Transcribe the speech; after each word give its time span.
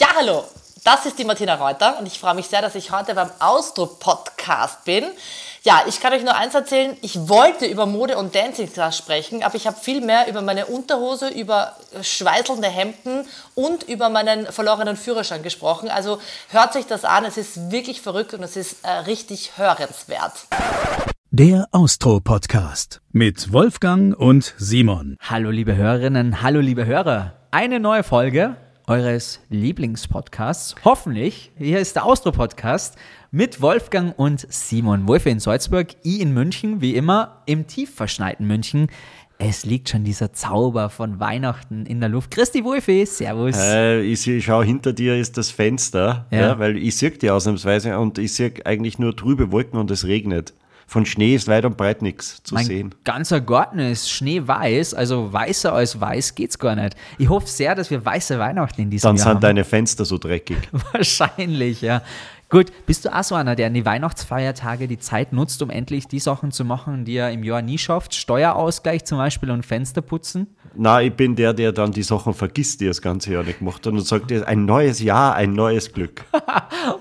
Ja, 0.00 0.08
hallo, 0.18 0.42
das 0.82 1.06
ist 1.06 1.20
die 1.20 1.24
Martina 1.24 1.54
Reuter 1.54 2.00
und 2.00 2.06
ich 2.06 2.18
freue 2.18 2.34
mich 2.34 2.46
sehr, 2.46 2.60
dass 2.60 2.74
ich 2.74 2.90
heute 2.90 3.14
beim 3.14 3.30
Austro-Podcast 3.38 4.84
bin. 4.84 5.04
Ja, 5.62 5.82
ich 5.86 6.00
kann 6.00 6.12
euch 6.12 6.24
nur 6.24 6.34
eins 6.34 6.52
erzählen, 6.54 6.96
ich 7.00 7.28
wollte 7.28 7.66
über 7.66 7.86
Mode 7.86 8.18
und 8.18 8.34
Dancing 8.34 8.72
Class 8.72 8.98
sprechen, 8.98 9.44
aber 9.44 9.54
ich 9.54 9.68
habe 9.68 9.76
viel 9.78 10.00
mehr 10.00 10.26
über 10.28 10.42
meine 10.42 10.66
Unterhose, 10.66 11.28
über 11.28 11.76
schweißelnde 12.02 12.66
Hemden 12.66 13.24
und 13.54 13.84
über 13.84 14.08
meinen 14.08 14.46
verlorenen 14.46 14.96
Führerschein 14.96 15.44
gesprochen. 15.44 15.88
Also 15.88 16.18
hört 16.48 16.72
sich 16.72 16.86
das 16.86 17.04
an, 17.04 17.24
es 17.24 17.36
ist 17.36 17.70
wirklich 17.70 18.00
verrückt 18.00 18.34
und 18.34 18.42
es 18.42 18.56
ist 18.56 18.84
äh, 18.84 18.90
richtig 18.90 19.52
hörenswert. 19.58 20.32
Der 21.30 21.68
Austro-Podcast 21.70 23.00
mit 23.12 23.52
Wolfgang 23.52 24.18
und 24.18 24.54
Simon. 24.56 25.16
Hallo 25.20 25.50
liebe 25.50 25.76
Hörerinnen, 25.76 26.42
hallo 26.42 26.58
liebe 26.58 26.84
Hörer. 26.84 27.34
Eine 27.52 27.78
neue 27.78 28.02
Folge 28.02 28.56
eures 28.86 29.40
Lieblingspodcasts. 29.50 30.74
Hoffentlich. 30.84 31.50
Hier 31.56 31.78
ist 31.80 31.96
der 31.96 32.04
Austro-Podcast 32.04 32.96
mit 33.30 33.60
Wolfgang 33.62 34.18
und 34.18 34.46
Simon. 34.50 35.08
Wolfe 35.08 35.30
in 35.30 35.40
Salzburg, 35.40 35.88
ich 36.02 36.20
in 36.20 36.32
München, 36.34 36.80
wie 36.80 36.94
immer 36.94 37.42
im 37.46 37.66
tief 37.66 37.94
verschneiten 37.94 38.46
München. 38.46 38.88
Es 39.38 39.64
liegt 39.64 39.88
schon 39.88 40.04
dieser 40.04 40.32
Zauber 40.32 40.90
von 40.90 41.18
Weihnachten 41.18 41.86
in 41.86 41.98
der 42.00 42.08
Luft. 42.08 42.30
Christi 42.30 42.62
Wolfi, 42.62 43.04
Servus. 43.04 43.56
Äh, 43.58 44.02
ich, 44.02 44.28
ich 44.28 44.44
schaue 44.44 44.64
hinter 44.64 44.92
dir 44.92 45.16
ist 45.18 45.36
das 45.36 45.50
Fenster, 45.50 46.26
Ja. 46.30 46.40
ja. 46.40 46.58
weil 46.58 46.76
ich 46.76 46.96
sehe 46.96 47.10
die 47.10 47.30
ausnahmsweise 47.30 47.98
und 47.98 48.18
ich 48.18 48.32
sehe 48.34 48.52
eigentlich 48.64 48.98
nur 48.98 49.16
trübe 49.16 49.50
Wolken 49.50 49.78
und 49.78 49.90
es 49.90 50.04
regnet. 50.06 50.54
Von 50.86 51.06
Schnee 51.06 51.34
ist 51.34 51.48
weit 51.48 51.64
und 51.64 51.76
breit 51.76 52.02
nichts 52.02 52.42
zu 52.42 52.54
mein 52.54 52.66
sehen. 52.66 52.94
ganzer 53.04 53.40
Garten 53.40 53.78
ist 53.78 54.10
schneeweiß, 54.10 54.94
also 54.94 55.32
weißer 55.32 55.72
als 55.72 56.00
weiß 56.00 56.34
geht's 56.34 56.58
gar 56.58 56.76
nicht. 56.76 56.96
Ich 57.18 57.28
hoffe 57.28 57.46
sehr, 57.48 57.74
dass 57.74 57.90
wir 57.90 58.04
weiße 58.04 58.38
Weihnachten 58.38 58.82
in 58.82 58.90
diesem 58.90 59.08
Dann 59.08 59.16
Jahr 59.16 59.24
sind 59.24 59.34
haben. 59.34 59.40
deine 59.40 59.64
Fenster 59.64 60.04
so 60.04 60.18
dreckig. 60.18 60.58
Wahrscheinlich, 60.92 61.80
ja. 61.80 62.02
Gut, 62.54 62.70
bist 62.86 63.04
du 63.04 63.12
auch 63.12 63.24
so 63.24 63.34
einer, 63.34 63.56
der 63.56 63.66
an 63.66 63.74
die 63.74 63.84
Weihnachtsfeiertage 63.84 64.86
die 64.86 65.00
Zeit 65.00 65.32
nutzt, 65.32 65.60
um 65.60 65.70
endlich 65.70 66.06
die 66.06 66.20
Sachen 66.20 66.52
zu 66.52 66.64
machen, 66.64 67.04
die 67.04 67.16
er 67.16 67.32
im 67.32 67.42
Jahr 67.42 67.62
nie 67.62 67.78
schafft? 67.78 68.14
Steuerausgleich 68.14 69.04
zum 69.04 69.18
Beispiel 69.18 69.50
und 69.50 69.66
Fenster 69.66 70.02
putzen? 70.02 70.46
Na, 70.76 71.02
ich 71.02 71.12
bin 71.12 71.34
der, 71.34 71.52
der 71.52 71.72
dann 71.72 71.90
die 71.90 72.04
Sachen 72.04 72.32
vergisst, 72.32 72.80
die 72.80 72.86
er 72.86 72.90
das 72.90 73.02
ganze 73.02 73.32
Jahr 73.32 73.42
nicht 73.42 73.58
gemacht 73.58 73.84
hat 73.84 73.92
und 73.92 74.06
sagt, 74.06 74.30
ein 74.32 74.66
neues 74.66 75.00
Jahr, 75.00 75.34
ein 75.34 75.52
neues 75.52 75.92
Glück. 75.92 76.24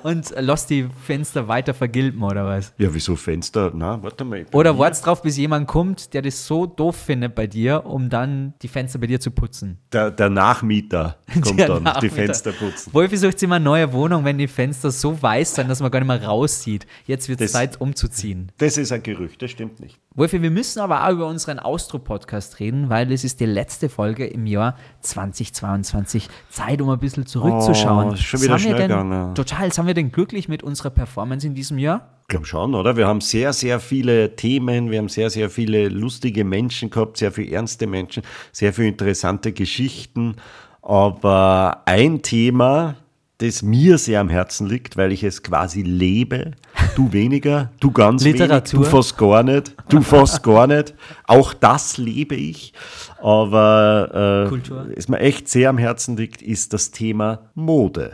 Und 0.03 0.33
lass 0.37 0.65
die 0.65 0.87
Fenster 1.05 1.47
weiter 1.47 1.73
vergilben 1.73 2.23
oder 2.23 2.45
was? 2.45 2.73
Ja, 2.77 2.93
wieso 2.93 3.15
Fenster? 3.15 3.71
Na, 3.73 4.01
warte 4.01 4.23
mal. 4.23 4.45
Oder 4.51 4.77
wartest 4.77 5.05
drauf, 5.05 5.21
bis 5.21 5.37
jemand 5.37 5.67
kommt, 5.67 6.13
der 6.13 6.21
das 6.21 6.45
so 6.45 6.65
doof 6.65 6.95
findet 6.95 7.35
bei 7.35 7.47
dir, 7.47 7.85
um 7.85 8.09
dann 8.09 8.53
die 8.61 8.67
Fenster 8.67 8.99
bei 8.99 9.07
dir 9.07 9.19
zu 9.19 9.31
putzen? 9.31 9.77
Der, 9.91 10.11
der 10.11 10.29
Nachmieter 10.29 11.17
kommt 11.41 11.59
Der 11.59 11.67
dann, 11.67 11.77
die 11.79 11.83
Nachmieter. 11.83 12.15
Fenster 12.15 12.51
putzen. 12.51 12.93
Wolfi 12.93 13.17
sucht 13.17 13.39
sich 13.39 13.47
immer 13.47 13.55
eine 13.55 13.65
neue 13.65 13.91
Wohnung, 13.93 14.23
wenn 14.23 14.37
die 14.37 14.47
Fenster 14.47 14.91
so 14.91 15.21
weiß 15.43 15.55
sind, 15.55 15.69
dass 15.69 15.81
man 15.81 15.91
gar 15.91 15.99
nicht 15.99 16.07
mehr 16.07 16.23
raussieht. 16.23 16.85
Jetzt 17.05 17.27
wird 17.29 17.41
es 17.41 17.51
Zeit, 17.51 17.79
umzuziehen. 17.81 18.51
Das 18.57 18.77
ist 18.77 18.91
ein 18.91 19.03
Gerücht, 19.03 19.41
das 19.41 19.51
stimmt 19.51 19.79
nicht. 19.79 19.99
Wolfi, 20.15 20.41
wir 20.41 20.51
müssen 20.51 20.79
aber 20.79 21.05
auch 21.05 21.11
über 21.11 21.27
unseren 21.27 21.59
Austro-Podcast 21.59 22.59
reden, 22.59 22.89
weil 22.89 23.11
es 23.11 23.23
ist 23.23 23.39
die 23.39 23.45
letzte 23.45 23.89
Folge 23.89 24.25
im 24.25 24.45
Jahr 24.45 24.77
2022. 25.01 26.29
Zeit, 26.49 26.81
um 26.81 26.89
ein 26.89 26.99
bisschen 26.99 27.25
zurückzuschauen. 27.25 28.11
Oh, 28.11 28.15
schon 28.15 28.41
wieder 28.41 28.59
schnell 28.59 28.81
gegangen. 28.81 29.35
Total. 29.35 29.71
Sind 29.71 29.87
wir 29.87 29.93
denn 29.93 30.11
glücklich 30.11 30.47
mit 30.47 30.63
unserer 30.63 30.91
Performance 30.91 31.45
in 31.45 31.55
diesem 31.55 31.77
Jahr? 31.77 32.09
Ich 32.21 32.27
glaube 32.29 32.45
schon, 32.45 32.73
oder? 32.73 32.95
Wir 32.95 33.07
haben 33.07 33.21
sehr, 33.21 33.51
sehr 33.51 33.79
viele 33.79 34.35
Themen, 34.35 34.89
wir 34.91 34.99
haben 34.99 35.09
sehr, 35.09 35.29
sehr 35.29 35.49
viele 35.49 35.89
lustige 35.89 36.45
Menschen 36.45 36.89
gehabt, 36.89 37.17
sehr 37.17 37.31
viele 37.31 37.51
ernste 37.51 37.85
Menschen, 37.85 38.23
sehr 38.51 38.73
viele 38.73 38.87
interessante 38.87 39.51
Geschichten. 39.51 40.37
Aber 40.81 41.83
ein 41.85 42.21
Thema, 42.21 42.95
das 43.39 43.61
mir 43.61 43.97
sehr 43.97 44.21
am 44.21 44.29
Herzen 44.29 44.67
liegt, 44.67 44.95
weil 44.95 45.11
ich 45.11 45.23
es 45.23 45.43
quasi 45.43 45.81
lebe, 45.81 46.51
du 46.95 47.11
weniger, 47.11 47.71
du 47.79 47.91
ganz 47.91 48.23
Literatur. 48.23 48.79
wenig, 48.79 48.89
du 48.89 48.97
fast 48.97 49.17
gar 49.17 49.43
nicht, 49.43 49.75
du 49.89 50.01
fast 50.01 50.43
gar 50.43 50.67
nicht. 50.67 50.93
Auch 51.25 51.53
das 51.53 51.97
lebe 51.97 52.35
ich. 52.35 52.73
Aber 53.21 54.49
äh, 54.51 54.93
es 54.95 55.07
mir 55.07 55.19
echt 55.19 55.49
sehr 55.49 55.69
am 55.69 55.77
Herzen 55.77 56.15
liegt, 56.15 56.41
ist 56.41 56.73
das 56.73 56.91
Thema 56.91 57.49
Mode. 57.55 58.13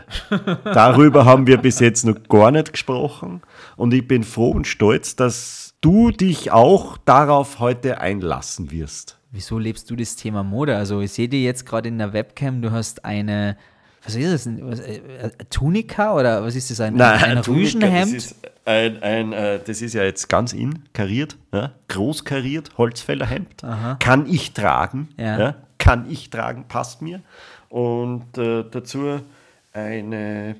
Darüber 0.63 1.25
haben 1.25 1.47
wir 1.47 1.57
bis 1.57 1.79
jetzt 1.79 2.05
noch 2.05 2.23
gar 2.29 2.51
nicht 2.51 2.71
gesprochen. 2.73 3.41
Und 3.75 3.93
ich 3.93 4.07
bin 4.07 4.23
froh 4.23 4.51
und 4.51 4.67
stolz, 4.67 5.15
dass 5.15 5.75
du 5.81 6.11
dich 6.11 6.51
auch 6.51 6.97
darauf 6.97 7.59
heute 7.59 8.01
einlassen 8.01 8.71
wirst. 8.71 9.19
Wieso 9.31 9.59
lebst 9.59 9.89
du 9.91 9.95
das 9.95 10.15
Thema 10.15 10.43
Mode? 10.43 10.75
Also 10.75 11.01
ich 11.01 11.11
sehe 11.11 11.29
dir 11.29 11.41
jetzt 11.41 11.65
gerade 11.65 11.87
in 11.87 11.99
der 11.99 12.13
Webcam, 12.13 12.61
du 12.61 12.71
hast 12.71 13.05
eine, 13.05 13.57
was 14.03 14.15
ist 14.15 14.47
das, 14.47 14.53
was, 14.61 14.79
äh, 14.79 14.97
äh, 14.97 15.29
Tunika 15.49 16.13
oder 16.15 16.43
was 16.43 16.55
ist 16.55 16.71
das, 16.71 16.79
ein, 16.79 16.99
ein 16.99 17.41
Tunika, 17.41 17.51
Rüschenhemd? 17.51 18.15
Das 18.15 18.25
ist, 18.25 18.35
ein, 18.65 19.01
ein, 19.03 19.33
äh, 19.33 19.59
das 19.65 19.81
ist 19.81 19.93
ja 19.93 20.03
jetzt 20.03 20.29
ganz 20.29 20.53
in, 20.53 20.83
kariert, 20.93 21.37
ja? 21.53 21.73
groß 21.87 22.23
kariert, 22.23 22.71
Holzfällerhemd. 22.77 23.63
Kann 23.99 24.25
ich 24.27 24.53
tragen. 24.53 25.09
Ja. 25.17 25.55
Kann 25.77 26.09
ich 26.09 26.29
tragen, 26.29 26.65
passt 26.67 27.01
mir. 27.01 27.21
Und 27.69 28.37
äh, 28.37 28.63
dazu 28.69 29.19
eine 29.73 30.55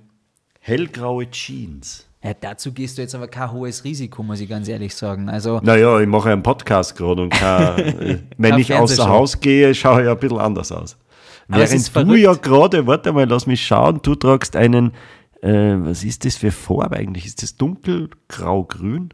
hellgraue 0.59 1.29
Jeans. 1.29 2.05
Ja, 2.23 2.33
dazu 2.39 2.73
gehst 2.73 2.97
du 2.97 3.01
jetzt 3.01 3.15
aber 3.15 3.29
kein 3.29 3.51
hohes 3.51 3.83
Risiko, 3.85 4.21
muss 4.23 4.41
ich 4.41 4.49
ganz 4.49 4.67
ehrlich 4.67 4.93
sagen. 4.93 5.29
Also 5.29 5.61
Naja, 5.63 5.99
ich 6.01 6.07
mache 6.07 6.31
einen 6.31 6.43
Podcast 6.43 6.95
gerade 6.97 7.21
und 7.21 7.29
kann, 7.29 7.77
wenn 8.37 8.57
ich 8.57 8.73
außer. 8.73 9.07
Haus 9.07 9.39
gehe, 9.39 9.73
schaue 9.73 10.03
ich 10.03 10.09
ein 10.09 10.17
bisschen 10.17 10.39
anders 10.39 10.71
aus. 10.71 10.97
Während 11.49 11.95
du 11.95 12.15
ja 12.15 12.33
gerade, 12.33 12.85
warte 12.87 13.11
mal, 13.11 13.27
lass 13.27 13.47
mich 13.47 13.65
schauen, 13.65 13.99
du 14.03 14.15
tragst 14.15 14.55
einen, 14.55 14.93
äh, 15.41 15.75
was 15.79 16.03
ist 16.03 16.23
das 16.25 16.37
für 16.37 16.51
Farbe 16.51 16.95
eigentlich? 16.97 17.25
Ist 17.25 17.41
das 17.43 17.55
dunkelgrau-grün? 17.57 19.09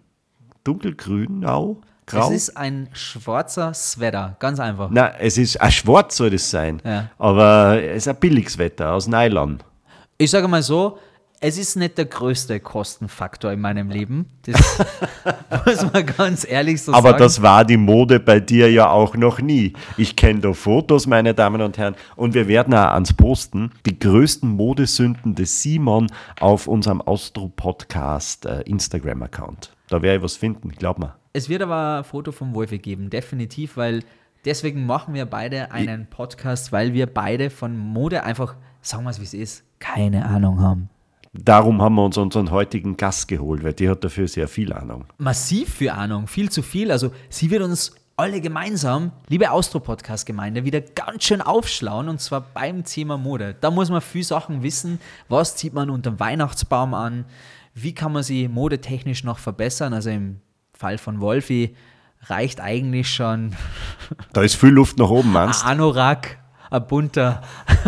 Dunkelgrün-au? 0.64 1.82
Grau? 2.08 2.28
es 2.30 2.36
ist 2.50 2.58
ein 2.58 2.88
schwarzer 2.94 3.74
Sweater, 3.74 4.36
ganz 4.40 4.60
einfach. 4.60 4.92
Nein, 4.92 5.14
es 5.20 5.40
ist, 5.40 5.60
ein 5.60 5.72
schwarz 5.72 6.18
soll 6.18 6.30
das 6.30 6.52
sein, 6.52 6.80
Ja. 6.86 7.10
aber 7.18 7.82
es 7.82 7.98
ist 8.04 8.08
ein 8.10 8.18
billiges 8.18 8.60
Wetter 8.60 8.94
aus 8.94 9.08
Nylon. 9.08 9.60
Ich 10.20 10.30
sage 10.30 10.48
mal 10.48 10.62
so, 10.62 11.00
es 11.40 11.58
ist 11.58 11.76
nicht 11.76 11.98
der 11.98 12.06
größte 12.06 12.60
Kostenfaktor 12.60 13.52
in 13.52 13.62
meinem 13.62 13.90
Leben. 13.90 14.26
Das 14.44 14.80
muss 15.66 15.94
man 15.94 16.06
ganz 16.06 16.48
ehrlich 16.50 16.82
so 16.82 16.94
Aber 16.94 17.10
sagen. 17.10 17.20
das 17.20 17.42
war 17.42 17.66
die 17.66 17.78
Mode 17.78 18.20
bei 18.20 18.40
dir 18.40 18.72
ja 18.72 18.90
auch 18.90 19.16
noch 19.16 19.40
nie. 19.40 19.74
Ich 19.98 20.16
kenne 20.16 20.40
da 20.40 20.54
Fotos, 20.54 21.08
meine 21.08 21.34
Damen 21.34 21.62
und 21.62 21.78
Herren, 21.78 21.96
und 22.16 22.34
wir 22.34 22.48
werden 22.48 22.74
auch 22.74 22.92
ans 22.94 23.14
Posten 23.14 23.72
die 23.86 24.00
größten 24.00 24.50
Modesünden 24.50 25.36
des 25.36 25.62
Simon 25.62 26.08
auf 26.40 26.68
unserem 26.68 27.02
Austro-Podcast 27.02 28.46
äh, 28.46 28.62
Instagram-Account. 28.62 29.76
Da 29.90 30.02
werde 30.02 30.18
ich 30.18 30.24
was 30.24 30.36
finden, 30.36 30.70
glaub 30.70 31.00
mir. 31.00 31.16
Es 31.34 31.50
wird 31.50 31.62
aber 31.62 31.98
ein 31.98 32.04
Foto 32.04 32.32
vom 32.32 32.56
Wolfi 32.56 32.80
geben, 32.80 33.10
definitiv, 33.10 33.78
weil 33.78 34.04
deswegen 34.46 34.86
machen 34.86 35.14
wir 35.14 35.26
beide 35.26 35.72
einen 35.72 36.08
Podcast, 36.08 36.72
weil 36.72 36.94
wir 36.94 37.08
beide 37.08 37.50
von 37.50 37.78
Mode 37.78 38.24
einfach, 38.24 38.56
sagen 38.82 39.04
wir 39.04 39.10
es 39.10 39.20
wie 39.20 39.26
es 39.26 39.34
ist, 39.34 39.64
keine 39.80 40.26
Ahnung 40.26 40.62
haben. 40.62 40.90
Darum 41.44 41.82
haben 41.82 41.96
wir 41.96 42.06
uns 42.06 42.18
unseren 42.18 42.52
heutigen 42.52 42.98
Gast 42.98 43.28
geholt, 43.28 43.64
weil 43.64 43.74
die 43.74 43.90
hat 43.90 44.04
dafür 44.04 44.28
sehr 44.28 44.48
viel 44.48 44.72
Ahnung. 44.74 45.06
Massiv 45.18 45.76
für 45.76 45.94
Ahnung, 45.94 46.28
viel 46.28 46.50
zu 46.50 46.62
viel. 46.62 46.92
Also 46.92 47.12
sie 47.30 47.50
wird 47.50 47.62
uns 47.62 47.94
alle 48.18 48.40
gemeinsam, 48.40 49.12
liebe 49.28 49.52
Austro-Podcast-Gemeinde, 49.52 50.64
wieder 50.64 50.80
ganz 50.80 51.26
schön 51.26 51.42
aufschlauen 51.42 52.08
und 52.08 52.22
zwar 52.22 52.42
beim 52.42 52.86
Thema 52.86 53.18
Mode. 53.18 53.56
Da 53.60 53.72
muss 53.72 53.90
man 53.90 54.02
viel 54.02 54.24
Sachen 54.24 54.64
wissen. 54.64 55.00
Was 55.28 55.58
zieht 55.58 55.74
man 55.74 55.90
unter 55.90 56.12
dem 56.12 56.20
Weihnachtsbaum 56.20 56.94
an? 56.94 57.26
Wie 57.74 57.94
kann 57.94 58.14
man 58.14 58.24
sie 58.24 58.48
modetechnisch 58.48 59.26
noch 59.26 59.38
verbessern? 59.38 59.94
Also 59.94 60.12
im 60.12 60.40
Fall 60.74 60.98
von 60.98 61.20
Wolfi 61.20 61.76
reicht 62.22 62.62
eigentlich 62.62 63.14
schon 63.14 63.54
Da 64.34 64.42
ist 64.42 64.56
viel 64.56 64.70
Luft 64.70 64.98
nach 64.98 65.10
oben, 65.10 65.30
ein 65.30 65.34
meinst? 65.34 65.66
Anorak, 65.66 66.38
ein 66.70 66.88
bunter, 66.88 67.42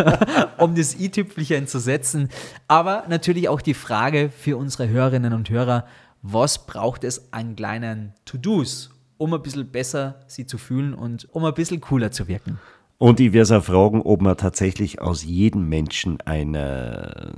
um 0.58 0.76
das 0.76 1.00
i-Tüpfelchen 1.00 1.68
zu 1.68 1.80
setzen. 1.80 2.30
Aber 2.68 3.04
natürlich 3.08 3.50
auch 3.50 3.62
die 3.62 3.74
Frage 3.74 4.30
für 4.30 4.58
unsere 4.58 4.90
Hörerinnen 4.90 5.34
und 5.34 5.50
Hörer, 5.50 5.86
was 6.22 6.66
braucht 6.66 7.04
es 7.04 7.32
an 7.32 7.56
kleinen 7.56 8.14
To-Dos, 8.26 8.92
um 9.18 9.34
ein 9.34 9.42
bisschen 9.42 9.70
besser 9.70 10.20
sie 10.28 10.46
zu 10.46 10.58
fühlen 10.58 10.94
und 10.94 11.28
um 11.34 11.46
ein 11.46 11.54
bisschen 11.54 11.82
cooler 11.82 12.12
zu 12.12 12.28
wirken? 12.28 12.60
Und 13.00 13.20
ich 13.20 13.32
werde 13.32 13.58
auch 13.60 13.64
fragen, 13.64 14.02
ob 14.02 14.22
man 14.22 14.38
tatsächlich 14.38 15.00
aus 15.02 15.24
jedem 15.24 15.70
Menschen 15.70 16.20
einen 16.22 17.32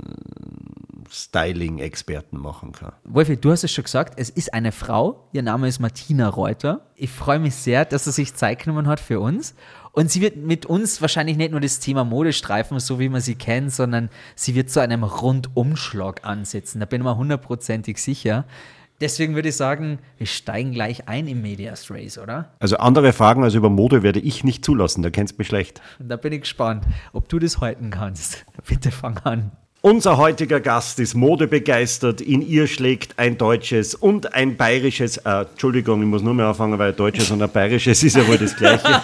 Styling-Experten 1.10 2.38
machen 2.38 2.72
kann. 2.72 2.92
Wolfi, 3.04 3.36
du 3.36 3.50
hast 3.50 3.64
es 3.64 3.72
schon 3.72 3.84
gesagt, 3.84 4.14
es 4.16 4.30
ist 4.30 4.54
eine 4.54 4.72
Frau. 4.72 5.28
Ihr 5.32 5.42
Name 5.42 5.68
ist 5.68 5.80
Martina 5.80 6.28
Reuter. 6.28 6.86
Ich 6.94 7.10
freue 7.10 7.38
mich 7.38 7.54
sehr, 7.54 7.84
dass 7.84 8.04
sie 8.04 8.12
sich 8.12 8.34
Zeit 8.34 8.62
genommen 8.62 8.86
hat 8.86 9.00
für 9.00 9.20
uns. 9.20 9.54
Und 9.92 10.10
sie 10.10 10.20
wird 10.20 10.36
mit 10.36 10.66
uns 10.66 11.02
wahrscheinlich 11.02 11.36
nicht 11.36 11.50
nur 11.50 11.60
das 11.60 11.80
Thema 11.80 12.04
Mode 12.04 12.32
streifen, 12.32 12.78
so 12.78 13.00
wie 13.00 13.08
man 13.08 13.20
sie 13.20 13.34
kennt, 13.34 13.72
sondern 13.72 14.08
sie 14.36 14.54
wird 14.54 14.70
zu 14.70 14.80
einem 14.80 15.02
Rundumschlag 15.02 16.24
ansetzen. 16.24 16.78
Da 16.78 16.86
bin 16.86 17.00
ich 17.00 17.04
mir 17.04 17.16
hundertprozentig 17.16 17.98
sicher. 17.98 18.44
Deswegen 19.00 19.34
würde 19.34 19.48
ich 19.48 19.56
sagen, 19.56 19.98
wir 20.18 20.26
steigen 20.26 20.72
gleich 20.72 21.08
ein 21.08 21.26
im 21.26 21.40
Medias 21.40 21.90
Race, 21.90 22.18
oder? 22.18 22.52
Also 22.58 22.76
andere 22.76 23.14
Fragen 23.14 23.42
als 23.42 23.54
über 23.54 23.70
Mode 23.70 24.02
werde 24.02 24.20
ich 24.20 24.44
nicht 24.44 24.62
zulassen, 24.62 25.02
da 25.02 25.08
kennst 25.08 25.34
du 25.34 25.38
mich 25.38 25.48
schlecht. 25.48 25.80
Da 25.98 26.16
bin 26.16 26.34
ich 26.34 26.42
gespannt, 26.42 26.84
ob 27.14 27.28
du 27.30 27.38
das 27.38 27.60
halten 27.60 27.90
kannst. 27.90 28.44
Bitte 28.68 28.90
fang 28.90 29.16
an. 29.20 29.52
Unser 29.82 30.18
heutiger 30.18 30.60
Gast 30.60 31.00
ist 31.00 31.14
modebegeistert. 31.14 32.20
In 32.20 32.46
ihr 32.46 32.66
schlägt 32.66 33.18
ein 33.18 33.38
deutsches 33.38 33.94
und 33.94 34.34
ein 34.34 34.58
bayerisches, 34.58 35.16
äh, 35.16 35.46
Entschuldigung, 35.50 36.02
ich 36.02 36.06
muss 36.06 36.20
nur 36.20 36.34
mehr 36.34 36.48
anfangen, 36.48 36.78
weil 36.78 36.90
ein 36.90 36.96
deutsches 36.96 37.30
und 37.30 37.40
ein 37.40 37.48
bayerisches 37.48 38.02
ist 38.02 38.14
ja 38.14 38.28
wohl 38.28 38.36
das 38.36 38.54
Gleiche. 38.54 38.86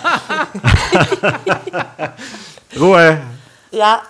Ruhe. 2.78 3.22
Ja, 3.70 4.02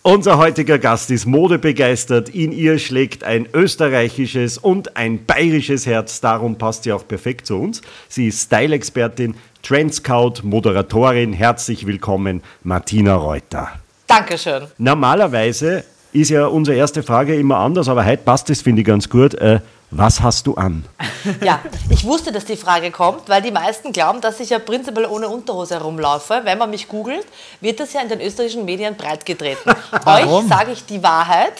Unser 0.00 0.38
heutiger 0.38 0.78
Gast 0.78 1.10
ist 1.10 1.26
modebegeistert. 1.26 2.30
In 2.30 2.52
ihr 2.52 2.78
schlägt 2.78 3.22
ein 3.22 3.46
österreichisches 3.52 4.56
und 4.56 4.96
ein 4.96 5.26
bayerisches 5.26 5.84
Herz. 5.84 6.22
Darum 6.22 6.56
passt 6.56 6.84
sie 6.84 6.92
auch 6.92 7.06
perfekt 7.06 7.46
zu 7.46 7.60
uns. 7.60 7.82
Sie 8.08 8.28
ist 8.28 8.40
Style-Expertin, 8.44 9.34
Trendscout, 9.62 10.36
Moderatorin. 10.42 11.34
Herzlich 11.34 11.86
willkommen, 11.86 12.42
Martina 12.62 13.14
Reuter. 13.14 13.72
Dankeschön. 14.06 14.64
Normalerweise 14.78 15.84
ist 16.14 16.30
ja 16.30 16.46
unsere 16.46 16.76
erste 16.76 17.02
Frage 17.02 17.34
immer 17.34 17.58
anders, 17.58 17.88
aber 17.88 18.06
heute 18.06 18.22
passt 18.22 18.48
es, 18.48 18.62
finde 18.62 18.82
ich, 18.82 18.86
ganz 18.86 19.10
gut. 19.10 19.34
Äh, 19.34 19.60
was 19.90 20.22
hast 20.22 20.46
du 20.46 20.54
an? 20.54 20.84
Ja, 21.40 21.60
ich 21.90 22.04
wusste, 22.04 22.32
dass 22.32 22.44
die 22.44 22.56
Frage 22.56 22.90
kommt, 22.90 23.28
weil 23.28 23.42
die 23.42 23.50
meisten 23.50 23.92
glauben, 23.92 24.20
dass 24.20 24.40
ich 24.40 24.50
ja 24.50 24.58
prinzipiell 24.58 25.06
ohne 25.06 25.28
Unterhose 25.28 25.74
herumlaufe. 25.74 26.40
Wenn 26.44 26.58
man 26.58 26.70
mich 26.70 26.88
googelt, 26.88 27.26
wird 27.60 27.80
das 27.80 27.92
ja 27.92 28.00
in 28.00 28.08
den 28.08 28.20
österreichischen 28.20 28.64
Medien 28.64 28.96
breitgetreten. 28.96 29.72
Euch 30.06 30.48
sage 30.48 30.72
ich 30.72 30.84
die 30.86 31.02
Wahrheit. 31.02 31.54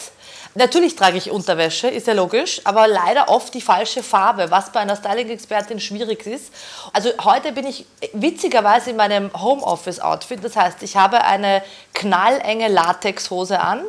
Natürlich 0.57 0.95
trage 0.95 1.17
ich 1.17 1.29
Unterwäsche, 1.31 1.89
ist 1.89 2.07
ja 2.07 2.13
logisch, 2.13 2.61
aber 2.63 2.87
leider 2.87 3.27
oft 3.27 3.53
die 3.53 3.59
falsche 3.59 4.01
Farbe, 4.01 4.51
was 4.51 4.71
bei 4.71 4.79
einer 4.79 4.95
Styling-Expertin 4.95 5.81
schwierig 5.81 6.25
ist. 6.25 6.53
Also 6.93 7.09
heute 7.25 7.51
bin 7.51 7.67
ich 7.67 7.85
witzigerweise 8.13 8.91
in 8.91 8.95
meinem 8.95 9.31
Homeoffice-Outfit. 9.33 10.41
Das 10.41 10.55
heißt, 10.55 10.81
ich 10.81 10.95
habe 10.95 11.25
eine 11.25 11.61
knallenge 11.93 12.69
Latexhose 12.69 13.59
an. 13.59 13.81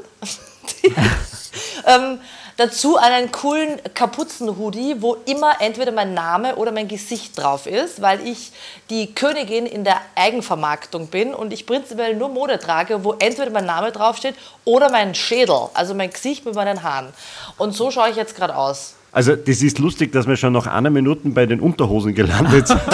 ähm, 1.86 2.20
dazu 2.56 2.96
einen 2.96 3.30
coolen 3.32 3.80
Kapuzenhoodie, 3.94 4.96
wo 5.00 5.14
immer 5.26 5.60
entweder 5.60 5.92
mein 5.92 6.14
Name 6.14 6.56
oder 6.56 6.72
mein 6.72 6.88
Gesicht 6.88 7.38
drauf 7.38 7.66
ist, 7.66 8.02
weil 8.02 8.26
ich 8.26 8.52
die 8.90 9.14
Königin 9.14 9.66
in 9.66 9.84
der 9.84 10.00
Eigenvermarktung 10.14 11.08
bin 11.08 11.34
und 11.34 11.52
ich 11.52 11.66
prinzipiell 11.66 12.16
nur 12.16 12.28
Mode 12.28 12.58
trage, 12.58 13.04
wo 13.04 13.12
entweder 13.18 13.50
mein 13.50 13.66
Name 13.66 13.92
draufsteht 13.92 14.34
oder 14.64 14.90
mein 14.90 15.14
Schädel, 15.14 15.68
also 15.74 15.94
mein 15.94 16.10
Gesicht 16.10 16.44
mit 16.44 16.54
meinen 16.54 16.82
Haaren. 16.82 17.12
Und 17.58 17.72
so 17.72 17.90
schaue 17.90 18.10
ich 18.10 18.16
jetzt 18.16 18.34
gerade 18.34 18.56
aus. 18.56 18.95
Also, 19.16 19.34
das 19.34 19.62
ist 19.62 19.78
lustig, 19.78 20.12
dass 20.12 20.26
wir 20.28 20.36
schon 20.36 20.52
nach 20.52 20.66
einer 20.66 20.90
Minute 20.90 21.30
bei 21.30 21.46
den 21.46 21.58
Unterhosen 21.60 22.14
gelandet 22.14 22.68
sind. 22.68 22.80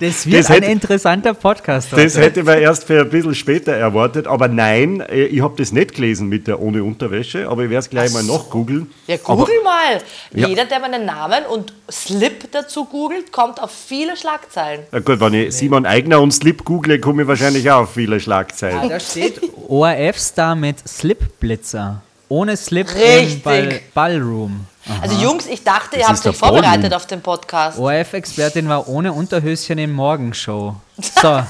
Das 0.00 0.26
wird 0.26 0.40
Das 0.40 0.48
ein 0.50 0.54
hätte- 0.56 0.72
interessanter 0.72 1.32
Podcast. 1.32 1.92
Das 1.92 1.98
heute. 2.16 2.20
hätte 2.20 2.42
man 2.42 2.58
erst 2.58 2.84
für 2.84 3.00
ein 3.00 3.08
bisschen 3.08 3.34
später 3.34 3.72
erwartet. 3.72 4.26
Aber 4.26 4.48
nein, 4.48 5.00
äh, 5.00 5.24
ich 5.26 5.40
habe 5.42 5.54
das 5.56 5.72
nicht 5.72 5.94
gelesen 5.94 6.28
mit 6.28 6.46
der 6.48 6.60
ohne 6.60 6.82
Unterwäsche, 6.84 7.48
aber 7.48 7.62
ich 7.64 7.70
werde 7.70 7.78
es 7.80 7.88
gleich 7.90 8.12
mal 8.12 8.22
nachgoogeln. 8.24 8.90
Ja, 9.06 9.16
Aber- 9.24 9.36
google 9.44 9.62
mal. 9.64 10.02
Ja. 10.34 10.48
Jeder, 10.48 10.64
der 10.66 10.80
meinen 10.80 11.06
Namen 11.06 11.44
und 11.50 11.72
Slip 11.90 12.50
dazu 12.52 12.84
googelt, 12.84 13.30
kommt 13.32 13.62
auf 13.62 13.70
viele 13.70 14.16
Schlagzeilen. 14.16 14.82
Na 14.90 14.98
gut, 14.98 15.20
wenn 15.20 15.34
ich 15.34 15.54
Simon 15.54 15.86
Eigner 15.86 16.20
und 16.20 16.32
Slip 16.32 16.64
google, 16.64 16.98
komme 16.98 17.22
ich 17.22 17.28
wahrscheinlich 17.28 17.70
auch 17.70 17.82
auf 17.82 17.94
viele 17.94 18.18
Schlagzeilen. 18.20 18.88
Da 18.90 19.00
steht 19.00 19.40
ORF-Star 19.68 20.56
mit 20.56 20.86
Slip-Blitzer. 20.86 22.02
Ohne 22.28 22.56
Slip 22.56 22.88
im 22.90 22.96
Richtig. 22.96 23.42
Ball 23.44 23.80
Ballroom. 23.94 24.66
Also 25.00 25.16
Jungs, 25.22 25.46
ich 25.46 25.62
dachte, 25.64 25.96
Das 25.96 26.00
ihr 26.00 26.08
habt 26.08 26.26
euch 26.26 26.36
vorbereitet 26.36 26.82
Ballroom. 26.82 26.92
auf 26.96 27.06
den 27.06 27.20
Podcast. 27.20 27.78
ORF-Expertin 27.78 28.68
war 28.68 28.88
ohne 28.88 29.12
Unterhöschen 29.12 29.78
im 29.78 29.92
Morgenshow. 29.92 30.76
So, 31.20 31.42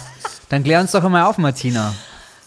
dann 0.48 0.64
klär 0.64 0.80
uns 0.80 0.92
doch 0.92 1.04
einmal 1.04 1.24
auf, 1.24 1.38
Martina. 1.38 1.94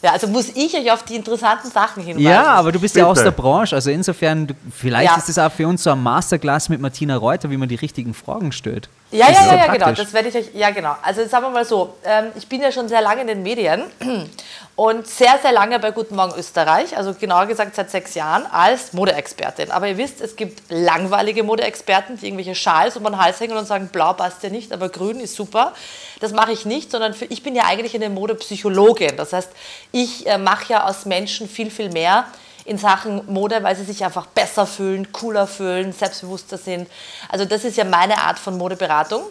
Ja, 0.01 0.11
also 0.13 0.27
muss 0.27 0.47
ich 0.55 0.73
euch 0.77 0.89
auf 0.91 1.03
die 1.03 1.15
interessanten 1.17 1.69
Sachen 1.69 2.01
hinweisen. 2.01 2.25
Ja, 2.25 2.45
aber 2.45 2.71
du 2.71 2.79
bist 2.79 2.95
ja 2.95 3.05
aus 3.05 3.17
Bitte. 3.17 3.31
der 3.31 3.41
Branche, 3.41 3.75
also 3.75 3.89
insofern, 3.89 4.47
du, 4.47 4.53
vielleicht 4.73 5.11
Ja. 5.11 5.17
ist 5.17 5.27
es 5.27 5.37
auch 5.37 5.51
für 5.51 5.67
uns 5.67 5.83
so 5.83 5.91
ein 5.91 6.01
Masterclass 6.01 6.69
mit 6.69 6.79
Martina 6.79 7.17
Reuter, 7.17 7.49
wie 7.51 7.57
man 7.57 7.67
die 7.67 7.75
richtigen 7.75 8.13
Fragen 8.13 8.53
stellt. 8.53 8.87
Ja, 9.11 9.27
Das 9.27 9.35
ja, 9.35 9.43
ja, 9.43 9.49
so 9.49 9.55
ja, 9.55 9.73
genau. 9.73 9.91
Das 9.91 10.13
werde 10.13 10.29
ich 10.29 10.35
euch. 10.35 10.51
Ja, 10.53 10.69
genau. 10.69 10.95
Also 11.01 11.25
sagen 11.27 11.45
wir 11.45 11.49
mal 11.49 11.65
so, 11.65 11.95
ähm, 12.05 12.27
ich 12.35 12.47
bin 12.47 12.61
ja 12.61 12.71
schon 12.71 12.87
sehr 12.87 13.01
lange 13.01 13.21
in 13.21 13.27
den 13.27 13.43
Medien 13.43 13.83
und 14.75 15.05
sehr, 15.07 15.37
sehr 15.41 15.51
lange 15.51 15.79
bei 15.79 15.91
Guten 15.91 16.15
Morgen 16.15 16.33
Österreich, 16.37 16.95
also 16.95 17.13
genauer 17.13 17.47
gesagt 17.47 17.75
seit 17.75 17.89
sechs 17.91 18.13
Jahren 18.15 18.45
als 18.51 18.93
Modeexpertin. 18.93 19.71
Aber 19.71 19.87
ihr 19.87 19.97
wisst, 19.97 20.21
es 20.21 20.35
gibt 20.35 20.61
langweilige 20.69 21.43
Modeexperten, 21.43 22.17
die 22.17 22.27
irgendwelche 22.27 22.55
Schals 22.55 22.95
um 22.95 23.03
den 23.03 23.17
Hals 23.17 23.39
hängen 23.41 23.57
und 23.57 23.67
sagen, 23.67 23.89
blau 23.91 24.13
passt 24.13 24.43
ja 24.43 24.49
nicht, 24.49 24.71
aber 24.71 24.87
grün 24.89 25.19
ist 25.19 25.35
super. 25.35 25.73
Das 26.19 26.33
mache 26.33 26.51
ich 26.51 26.66
nicht, 26.66 26.92
sondern 26.92 27.13
für, 27.13 27.25
ich 27.25 27.44
bin 27.44 27.56
ja 27.56 27.63
eigentlich 27.66 27.95
eine 27.95 28.10
Modepsychologin. 28.10 29.16
Das 29.16 29.33
heißt, 29.33 29.50
ich 29.92 30.27
äh, 30.27 30.38
mache 30.38 30.74
ja 30.74 30.86
aus 30.86 31.06
Menschen 31.06 31.48
viel, 31.48 31.71
viel 31.71 31.89
mehr 31.92 32.25
in 32.66 32.77
Sachen 32.77 33.25
Mode, 33.31 33.63
weil 33.63 33.75
sie 33.75 33.86
sich 33.86 34.04
einfach 34.04 34.25
besser 34.27 34.68
fühlen, 34.68 35.12
cooler 35.12 35.48
fühlen, 35.48 35.94
selbstbewusster 35.94 36.57
sind. 36.57 36.89
Also 37.30 37.45
das 37.45 37.63
ist 37.63 37.77
ja 37.77 37.83
meine 37.83 38.18
Art 38.18 38.38
von 38.38 38.57
Modeberatung. 38.57 39.24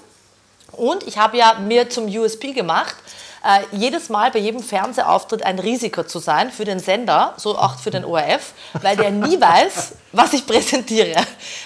Und 0.73 1.07
ich 1.07 1.19
habe 1.19 1.37
ja 1.37 1.55
mir 1.55 1.89
zum 1.89 2.07
USP 2.07 2.53
gemacht, 2.53 2.97
äh, 3.45 3.77
jedes 3.77 4.09
Mal 4.09 4.31
bei 4.31 4.39
jedem 4.39 4.63
Fernsehauftritt 4.63 5.45
ein 5.45 5.59
Risiko 5.59 6.03
zu 6.03 6.19
sein 6.19 6.51
für 6.51 6.65
den 6.65 6.81
Sender, 6.81 7.35
so 7.37 7.57
auch 7.57 7.79
für 7.79 7.91
den 7.91 8.05
ORF, 8.05 8.53
weil 8.83 8.97
der 8.97 9.11
nie 9.11 9.41
weiß, 9.41 9.93
was 10.13 10.33
ich 10.33 10.47
präsentiere. 10.47 11.15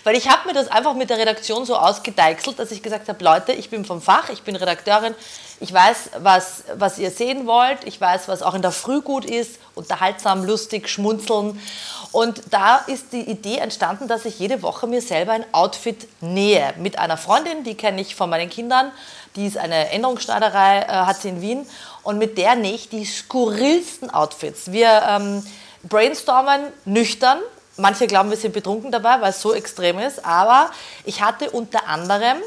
Weil 0.05 0.17
ich 0.17 0.29
habe 0.29 0.49
mir 0.49 0.55
das 0.55 0.69
einfach 0.69 0.95
mit 0.95 1.11
der 1.11 1.19
Redaktion 1.19 1.65
so 1.65 1.77
ausgedeichselt, 1.77 2.59
dass 2.59 2.71
ich 2.71 2.83
gesagt 2.83 3.09
habe, 3.09 3.23
Leute, 3.25 3.53
ich 3.53 3.71
bin 3.71 3.85
vom 3.85 4.03
Fach, 4.03 4.29
ich 4.31 4.43
bin 4.43 4.57
Redakteurin, 4.57 5.15
ich 5.61 5.73
weiß, 5.73 6.11
was, 6.19 6.65
was 6.75 6.99
ihr 6.99 7.13
sehen 7.13 7.47
wollt, 7.47 7.85
ich 7.85 8.01
weiß, 8.01 8.27
was 8.27 8.43
auch 8.43 8.55
in 8.55 8.63
der 8.63 8.73
Früh 8.73 9.01
gut 9.01 9.25
ist, 9.25 9.61
unterhaltsam, 9.77 10.45
lustig, 10.45 10.89
schmunzeln. 10.89 11.61
Und 12.11 12.43
da 12.51 12.79
ist 12.79 13.13
die 13.13 13.31
Idee 13.31 13.59
entstanden, 13.59 14.09
dass 14.09 14.25
ich 14.25 14.39
jede 14.41 14.63
Woche 14.63 14.89
mir 14.89 15.01
selber 15.01 15.33
ein 15.33 15.45
Outfit 15.53 16.09
nähe. 16.21 16.75
Mit 16.79 16.99
einer 16.99 17.17
Freundin, 17.17 17.63
die 17.63 17.77
kenne 17.77 18.01
ich 18.01 18.17
von 18.17 18.29
meinen 18.29 18.51
Kindern. 18.51 18.91
Die 19.37 19.47
ist 19.47 19.57
eine 19.57 19.91
Änderungsschneiderei, 19.91 20.81
äh, 20.81 20.87
hat 20.87 21.21
sie 21.21 21.29
in 21.31 21.41
Wien. 21.41 21.67
Und 22.03 22.19
mit 22.19 22.37
der 22.37 22.55
nähe 22.55 22.75
ich 22.75 22.89
die 22.89 23.05
skurrilsten 23.05 24.11
Outfits. 24.11 24.73
Wir 24.73 25.03
ähm, 25.09 25.47
brainstormen 25.85 26.63
nüchtern. 26.85 27.39
Manche 27.77 28.07
glauben, 28.07 28.31
wir 28.31 28.37
sind 28.37 28.53
betrunken 28.53 28.93
dabei, 28.93 29.21
weil 29.21 29.31
es 29.31 29.41
so 29.41 29.55
extrem 29.55 29.99
ist. 29.99 30.25
Aber 30.25 30.71
ich 31.05 31.23
hatte 31.23 31.51
unter 31.51 31.89
anderem 31.89 32.39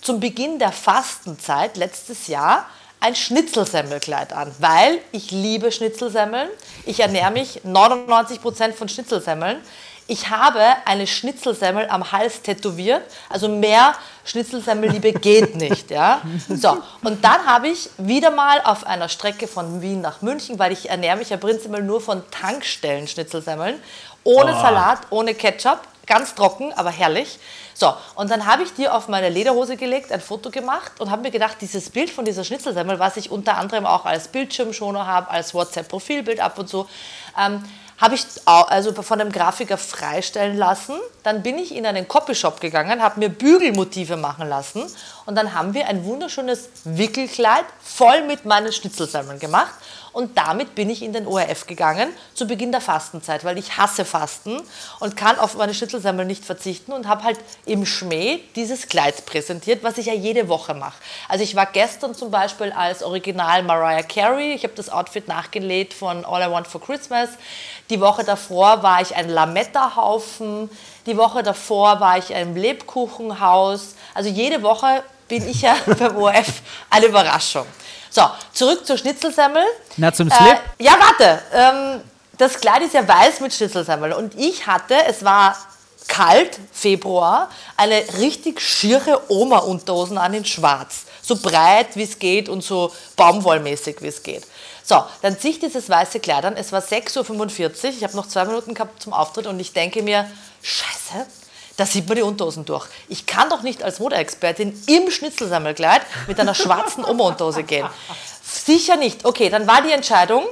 zum 0.00 0.20
Beginn 0.20 0.58
der 0.58 0.72
Fastenzeit 0.72 1.76
letztes 1.76 2.26
Jahr 2.28 2.66
ein 3.00 3.16
Schnitzelsemmelkleid 3.16 4.32
an, 4.32 4.54
weil 4.58 4.98
ich 5.12 5.30
liebe 5.30 5.72
Schnitzelsemmeln. 5.72 6.48
Ich 6.84 7.00
ernähre 7.00 7.30
mich 7.30 7.62
99% 7.64 8.72
von 8.72 8.88
Schnitzelsemmeln. 8.88 9.58
Ich 10.06 10.28
habe 10.28 10.60
eine 10.86 11.06
Schnitzelsemmel 11.06 11.88
am 11.88 12.10
Hals 12.10 12.42
tätowiert, 12.42 13.02
also 13.28 13.48
mehr 13.48 13.94
Schnitzelsemmelliebe 14.30 15.12
geht 15.12 15.56
nicht. 15.56 15.90
Ja? 15.90 16.22
So, 16.48 16.78
und 17.02 17.24
dann 17.24 17.46
habe 17.46 17.68
ich 17.68 17.90
wieder 17.98 18.30
mal 18.30 18.60
auf 18.64 18.86
einer 18.86 19.08
Strecke 19.08 19.48
von 19.48 19.82
Wien 19.82 20.00
nach 20.00 20.22
München, 20.22 20.58
weil 20.58 20.72
ich 20.72 20.88
ernähre 20.88 21.16
mich 21.16 21.30
ja 21.30 21.36
prinzipiell 21.36 21.82
nur 21.82 22.00
von 22.00 22.22
Tankstellen 22.30 23.08
Schnitzelsemmeln, 23.08 23.80
ohne 24.22 24.52
Salat, 24.52 25.00
ohne 25.10 25.34
Ketchup, 25.34 25.80
ganz 26.06 26.34
trocken, 26.34 26.72
aber 26.74 26.90
herrlich. 26.90 27.38
So, 27.74 27.94
und 28.14 28.30
dann 28.30 28.46
habe 28.46 28.62
ich 28.62 28.74
dir 28.74 28.94
auf 28.94 29.08
meine 29.08 29.30
Lederhose 29.30 29.76
gelegt, 29.76 30.12
ein 30.12 30.20
Foto 30.20 30.50
gemacht 30.50 30.92
und 31.00 31.10
habe 31.10 31.22
mir 31.22 31.30
gedacht, 31.30 31.56
dieses 31.60 31.88
Bild 31.90 32.10
von 32.10 32.24
dieser 32.24 32.44
Schnitzelsemmel, 32.44 32.98
was 32.98 33.16
ich 33.16 33.30
unter 33.30 33.56
anderem 33.56 33.86
auch 33.86 34.04
als 34.04 34.28
Bildschirmschoner 34.28 35.06
habe, 35.06 35.30
als 35.30 35.54
WhatsApp-Profilbild 35.54 36.40
ab 36.40 36.58
und 36.58 36.68
so, 36.68 36.88
ähm, 37.38 37.64
habe 38.00 38.14
ich 38.14 38.24
also 38.46 39.02
von 39.02 39.18
dem 39.18 39.30
Grafiker 39.30 39.76
freistellen 39.76 40.56
lassen. 40.56 40.96
Dann 41.22 41.42
bin 41.42 41.58
ich 41.58 41.74
in 41.74 41.84
einen 41.84 42.08
Copyshop 42.08 42.60
gegangen, 42.60 43.02
habe 43.02 43.20
mir 43.20 43.28
Bügelmotive 43.28 44.16
machen 44.16 44.48
lassen 44.48 44.82
und 45.26 45.34
dann 45.34 45.54
haben 45.54 45.74
wir 45.74 45.86
ein 45.86 46.04
wunderschönes 46.04 46.70
Wickelkleid 46.84 47.64
voll 47.82 48.22
mit 48.22 48.46
meinen 48.46 48.72
Schnitzelsemmeln 48.72 49.38
gemacht. 49.38 49.74
Und 50.12 50.36
damit 50.36 50.74
bin 50.74 50.90
ich 50.90 51.02
in 51.02 51.12
den 51.12 51.26
ORF 51.26 51.68
gegangen 51.68 52.08
zu 52.34 52.46
Beginn 52.46 52.72
der 52.72 52.80
Fastenzeit, 52.80 53.44
weil 53.44 53.58
ich 53.58 53.76
hasse 53.76 54.04
Fasten 54.04 54.60
und 54.98 55.16
kann 55.16 55.38
auf 55.38 55.54
meine 55.54 55.72
Schnitzelsemmeln 55.72 56.26
nicht 56.26 56.44
verzichten 56.44 56.92
und 56.92 57.06
habe 57.06 57.22
halt 57.22 57.38
im 57.64 57.86
Schmäh 57.86 58.40
dieses 58.56 58.88
Kleid 58.88 59.24
präsentiert, 59.24 59.84
was 59.84 59.98
ich 59.98 60.06
ja 60.06 60.14
jede 60.14 60.48
Woche 60.48 60.74
mache. 60.74 61.00
Also 61.28 61.44
ich 61.44 61.54
war 61.54 61.66
gestern 61.66 62.14
zum 62.14 62.32
Beispiel 62.32 62.72
als 62.72 63.04
Original 63.04 63.62
Mariah 63.62 64.02
Carey, 64.02 64.52
ich 64.52 64.64
habe 64.64 64.74
das 64.74 64.88
Outfit 64.88 65.28
nachgelegt 65.28 65.94
von 65.94 66.24
All 66.24 66.42
I 66.42 66.50
Want 66.50 66.66
for 66.66 66.80
Christmas. 66.80 67.30
Die 67.90 68.00
Woche 68.00 68.22
davor 68.24 68.82
war 68.82 69.02
ich 69.02 69.14
ein 69.16 69.28
Lametta-Haufen. 69.28 70.70
Die 71.06 71.16
Woche 71.16 71.42
davor 71.42 72.00
war 72.00 72.18
ich 72.18 72.32
ein 72.32 72.54
Lebkuchenhaus. 72.54 73.94
Also 74.14 74.30
jede 74.30 74.62
Woche 74.62 75.02
bin 75.28 75.48
ich 75.48 75.62
ja 75.62 75.76
beim 75.98 76.16
ORF 76.16 76.62
eine 76.88 77.06
Überraschung. 77.06 77.66
So, 78.10 78.22
zurück 78.52 78.86
zur 78.86 78.96
Schnitzelsemmel. 78.96 79.64
Na, 79.96 80.12
zum 80.12 80.30
Slip? 80.30 80.58
Äh, 80.78 80.84
ja, 80.84 80.92
warte. 80.98 81.42
Ähm, 81.52 82.00
das 82.38 82.58
Kleid 82.60 82.82
ist 82.82 82.94
ja 82.94 83.06
weiß 83.06 83.40
mit 83.40 83.52
Schnitzelsemmel. 83.52 84.12
Und 84.12 84.38
ich 84.38 84.66
hatte, 84.66 84.94
es 85.06 85.24
war 85.24 85.56
kalt, 86.08 86.58
Februar, 86.72 87.50
eine 87.76 88.02
richtig 88.18 88.60
schiere 88.60 89.20
Oma-Unterhosen 89.28 90.18
an 90.18 90.34
in 90.34 90.44
schwarz. 90.44 91.04
So 91.22 91.36
breit, 91.36 91.88
wie 91.94 92.02
es 92.02 92.18
geht 92.18 92.48
und 92.48 92.62
so 92.64 92.92
baumwollmäßig, 93.16 94.00
wie 94.00 94.08
es 94.08 94.22
geht. 94.22 94.44
So, 94.90 95.04
dann 95.22 95.38
ziehe 95.38 95.52
ich 95.54 95.60
dieses 95.60 95.88
weiße 95.88 96.18
Kleid 96.18 96.44
an. 96.44 96.56
Es 96.56 96.72
war 96.72 96.82
6.45 96.82 97.62
Uhr. 97.62 97.90
Ich 97.90 98.02
habe 98.02 98.16
noch 98.16 98.26
zwei 98.26 98.44
Minuten 98.44 98.74
gehabt 98.74 99.00
zum 99.00 99.12
Auftritt 99.12 99.46
und 99.46 99.60
ich 99.60 99.72
denke 99.72 100.02
mir, 100.02 100.28
scheiße, 100.62 101.26
da 101.76 101.86
sieht 101.86 102.08
man 102.08 102.16
die 102.16 102.22
Unterhosen 102.22 102.64
durch. 102.64 102.88
Ich 103.08 103.24
kann 103.24 103.48
doch 103.50 103.62
nicht 103.62 103.84
als 103.84 104.00
Modeexpertin 104.00 104.76
im 104.88 105.08
Schnitzelsammelkleid 105.12 106.02
mit 106.26 106.40
einer 106.40 106.56
schwarzen 106.56 107.04
Oma-Unterhose 107.04 107.62
gehen. 107.62 107.86
Sicher 108.42 108.96
nicht. 108.96 109.24
Okay, 109.24 109.48
dann 109.48 109.68
war 109.68 109.80
die 109.80 109.92
Entscheidung, 109.92 110.44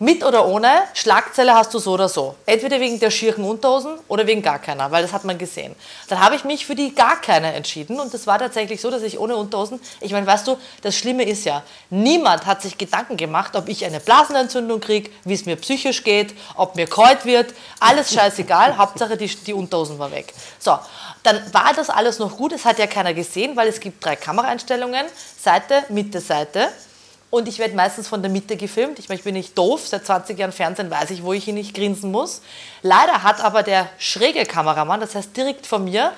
mit 0.00 0.24
oder 0.24 0.48
ohne, 0.48 0.70
Schlagzeile 0.94 1.54
hast 1.54 1.74
du 1.74 1.78
so 1.78 1.92
oder 1.92 2.08
so. 2.08 2.34
Entweder 2.46 2.80
wegen 2.80 2.98
der 2.98 3.10
schieren 3.10 3.44
Unterhosen 3.44 3.98
oder 4.08 4.26
wegen 4.26 4.40
gar 4.40 4.58
keiner, 4.58 4.90
weil 4.90 5.02
das 5.02 5.12
hat 5.12 5.24
man 5.24 5.36
gesehen. 5.36 5.76
Dann 6.08 6.20
habe 6.20 6.36
ich 6.36 6.44
mich 6.44 6.64
für 6.64 6.74
die 6.74 6.94
gar 6.94 7.20
keine 7.20 7.52
entschieden 7.52 8.00
und 8.00 8.12
das 8.14 8.26
war 8.26 8.38
tatsächlich 8.38 8.80
so, 8.80 8.90
dass 8.90 9.02
ich 9.02 9.18
ohne 9.18 9.36
Unterhosen, 9.36 9.78
ich 10.00 10.12
meine, 10.12 10.26
weißt 10.26 10.48
du, 10.48 10.56
das 10.80 10.96
Schlimme 10.96 11.24
ist 11.24 11.44
ja, 11.44 11.62
niemand 11.90 12.46
hat 12.46 12.62
sich 12.62 12.78
Gedanken 12.78 13.18
gemacht, 13.18 13.54
ob 13.54 13.68
ich 13.68 13.84
eine 13.84 14.00
Blasenentzündung 14.00 14.80
kriege, 14.80 15.10
wie 15.24 15.34
es 15.34 15.44
mir 15.44 15.56
psychisch 15.56 16.02
geht, 16.02 16.34
ob 16.56 16.76
mir 16.76 16.86
kalt 16.86 17.26
wird, 17.26 17.52
alles 17.78 18.14
scheißegal, 18.14 18.78
Hauptsache 18.78 19.18
die, 19.18 19.26
die 19.26 19.52
Unterhosen 19.52 19.98
war 19.98 20.10
weg. 20.10 20.32
So, 20.58 20.78
dann 21.24 21.42
war 21.52 21.74
das 21.76 21.90
alles 21.90 22.18
noch 22.18 22.38
gut, 22.38 22.52
es 22.52 22.64
hat 22.64 22.78
ja 22.78 22.86
keiner 22.86 23.12
gesehen, 23.12 23.54
weil 23.54 23.68
es 23.68 23.78
gibt 23.78 24.02
drei 24.02 24.16
Kameraeinstellungen, 24.16 25.04
Seite, 25.38 25.84
Mitte, 25.90 26.22
Seite. 26.22 26.70
Und 27.30 27.46
ich 27.46 27.58
werde 27.58 27.74
meistens 27.74 28.08
von 28.08 28.22
der 28.22 28.30
Mitte 28.30 28.56
gefilmt. 28.56 28.98
Ich, 28.98 29.08
meine, 29.08 29.18
ich 29.18 29.24
bin 29.24 29.34
nicht 29.34 29.56
doof, 29.56 29.86
seit 29.86 30.04
20 30.04 30.36
Jahren 30.36 30.52
Fernsehen 30.52 30.90
weiß 30.90 31.10
ich, 31.10 31.22
wo 31.22 31.32
ich 31.32 31.46
ihn 31.46 31.54
nicht 31.54 31.74
grinsen 31.74 32.10
muss. 32.10 32.42
Leider 32.82 33.22
hat 33.22 33.40
aber 33.40 33.62
der 33.62 33.88
schräge 33.98 34.44
Kameramann, 34.44 35.00
das 35.00 35.14
heißt 35.14 35.36
direkt 35.36 35.66
von 35.66 35.84
mir, 35.84 36.12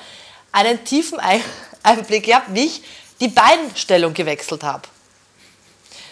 einen 0.52 0.85
tiefen 0.85 1.21
Einblick 1.83 2.25
gehabt, 2.25 2.47
wie 2.54 2.64
ich 2.64 2.83
die 3.21 3.28
Beinstellung 3.28 4.14
gewechselt 4.14 4.62
habe. 4.62 4.83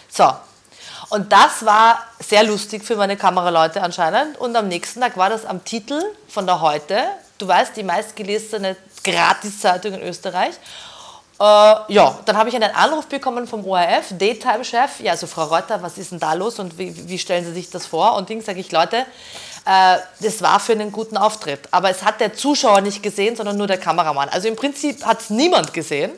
So, 0.09 0.31
und 1.09 1.31
das 1.31 1.65
war 1.65 2.05
sehr 2.19 2.43
lustig 2.43 2.85
für 2.85 2.95
meine 2.95 3.17
Kameraleute 3.17 3.81
anscheinend. 3.81 4.37
Und 4.37 4.55
am 4.55 4.67
nächsten 4.67 5.01
Tag 5.01 5.17
war 5.17 5.29
das 5.29 5.45
am 5.45 5.63
Titel 5.65 6.01
von 6.29 6.45
der 6.45 6.61
Heute. 6.61 7.03
Du 7.37 7.47
weißt, 7.47 7.75
die 7.75 7.83
meistgelesene 7.83 8.77
Gratiszeitung 9.03 9.95
in 9.95 10.03
Österreich. 10.03 10.53
Äh, 11.41 11.93
ja, 11.93 12.19
dann 12.25 12.37
habe 12.37 12.49
ich 12.49 12.55
einen 12.55 12.75
Anruf 12.75 13.07
bekommen 13.07 13.47
vom 13.47 13.65
ORF, 13.65 14.09
Daytime-Chef. 14.11 14.99
Ja, 14.99 15.13
also 15.13 15.25
Frau 15.25 15.45
Reuter, 15.45 15.81
was 15.81 15.97
ist 15.97 16.11
denn 16.11 16.19
da 16.19 16.33
los 16.33 16.59
und 16.59 16.77
wie, 16.77 17.09
wie 17.09 17.17
stellen 17.17 17.43
Sie 17.43 17.53
sich 17.53 17.71
das 17.71 17.87
vor? 17.87 18.15
Und 18.15 18.29
Ding 18.29 18.43
sage 18.43 18.59
ich, 18.59 18.71
Leute, 18.71 18.97
äh, 19.65 19.97
das 20.19 20.43
war 20.43 20.59
für 20.59 20.73
einen 20.73 20.91
guten 20.91 21.17
Auftritt. 21.17 21.61
Aber 21.71 21.89
es 21.89 22.03
hat 22.03 22.19
der 22.19 22.35
Zuschauer 22.35 22.81
nicht 22.81 23.01
gesehen, 23.01 23.35
sondern 23.35 23.57
nur 23.57 23.65
der 23.65 23.79
Kameramann. 23.79 24.29
Also 24.29 24.47
im 24.47 24.55
Prinzip 24.55 25.03
hat 25.03 25.21
es 25.21 25.31
niemand 25.31 25.73
gesehen. 25.73 26.11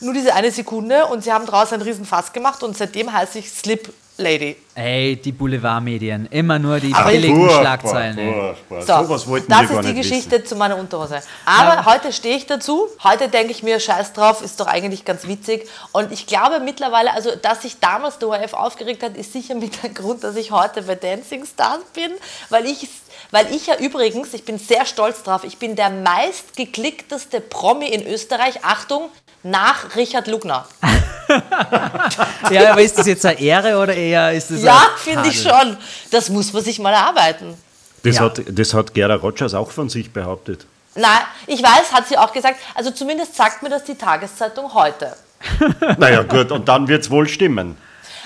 Nur 0.00 0.12
diese 0.12 0.34
eine 0.34 0.50
Sekunde 0.50 1.06
und 1.06 1.24
sie 1.24 1.32
haben 1.32 1.46
draußen 1.46 1.80
ein 1.80 1.82
Riesenfass 1.82 2.34
gemacht 2.34 2.62
und 2.62 2.76
seitdem 2.76 3.10
heiße 3.10 3.38
ich 3.38 3.50
Slip 3.50 3.90
Lady. 4.18 4.56
Ey, 4.74 5.16
die 5.16 5.32
Boulevardmedien. 5.32 6.26
Immer 6.30 6.58
nur 6.58 6.80
die 6.80 6.94
Aber 6.94 7.10
billigen 7.10 7.48
Schlagzeilen. 7.50 8.16
Boah, 8.16 8.56
boah, 8.68 8.80
So, 8.82 9.14
so 9.16 9.30
was 9.30 9.46
das 9.48 9.70
ist 9.70 9.84
die 9.84 9.94
Geschichte 9.94 10.32
wissen. 10.32 10.46
zu 10.46 10.56
meiner 10.56 10.76
Unterhose. 10.76 11.20
Aber 11.44 11.74
ja. 11.74 11.86
heute 11.86 12.12
stehe 12.12 12.36
ich 12.36 12.46
dazu. 12.46 12.88
Heute 13.02 13.28
denke 13.28 13.52
ich 13.52 13.62
mir, 13.62 13.80
scheiß 13.80 14.12
drauf, 14.12 14.42
ist 14.42 14.60
doch 14.60 14.66
eigentlich 14.66 15.04
ganz 15.04 15.26
witzig. 15.26 15.68
Und 15.92 16.12
ich 16.12 16.26
glaube 16.26 16.60
mittlerweile, 16.60 17.12
also 17.12 17.30
dass 17.36 17.62
sich 17.62 17.80
damals 17.80 18.18
der 18.18 18.28
ORF 18.28 18.54
aufgeregt 18.54 19.02
hat, 19.02 19.16
ist 19.16 19.32
sicher 19.32 19.54
mit 19.54 19.82
dem 19.82 19.94
Grund, 19.94 20.24
dass 20.24 20.36
ich 20.36 20.50
heute 20.50 20.82
bei 20.82 20.94
Dancing 20.94 21.44
Stars 21.44 21.80
bin. 21.94 22.12
Weil 22.50 22.66
ich, 22.66 22.88
weil 23.30 23.54
ich 23.54 23.66
ja 23.66 23.76
übrigens, 23.76 24.32
ich 24.34 24.44
bin 24.44 24.58
sehr 24.58 24.84
stolz 24.86 25.22
drauf, 25.22 25.44
ich 25.44 25.58
bin 25.58 25.74
der 25.76 25.90
meistgeklickteste 25.90 27.40
Promi 27.40 27.88
in 27.88 28.06
Österreich. 28.06 28.62
Achtung, 28.64 29.08
nach 29.42 29.96
Richard 29.96 30.26
Lugner. 30.26 30.66
ja, 32.50 32.72
aber 32.72 32.82
ist 32.82 32.98
das 32.98 33.06
jetzt 33.06 33.24
eine 33.24 33.40
Ehre 33.40 33.78
oder 33.78 33.94
eher 33.94 34.32
ist 34.32 34.50
das 34.50 34.62
Ja, 34.62 34.90
finde 34.96 35.28
ich 35.28 35.42
schon. 35.42 35.76
Das 36.10 36.28
muss 36.28 36.52
man 36.52 36.62
sich 36.62 36.78
mal 36.78 36.92
erarbeiten. 36.92 37.54
Das, 38.02 38.16
ja. 38.16 38.22
hat, 38.22 38.42
das 38.46 38.74
hat 38.74 38.94
Gera 38.94 39.14
Rogers 39.14 39.54
auch 39.54 39.70
von 39.70 39.88
sich 39.88 40.12
behauptet. 40.12 40.66
Nein, 40.94 41.20
ich 41.46 41.62
weiß, 41.62 41.92
hat 41.92 42.08
sie 42.08 42.18
auch 42.18 42.32
gesagt. 42.32 42.56
Also 42.74 42.90
zumindest 42.90 43.34
sagt 43.34 43.62
mir 43.62 43.70
das 43.70 43.84
die 43.84 43.94
Tageszeitung 43.94 44.74
heute. 44.74 45.16
naja, 45.98 46.22
gut, 46.22 46.52
und 46.52 46.68
dann 46.68 46.88
wird 46.88 47.02
es 47.02 47.10
wohl 47.10 47.28
stimmen. 47.28 47.76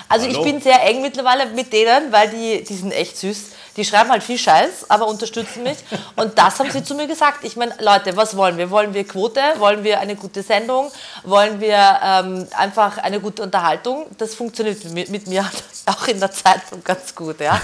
Also 0.09 0.27
Hallo? 0.27 0.39
ich 0.39 0.45
bin 0.45 0.61
sehr 0.61 0.83
eng 0.85 1.03
mittlerweile 1.03 1.47
mit 1.47 1.73
denen, 1.73 2.13
weil 2.13 2.31
die, 2.31 2.63
die 2.65 2.75
sind 2.75 2.93
echt 2.93 3.17
süß. 3.17 3.51
Die 3.77 3.85
schreiben 3.85 4.11
halt 4.11 4.23
viel 4.23 4.39
Scheiß, 4.39 4.89
aber 4.89 5.07
unterstützen 5.07 5.63
mich. 5.63 5.77
Und 6.17 6.39
das 6.39 6.59
haben 6.59 6.71
sie 6.71 6.83
zu 6.83 6.95
mir 6.95 7.07
gesagt. 7.07 7.45
Ich 7.45 7.57
meine, 7.57 7.75
Leute, 7.81 8.17
was 8.17 8.37
wollen 8.37 8.57
wir? 8.57 8.71
Wollen 8.71 8.95
wir 8.95 9.07
Quote? 9.07 9.41
Wollen 9.59 9.85
wir 9.85 10.01
eine 10.01 10.17
gute 10.17 10.43
Sendung? 10.43 10.91
Wollen 11.25 11.61
wir 11.61 12.01
ähm, 12.03 12.49
einfach 12.57 12.97
eine 12.99 13.21
gute 13.21 13.43
Unterhaltung? 13.43 14.07
Das 14.17 14.35
funktioniert 14.35 14.83
mit, 14.93 15.11
mit 15.11 15.27
mir 15.27 15.45
auch 15.87 16.09
in 16.09 16.21
der 16.21 16.31
Zeitung 16.31 16.83
ganz 16.83 17.15
gut. 17.15 17.41
Ja? 17.41 17.61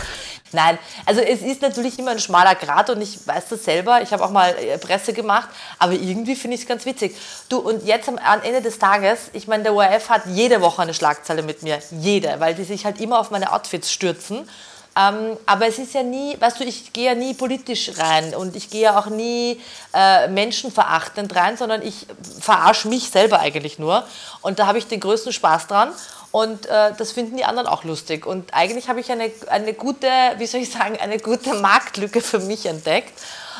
Nein, 0.53 0.79
also 1.07 1.21
es 1.21 1.41
ist 1.41 1.63
natürlich 1.63 1.99
immer 1.99 2.11
ein 2.13 2.19
schmaler 2.19 2.55
Grat 2.55 2.91
und 2.91 3.01
ich 3.01 3.27
weiß 3.27 3.49
das 3.49 3.65
selber. 3.65 4.03
Ich 4.03 4.13
habe 4.13 4.25
auch 4.25 4.31
mal 4.31 4.55
äh, 4.59 4.79
Presse 4.79 5.13
gemacht, 5.13 5.49
aber 5.79 5.93
irgendwie 5.93 6.37
finde 6.37 6.57
ich 6.57 6.63
es 6.63 6.69
ganz 6.69 6.85
witzig. 6.85 7.17
Du, 7.49 7.59
und 7.59 7.85
jetzt 7.85 8.09
am, 8.09 8.19
Ende 8.43 8.61
des 8.61 8.79
Tages, 8.79 9.31
ich 9.33 9.49
meine, 9.49 9.63
der 9.63 9.75
ORF 9.75 10.11
hat 10.11 10.23
jede 10.27 10.61
Woche 10.61 10.83
eine 10.83 10.95
Schlagzeile 10.95 11.43
mit 11.43 11.63
mir. 11.63 11.79
Jede, 11.91 12.39
weil 12.39 12.55
die 12.55 12.65
sich 12.65 12.85
halt 12.85 13.01
immer 13.01 13.19
auf 13.19 13.31
meine 13.31 13.53
Outfits 13.53 13.91
stürzen. 13.91 14.49
Ähm, 14.95 15.39
aber 15.47 15.67
es 15.67 15.79
ist 15.79 15.95
ja 15.95 16.03
nie, 16.03 16.37
weißt 16.39 16.61
du, 16.61 16.65
ich 16.65 16.93
gehe 16.93 17.07
ja 17.07 17.15
nie 17.15 17.33
politisch 17.33 17.93
rein 17.97 18.35
und 18.35 18.55
ich 18.57 18.69
gehe 18.69 18.83
ja 18.83 18.99
auch 18.99 19.07
nie 19.07 19.59
äh, 19.95 20.29
menschenverachtend 20.29 21.35
rein, 21.35 21.57
sondern 21.57 21.81
ich 21.81 22.07
verarsche 22.41 22.89
mich 22.89 23.09
selber 23.09 23.41
eigentlich 23.41 23.79
nur. 23.79 24.05
Und 24.43 24.59
da 24.59 24.67
habe 24.67 24.77
ich 24.77 24.87
den 24.87 25.01
größten 25.01 25.33
Spaß 25.33 25.69
dran. 25.69 25.93
Und 26.33 26.65
äh, 26.67 26.93
das 26.97 27.13
finden 27.13 27.37
die 27.37 27.45
anderen 27.45 27.69
auch 27.69 27.85
lustig. 27.85 28.27
Und 28.27 28.55
eigentlich 28.55 28.89
habe 28.89 29.01
ich 29.01 29.13
eine, 29.13 29.31
eine 29.49 29.75
gute, 29.75 30.09
wie 30.39 30.47
soll 30.47 30.63
ich 30.63 30.71
sagen, 30.71 30.97
eine 30.99 31.19
gute 31.19 31.55
Marktlücke 31.61 32.23
für 32.23 32.41
mich 32.41 32.65
entdeckt. 32.65 33.13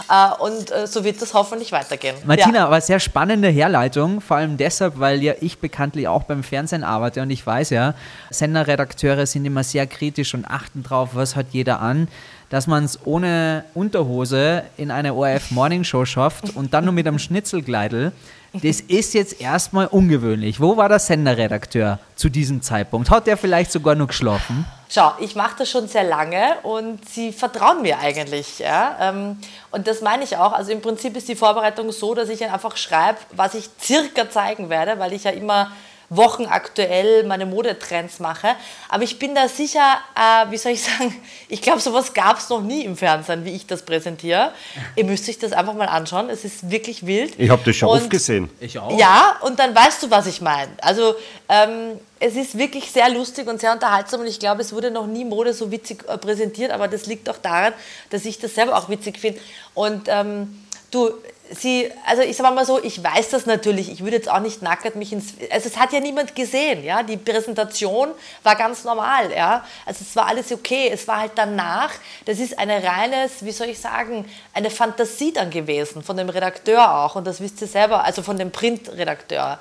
Äh, 0.09 0.43
und 0.43 0.71
äh, 0.71 0.87
so 0.87 1.05
wird 1.05 1.21
das 1.21 1.35
hoffentlich 1.35 1.71
weitergehen. 1.73 2.17
Martina, 2.25 2.61
ja. 2.61 2.67
aber 2.67 2.81
sehr 2.81 2.99
spannende 2.99 3.49
Herleitung, 3.49 4.23
vor 4.23 4.39
allem 4.39 4.57
deshalb, 4.57 4.99
weil 4.99 5.23
ja 5.23 5.35
ich 5.41 5.59
bekanntlich 5.59 6.09
auch 6.09 6.23
beim 6.25 6.43
Fernsehen 6.43 6.83
arbeite 6.83 7.21
und 7.21 7.31
ich 7.31 7.47
weiß 7.47 7.71
ja, 7.71 7.95
Senderredakteure 8.31 9.27
sind 9.27 9.45
immer 9.45 9.65
sehr 9.65 9.87
kritisch 9.87 10.33
und 10.33 10.47
achten 10.47 10.83
drauf, 10.83 11.11
was 11.13 11.37
hat 11.37 11.49
jeder 11.53 11.81
an 11.81 12.09
dass 12.53 12.67
man 12.67 12.85
es 12.85 12.99
ohne 13.07 13.65
Unterhose 13.73 14.65
in 14.77 14.91
eine 14.91 15.15
ORF 15.15 15.53
Morning 15.53 15.85
Show 15.85 16.05
schafft 16.05 16.55
und 16.55 16.75
dann 16.75 16.85
nur 16.85 16.93
mit 16.93 17.07
einem 17.09 17.19
Schnitzelgleidel. 17.19 18.13
Das 18.53 18.83
ist 18.83 19.15
jetzt 19.15 19.41
erstmal 19.41 19.87
ungewöhnlich. 19.87 20.61
Wo 20.61 20.77
war 20.77 20.91
der 20.91 20.99
Senderredakteur 20.99 21.99
zu 22.15 22.29
diesem 22.29 22.61
Zeitpunkt? 22.61 23.09
Hat 23.09 23.27
der 23.27 23.39
vielleicht 23.39 23.73
sogar 23.73 23.95
noch 23.95 24.09
geschlafen? 24.09 24.67
Schau, 24.91 25.13
ich 25.21 25.35
mache 25.35 25.55
das 25.61 25.71
schon 25.71 25.89
sehr 25.89 26.05
lange 26.05 26.57
und 26.63 27.09
sie 27.09 27.33
vertrauen 27.33 27.81
mir 27.81 27.99
eigentlich. 27.99 28.59
Ja? 28.59 28.99
Ähm, 29.01 29.39
und 29.71 29.87
das 29.87 30.03
meine 30.03 30.23
ich 30.23 30.37
auch. 30.37 30.53
Also 30.53 30.73
im 30.73 30.83
Prinzip 30.83 31.17
ist 31.17 31.31
die 31.31 31.37
Vorbereitung 31.37 31.91
so, 31.91 32.15
dass 32.15 32.29
ich 32.29 32.45
einfach 32.45 32.77
schreibe, 32.77 33.17
was 33.35 33.55
ich 33.55 33.71
circa 33.81 34.29
zeigen 34.29 34.69
werde, 34.69 34.99
weil 34.99 35.15
ich 35.15 35.25
ja 35.25 35.31
immer 35.31 35.73
wochenaktuell 36.17 37.25
meine 37.25 37.47
Modetrends 37.47 38.21
mache. 38.21 38.49
Aber 38.89 39.03
ich 39.03 39.19
bin 39.19 39.35
da 39.35 39.49
sicher, 39.49 39.99
äh, 40.15 40.51
wie 40.51 40.57
soll 40.57 40.73
ich 40.73 40.83
sagen, 40.85 41.15
ich 41.49 41.63
glaube, 41.63 41.81
sowas 41.81 42.13
gab 42.13 42.39
es 42.39 42.49
noch 42.49 42.61
nie 42.61 42.85
im 42.85 42.97
Fernsehen, 42.97 43.45
wie 43.45 43.51
ich 43.51 43.67
das 43.67 43.83
präsentiere. 43.83 44.53
Ihr 44.97 45.05
müsst 45.05 45.29
euch 45.29 45.39
das 45.39 45.53
einfach 45.53 45.75
mal 45.75 45.89
anschauen. 45.89 46.29
Es 46.31 46.45
ist 46.45 46.71
wirklich 46.71 47.07
wild. 47.07 47.35
Ich 47.39 47.51
habe 47.51 47.63
das 47.65 47.77
schon 47.77 47.89
und, 47.89 47.99
oft 47.99 48.11
gesehen. 48.11 48.51
Ich 48.61 48.79
auch. 48.79 48.99
Ja, 48.99 49.37
und 49.41 49.59
dann 49.59 49.75
weißt 49.75 50.03
du, 50.03 50.11
was 50.11 50.27
ich 50.27 50.41
meine. 50.41 50.71
Also 50.81 51.15
ähm, 51.49 51.99
es 52.21 52.37
ist 52.37 52.57
wirklich 52.57 52.91
sehr 52.91 53.09
lustig 53.11 53.49
und 53.49 53.61
sehr 53.61 53.73
unterhaltsam 53.73 54.21
und 54.21 54.27
ich 54.27 54.39
glaube, 54.39 54.63
es 54.63 54.73
wurde 54.73 54.91
noch 54.91 55.07
nie 55.07 55.25
Mode 55.25 55.53
so 55.53 55.71
witzig 55.71 56.05
äh, 56.09 56.19
präsentiert, 56.19 56.71
aber 56.71 56.89
das 56.89 57.07
liegt 57.07 57.29
auch 57.29 57.39
daran, 57.39 57.73
dass 58.11 58.25
ich 58.25 58.39
das 58.39 58.55
selber 58.55 58.77
auch 58.77 58.89
witzig 58.89 59.19
finde. 59.19 59.41
Und 59.75 60.09
ähm, 60.09 60.63
du, 60.91 61.11
sie, 61.55 61.91
also 62.07 62.23
ich 62.23 62.37
sage 62.37 62.55
mal 62.55 62.65
so, 62.65 62.83
ich 62.83 63.03
weiß 63.03 63.31
das 63.31 63.47
natürlich, 63.47 63.91
ich 63.91 64.03
würde 64.03 64.17
jetzt 64.17 64.31
auch 64.31 64.41
nicht 64.41 64.63
nackert 64.63 64.97
mich 64.97 65.13
ins, 65.13 65.35
also 65.51 65.69
es 65.69 65.77
hat 65.77 65.93
ja 65.93 66.01
niemand 66.01 66.35
gesehen, 66.35 66.85
ja, 66.85 67.03
die 67.03 67.17
Präsentation 67.17 68.11
war 68.43 68.57
ganz 68.57 68.85
normal, 68.85 69.33
ja, 69.33 69.65
also 69.87 70.05
es 70.09 70.15
war 70.17 70.27
alles 70.27 70.53
okay, 70.53 70.91
es 70.93 71.07
war 71.09 71.21
halt 71.21 71.33
danach, 71.37 71.91
das 72.25 72.39
ist 72.39 72.59
eine 72.59 72.83
reines, 72.83 73.45
wie 73.45 73.53
soll 73.53 73.69
ich 73.69 73.79
sagen, 73.79 74.25
eine 74.55 74.71
Fantasie 74.71 75.33
dann 75.33 75.51
gewesen, 75.51 76.03
von 76.03 76.17
dem 76.17 76.29
Redakteur 76.29 76.99
auch. 76.99 77.17
Und 77.17 77.27
das 77.27 77.41
wisst 77.41 77.61
ihr 77.61 77.67
selber, 77.67 78.05
also 78.05 78.23
von 78.23 78.39
dem 78.39 78.51
Printredakteur 78.51 79.59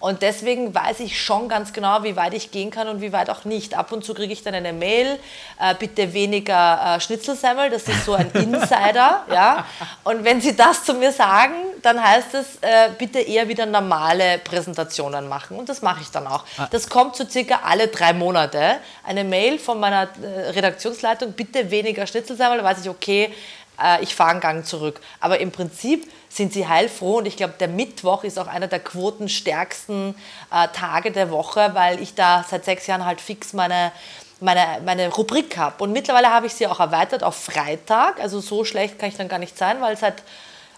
und 0.00 0.22
deswegen 0.22 0.74
weiß 0.74 1.00
ich 1.00 1.22
schon 1.22 1.48
ganz 1.48 1.74
genau, 1.74 2.02
wie 2.02 2.16
weit 2.16 2.32
ich 2.32 2.50
gehen 2.50 2.70
kann 2.70 2.88
und 2.88 3.02
wie 3.02 3.12
weit 3.12 3.28
auch 3.28 3.44
nicht. 3.44 3.76
Ab 3.76 3.92
und 3.92 4.02
zu 4.02 4.14
kriege 4.14 4.32
ich 4.32 4.42
dann 4.42 4.54
eine 4.54 4.72
Mail, 4.72 5.18
äh, 5.60 5.74
bitte 5.78 6.14
weniger 6.14 6.96
äh, 6.96 7.00
Schnitzelsemmel, 7.00 7.68
das 7.68 7.86
ist 7.86 8.06
so 8.06 8.14
ein 8.14 8.30
Insider. 8.32 9.24
ja? 9.30 9.66
Und 10.04 10.24
wenn 10.24 10.40
Sie 10.40 10.56
das 10.56 10.84
zu 10.84 10.94
mir 10.94 11.12
sagen, 11.12 11.54
dann 11.82 12.02
heißt 12.02 12.34
es, 12.34 12.56
äh, 12.62 12.90
bitte 12.96 13.20
eher 13.20 13.46
wieder 13.48 13.66
normale 13.66 14.38
Präsentationen 14.38 15.28
machen. 15.28 15.58
Und 15.58 15.68
das 15.68 15.82
mache 15.82 16.00
ich 16.00 16.10
dann 16.10 16.26
auch. 16.26 16.44
Ah. 16.56 16.66
Das 16.70 16.88
kommt 16.88 17.16
so 17.16 17.26
circa 17.28 17.60
alle 17.64 17.88
drei 17.88 18.14
Monate. 18.14 18.78
Eine 19.04 19.24
Mail 19.24 19.58
von 19.58 19.78
meiner 19.78 20.08
äh, 20.22 20.50
Redaktionsleitung, 20.50 21.32
bitte 21.32 21.70
weniger 21.70 22.06
Schnitzelsemmel, 22.06 22.58
da 22.58 22.64
weiß 22.64 22.80
ich, 22.80 22.88
okay, 22.88 23.34
äh, 23.82 24.02
ich 24.02 24.14
fahre 24.14 24.30
einen 24.30 24.40
Gang 24.40 24.66
zurück. 24.66 25.00
Aber 25.20 25.40
im 25.40 25.50
Prinzip 25.50 26.10
sind 26.30 26.52
sie 26.52 26.66
heilfroh 26.66 27.18
und 27.18 27.26
ich 27.26 27.36
glaube, 27.36 27.54
der 27.60 27.68
Mittwoch 27.68 28.24
ist 28.24 28.38
auch 28.38 28.46
einer 28.46 28.68
der 28.68 28.78
quotenstärksten 28.78 30.14
äh, 30.52 30.68
Tage 30.68 31.10
der 31.10 31.30
Woche, 31.30 31.70
weil 31.74 32.00
ich 32.00 32.14
da 32.14 32.44
seit 32.48 32.64
sechs 32.64 32.86
Jahren 32.86 33.04
halt 33.04 33.20
fix 33.20 33.52
meine 33.52 33.92
meine, 34.40 34.80
meine 34.84 35.08
Rubrik 35.08 35.56
habe. 35.56 35.84
Und 35.84 35.92
mittlerweile 35.92 36.30
habe 36.30 36.46
ich 36.46 36.54
sie 36.54 36.66
auch 36.66 36.80
erweitert 36.80 37.22
auf 37.22 37.36
Freitag. 37.36 38.20
Also 38.20 38.40
so 38.40 38.64
schlecht 38.64 38.98
kann 38.98 39.10
ich 39.10 39.16
dann 39.16 39.28
gar 39.28 39.38
nicht 39.38 39.56
sein, 39.56 39.80
weil 39.80 39.96
seit 39.96 40.22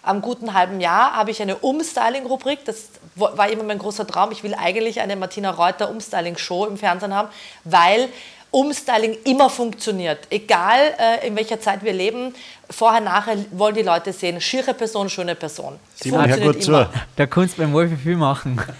einem 0.03 0.21
guten 0.21 0.53
halben 0.53 0.81
Jahr 0.81 1.15
habe 1.15 1.31
ich 1.31 1.41
eine 1.41 1.55
Umstyling-Rubrik. 1.55 2.65
Das 2.65 2.89
war 3.15 3.49
immer 3.49 3.63
mein 3.63 3.79
großer 3.79 4.05
Traum. 4.05 4.31
Ich 4.31 4.43
will 4.43 4.53
eigentlich 4.53 4.99
eine 4.99 5.15
Martina 5.15 5.51
Reuter 5.51 5.89
Umstyling-Show 5.89 6.65
im 6.65 6.77
Fernsehen 6.77 7.13
haben, 7.13 7.29
weil 7.63 8.09
Umstyling 8.53 9.17
immer 9.23 9.49
funktioniert. 9.49 10.27
Egal 10.29 10.79
äh, 10.99 11.27
in 11.27 11.35
welcher 11.35 11.59
Zeit 11.59 11.83
wir 11.83 11.91
leben, 11.91 12.35
vorher, 12.69 13.01
nachher 13.01 13.35
wollen 13.51 13.73
die 13.73 13.81
Leute 13.81 14.13
sehen, 14.13 14.39
schiere 14.39 14.75
Person, 14.75 15.09
schöne 15.09 15.33
Person. 15.33 15.79
Simon, 15.95 16.27
hör 16.27 16.37
gut 16.37 16.61
zu. 16.61 16.87
Da 17.15 17.25
kannst 17.25 17.57
du 17.57 17.63
beim 17.63 17.73
Wolfi 17.73 17.95
viel 17.95 18.15
machen. 18.15 18.61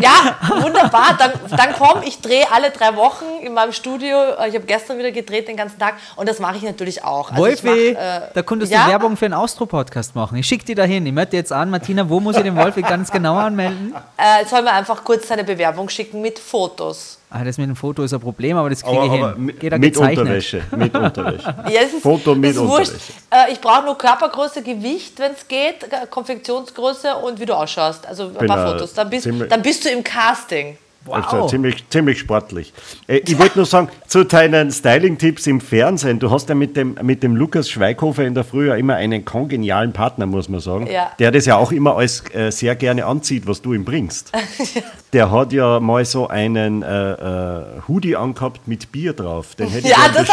Ja, 0.00 0.36
wunderbar. 0.62 1.16
Dann, 1.18 1.32
dann 1.50 1.72
komm, 1.76 2.02
ich 2.04 2.20
drehe 2.20 2.44
alle 2.52 2.70
drei 2.70 2.94
Wochen 2.94 3.24
in 3.42 3.52
meinem 3.52 3.72
Studio. 3.72 4.16
Ich 4.46 4.54
habe 4.54 4.64
gestern 4.66 4.98
wieder 4.98 5.10
gedreht 5.10 5.48
den 5.48 5.56
ganzen 5.56 5.78
Tag 5.78 5.94
und 6.14 6.28
das 6.28 6.38
mache 6.38 6.56
ich 6.56 6.62
natürlich 6.62 7.02
auch. 7.02 7.30
Also 7.30 7.42
Wolfi, 7.42 7.94
mach, 7.94 8.02
äh, 8.02 8.20
da 8.32 8.42
könntest 8.42 8.70
ja? 8.70 8.84
du 8.84 8.90
Werbung 8.90 9.16
für 9.16 9.24
einen 9.24 9.34
Austro-Podcast 9.34 10.14
machen. 10.14 10.38
Ich 10.38 10.46
schicke 10.46 10.64
dir 10.64 10.76
dahin. 10.76 11.04
Ich 11.04 11.12
melde 11.12 11.36
jetzt 11.36 11.52
an, 11.52 11.70
Martina, 11.70 12.08
wo 12.08 12.20
muss 12.20 12.36
ich 12.36 12.44
den 12.44 12.56
Wolfi 12.56 12.82
ganz 12.82 13.10
genau 13.10 13.36
anmelden? 13.36 13.94
Äh, 14.16 14.46
soll 14.46 14.62
mir 14.62 14.72
einfach 14.72 15.02
kurz 15.02 15.26
seine 15.26 15.42
Bewerbung 15.42 15.88
schicken 15.88 16.20
mit 16.20 16.38
Fotos. 16.38 17.17
Ah, 17.30 17.44
das 17.44 17.58
mit 17.58 17.68
dem 17.68 17.76
Foto 17.76 18.02
ist 18.04 18.14
ein 18.14 18.20
Problem, 18.20 18.56
aber 18.56 18.70
das 18.70 18.82
kriege 18.82 19.04
ich 19.04 19.10
aber, 19.10 19.34
hin. 19.34 19.58
Geht 19.58 19.72
mit 19.78 19.82
gezeichnet. 19.92 20.18
Unterwäsche. 20.18 20.62
Mit 20.74 20.94
Unterwäsche. 20.96 21.54
ja, 21.70 21.80
ist, 21.82 22.00
Foto 22.00 22.34
mit 22.34 22.56
Unterwäsche. 22.56 22.92
Äh, 23.30 23.52
ich 23.52 23.60
brauche 23.60 23.84
nur 23.84 23.98
Körpergröße, 23.98 24.62
Gewicht, 24.62 25.18
wenn 25.18 25.32
es 25.32 25.46
geht, 25.46 25.86
Konfektionsgröße 26.10 27.14
und 27.16 27.38
wie 27.38 27.44
du 27.44 27.54
ausschaust. 27.54 28.06
Also 28.06 28.32
ein 28.38 28.46
paar 28.46 28.72
Fotos. 28.72 28.94
Dann 28.94 29.10
bist, 29.10 29.26
dann 29.26 29.62
bist 29.62 29.84
du 29.84 29.90
im 29.90 30.02
Casting. 30.02 30.78
Wow. 31.04 31.14
Also 31.16 31.48
ziemlich, 31.48 31.88
ziemlich 31.88 32.18
sportlich. 32.18 32.72
Äh, 33.06 33.18
ich 33.18 33.38
wollte 33.38 33.58
nur 33.58 33.66
sagen, 33.66 33.88
zu 34.06 34.24
deinen 34.24 34.70
Styling-Tipps 34.70 35.46
im 35.46 35.60
Fernsehen, 35.60 36.18
du 36.18 36.30
hast 36.30 36.48
ja 36.48 36.54
mit 36.54 36.76
dem, 36.76 36.98
mit 37.02 37.22
dem 37.22 37.34
Lukas 37.34 37.70
Schweighofer 37.70 38.24
in 38.24 38.34
der 38.34 38.44
Früh 38.44 38.68
ja 38.68 38.74
immer 38.74 38.96
einen 38.96 39.24
kongenialen 39.24 39.92
Partner, 39.92 40.26
muss 40.26 40.48
man 40.48 40.60
sagen, 40.60 40.86
ja. 40.86 41.12
der 41.18 41.30
das 41.30 41.46
ja 41.46 41.56
auch 41.56 41.72
immer 41.72 41.96
alles 41.96 42.22
äh, 42.34 42.50
sehr 42.50 42.76
gerne 42.76 43.06
anzieht, 43.06 43.46
was 43.46 43.62
du 43.62 43.72
ihm 43.72 43.84
bringst. 43.84 44.32
der 45.12 45.30
hat 45.30 45.52
ja 45.52 45.80
mal 45.80 46.04
so 46.04 46.28
einen 46.28 46.82
äh, 46.82 47.12
äh, 47.12 47.64
Hoodie 47.86 48.16
angehabt 48.16 48.68
mit 48.68 48.92
Bier 48.92 49.14
drauf. 49.14 49.54
Den 49.54 49.68
hätte 49.68 49.88
ich 49.88 49.96
ja, 49.96 50.08
das 50.12 50.28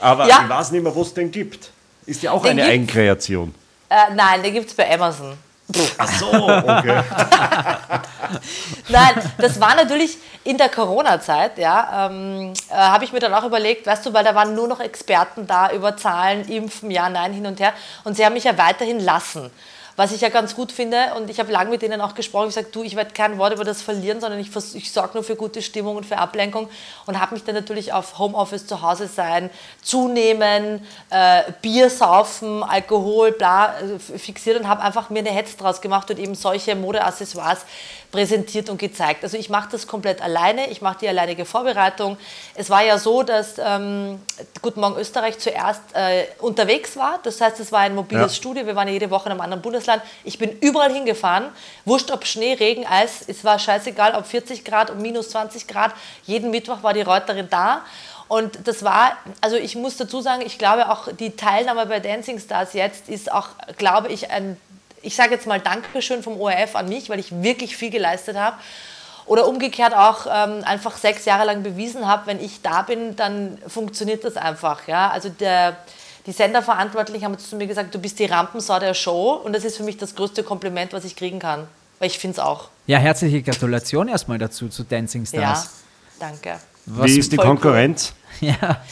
aber 0.00 0.28
ja. 0.28 0.42
ich 0.44 0.48
weiß 0.48 0.70
nicht 0.72 0.82
mehr, 0.82 0.94
was 0.94 1.08
es 1.08 1.14
den 1.14 1.30
gibt. 1.30 1.72
Ist 2.06 2.22
ja 2.22 2.30
auch 2.30 2.42
den 2.42 2.52
eine 2.52 2.64
Eigenkreation. 2.64 3.54
Nein, 4.14 4.42
den 4.42 4.52
gibt 4.52 4.68
es 4.68 4.74
bei 4.74 4.92
Amazon. 4.92 5.34
Ach 5.98 6.08
so, 6.18 6.32
okay. 6.32 7.02
Nein, 8.88 9.32
das 9.36 9.60
war 9.60 9.74
natürlich 9.74 10.16
in 10.44 10.56
der 10.56 10.70
Corona-Zeit, 10.70 11.58
ja, 11.58 12.06
ähm, 12.06 12.54
äh, 12.70 12.74
habe 12.74 13.04
ich 13.04 13.12
mir 13.12 13.18
dann 13.18 13.34
auch 13.34 13.44
überlegt, 13.44 13.86
weißt 13.86 14.06
du, 14.06 14.14
weil 14.14 14.24
da 14.24 14.34
waren 14.34 14.54
nur 14.54 14.66
noch 14.66 14.80
Experten 14.80 15.46
da 15.46 15.70
über 15.70 15.96
Zahlen, 15.96 16.48
Impfen, 16.48 16.90
ja, 16.90 17.10
nein, 17.10 17.34
hin 17.34 17.46
und 17.46 17.60
her. 17.60 17.74
Und 18.04 18.16
sie 18.16 18.24
haben 18.24 18.32
mich 18.32 18.44
ja 18.44 18.56
weiterhin 18.56 19.00
lassen 19.00 19.50
was 19.98 20.12
ich 20.12 20.20
ja 20.20 20.28
ganz 20.28 20.54
gut 20.54 20.70
finde. 20.70 20.96
Und 21.16 21.28
ich 21.28 21.40
habe 21.40 21.50
lange 21.50 21.70
mit 21.70 21.82
denen 21.82 22.00
auch 22.00 22.14
gesprochen. 22.14 22.50
Ich 22.50 22.54
sage, 22.54 22.68
du, 22.70 22.84
ich 22.84 22.94
werde 22.94 23.12
kein 23.12 23.36
Wort 23.36 23.52
über 23.52 23.64
das 23.64 23.82
verlieren, 23.82 24.20
sondern 24.20 24.38
ich, 24.38 24.54
ich 24.74 24.92
sorge 24.92 25.10
nur 25.14 25.24
für 25.24 25.34
gute 25.34 25.60
Stimmung 25.60 25.96
und 25.96 26.06
für 26.06 26.18
Ablenkung. 26.18 26.68
Und 27.06 27.20
habe 27.20 27.34
mich 27.34 27.42
dann 27.42 27.56
natürlich 27.56 27.92
auf 27.92 28.16
Homeoffice 28.16 28.68
zu 28.68 28.80
Hause 28.80 29.08
sein, 29.08 29.50
zunehmen, 29.82 30.86
äh, 31.10 31.42
Bier 31.62 31.90
saufen, 31.90 32.62
Alkohol, 32.62 33.32
bla, 33.32 33.74
äh, 33.80 33.98
fixiert 33.98 34.60
und 34.60 34.68
habe 34.68 34.82
einfach 34.82 35.10
mir 35.10 35.18
eine 35.18 35.30
Hetz 35.30 35.56
draus 35.56 35.80
gemacht 35.80 36.08
und 36.12 36.20
eben 36.20 36.36
solche 36.36 36.76
Modeaccessoires 36.76 37.66
präsentiert 38.12 38.70
und 38.70 38.78
gezeigt. 38.78 39.24
Also 39.24 39.36
ich 39.36 39.50
mache 39.50 39.68
das 39.72 39.86
komplett 39.86 40.22
alleine, 40.22 40.70
ich 40.70 40.80
mache 40.80 40.98
die 41.00 41.08
alleinige 41.08 41.44
Vorbereitung. 41.44 42.16
Es 42.54 42.70
war 42.70 42.82
ja 42.82 42.98
so, 42.98 43.22
dass 43.22 43.56
ähm, 43.58 44.20
Guten 44.62 44.80
Morgen 44.80 44.98
Österreich 44.98 45.38
zuerst 45.38 45.82
äh, 45.92 46.24
unterwegs 46.38 46.96
war. 46.96 47.18
Das 47.22 47.40
heißt, 47.40 47.60
es 47.60 47.70
war 47.70 47.80
ein 47.80 47.94
mobiles 47.94 48.32
ja. 48.32 48.36
Studio. 48.36 48.64
Wir 48.64 48.76
waren 48.76 48.88
jede 48.88 49.10
Woche 49.10 49.26
in 49.26 49.32
einem 49.32 49.40
anderen 49.40 49.62
Bundesland. 49.62 49.87
Ich 50.24 50.38
bin 50.38 50.58
überall 50.60 50.92
hingefahren. 50.92 51.48
Wurscht 51.84 52.10
ob 52.10 52.26
Schnee, 52.26 52.54
Regen, 52.54 52.86
Eis. 52.86 53.24
Es 53.26 53.44
war 53.44 53.58
scheißegal, 53.58 54.14
ob 54.14 54.26
40 54.26 54.64
Grad, 54.64 54.90
ob 54.90 54.98
minus 54.98 55.30
20 55.30 55.66
Grad. 55.66 55.92
Jeden 56.24 56.50
Mittwoch 56.50 56.82
war 56.82 56.94
die 56.94 57.02
Reuterin 57.02 57.48
da. 57.50 57.82
Und 58.28 58.66
das 58.68 58.82
war, 58.82 59.16
also 59.40 59.56
ich 59.56 59.74
muss 59.74 59.96
dazu 59.96 60.20
sagen, 60.20 60.42
ich 60.44 60.58
glaube 60.58 60.90
auch 60.90 61.08
die 61.12 61.34
Teilnahme 61.34 61.86
bei 61.86 61.98
Dancing 61.98 62.38
Stars 62.38 62.74
jetzt 62.74 63.08
ist 63.08 63.32
auch, 63.32 63.48
glaube 63.78 64.08
ich, 64.08 64.30
ein 64.30 64.58
ich 65.02 65.16
sage 65.16 65.34
jetzt 65.34 65.46
mal 65.46 65.60
Dankeschön 65.60 66.22
vom 66.22 66.40
ORF 66.40 66.76
an 66.76 66.88
mich, 66.88 67.10
weil 67.10 67.18
ich 67.18 67.42
wirklich 67.42 67.76
viel 67.76 67.90
geleistet 67.90 68.36
habe. 68.36 68.56
Oder 69.26 69.46
umgekehrt 69.46 69.94
auch 69.94 70.26
ähm, 70.26 70.64
einfach 70.64 70.96
sechs 70.96 71.26
Jahre 71.26 71.44
lang 71.44 71.62
bewiesen 71.62 72.08
habe, 72.08 72.26
wenn 72.26 72.42
ich 72.42 72.62
da 72.62 72.82
bin, 72.82 73.14
dann 73.14 73.58
funktioniert 73.66 74.24
das 74.24 74.38
einfach. 74.38 74.88
Ja? 74.88 75.10
Also 75.10 75.28
der, 75.28 75.76
die 76.28 76.32
Senderverantwortlichen 76.32 77.24
haben 77.24 77.38
zu 77.38 77.56
mir 77.56 77.66
gesagt, 77.66 77.94
du 77.94 77.98
bist 77.98 78.18
die 78.18 78.26
Rampensau 78.26 78.78
der 78.78 78.92
Show 78.92 79.40
und 79.42 79.54
das 79.54 79.64
ist 79.64 79.78
für 79.78 79.82
mich 79.82 79.96
das 79.96 80.14
größte 80.14 80.42
Kompliment, 80.42 80.92
was 80.92 81.06
ich 81.06 81.16
kriegen 81.16 81.38
kann. 81.38 81.66
Weil 81.98 82.08
ich 82.08 82.18
finde 82.18 82.34
es 82.34 82.38
auch. 82.38 82.68
Ja, 82.86 82.98
herzliche 82.98 83.42
Gratulation 83.42 84.08
erstmal 84.08 84.36
dazu 84.36 84.68
zu 84.68 84.84
Dancing 84.84 85.24
Stars. 85.24 85.64
Ja, 86.20 86.28
danke. 86.28 86.60
Was 86.84 87.06
Wie 87.06 87.18
ist 87.18 87.32
die 87.32 87.36
Konkurrenz? 87.36 88.12
Cool. 88.12 88.54
Ja. 88.60 88.82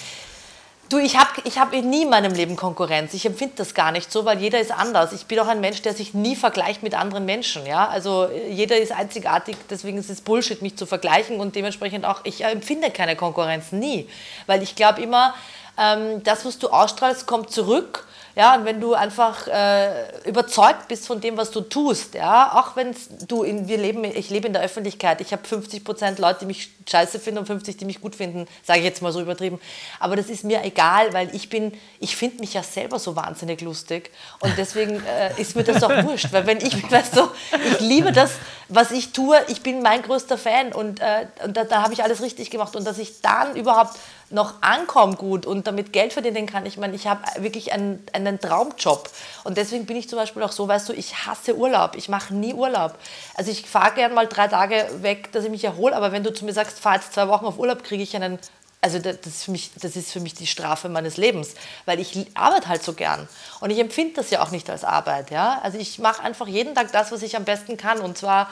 Du, 0.89 0.99
ich 0.99 1.17
habe 1.17 1.29
ich 1.45 1.59
hab 1.59 1.73
nie 1.73 2.03
in 2.03 2.11
meinem 2.11 2.33
Leben 2.33 2.57
Konkurrenz. 2.57 3.13
Ich 3.13 3.27
empfinde 3.27 3.55
das 3.57 3.75
gar 3.75 3.93
nicht 3.93 4.11
so, 4.11 4.25
weil 4.25 4.41
jeder 4.41 4.61
ist 4.61 4.73
anders. 4.73 5.13
Ich 5.13 5.27
bin 5.27 5.39
auch 5.41 5.47
ein 5.47 5.61
Mensch, 5.61 5.83
der 5.83 5.95
sich 5.95 6.15
nie 6.15 6.35
vergleicht 6.37 6.83
mit 6.83 6.95
anderen 6.95 7.25
Menschen. 7.25 7.67
Ja? 7.67 7.89
Also 7.89 8.29
jeder 8.49 8.79
ist 8.79 8.93
einzigartig, 8.93 9.57
deswegen 9.69 9.99
ist 9.99 10.11
es 10.11 10.21
Bullshit, 10.21 10.63
mich 10.63 10.77
zu 10.77 10.87
vergleichen 10.87 11.39
und 11.39 11.55
dementsprechend 11.55 12.05
auch, 12.05 12.21
ich 12.25 12.45
empfinde 12.45 12.91
keine 12.91 13.15
Konkurrenz, 13.15 13.73
nie. 13.73 14.09
Weil 14.47 14.63
ich 14.63 14.75
glaube 14.75 15.03
immer, 15.03 15.35
ähm, 15.79 16.23
das, 16.23 16.45
was 16.45 16.59
du 16.59 16.69
ausstrahlst, 16.69 17.27
kommt 17.27 17.51
zurück. 17.51 18.07
Ja, 18.37 18.55
und 18.55 18.67
wenn 18.67 18.83
du 18.83 18.93
einfach 18.93 19.47
äh, 19.47 20.29
überzeugt 20.29 20.89
bist 20.89 21.07
von 21.07 21.23
dem, 21.23 21.39
was 21.39 21.51
du 21.53 21.63
tust, 21.63 22.15
ja, 22.15 22.53
auch 22.53 22.77
wenn 22.77 22.95
du 23.29 23.43
in, 23.43 23.67
wir 23.67 23.79
leben, 23.79 24.05
ich 24.05 24.29
lebe 24.29 24.47
in 24.47 24.53
der 24.53 24.61
Öffentlichkeit, 24.61 25.23
ich 25.23 25.33
habe 25.33 25.49
50 25.49 25.83
Prozent 25.83 26.19
Leute, 26.19 26.41
die 26.41 26.45
mich 26.45 26.71
scheiße 26.87 27.19
finden 27.19 27.39
und 27.39 27.47
50, 27.47 27.79
die 27.79 27.87
mich 27.87 28.03
gut 28.03 28.15
finden, 28.15 28.47
sage 28.63 28.81
ich 28.81 28.85
jetzt 28.85 29.01
mal 29.01 29.11
so 29.11 29.23
übertrieben. 29.23 29.59
Aber 30.01 30.17
das 30.17 30.29
ist 30.29 30.45
mir 30.45 30.63
egal, 30.65 31.15
weil 31.15 31.35
ich 31.35 31.49
bin, 31.49 31.73
ich 31.99 32.15
finde 32.15 32.41
mich 32.41 32.53
ja 32.53 32.63
selber 32.63 32.99
so 32.99 33.17
wahnsinnig 33.17 33.63
lustig. 33.63 34.11
Und 34.41 34.53
deswegen 34.59 35.03
äh, 35.07 35.41
ist 35.41 35.57
mir 35.57 35.65
das 35.65 35.83
auch 35.83 36.05
wurscht, 36.05 36.31
weil 36.33 36.47
wenn 36.47 36.59
ich, 36.59 36.91
weißt 36.93 37.17
du, 37.17 37.31
ich 37.73 37.81
liebe 37.81 38.13
das, 38.13 38.33
was 38.69 38.91
ich 38.91 39.13
tue, 39.13 39.39
ich 39.49 39.63
bin 39.63 39.81
mein 39.81 40.03
größter 40.03 40.37
Fan 40.37 40.75
und, 40.75 41.01
äh, 41.01 41.27
und 41.43 41.57
da, 41.57 41.65
da 41.65 41.83
habe 41.83 41.95
ich 41.95 42.03
alles 42.03 42.21
richtig 42.21 42.51
gemacht. 42.51 42.77
Und 42.77 42.87
dass 42.87 42.99
ich 42.99 43.23
dann 43.23 43.57
überhaupt 43.57 43.97
noch 44.31 44.55
ankomme 44.61 45.15
gut 45.17 45.47
und 45.47 45.67
damit 45.67 45.93
Geld 45.93 46.13
verdienen 46.13 46.47
kann. 46.47 46.67
Ich 46.67 46.77
meine, 46.77 46.95
ich 46.97 47.07
habe 47.07 47.23
wirklich 47.39 47.73
einen, 47.73 48.05
einen 48.13 48.41
Traumjob. 48.41 49.09
Und 49.45 49.57
deswegen 49.57 49.87
bin 49.87 49.97
ich 49.97 50.09
zum 50.09 50.19
Beispiel 50.19 50.43
auch 50.43 50.53
so, 50.53 50.67
weißt 50.67 50.89
du, 50.89 50.93
ich 50.93 51.27
hasse 51.27 51.57
Urlaub. 51.57 51.95
Ich 51.97 52.09
mache 52.09 52.35
nie 52.35 52.53
Urlaub. 52.53 52.95
Also 53.35 53.51
ich 53.51 53.67
fahre 53.67 53.95
gern 53.95 54.15
mal 54.15 54.27
drei 54.27 54.49
Tage 54.49 54.89
weg, 55.01 55.31
dass 55.33 55.45
ich 55.45 55.51
mich 55.51 55.65
erhole. 55.65 55.95
Aber 55.95 56.11
wenn 56.11 56.25
du 56.25 56.33
zu 56.33 56.45
mir 56.45 56.53
sagst, 56.53 56.81
fahr 56.81 56.97
jetzt 56.97 57.13
zwei 57.13 57.29
Wochen 57.29 57.47
auf 57.47 57.59
Urlaub, 57.59 57.85
kriege 57.85 58.03
ich 58.03 58.17
einen 58.17 58.39
also 58.83 59.01
das 59.01 59.17
ist, 59.25 59.45
für 59.45 59.51
mich, 59.51 59.73
das 59.81 59.97
ist 59.97 60.13
für 60.13 60.21
mich 60.21 60.35
die 60.35 60.47
Strafe 60.47 60.89
meines 60.89 61.17
Lebens, 61.17 61.55
weil 61.87 61.99
ich 61.99 62.27
arbeite 62.35 62.69
halt 62.69 62.85
so 62.85 62.93
gern. 62.93 63.27
Und 63.61 63.71
ich 63.71 63.81
empfinde 63.81 64.15
das 64.15 64.31
ja 64.31 64.43
auch 64.43 64.53
nicht 64.53 64.71
als 64.71 64.85
Arbeit. 64.85 65.33
Ja? 65.33 65.61
Also 65.63 65.79
ich 65.79 65.99
mache 65.99 66.23
einfach 66.23 66.47
jeden 66.47 66.75
Tag 66.75 66.93
das, 66.93 67.11
was 67.11 67.23
ich 67.23 67.37
am 67.37 67.45
besten 67.45 67.77
kann. 67.77 67.99
Und 67.99 68.17
zwar 68.17 68.49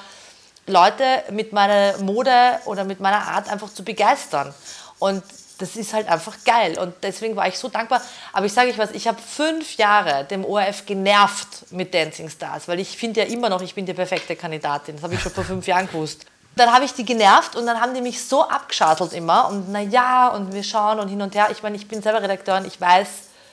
Leute 0.67 1.23
mit 1.31 1.53
meiner 1.53 1.99
Mode 1.99 2.59
oder 2.65 2.83
mit 2.85 2.99
meiner 2.99 3.29
Art 3.29 3.49
einfach 3.49 3.73
zu 3.73 3.85
begeistern. 3.85 4.53
Und 4.99 5.23
das 5.59 5.77
ist 5.77 5.93
halt 5.93 6.09
einfach 6.09 6.37
geil. 6.45 6.79
Und 6.79 6.95
deswegen 7.03 7.37
war 7.37 7.47
ich 7.47 7.59
so 7.59 7.69
dankbar. 7.69 8.03
Aber 8.33 8.47
ich 8.47 8.53
sage 8.53 8.71
euch 8.71 8.79
was, 8.79 8.90
ich 8.90 9.07
habe 9.07 9.21
fünf 9.21 9.77
Jahre 9.77 10.25
dem 10.25 10.45
ORF 10.45 10.87
genervt 10.87 11.71
mit 11.71 11.95
Dancing 11.95 12.29
Stars, 12.29 12.69
weil 12.69 12.81
ich 12.81 12.97
finde 12.97 13.21
ja 13.21 13.27
immer 13.27 13.49
noch, 13.49 13.62
ich 13.62 13.75
bin 13.75 13.87
die 13.87 13.95
perfekte 13.95 14.37
Kandidatin. 14.37 14.97
Das 14.97 15.05
habe 15.05 15.14
ich 15.14 15.21
schon 15.21 15.33
vor 15.33 15.45
fünf 15.45 15.67
Jahren 15.67 15.87
gewusst. 15.87 16.27
Dann 16.57 16.73
habe 16.73 16.85
ich 16.85 16.95
die 16.95 17.05
genervt 17.05 17.57
und 17.57 17.67
dann 17.67 17.81
haben 17.81 17.95
die 17.95 18.01
mich 18.01 18.25
so 18.25 18.49
abgeschartelt 18.49 19.12
immer. 19.12 19.49
Und 19.49 19.71
naja, 19.71 20.29
und 20.29 20.53
wir 20.53 20.62
schauen 20.62 21.01
und 21.01 21.09
hin 21.09 21.21
und 21.21 21.35
her. 21.35 21.49
Ich 21.51 21.62
meine, 21.62 21.77
ich 21.77 21.88
bin 21.88 22.03
selber 22.03 22.23
Redakteurin, 22.23 22.64
ich 22.64 22.81
weiß, 22.81 23.09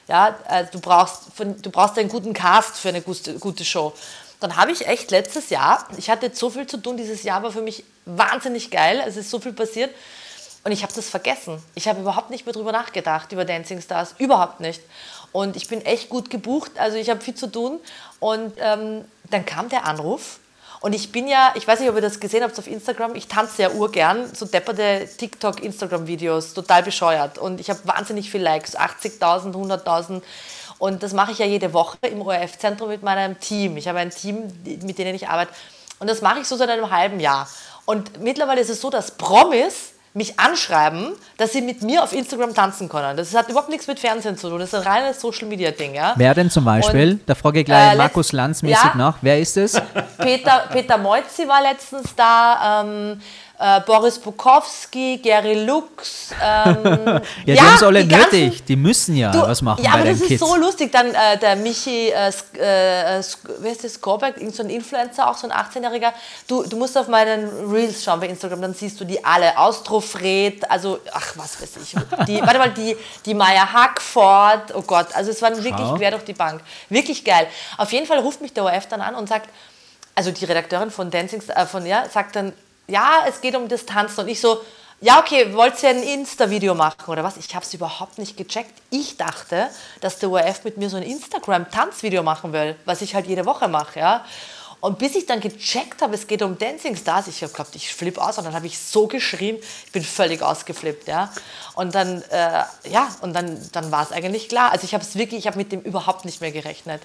ja, 0.08 0.36
äh, 0.50 0.66
du, 0.72 0.80
brauchst, 0.80 1.24
du 1.38 1.70
brauchst 1.72 1.98
einen 1.98 2.10
guten 2.10 2.34
Cast 2.34 2.78
für 2.78 2.90
eine 2.90 3.02
gute 3.02 3.66
Show. 3.66 3.94
Dann 4.40 4.58
habe 4.58 4.72
ich 4.72 4.88
echt 4.88 5.12
letztes 5.12 5.52
Jahr, 5.52 5.88
ich 5.98 6.10
hatte 6.10 6.28
jetzt 6.28 6.40
so 6.40 6.50
viel 6.50 6.66
zu 6.66 6.78
tun, 6.78 6.98
dieses 6.98 7.22
Jahr 7.22 7.44
war 7.44 7.52
für 7.52 7.62
mich 7.62 7.84
wahnsinnig 8.06 8.72
geil, 8.72 9.04
es 9.06 9.16
ist 9.16 9.30
so 9.30 9.40
viel 9.40 9.54
passiert. 9.54 9.92
Und 10.64 10.72
ich 10.72 10.84
habe 10.84 10.94
das 10.94 11.10
vergessen. 11.10 11.62
Ich 11.74 11.88
habe 11.88 12.02
überhaupt 12.02 12.30
nicht 12.30 12.46
mehr 12.46 12.54
drüber 12.54 12.72
nachgedacht, 12.72 13.32
über 13.32 13.46
Dancing 13.46 13.82
Stars. 13.82 14.14
Überhaupt 14.20 14.60
nicht. 14.60 14.82
Und 15.32 15.56
ich 15.56 15.68
bin 15.68 15.82
echt 15.82 16.10
gut 16.10 16.30
gebucht. 16.30 16.72
Also 16.78 16.98
ich 16.98 17.10
habe 17.10 17.20
viel 17.22 17.36
zu 17.36 17.48
tun. 17.48 17.80
Und 18.20 18.54
ähm, 18.58 19.06
dann 19.30 19.46
kam 19.46 19.70
der 19.70 19.86
Anruf. 19.86 20.40
Und 20.82 20.94
ich 20.94 21.12
bin 21.12 21.28
ja, 21.28 21.54
ich 21.56 21.68
weiß 21.68 21.80
nicht, 21.80 21.90
ob 21.90 21.96
ihr 21.96 22.02
das 22.02 22.20
gesehen 22.20 22.44
habt 22.44 22.58
auf 22.58 22.66
Instagram, 22.66 23.14
ich 23.14 23.28
tanze 23.28 23.62
ja 23.62 23.70
urgern, 23.70 24.34
so 24.34 24.48
depperte 24.48 25.08
TikTok, 25.16 25.62
Instagram-Videos, 25.62 26.56
total 26.56 26.82
bescheuert. 26.82 27.38
Und 27.38 27.60
ich 27.60 27.70
habe 27.70 27.80
wahnsinnig 27.86 28.32
viele 28.32 28.46
Likes, 28.46 28.76
80.000, 28.76 29.54
100.000. 29.54 30.24
Und 30.80 31.04
das 31.04 31.14
mache 31.14 31.34
ich 31.34 31.38
ja 31.38 31.46
jede 31.46 31.74
Woche 31.74 32.00
im 32.02 32.24
ORF-Zentrum 32.24 32.90
mit 32.90 33.04
meinem 33.04 33.40
Team. 33.40 33.78
Ich 33.78 33.88
habe 33.88 34.00
ein 34.00 34.10
Team, 34.10 34.52
mit 34.64 34.98
denen 34.98 35.14
ich 35.14 35.28
arbeite. 35.28 35.54
Und 36.00 36.10
das 36.10 36.22
mache 36.22 36.40
ich 36.40 36.48
so 36.48 36.56
seit 36.56 36.70
einem 36.70 36.90
halben 36.90 37.20
Jahr. 37.20 37.48
Und 37.86 38.20
mittlerweile 38.20 38.62
ist 38.62 38.70
es 38.70 38.82
so, 38.82 38.90
dass 38.90 39.12
Promis 39.12 39.94
mich 40.14 40.40
anschreiben, 40.40 41.14
dass 41.38 41.54
sie 41.54 41.62
mit 41.62 41.82
mir 41.84 42.04
auf 42.04 42.12
Instagram 42.12 42.54
tanzen 42.54 42.90
können. 42.90 43.16
Das 43.16 43.34
hat 43.34 43.50
überhaupt 43.50 43.70
nichts 43.70 43.88
mit 43.88 44.00
Fernsehen 44.00 44.38
zu 44.38 44.50
tun. 44.50 44.60
Das 44.60 44.74
ist 44.74 44.76
ein 44.76 44.88
reines 44.88 45.22
Social 45.22 45.48
Media 45.48 45.72
Ding, 45.72 45.96
ja. 45.96 46.14
Wer 46.18 46.34
denn 46.34 46.50
zum 46.50 46.66
Beispiel? 46.66 47.12
Und, 47.12 47.30
da 47.30 47.36
frage 47.36 47.62
ich 47.62 47.66
gleich 47.66 47.94
äh, 47.94 47.98
Markus 47.98 48.32
Lanz 48.34 48.62
mäßig 48.62 48.84
ja. 48.84 48.96
nach. 48.96 49.18
Wer 49.22 49.40
ist 49.40 49.56
es? 49.56 49.82
Peter, 50.18 50.66
Peter 50.72 50.98
Moizzi 50.98 51.48
war 51.48 51.62
letztens 51.62 52.14
da, 52.16 52.84
ähm, 52.84 53.22
äh, 53.62 53.80
Boris 53.82 54.18
Bukowski, 54.20 55.20
Gary 55.24 55.64
Lux. 55.66 56.32
Ähm, 56.44 57.22
Ja, 57.46 57.54
die 57.56 57.62
haben 57.62 57.76
es 57.76 57.84
alle 57.84 58.04
die 58.04 58.08
ganzen- 58.10 58.40
nötig. 58.46 58.64
Die 58.66 58.76
müssen 58.76 59.16
ja 59.16 59.32
Du, 59.32 59.42
was 59.42 59.62
machen 59.62 59.84
ja, 59.84 59.92
aber 59.94 60.06
das 60.06 60.20
ist 60.22 60.28
Kids. 60.28 60.40
so 60.40 60.56
lustig. 60.56 60.92
Dann 60.92 61.14
äh, 61.14 61.38
der 61.40 61.56
Michi, 61.56 62.10
äh, 62.10 62.30
äh, 62.30 63.20
Sk- 63.20 63.38
wer 63.60 63.72
ist 63.72 63.84
das, 63.84 63.94
Skorberg, 63.94 64.36
so 64.52 64.64
ein 64.64 64.70
Influencer, 64.70 65.30
auch 65.30 65.38
so 65.38 65.48
ein 65.50 65.54
18-Jähriger. 65.54 66.12
Du, 66.48 66.64
du 66.64 66.76
musst 66.78 66.98
auf 66.98 67.08
meinen 67.08 67.72
Reels 67.72 68.04
schauen 68.04 68.20
bei 68.20 68.28
Instagram, 68.28 68.62
dann 68.62 68.74
siehst 68.74 69.00
du 69.00 69.06
die 69.06 69.24
alle. 69.24 69.58
Austrofred, 69.58 70.70
also, 70.70 71.00
ach, 71.14 71.34
was 71.36 71.62
weiß 71.62 71.70
ich. 71.84 71.96
Die, 72.28 72.42
warte 72.42 72.58
mal, 72.58 72.70
die, 72.72 72.96
die 73.26 73.34
Maya 73.34 73.72
Hackford, 73.72 74.74
oh 74.76 74.82
Gott, 74.82 75.08
also 75.14 75.32
es 75.32 75.42
waren 75.42 75.56
wirklich 75.64 75.94
quer 75.98 76.12
durch 76.12 76.24
die 76.24 76.34
Bank. 76.34 76.62
Wirklich 76.90 77.24
geil. 77.24 77.48
Auf 77.78 77.92
jeden 77.92 78.06
Fall 78.08 78.20
ruft 78.20 78.42
mich 78.42 78.54
der 78.54 78.64
ORF 78.64 78.88
dann 78.88 79.02
an 79.02 79.16
und 79.16 79.30
sagt, 79.30 79.50
also 80.16 80.32
die 80.32 80.46
Redakteurin 80.46 80.92
von 80.92 81.10
Dancing, 81.12 81.42
äh, 81.56 81.66
von 81.66 81.86
ja, 81.86 82.04
sagt 82.10 82.36
dann, 82.36 82.54
ja, 82.88 83.26
es 83.28 83.42
geht 83.42 83.56
um 83.56 83.68
das 83.68 83.86
Tanzen. 83.86 84.22
Und 84.22 84.28
ich 84.28 84.40
so, 84.40 84.62
ja, 85.04 85.20
okay, 85.20 85.54
wollt 85.56 85.82
ihr 85.82 85.90
ein 85.90 86.04
Insta-Video 86.04 86.76
machen 86.76 87.10
oder 87.10 87.24
was? 87.24 87.36
Ich 87.38 87.56
habe 87.56 87.66
es 87.66 87.74
überhaupt 87.74 88.20
nicht 88.20 88.38
gecheckt. 88.38 88.74
Ich 88.92 89.18
dachte, 89.18 89.70
dass 90.00 90.20
der 90.20 90.30
ORF 90.30 90.64
mit 90.64 90.78
mir 90.78 90.92
so 90.92 90.98
ein 90.98 91.04
Instagram-Tanzvideo 91.04 92.22
machen 92.22 92.54
will, 92.54 92.76
was 92.86 93.02
ich 93.02 93.16
halt 93.16 93.26
jede 93.26 93.46
Woche 93.48 93.68
mache, 93.68 94.00
ja. 94.00 94.26
Und 94.80 94.98
bis 94.98 95.16
ich 95.16 95.28
dann 95.28 95.40
gecheckt 95.40 96.02
habe, 96.02 96.16
es 96.16 96.26
geht 96.26 96.42
um 96.42 96.58
Dancing 96.58 96.96
Stars, 96.96 97.28
ich 97.28 97.42
habe 97.44 97.52
geglaubt, 97.52 97.76
ich 97.76 97.94
flippe 97.94 98.22
aus 98.22 98.40
und 98.40 98.46
dann 98.46 98.54
habe 98.54 98.66
ich 98.66 98.78
so 98.80 99.08
geschrien, 99.08 99.58
ich 99.86 99.92
bin 99.92 100.04
völlig 100.04 100.42
ausgeflippt, 100.42 101.08
ja. 101.08 101.32
Und 101.76 101.96
dann, 101.96 102.24
äh, 102.30 102.64
ja, 102.90 103.08
und 103.22 103.34
dann, 103.34 103.60
dann 103.72 103.92
war 103.92 104.04
es 104.04 104.12
eigentlich 104.12 104.50
klar. 104.50 104.72
Also 104.72 104.86
ich 104.86 104.94
habe 104.94 105.04
es 105.04 105.16
wirklich, 105.16 105.40
ich 105.40 105.48
habe 105.48 105.58
mit 105.58 105.72
dem 105.72 105.82
überhaupt 105.82 106.26
nicht 106.26 106.42
mehr 106.42 106.52
gerechnet. 106.52 107.02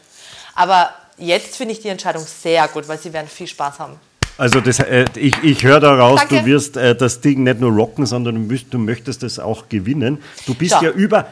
Aber 0.54 0.90
jetzt 1.16 1.56
finde 1.56 1.72
ich 1.72 1.80
die 1.80 1.88
Entscheidung 1.88 2.26
sehr 2.26 2.66
gut, 2.68 2.88
weil 2.88 2.98
sie 2.98 3.12
werden 3.12 3.28
viel 3.28 3.46
Spaß 3.46 3.78
haben. 3.78 4.00
Also 4.38 4.60
das, 4.60 4.80
äh, 4.80 5.06
ich, 5.14 5.34
ich 5.42 5.64
höre 5.64 5.80
daraus, 5.80 6.20
Danke. 6.20 6.40
du 6.40 6.46
wirst 6.46 6.76
äh, 6.76 6.94
das 6.94 7.20
Ding 7.20 7.42
nicht 7.44 7.58
nur 7.60 7.72
rocken, 7.72 8.04
sondern 8.04 8.34
du, 8.34 8.40
müsst, 8.42 8.66
du 8.70 8.78
möchtest 8.78 9.22
es 9.22 9.38
auch 9.38 9.68
gewinnen. 9.68 10.22
Du 10.46 10.54
bist 10.54 10.72
Ja. 10.72 10.82
ja, 10.82 10.90
über, 10.90 11.26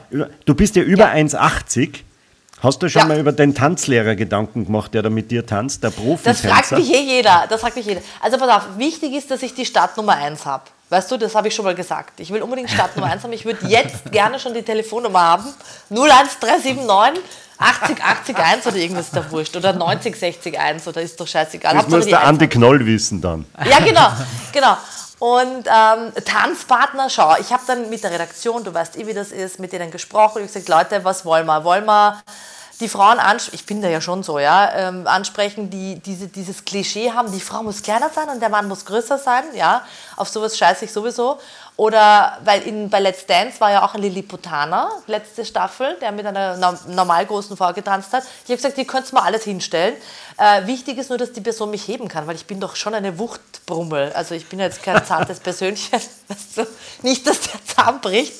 du 0.46 0.54
bist 0.54 0.74
ja 0.76 0.82
über 0.82 1.04
Ja. 1.04 1.12
1,80. 1.12 1.96
Hast 2.62 2.82
du 2.82 2.88
schon 2.88 3.02
Ja. 3.02 3.08
mal 3.08 3.18
über 3.18 3.32
den 3.32 3.54
Tanzlehrer 3.54 4.14
Gedanken 4.14 4.64
gemacht, 4.64 4.94
der 4.94 5.02
da 5.02 5.10
mit 5.10 5.30
dir 5.30 5.44
tanzt, 5.44 5.82
der 5.82 5.90
Das 5.90 5.98
Profi-Tänzer? 6.00 6.48
fragt 6.48 6.72
mich 6.72 6.94
eh 6.94 7.00
jeder. 7.02 7.44
Das 7.50 7.60
fragt 7.60 7.76
mich 7.76 7.84
jeder. 7.84 8.00
Also 8.22 8.38
pass 8.38 8.48
auf, 8.48 8.78
wichtig 8.78 9.12
ist, 9.12 9.30
dass 9.30 9.42
ich 9.42 9.52
die 9.54 9.66
Startnummer 9.66 10.16
1 10.16 10.46
habe. 10.46 10.64
Weißt 10.88 11.10
du, 11.10 11.18
das 11.18 11.34
habe 11.34 11.48
ich 11.48 11.54
schon 11.54 11.64
mal 11.66 11.74
gesagt. 11.74 12.20
Ich 12.20 12.30
will 12.32 12.40
unbedingt 12.40 12.70
Startnummer 12.70 13.10
1 13.10 13.22
haben. 13.24 13.32
Ich 13.34 13.44
würde 13.44 13.66
jetzt 13.66 14.10
gerne 14.12 14.38
schon 14.38 14.54
die 14.54 14.62
Telefonnummer 14.62 15.20
haben. 15.20 15.44
01379 15.90 17.20
80 17.58 18.02
80 18.02 18.36
1 18.36 18.66
oder 18.66 18.76
irgendwas 18.76 19.06
ist 19.06 19.16
da 19.16 19.30
wurscht. 19.30 19.56
Oder 19.56 19.72
90 19.72 20.16
60 20.16 20.58
1 20.58 20.88
oder 20.88 21.02
ist 21.02 21.20
doch 21.20 21.26
scheißegal. 21.26 21.74
Das 21.74 21.88
muss 21.88 22.06
der 22.06 22.20
1 22.20 22.28
Andi. 22.28 22.48
Knoll 22.48 22.84
wissen 22.86 23.20
dann. 23.20 23.46
Ja, 23.64 23.78
genau, 23.80 24.08
genau. 24.52 24.76
Und 25.20 25.66
ähm, 25.66 26.12
Tanzpartner, 26.24 27.08
schau, 27.08 27.36
ich 27.38 27.52
habe 27.52 27.62
dann 27.66 27.88
mit 27.88 28.02
der 28.02 28.10
Redaktion, 28.10 28.64
du 28.64 28.74
weißt 28.74 28.98
eh, 28.98 29.06
wie 29.06 29.14
das 29.14 29.30
ist, 29.30 29.58
mit 29.58 29.72
denen 29.72 29.90
gesprochen 29.90 30.38
und 30.38 30.44
ich 30.44 30.52
gesagt, 30.52 30.68
Leute, 30.68 31.04
was 31.04 31.24
wollen 31.24 31.46
wir? 31.46 31.64
Wollen 31.64 31.86
wir 31.86 32.20
die 32.80 32.88
Frauen 32.88 33.18
ansprechen, 33.18 33.54
ich 33.54 33.66
bin 33.66 33.82
da 33.82 33.88
ja 33.88 34.00
schon 34.00 34.22
so, 34.22 34.38
ja, 34.38 34.72
ähm, 34.74 35.06
ansprechen, 35.06 35.70
die 35.70 36.00
diese, 36.00 36.26
dieses 36.26 36.64
Klischee 36.64 37.12
haben, 37.12 37.30
die 37.30 37.40
Frau 37.40 37.62
muss 37.62 37.82
kleiner 37.82 38.10
sein 38.10 38.28
und 38.28 38.40
der 38.40 38.48
Mann 38.48 38.66
muss 38.66 38.84
größer 38.84 39.18
sein, 39.18 39.44
ja, 39.54 39.84
auf 40.16 40.28
sowas 40.28 40.58
scheiße 40.58 40.84
ich 40.84 40.92
sowieso. 40.92 41.38
Oder, 41.76 42.38
weil 42.44 42.62
in, 42.62 42.88
bei 42.88 43.00
Let's 43.00 43.26
Dance 43.26 43.60
war 43.60 43.72
ja 43.72 43.84
auch 43.84 43.94
ein 43.94 44.00
Lilliputaner, 44.02 44.90
letzte 45.08 45.44
Staffel, 45.44 45.96
der 46.00 46.12
mit 46.12 46.24
einer 46.24 46.56
no- 46.56 46.78
normal 46.86 47.26
großen 47.26 47.56
Frau 47.56 47.72
getanzt 47.72 48.12
hat. 48.12 48.22
Ich 48.44 48.50
habe 48.50 48.56
gesagt, 48.56 48.78
ihr 48.78 48.86
könnt 48.86 49.12
mal 49.12 49.22
alles 49.22 49.42
hinstellen. 49.42 49.96
Äh, 50.38 50.66
wichtig 50.68 50.98
ist 50.98 51.08
nur, 51.08 51.18
dass 51.18 51.32
die 51.32 51.40
Person 51.40 51.70
mich 51.70 51.88
heben 51.88 52.06
kann, 52.06 52.28
weil 52.28 52.36
ich 52.36 52.46
bin 52.46 52.60
doch 52.60 52.76
schon 52.76 52.94
eine 52.94 53.18
Wuchtbrummel. 53.18 54.12
Also 54.12 54.36
ich 54.36 54.48
bin 54.48 54.60
jetzt 54.60 54.84
kein 54.84 55.04
zartes 55.04 55.40
Persönchen. 55.40 56.00
Du? 56.54 56.64
Nicht, 57.02 57.26
dass 57.26 57.40
der 57.40 57.60
Zahn 57.64 58.00
bricht. 58.00 58.34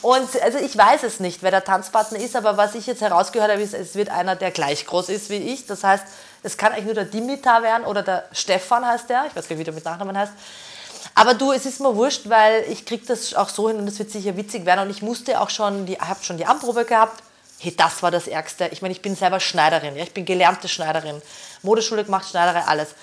Und 0.00 0.42
also 0.42 0.58
ich 0.58 0.76
weiß 0.76 1.04
es 1.04 1.20
nicht, 1.20 1.44
wer 1.44 1.52
der 1.52 1.62
Tanzpartner 1.62 2.18
ist, 2.18 2.34
aber 2.34 2.56
was 2.56 2.74
ich 2.74 2.88
jetzt 2.88 3.00
herausgehört 3.00 3.52
habe, 3.52 3.62
ist, 3.62 3.74
es 3.74 3.94
wird 3.94 4.08
einer, 4.10 4.34
der 4.34 4.50
gleich 4.50 4.84
groß 4.86 5.08
ist 5.10 5.30
wie 5.30 5.36
ich. 5.36 5.66
Das 5.66 5.84
heißt, 5.84 6.04
es 6.42 6.56
kann 6.56 6.72
eigentlich 6.72 6.86
nur 6.86 6.94
der 6.94 7.04
Dimitar 7.04 7.62
werden 7.62 7.84
oder 7.86 8.02
der 8.02 8.24
Stefan 8.32 8.84
heißt 8.84 9.08
der. 9.08 9.26
Ich 9.28 9.36
weiß 9.36 9.46
gar 9.46 9.54
nicht, 9.54 9.60
wie 9.60 9.64
der 9.64 9.74
mit 9.74 9.84
Nachnamen 9.84 10.18
heißt. 10.18 10.32
Aber 11.14 11.34
du, 11.34 11.52
es 11.52 11.66
ist 11.66 11.80
mir 11.80 11.94
wurscht, 11.94 12.28
weil 12.28 12.64
ich 12.70 12.84
kriege 12.86 13.04
das 13.06 13.34
auch 13.34 13.48
so 13.48 13.68
hin 13.68 13.78
und 13.78 13.86
es 13.86 13.98
wird 13.98 14.10
sicher 14.10 14.36
witzig 14.36 14.64
werden. 14.64 14.80
Und 14.80 14.90
ich 14.90 15.02
musste 15.02 15.40
auch 15.40 15.50
schon, 15.50 15.86
die, 15.86 15.98
habe 15.98 16.22
schon 16.22 16.38
die 16.38 16.46
Anprobe 16.46 16.84
gehabt. 16.84 17.22
Hey, 17.58 17.74
das 17.76 18.02
war 18.02 18.10
das 18.10 18.26
Ärgste. 18.26 18.68
Ich 18.72 18.82
meine, 18.82 18.92
ich 18.92 19.02
bin 19.02 19.14
selber 19.14 19.38
Schneiderin. 19.38 19.94
Ja? 19.96 20.02
Ich 20.02 20.14
bin 20.14 20.24
gelernte 20.24 20.68
Schneiderin. 20.68 21.20
Modeschule 21.62 22.04
gemacht, 22.04 22.28
Schneiderei, 22.28 22.64
alles. 22.64 22.94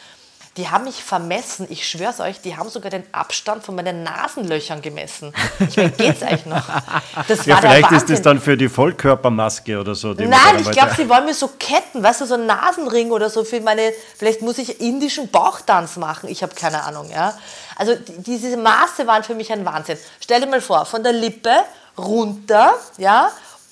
Die 0.59 0.67
haben 0.69 0.83
mich 0.83 1.01
vermessen. 1.01 1.67
Ich 1.69 1.87
schwör's 1.87 2.19
euch, 2.19 2.41
die 2.41 2.57
haben 2.57 2.69
sogar 2.69 2.91
den 2.91 3.03
Abstand 3.13 3.63
von 3.63 3.75
meinen 3.75 4.03
Nasenlöchern 4.03 4.81
gemessen. 4.81 5.33
Ich 5.69 5.77
meine, 5.77 5.91
geht's 5.91 6.21
eigentlich 6.21 6.45
noch? 6.47 6.63
Das 7.29 7.45
Ja, 7.45 7.57
vielleicht 7.61 7.89
ist 7.91 8.09
das 8.09 8.21
dann 8.21 8.41
für 8.41 8.57
die 8.57 8.67
Vollkörpermaske 8.67 9.79
oder 9.79 9.95
so. 9.95 10.09
Nein, 10.09 10.59
ich 10.59 10.69
glaube, 10.71 10.93
sie 10.97 11.07
wollen 11.07 11.23
mir 11.25 11.33
so 11.33 11.47
Ketten, 11.57 12.03
weißt 12.03 12.19
du, 12.21 12.25
so 12.25 12.33
einen 12.33 12.45
Nasenring 12.45 13.11
oder 13.11 13.29
so 13.29 13.45
für 13.45 13.61
meine, 13.61 13.93
vielleicht 14.17 14.41
muss 14.41 14.57
ich 14.57 14.81
indischen 14.81 15.29
Bauchtanz 15.29 15.95
machen, 15.95 16.27
ich 16.27 16.43
habe 16.43 16.53
keine 16.53 16.83
Ahnung, 16.83 17.09
ja. 17.09 17.33
Also 17.77 17.95
die- 17.95 18.21
diese 18.37 18.57
Maße 18.57 19.07
waren 19.07 19.23
für 19.23 19.35
mich 19.35 19.49
ein 19.53 19.63
Wahnsinn. 19.63 19.97
Stell 20.19 20.41
dir 20.41 20.47
mal 20.47 20.59
vor, 20.59 20.85
von 20.85 21.01
der 21.03 21.13
Lippe 21.13 21.51
runter, 21.97 22.73
ja, 22.97 23.31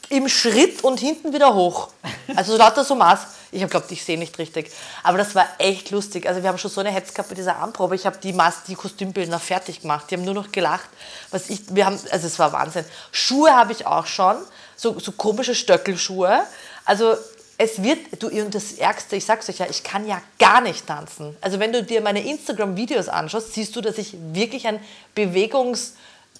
im 0.09 0.29
Schritt 0.29 0.85
und 0.85 1.01
hinten 1.01 1.33
wieder 1.33 1.53
hoch. 1.53 1.89
Also 2.33 2.53
so 2.53 2.57
lauter 2.57 2.85
so 2.85 2.95
Maß. 2.95 3.19
Ich 3.51 3.61
habe 3.61 3.69
glaubt, 3.69 3.91
ich 3.91 4.03
sehe 4.03 4.17
nicht 4.17 4.37
richtig. 4.39 4.71
Aber 5.03 5.17
das 5.17 5.35
war 5.35 5.47
echt 5.57 5.91
lustig. 5.91 6.27
Also 6.27 6.41
wir 6.43 6.49
haben 6.49 6.57
schon 6.57 6.71
so 6.71 6.81
eine 6.81 6.91
Hetz 6.91 7.13
gehabt 7.13 7.29
bei 7.29 7.35
dieser 7.35 7.57
Anprobe. 7.57 7.95
Ich 7.95 8.05
habe 8.05 8.17
die 8.21 8.33
Maß, 8.33 8.63
die 8.67 8.75
Kostümbildner 8.75 9.39
fertig 9.39 9.81
gemacht. 9.81 10.05
Die 10.09 10.15
haben 10.15 10.25
nur 10.25 10.33
noch 10.33 10.51
gelacht. 10.51 10.89
Was 11.31 11.49
ich, 11.49 11.61
wir 11.69 11.85
haben, 11.85 11.99
also 12.11 12.27
es 12.27 12.39
war 12.39 12.51
Wahnsinn. 12.53 12.85
Schuhe 13.11 13.55
habe 13.55 13.71
ich 13.71 13.85
auch 13.85 14.05
schon. 14.05 14.35
So, 14.75 14.99
so 14.99 15.11
komische 15.11 15.55
Stöckelschuhe. 15.55 16.41
Also 16.85 17.15
es 17.57 17.81
wird, 17.81 18.21
du, 18.21 18.27
und 18.27 18.53
das 18.53 18.73
Ärgste, 18.73 19.15
ich 19.15 19.25
sag's 19.25 19.49
euch 19.49 19.57
ja, 19.59 19.65
ich 19.69 19.83
kann 19.83 20.07
ja 20.07 20.21
gar 20.37 20.61
nicht 20.61 20.85
tanzen. 20.85 21.35
Also 21.41 21.59
wenn 21.59 21.73
du 21.73 21.83
dir 21.83 22.01
meine 22.01 22.23
Instagram-Videos 22.27 23.09
anschaust, 23.09 23.53
siehst 23.53 23.75
du, 23.75 23.81
dass 23.81 23.97
ich 23.97 24.15
wirklich 24.33 24.67
ein 24.67 24.79
Bewegungs- 25.15 25.93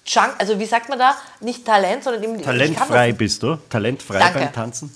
Junk, 0.06 0.30
also 0.38 0.58
wie 0.58 0.64
sagt 0.64 0.88
man 0.88 0.98
da? 0.98 1.16
Nicht 1.40 1.66
Talent, 1.66 2.02
sondern 2.04 2.22
eben, 2.22 2.42
Talentfrei 2.42 3.12
bist 3.12 3.42
du? 3.42 3.56
Talentfrei 3.68 4.18
Danke. 4.18 4.38
beim 4.38 4.52
Tanzen? 4.52 4.90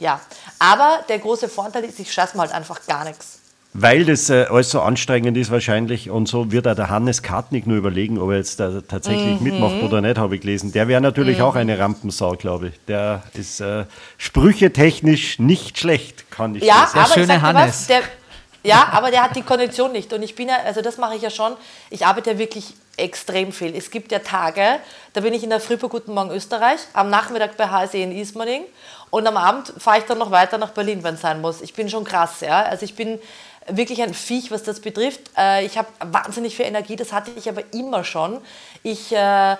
ja, 0.00 0.20
aber 0.58 1.00
der 1.08 1.18
große 1.18 1.48
Vorteil 1.48 1.84
ist, 1.84 1.98
ich 2.00 2.12
scheiß 2.12 2.34
mir 2.34 2.40
halt 2.42 2.52
einfach 2.52 2.84
gar 2.86 3.04
nichts. 3.04 3.40
Weil 3.74 4.06
das 4.06 4.30
äh, 4.30 4.46
alles 4.50 4.70
so 4.70 4.80
anstrengend 4.80 5.36
ist 5.36 5.50
wahrscheinlich 5.50 6.08
und 6.08 6.26
so 6.26 6.50
wird 6.50 6.66
auch 6.66 6.74
der 6.74 6.88
Hannes 6.88 7.22
Kartnick 7.22 7.66
nur 7.66 7.76
überlegen, 7.76 8.18
ob 8.18 8.30
er 8.30 8.38
jetzt 8.38 8.58
da 8.58 8.80
tatsächlich 8.80 9.38
Mhm. 9.38 9.44
mitmacht 9.44 9.76
oder 9.82 10.00
nicht, 10.00 10.16
habe 10.16 10.34
ich 10.36 10.40
gelesen. 10.40 10.72
Der 10.72 10.88
wäre 10.88 11.02
natürlich 11.02 11.42
auch 11.42 11.54
eine 11.54 11.78
Rampensau, 11.78 12.32
glaube 12.32 12.68
ich. 12.68 12.74
Der 12.86 13.22
ist 13.34 13.60
äh, 13.60 13.84
sprüchetechnisch 14.16 15.38
nicht 15.38 15.78
schlecht, 15.78 16.30
kann 16.30 16.54
ich 16.54 16.62
Ja, 16.64 16.80
dir 16.82 16.86
sagen. 16.86 16.98
aber 17.00 17.14
schöne 17.14 17.22
ich 17.24 17.28
sag 17.28 17.36
dir 17.40 17.42
Hannes. 17.58 17.68
was, 17.68 17.86
der, 17.88 18.00
ja, 18.64 18.88
aber 18.92 19.10
der 19.10 19.22
hat 19.22 19.36
die 19.36 19.42
Kondition 19.42 19.92
nicht. 19.92 20.12
Und 20.12 20.22
ich 20.22 20.34
bin 20.34 20.48
ja, 20.48 20.56
also 20.64 20.80
das 20.80 20.96
mache 20.96 21.16
ich 21.16 21.22
ja 21.22 21.30
schon, 21.30 21.52
ich 21.90 22.06
arbeite 22.06 22.30
ja 22.32 22.38
wirklich 22.38 22.72
extrem 22.96 23.52
viel. 23.52 23.76
Es 23.76 23.90
gibt 23.90 24.10
ja 24.10 24.18
Tage, 24.20 24.62
da 25.12 25.20
bin 25.20 25.34
ich 25.34 25.44
in 25.44 25.50
der 25.50 25.60
Früh 25.60 25.76
bei 25.76 25.86
Guten 25.88 26.14
Morgen 26.14 26.30
Österreich, 26.30 26.80
am 26.94 27.10
Nachmittag 27.10 27.56
bei 27.56 27.68
HSE 27.68 27.98
in 27.98 28.10
Ismaning 28.12 28.62
und 29.10 29.26
am 29.26 29.36
Abend 29.36 29.72
fahre 29.78 29.98
ich 29.98 30.04
dann 30.04 30.18
noch 30.18 30.30
weiter 30.30 30.58
nach 30.58 30.70
Berlin, 30.70 31.02
wenn 31.02 31.14
es 31.14 31.20
sein 31.20 31.40
muss. 31.40 31.60
Ich 31.60 31.74
bin 31.74 31.88
schon 31.88 32.04
krass, 32.04 32.40
ja. 32.40 32.62
Also 32.62 32.84
ich 32.84 32.94
bin 32.94 33.18
wirklich 33.68 34.02
ein 34.02 34.14
Viech, 34.14 34.50
was 34.50 34.62
das 34.62 34.80
betrifft. 34.80 35.20
Äh, 35.36 35.64
Ich 35.64 35.78
habe 35.78 35.88
wahnsinnig 36.04 36.56
viel 36.56 36.66
Energie, 36.66 36.96
das 36.96 37.12
hatte 37.12 37.30
ich 37.36 37.48
aber 37.48 37.62
immer 37.72 38.04
schon. 38.04 38.40
Ich, 38.82 39.12
äh, 39.12 39.56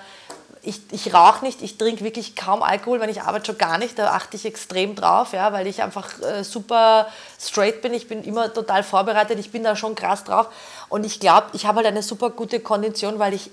ich, 0.62 0.80
ich 0.90 1.14
rauche 1.14 1.44
nicht, 1.44 1.62
ich 1.62 1.78
trinke 1.78 2.04
wirklich 2.04 2.36
kaum 2.36 2.62
Alkohol, 2.62 3.00
wenn 3.00 3.10
ich 3.10 3.22
arbeite 3.22 3.46
schon 3.46 3.58
gar 3.58 3.78
nicht, 3.78 3.98
da 3.98 4.12
achte 4.12 4.36
ich 4.36 4.44
extrem 4.44 4.94
drauf, 4.94 5.32
ja, 5.32 5.52
weil 5.52 5.66
ich 5.66 5.82
einfach 5.82 6.20
äh, 6.20 6.42
super 6.42 7.06
straight 7.40 7.80
bin, 7.80 7.94
ich 7.94 8.08
bin 8.08 8.24
immer 8.24 8.52
total 8.52 8.82
vorbereitet, 8.82 9.38
ich 9.38 9.50
bin 9.50 9.62
da 9.62 9.76
schon 9.76 9.94
krass 9.94 10.24
drauf 10.24 10.48
und 10.88 11.06
ich 11.06 11.20
glaube, 11.20 11.48
ich 11.52 11.66
habe 11.66 11.76
halt 11.76 11.86
eine 11.86 12.02
super 12.02 12.30
gute 12.30 12.60
Kondition, 12.60 13.18
weil 13.18 13.34
ich 13.34 13.50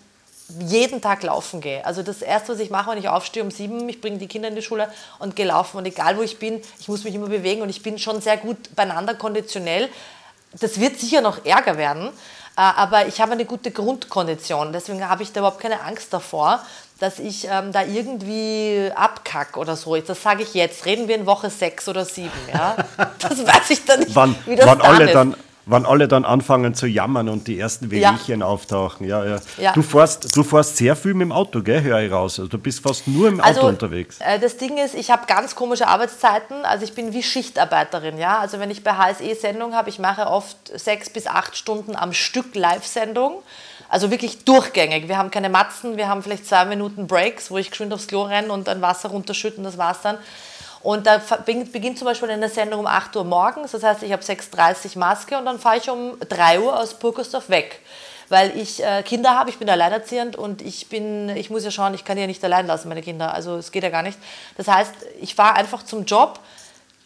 jeden 0.59 1.01
Tag 1.01 1.23
laufen 1.23 1.59
gehe. 1.61 1.85
Also 1.85 2.03
das 2.03 2.21
Erste, 2.21 2.53
was 2.53 2.59
ich 2.59 2.69
mache, 2.69 2.91
wenn 2.91 2.97
ich 2.97 3.09
aufstehe 3.09 3.43
um 3.43 3.51
sieben, 3.51 3.87
ich 3.89 3.99
bringe 3.99 4.17
die 4.17 4.27
Kinder 4.27 4.47
in 4.47 4.55
die 4.55 4.61
Schule 4.61 4.87
und 5.19 5.35
gehe 5.35 5.45
laufen 5.47 5.77
und 5.77 5.85
egal 5.85 6.17
wo 6.17 6.21
ich 6.21 6.37
bin, 6.37 6.61
ich 6.79 6.87
muss 6.87 7.03
mich 7.03 7.15
immer 7.15 7.27
bewegen 7.27 7.61
und 7.61 7.69
ich 7.69 7.81
bin 7.81 7.97
schon 7.97 8.21
sehr 8.21 8.37
gut 8.37 8.75
beieinander 8.75 9.15
konditionell. 9.15 9.89
Das 10.59 10.79
wird 10.79 10.99
sicher 10.99 11.21
noch 11.21 11.43
ärger 11.45 11.77
werden, 11.77 12.07
äh, 12.07 12.11
aber 12.61 13.07
ich 13.07 13.19
habe 13.19 13.31
eine 13.33 13.45
gute 13.45 13.71
Grundkondition. 13.71 14.71
Deswegen 14.71 15.07
habe 15.07 15.23
ich 15.23 15.33
da 15.33 15.39
überhaupt 15.41 15.59
keine 15.59 15.81
Angst 15.81 16.13
davor, 16.13 16.61
dass 16.99 17.19
ich 17.19 17.47
ähm, 17.49 17.71
da 17.73 17.83
irgendwie 17.83 18.89
abkack 18.95 19.57
oder 19.57 19.75
so. 19.75 19.95
Das 19.97 20.21
sage 20.21 20.43
ich 20.43 20.53
jetzt. 20.53 20.85
Reden 20.85 21.07
wir 21.07 21.15
in 21.15 21.25
Woche 21.25 21.49
sechs 21.49 21.89
oder 21.89 22.05
sieben. 22.05 22.31
Ja? 22.53 22.77
Das 23.19 23.45
weiß 23.45 23.69
ich 23.71 23.83
dann 23.83 23.99
nicht, 24.01 24.15
Wann, 24.15 24.35
wie 24.45 24.55
das 24.55 24.65
wann, 24.65 24.79
dann 24.79 24.87
alle 24.87 25.05
ist. 25.05 25.13
dann, 25.13 25.35
wann 25.65 25.85
alle 25.85 26.07
dann 26.07 26.25
anfangen 26.25 26.73
zu 26.73 26.87
jammern 26.87 27.29
und 27.29 27.47
die 27.47 27.59
ersten 27.59 27.89
Wehwehchen 27.91 28.41
ja. 28.41 28.45
auftauchen. 28.45 29.07
Ja, 29.07 29.25
ja. 29.25 29.39
Ja. 29.57 29.73
Du, 29.73 29.81
fährst, 29.81 30.35
du 30.35 30.43
fährst 30.43 30.77
sehr 30.77 30.95
viel 30.95 31.13
mit 31.13 31.25
dem 31.25 31.31
Auto, 31.31 31.61
gell? 31.61 31.81
Hör 31.81 31.99
ich 31.99 32.11
raus. 32.11 32.39
Also 32.39 32.49
du 32.49 32.57
bist 32.57 32.81
fast 32.81 33.07
nur 33.07 33.27
im 33.27 33.41
Also, 33.41 33.61
Auto 33.61 33.69
unterwegs. 33.69 34.17
Äh, 34.19 34.39
das 34.39 34.57
Ding 34.57 34.77
ist, 34.77 34.95
ich 34.95 35.11
habe 35.11 35.25
ganz 35.27 35.55
komische 35.55 35.87
Arbeitszeiten. 35.87 36.65
Also 36.65 36.85
ich 36.85 36.93
bin 36.93 37.13
wie 37.13 37.23
Schichtarbeiterin. 37.23 38.17
Ja? 38.17 38.39
Also 38.39 38.59
wenn 38.59 38.69
ich 38.69 38.83
bei 38.83 38.93
HSE 38.93 39.35
Sendung 39.35 39.73
habe, 39.73 39.89
ich 39.89 39.99
mache 39.99 40.27
oft 40.27 40.57
sechs 40.73 41.09
bis 41.09 41.27
acht 41.27 41.57
Stunden 41.57 41.95
am 41.95 42.13
Stück 42.13 42.55
Live-Sendung. 42.55 43.41
Also 43.89 44.11
wirklich 44.11 44.43
durchgängig. 44.45 45.07
Wir 45.07 45.17
haben 45.17 45.31
keine 45.31 45.49
Matzen, 45.49 45.97
wir 45.97 46.07
haben 46.07 46.23
vielleicht 46.23 46.47
zwei 46.47 46.65
Minuten 46.65 47.07
Breaks, 47.07 47.51
wo 47.51 47.57
ich 47.57 47.69
geschwind 47.69 47.93
aufs 47.93 48.07
Klo 48.07 48.23
renne 48.23 48.51
und 48.51 48.67
dann 48.67 48.81
Wasser 48.81 49.09
runterschütten, 49.09 49.63
das 49.63 49.77
war's 49.77 50.01
dann. 50.01 50.17
Und 50.85 51.07
da 51.07 51.19
beginnt 51.47 51.97
zum 51.97 52.05
Beispiel 52.05 52.29
eine 52.29 52.47
Sendung 52.47 52.81
um 52.81 52.85
8 52.85 53.15
Uhr 53.15 53.23
morgens, 53.23 53.71
das 53.71 53.81
heißt, 53.81 54.03
ich 54.03 54.11
habe 54.11 54.21
6.30 54.21 54.91
Uhr 54.93 54.99
Maske 54.99 55.35
und 55.35 55.45
dann 55.45 55.57
fahre 55.57 55.77
ich 55.77 55.89
um 55.89 56.15
3 56.19 56.59
Uhr 56.59 56.79
aus 56.79 56.93
Burgersdorf 56.93 57.49
weg. 57.49 57.81
Weil 58.29 58.55
ich 58.55 58.83
äh, 58.83 59.01
Kinder 59.01 59.31
habe, 59.31 59.49
ich 59.49 59.57
bin 59.57 59.67
alleinerziehend 59.67 60.35
und 60.35 60.61
ich 60.61 60.87
bin, 60.87 61.29
ich 61.29 61.49
muss 61.49 61.63
ja 61.63 61.71
schauen, 61.71 61.95
ich 61.95 62.05
kann 62.05 62.19
ja 62.19 62.27
nicht 62.27 62.43
allein 62.43 62.67
lassen, 62.67 62.87
meine 62.87 63.01
Kinder. 63.01 63.33
Also 63.33 63.55
es 63.55 63.71
geht 63.71 63.81
ja 63.81 63.89
gar 63.89 64.03
nicht. 64.03 64.19
Das 64.57 64.67
heißt, 64.67 64.93
ich 65.21 65.33
fahre 65.33 65.55
einfach 65.55 65.81
zum 65.81 66.05
Job. 66.05 66.39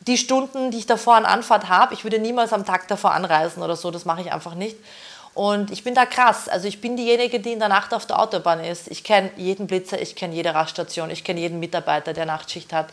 Die 0.01 0.17
Stunden, 0.17 0.71
die 0.71 0.79
ich 0.79 0.85
davor 0.85 1.15
an 1.15 1.25
Anfahrt 1.25 1.69
habe, 1.69 1.93
ich 1.93 2.03
würde 2.03 2.19
niemals 2.19 2.51
am 2.51 2.65
Tag 2.65 2.89
davor 2.89 3.13
anreisen 3.13 3.63
oder 3.63 3.77
so, 3.77 3.91
das 3.91 4.03
mache 4.03 4.19
ich 4.19 4.33
einfach 4.33 4.55
nicht. 4.55 4.75
Und 5.33 5.71
ich 5.71 5.85
bin 5.85 5.95
da 5.95 6.05
krass. 6.05 6.49
Also 6.49 6.67
ich 6.67 6.81
bin 6.81 6.97
diejenige, 6.97 7.39
die 7.39 7.53
in 7.53 7.59
der 7.59 7.69
Nacht 7.69 7.93
auf 7.93 8.05
der 8.05 8.19
Autobahn 8.19 8.61
ist. 8.61 8.89
Ich 8.91 9.05
kenne 9.05 9.31
jeden 9.37 9.67
Blitzer, 9.67 10.01
ich 10.01 10.17
kenne 10.17 10.35
jede 10.35 10.53
Raststation, 10.53 11.09
ich 11.11 11.23
kenne 11.23 11.39
jeden 11.39 11.59
Mitarbeiter, 11.59 12.11
der 12.11 12.25
Nachtschicht 12.25 12.73
hat. 12.73 12.87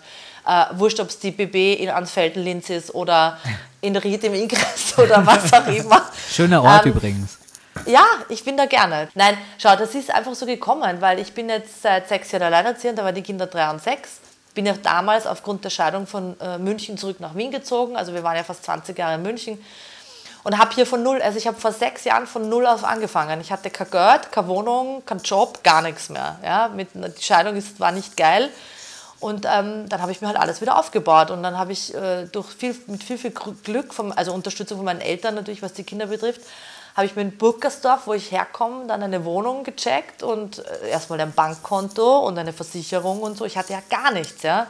Äh, 0.47 0.67
wurscht, 0.79 1.01
ob 1.01 1.09
es 1.09 1.19
die 1.19 1.33
BB 1.33 1.75
in 1.83 1.91
Ansfelden-Linz 1.91 2.71
ist 2.71 2.95
oder 2.95 3.37
in 3.81 3.97
Ried 3.97 4.23
im 4.25 4.35
Ingress 4.35 4.95
oder 4.99 5.27
was 5.27 5.53
auch 5.53 5.67
immer. 5.67 6.03
Schöner 6.31 6.63
Ort 6.63 6.87
Ähm, 6.87 6.93
übrigens. 6.93 7.39
Ja, 7.85 8.05
ich 8.29 8.45
bin 8.45 8.57
da 8.57 8.67
gerne. 8.67 9.09
Nein, 9.15 9.37
schau, 9.59 9.77
das 9.77 9.95
ist 9.95 10.15
einfach 10.15 10.35
so 10.35 10.47
gekommen, 10.47 11.01
weil 11.01 11.19
ich 11.19 11.33
bin 11.33 11.49
jetzt 11.49 11.83
seit 11.83 12.09
sechs 12.09 12.31
Jahren 12.33 12.45
alleinerziehend, 12.45 12.99
da 12.99 13.05
waren 13.05 13.15
die 13.15 13.23
Kinder 13.23 13.47
drei 13.47 13.69
und 13.71 13.83
sechs. 13.83 14.21
Bin 14.55 14.65
ja 14.65 14.75
damals 14.83 15.27
aufgrund 15.27 15.65
der 15.65 15.71
Scheidung 15.71 16.07
von 16.07 16.39
äh, 16.41 16.59
München 16.59 16.97
zurück 16.97 17.21
nach 17.21 17.35
Wien 17.35 17.51
gezogen. 17.51 17.97
Also 17.97 18.15
wir 18.15 18.23
waren 18.23 18.37
ja 18.37 18.45
fast 18.45 18.65
20 18.65 18.97
Jahre 18.97 19.17
in 19.17 19.23
München. 19.23 19.63
Und 20.45 20.59
habe 20.59 20.73
hier 20.75 20.87
von 20.87 21.03
null, 21.03 21.21
also 21.21 21.37
ich 21.39 21.49
habe 21.49 21.61
vor 21.61 21.73
sechs 21.73 22.05
Jahren 22.05 22.29
von 22.29 22.49
null 22.49 22.67
auf 22.69 22.85
angefangen. 22.85 23.41
Ich 23.41 23.51
hatte 23.51 23.69
kein 23.69 23.91
Geld, 23.91 24.31
keine 24.31 24.47
Wohnung, 24.47 25.05
keinen 25.05 25.21
Job, 25.23 25.65
gar 25.65 25.83
nichts 25.83 26.09
mehr. 26.09 26.39
Ja, 26.45 26.69
mit, 26.69 26.91
die 26.95 27.23
Scheidung 27.23 27.57
ist, 27.57 27.81
war 27.81 27.91
nicht 27.91 28.17
geil. 28.17 28.51
Und 29.21 29.47
ähm, 29.51 29.89
dann 29.89 30.03
habe 30.03 30.13
ich 30.13 30.21
mir 30.21 30.27
halt 30.29 30.37
alles 30.37 30.61
wieder 30.61 30.79
aufgebaut. 30.79 31.31
Und 31.31 31.43
dann 31.43 31.59
habe 31.59 31.73
ich 31.73 31.95
äh, 31.95 32.27
durch 32.27 32.49
viel, 32.49 32.77
mit 32.87 33.03
viel, 33.03 33.17
viel 33.19 33.33
Glück, 33.65 33.95
vom, 33.95 34.13
also 34.13 34.33
Unterstützung 34.33 34.77
von 34.79 34.85
meinen 34.85 35.01
Eltern 35.01 35.35
natürlich, 35.35 35.63
was 35.63 35.73
die 35.73 35.85
Kinder 35.85 36.07
betrifft, 36.07 36.43
habe 36.95 37.07
ich 37.07 37.15
mir 37.17 37.23
in 37.23 37.37
Burgersdorf, 37.37 38.07
wo 38.07 38.15
ich 38.15 38.31
herkomme, 38.31 38.87
dann 38.87 39.03
eine 39.03 39.25
Wohnung 39.25 39.65
gecheckt 39.65 40.23
und 40.23 40.59
äh, 40.83 40.89
erstmal 40.91 41.21
ein 41.21 41.33
Bankkonto 41.33 42.21
und 42.21 42.39
eine 42.39 42.53
Versicherung 42.53 43.21
und 43.23 43.37
so. 43.39 43.45
Ich 43.45 43.57
hatte 43.59 43.73
ja 43.73 43.81
gar 43.91 44.13
nichts, 44.13 44.43
ja. 44.43 44.67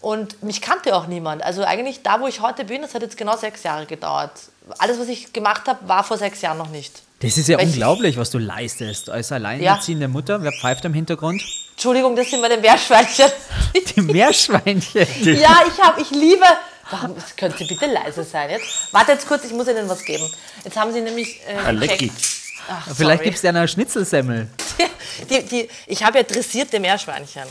Und 0.00 0.40
mich 0.44 0.60
kannte 0.60 0.94
auch 0.94 1.08
niemand. 1.08 1.42
Also 1.42 1.64
eigentlich 1.64 2.02
da, 2.04 2.20
wo 2.20 2.28
ich 2.28 2.40
heute 2.40 2.64
bin, 2.64 2.82
das 2.82 2.94
hat 2.94 3.02
jetzt 3.02 3.16
genau 3.16 3.36
sechs 3.36 3.64
Jahre 3.64 3.86
gedauert. 3.86 4.30
Alles, 4.78 5.00
was 5.00 5.08
ich 5.08 5.32
gemacht 5.32 5.62
habe, 5.66 5.88
war 5.88 6.04
vor 6.04 6.16
sechs 6.18 6.40
Jahren 6.40 6.58
noch 6.58 6.70
nicht. 6.70 7.02
Das 7.20 7.36
ist 7.36 7.48
ja 7.48 7.58
Weil 7.58 7.64
ich- 7.66 7.72
unglaublich, 7.72 8.16
was 8.16 8.30
du 8.30 8.38
leistest 8.38 9.10
als 9.10 9.32
alleinerziehende 9.32 10.06
Mutter. 10.06 10.40
Wer 10.42 10.52
pfeift 10.52 10.84
im 10.84 10.94
Hintergrund? 10.94 11.42
Entschuldigung, 11.78 12.16
das 12.16 12.28
sind 12.28 12.40
meine 12.40 12.56
Meerschweinchen. 12.56 13.30
Die 13.94 14.00
Meerschweinchen. 14.00 15.06
ja, 15.22 15.62
ich 15.64 15.80
habe, 15.80 16.00
ich 16.00 16.10
liebe. 16.10 16.44
Warum 16.90 17.14
können 17.36 17.54
Sie 17.56 17.66
bitte 17.66 17.86
leise 17.86 18.24
sein 18.24 18.50
jetzt? 18.50 18.92
Warte 18.92 19.12
jetzt 19.12 19.28
kurz, 19.28 19.44
ich 19.44 19.52
muss 19.52 19.68
Ihnen 19.68 19.88
was 19.88 20.04
geben. 20.04 20.28
Jetzt 20.64 20.76
haben 20.76 20.92
Sie 20.92 21.00
nämlich 21.00 21.40
äh, 21.46 21.70
Lecki. 21.70 22.08
gecheckt. 22.08 22.28
Ach, 22.68 22.88
Vielleicht 22.96 23.22
gibt 23.22 23.36
es 23.36 23.42
ja 23.42 23.50
eine 23.50 23.68
Schnitzelsemmel. 23.68 24.48
die, 25.30 25.42
die, 25.44 25.68
Ich 25.86 26.02
habe 26.02 26.18
ja 26.18 26.24
dressierte 26.24 26.80
Meerschweinchen. 26.80 27.44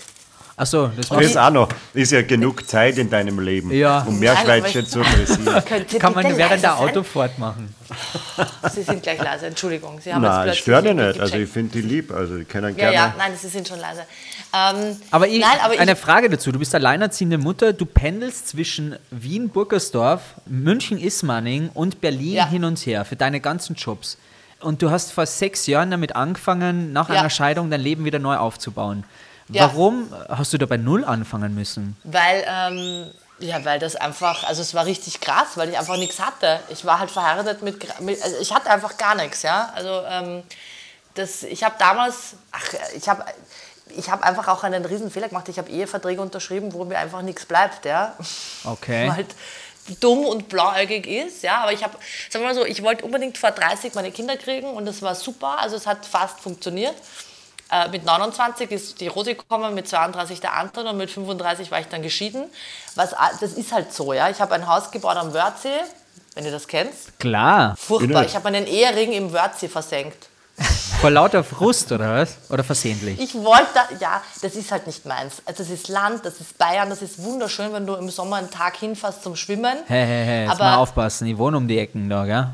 Achso, 0.59 0.87
das 0.97 1.09
Das 1.09 1.21
ist 1.21 1.35
war 1.35 1.49
auch 1.49 1.51
noch. 1.53 1.69
Ist 1.93 2.11
ja 2.11 2.23
genug 2.23 2.67
Zeit 2.67 2.97
in 2.97 3.11
deinem 3.11 3.39
Leben, 3.39 3.71
Ja. 3.71 3.99
um 4.07 4.17
Meerschweinchen 4.17 4.81
aber 4.81 4.89
zu 4.89 5.01
dressieren. 5.03 5.63
Kann 5.99 6.15
man 6.15 6.35
während 6.35 6.63
der? 6.63 6.79
Autofahrt 6.79 7.37
machen. 7.37 7.75
Sie 8.73 8.81
sind 8.81 9.03
gleich 9.03 9.21
leise, 9.21 9.45
Entschuldigung. 9.45 9.99
Sie 10.01 10.11
haben 10.11 10.23
Nein, 10.23 10.47
ja 10.47 10.79
irgendwie 10.81 10.93
nicht. 10.95 11.19
Also 11.19 11.35
ich 11.35 11.47
finde 11.49 11.73
die 11.73 11.81
lieb. 11.87 12.11
Also 12.11 12.37
die 12.37 12.43
können 12.43 12.69
Ja, 12.75 12.89
gerne. 12.89 12.93
ja, 12.95 13.13
nein, 13.19 13.33
Sie 13.39 13.49
sind 13.49 13.67
schon 13.67 13.79
leise. 13.79 14.01
Ähm, 14.51 14.97
Aber, 15.11 15.27
ich, 15.27 15.39
nein, 15.41 15.59
aber 15.61 15.79
eine 15.79 15.91
ich, 15.91 15.97
Frage 15.99 16.27
dazu. 16.27 16.51
Du 16.51 16.57
bist 16.57 16.73
alleinerziehende 16.73 17.37
Mutter, 17.37 17.71
du 17.71 17.85
pendelst 17.85 18.47
zwischen 18.47 18.95
Wien, 19.11 19.49
Burgersdorf, 19.49 20.21
München, 20.47 20.97
Ismaning 20.97 21.69
und 21.75 22.01
Berlin 22.01 22.33
Ja. 22.33 22.49
hin 22.49 22.63
und 22.63 22.79
her 22.79 23.05
für 23.05 23.15
deine 23.15 23.41
ganzen 23.41 23.75
Jobs. 23.75 24.17
Und 24.59 24.81
du 24.81 24.89
hast 24.89 25.11
vor 25.11 25.27
sechs 25.27 25.67
Jahren 25.67 25.91
damit 25.91 26.15
angefangen, 26.15 26.93
nach 26.93 27.09
Ja. 27.09 27.19
einer 27.19 27.29
Scheidung 27.29 27.69
dein 27.69 27.81
Leben 27.81 28.05
wieder 28.05 28.17
neu 28.17 28.37
aufzubauen. 28.37 29.03
Ja. 29.49 29.63
Warum 29.63 30.13
hast 30.29 30.53
du 30.53 30.57
da 30.57 30.65
bei 30.65 30.77
Null 30.77 31.05
anfangen 31.05 31.55
müssen? 31.55 31.95
weil, 32.03 32.45
ähm, 32.47 33.11
ja, 33.39 33.63
weil 33.63 33.79
das 33.79 33.95
einfach, 33.95 34.43
also 34.43 34.61
es 34.61 34.73
war 34.73 34.85
richtig 34.85 35.21
krass, 35.21 35.49
weil 35.55 35.69
ich 35.69 35.77
einfach 35.77 35.97
nichts 35.97 36.19
hatte. 36.19 36.59
Ich 36.69 36.85
war 36.85 36.99
halt 36.99 37.11
verheiratet 37.11 37.61
mit, 37.61 38.01
mit 38.01 38.21
also 38.21 38.37
ich 38.41 38.53
hatte 38.53 38.69
einfach 38.69 38.97
gar 38.97 39.15
nichts, 39.15 39.43
ja. 39.43 39.71
Also 39.75 40.03
ähm, 40.09 40.43
das, 41.13 41.43
ich 41.43 41.63
habe 41.63 41.75
damals, 41.77 42.35
ach, 42.51 42.73
ich 42.95 43.07
habe 43.07 43.23
ich 43.95 44.09
habe 44.09 44.23
einfach 44.23 44.47
auch 44.47 44.63
einen 44.63 44.83
riesen 44.85 45.09
Fehler 45.09 45.29
gemacht. 45.29 45.47
Ich 45.49 45.57
habe 45.57 45.69
Eheverträge 45.69 46.21
unterschrieben, 46.21 46.73
wo 46.73 46.83
mir 46.85 46.97
einfach 46.97 47.21
nichts 47.21 47.45
bleibt, 47.45 47.85
ja. 47.85 48.15
Okay. 48.63 49.07
Weil 49.07 49.15
halt 49.15 49.35
dumm 50.01 50.25
und 50.25 50.49
blauäugig 50.49 51.07
ist, 51.07 51.43
ja. 51.43 51.61
Aber 51.61 51.71
ich 51.71 51.83
habe, 51.83 51.97
sagen 52.29 52.43
wir 52.43 52.49
mal 52.49 52.55
so, 52.55 52.65
ich 52.65 52.83
wollte 52.83 53.05
unbedingt 53.05 53.37
vor 53.37 53.51
30 53.51 53.93
meine 53.95 54.11
Kinder 54.11 54.35
kriegen 54.37 54.67
und 54.67 54.85
das 54.85 55.01
war 55.01 55.15
super. 55.15 55.59
Also 55.59 55.75
es 55.77 55.87
hat 55.87 56.05
fast 56.05 56.39
funktioniert. 56.39 56.95
Äh, 57.71 57.89
mit 57.89 58.05
29 58.05 58.71
ist 58.71 59.01
die 59.01 59.07
Rosi 59.07 59.33
gekommen, 59.35 59.73
mit 59.73 59.87
32 59.87 60.39
der 60.39 60.53
Anton 60.55 60.87
und 60.87 60.97
mit 60.97 61.11
35 61.11 61.69
war 61.71 61.79
ich 61.79 61.87
dann 61.87 62.01
geschieden. 62.01 62.45
Was, 62.95 63.13
das 63.41 63.53
ist 63.53 63.71
halt 63.73 63.93
so, 63.93 64.13
ja. 64.13 64.29
Ich 64.29 64.39
habe 64.39 64.55
ein 64.55 64.67
Haus 64.67 64.89
gebaut 64.91 65.17
am 65.17 65.33
Wörthsee, 65.33 65.69
wenn 66.35 66.45
ihr 66.45 66.51
das 66.51 66.67
kennt. 66.67 66.93
Klar. 67.19 67.75
Furchtbar. 67.77 68.25
Ich 68.25 68.35
habe 68.35 68.49
meinen 68.51 68.65
Ehering 68.67 69.11
im 69.11 69.33
Wörthsee 69.33 69.67
versenkt. 69.67 70.29
Vor 71.01 71.11
lauter 71.11 71.43
Frust, 71.43 71.91
oder 71.91 72.15
was? 72.15 72.37
Oder 72.49 72.63
versehentlich? 72.63 73.19
Ich 73.19 73.35
wollte, 73.35 73.67
da- 73.75 73.95
ja, 73.99 74.21
das 74.41 74.55
ist 74.55 74.71
halt 74.71 74.87
nicht 74.87 75.05
meins. 75.05 75.35
Also 75.45 75.61
das 75.63 75.69
ist 75.71 75.87
Land, 75.89 76.25
das 76.25 76.39
ist 76.39 76.57
Bayern, 76.57 76.89
das 76.89 77.03
ist 77.03 77.21
wunderschön, 77.23 77.71
wenn 77.73 77.85
du 77.85 77.93
im 77.95 78.09
Sommer 78.09 78.37
einen 78.37 78.49
Tag 78.49 78.77
hinfährst 78.77 79.21
zum 79.21 79.35
Schwimmen. 79.35 79.77
Hey, 79.87 80.05
hey, 80.07 80.25
hey, 80.25 80.47
Aber- 80.47 80.63
mal 80.63 80.75
aufpassen. 80.77 81.27
Ich 81.27 81.37
wohne 81.37 81.57
um 81.57 81.67
die 81.67 81.77
Ecken 81.77 82.09
da, 82.09 82.25
gell? 82.25 82.47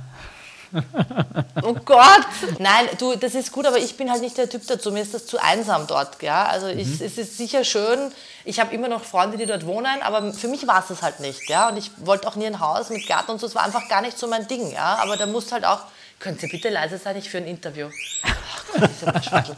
Oh 1.62 1.74
Gott! 1.86 2.26
Nein, 2.60 2.90
du, 2.98 3.16
das 3.16 3.36
ist 3.36 3.52
gut, 3.52 3.66
aber 3.66 3.78
ich 3.78 3.96
bin 3.96 4.12
halt 4.12 4.22
nicht 4.22 4.38
der 4.38 4.50
Typ 4.50 4.68
dazu. 4.68 4.92
Mir 4.92 5.02
ist 5.02 5.14
das 5.14 5.26
zu 5.26 5.42
einsam 5.42 5.88
dort. 5.88 6.22
Ja? 6.22 6.46
Also 6.46 6.68
ich, 6.68 7.00
es 7.00 7.18
ist 7.18 7.38
sicher 7.38 7.64
schön. 7.64 8.12
Ich 8.44 8.60
habe 8.60 8.76
immer 8.76 8.90
noch 8.90 9.04
Freunde, 9.04 9.38
die 9.38 9.46
dort 9.46 9.66
wohnen, 9.66 10.02
aber 10.02 10.34
für 10.34 10.50
mich 10.50 10.68
war 10.68 10.80
es 10.80 10.88
das 10.88 11.02
halt 11.02 11.22
nicht. 11.22 11.50
Ja? 11.50 11.70
Und 11.70 11.78
ich 11.78 11.92
wollte 11.98 12.28
auch 12.28 12.36
nie 12.36 12.48
ein 12.48 12.60
Haus 12.60 12.90
mit 12.90 13.08
Garten 13.08 13.32
und 13.32 13.40
so. 13.40 13.48
Es 13.48 13.56
war 13.56 13.64
einfach 13.64 13.88
gar 13.88 14.02
nicht 14.02 14.18
so 14.18 14.28
mein 14.28 14.48
Ding. 14.48 14.72
Ja? 14.72 14.98
Aber 15.02 15.16
da 15.16 15.26
muss 15.26 15.52
halt 15.52 15.66
auch. 15.66 15.84
Können 16.20 16.38
Sie 16.38 16.48
bitte 16.48 16.70
leise 16.70 16.98
sein? 16.98 17.18
Ich 17.18 17.30
für 17.30 17.38
ein 17.38 17.48
Interview. 17.48 17.90
Ach 18.24 18.64
Gott, 18.74 18.90
diese. 18.90 19.56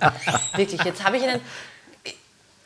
Wirklich, 0.56 0.84
jetzt 0.84 1.04
habe 1.04 1.18
ich 1.18 1.24
Ihnen. 1.24 1.42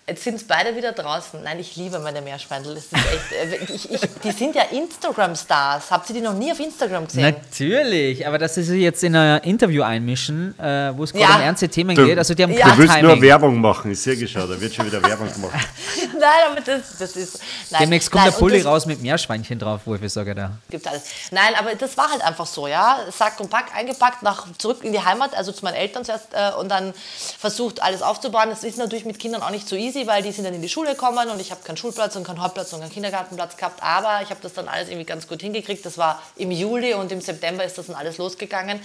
Jetzt 0.09 0.23
sind 0.23 0.35
es 0.35 0.43
beide 0.43 0.75
wieder 0.75 0.91
draußen. 0.91 1.43
Nein, 1.43 1.59
ich 1.59 1.75
liebe 1.75 1.99
meine 1.99 2.19
ist 2.19 2.91
echt, 2.93 3.31
äh, 3.31 3.73
ich, 3.73 3.91
ich, 3.91 4.01
die 4.23 4.31
sind 4.31 4.55
ja 4.55 4.63
Instagram-Stars. 4.63 5.91
Habt 5.91 6.09
ihr 6.09 6.15
die 6.15 6.21
noch 6.21 6.33
nie 6.33 6.51
auf 6.51 6.59
Instagram 6.59 7.05
gesehen? 7.05 7.21
Natürlich, 7.21 8.25
aber 8.25 8.39
dass 8.39 8.55
sie 8.55 8.63
sich 8.63 8.81
jetzt 8.81 9.03
in 9.03 9.15
ein 9.15 9.39
Interview 9.43 9.83
einmischen, 9.83 10.57
äh, 10.59 10.97
wo 10.97 11.03
es 11.03 11.13
gerade 11.13 11.25
Ja. 11.31 11.35
um 11.35 11.41
ernste 11.41 11.69
Themen 11.69 11.95
Du, 11.95 12.07
geht, 12.07 12.17
also 12.17 12.33
die 12.33 12.41
haben 12.41 12.53
Ja. 12.53 12.71
Du 12.71 12.77
willst 12.79 12.93
nur 13.01 13.11
Timing. 13.11 13.21
Werbung 13.21 13.61
machen, 13.61 13.91
ich 13.91 14.01
sehe 14.01 14.17
geschaut, 14.17 14.49
da 14.49 14.59
wird 14.59 14.73
schon 14.73 14.87
wieder 14.87 15.01
Werbung 15.03 15.31
gemacht. 15.31 15.53
Nein, 16.19 16.29
aber 16.51 16.61
das, 16.61 16.97
das 16.97 17.15
ist. 17.15 17.39
Nein, 17.69 17.81
Demnächst 17.81 18.09
kommt 18.09 18.23
nein, 18.23 18.33
der 18.33 18.39
Pulli 18.39 18.61
raus 18.61 18.85
mit 18.87 19.01
Meerschweinchen 19.01 19.59
drauf, 19.59 19.81
wo 19.85 19.95
ich 19.95 20.11
sage 20.11 20.33
da. 20.33 20.51
Gibt 20.69 20.87
alles. 20.87 21.03
Nein, 21.31 21.53
aber 21.57 21.75
das 21.75 21.95
war 21.97 22.09
halt 22.09 22.21
einfach 22.23 22.45
so, 22.47 22.67
ja. 22.67 22.99
Sack 23.15 23.39
und 23.39 23.49
Pack 23.49 23.75
eingepackt, 23.75 24.23
nach, 24.23 24.47
zurück 24.57 24.83
in 24.83 24.91
die 24.91 25.03
Heimat, 25.03 25.35
also 25.35 25.51
zu 25.51 25.63
meinen 25.63 25.75
Eltern 25.75 26.03
zuerst 26.03 26.27
äh, 26.33 26.51
und 26.59 26.69
dann 26.69 26.93
versucht, 27.37 27.81
alles 27.81 28.01
aufzubauen. 28.01 28.49
Das 28.49 28.63
ist 28.63 28.77
natürlich 28.77 29.05
mit 29.05 29.19
Kindern 29.19 29.41
auch 29.41 29.51
nicht 29.51 29.67
so 29.67 29.75
easy, 29.75 29.98
weil 30.07 30.21
die 30.23 30.31
sind 30.31 30.43
dann 30.45 30.53
in 30.53 30.61
die 30.61 30.69
Schule 30.69 30.91
gekommen 30.91 31.29
und 31.29 31.39
ich 31.39 31.51
habe 31.51 31.61
keinen 31.63 31.77
Schulplatz 31.77 32.15
und 32.15 32.23
keinen 32.23 32.41
Hauptplatz 32.41 32.73
und 32.73 32.81
keinen 32.81 32.91
Kindergartenplatz 32.91 33.57
gehabt. 33.57 33.81
Aber 33.83 34.21
ich 34.21 34.29
habe 34.29 34.39
das 34.41 34.53
dann 34.53 34.67
alles 34.67 34.87
irgendwie 34.89 35.05
ganz 35.05 35.27
gut 35.27 35.41
hingekriegt. 35.41 35.85
Das 35.85 35.97
war 35.97 36.21
im 36.35 36.51
Juli 36.51 36.93
und 36.93 37.11
im 37.11 37.21
September 37.21 37.63
ist 37.63 37.77
das 37.77 37.87
dann 37.87 37.95
alles 37.95 38.17
losgegangen. 38.17 38.81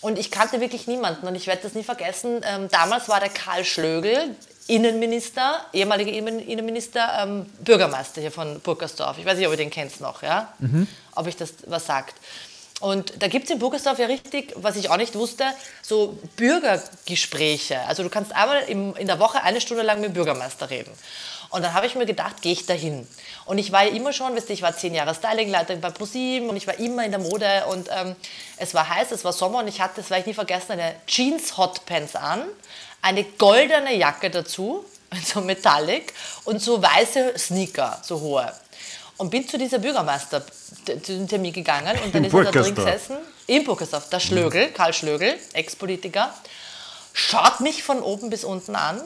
Und 0.00 0.18
ich 0.18 0.30
kannte 0.30 0.60
wirklich 0.60 0.86
niemanden 0.86 1.26
und 1.26 1.34
ich 1.34 1.46
werde 1.46 1.62
das 1.62 1.74
nie 1.74 1.82
vergessen. 1.82 2.40
Ähm, 2.44 2.68
damals 2.70 3.08
war 3.08 3.20
der 3.20 3.28
Karl 3.28 3.64
Schlögel, 3.64 4.34
Innenminister, 4.66 5.60
ehemaliger 5.72 6.10
Innen- 6.12 6.38
Innenminister, 6.40 7.22
ähm, 7.22 7.46
Bürgermeister 7.60 8.20
hier 8.20 8.30
von 8.30 8.60
Burgersdorf. 8.60 9.18
Ich 9.18 9.26
weiß 9.26 9.36
nicht, 9.36 9.46
ob 9.46 9.52
ihr 9.52 9.58
den 9.58 9.68
kennt 9.70 10.00
noch, 10.00 10.22
ja? 10.22 10.52
Ob 11.14 11.26
ich 11.26 11.36
das 11.36 11.52
was 11.66 11.84
sagt. 11.86 12.14
Und 12.80 13.22
da 13.22 13.28
gibt 13.28 13.44
es 13.44 13.50
in 13.50 13.58
Burgersdorf 13.58 13.98
ja 13.98 14.06
richtig, 14.06 14.54
was 14.56 14.76
ich 14.76 14.90
auch 14.90 14.96
nicht 14.96 15.14
wusste, 15.14 15.44
so 15.82 16.18
Bürgergespräche. 16.36 17.80
Also 17.80 18.02
du 18.02 18.08
kannst 18.08 18.34
einmal 18.34 18.62
im, 18.62 18.96
in 18.96 19.06
der 19.06 19.20
Woche 19.20 19.42
eine 19.42 19.60
Stunde 19.60 19.82
lang 19.82 20.00
mit 20.00 20.10
dem 20.10 20.14
Bürgermeister 20.14 20.70
reden. 20.70 20.90
Und 21.50 21.62
dann 21.62 21.74
habe 21.74 21.86
ich 21.86 21.94
mir 21.94 22.06
gedacht, 22.06 22.40
gehe 22.40 22.52
ich 22.52 22.64
dahin. 22.64 23.06
Und 23.44 23.58
ich 23.58 23.72
war 23.72 23.84
ja 23.84 23.90
immer 23.90 24.12
schon, 24.12 24.34
wisst 24.34 24.48
ihr, 24.48 24.54
ich 24.54 24.62
war 24.62 24.74
zehn 24.74 24.94
Jahre 24.94 25.14
Stylingleiterin 25.14 25.80
bei 25.80 25.90
ProSieben 25.90 26.48
und 26.48 26.56
ich 26.56 26.66
war 26.66 26.78
immer 26.78 27.04
in 27.04 27.10
der 27.10 27.20
Mode 27.20 27.66
und 27.68 27.88
ähm, 27.90 28.14
es 28.56 28.72
war 28.72 28.88
heiß, 28.88 29.10
es 29.10 29.24
war 29.24 29.32
Sommer 29.32 29.58
und 29.58 29.68
ich 29.68 29.80
hatte, 29.80 29.94
das 29.96 30.10
werde 30.10 30.20
ich 30.20 30.26
nie 30.28 30.34
vergessen, 30.34 30.72
eine 30.72 30.94
Jeans 31.06 31.58
Hotpants 31.58 32.14
an, 32.14 32.44
eine 33.02 33.24
goldene 33.24 33.94
Jacke 33.96 34.30
dazu, 34.30 34.84
so 35.24 35.40
Metallic 35.40 36.14
und 36.44 36.62
so 36.62 36.80
weiße 36.80 37.36
Sneaker, 37.36 37.98
so 38.02 38.20
hohe. 38.20 38.52
Und 39.20 39.28
bin 39.28 39.46
zu 39.46 39.58
dieser 39.58 39.78
Bürgermeister 39.78 40.42
zu 40.46 40.96
dem 40.96 41.28
Termin 41.28 41.52
gegangen 41.52 41.94
und 42.02 42.14
dann 42.14 42.24
In 42.24 42.30
ist 42.30 42.34
er 42.34 42.44
da 42.44 42.62
drin 42.62 42.74
gesessen, 42.74 43.18
in 43.46 43.64
Burgersdorf, 43.64 44.08
der 44.08 44.18
Schlögel, 44.18 44.68
Karl 44.68 44.94
Schlögel, 44.94 45.36
Ex-Politiker, 45.52 46.32
schaut 47.12 47.60
mich 47.60 47.82
von 47.82 48.00
oben 48.00 48.30
bis 48.30 48.44
unten 48.44 48.74
an 48.74 48.98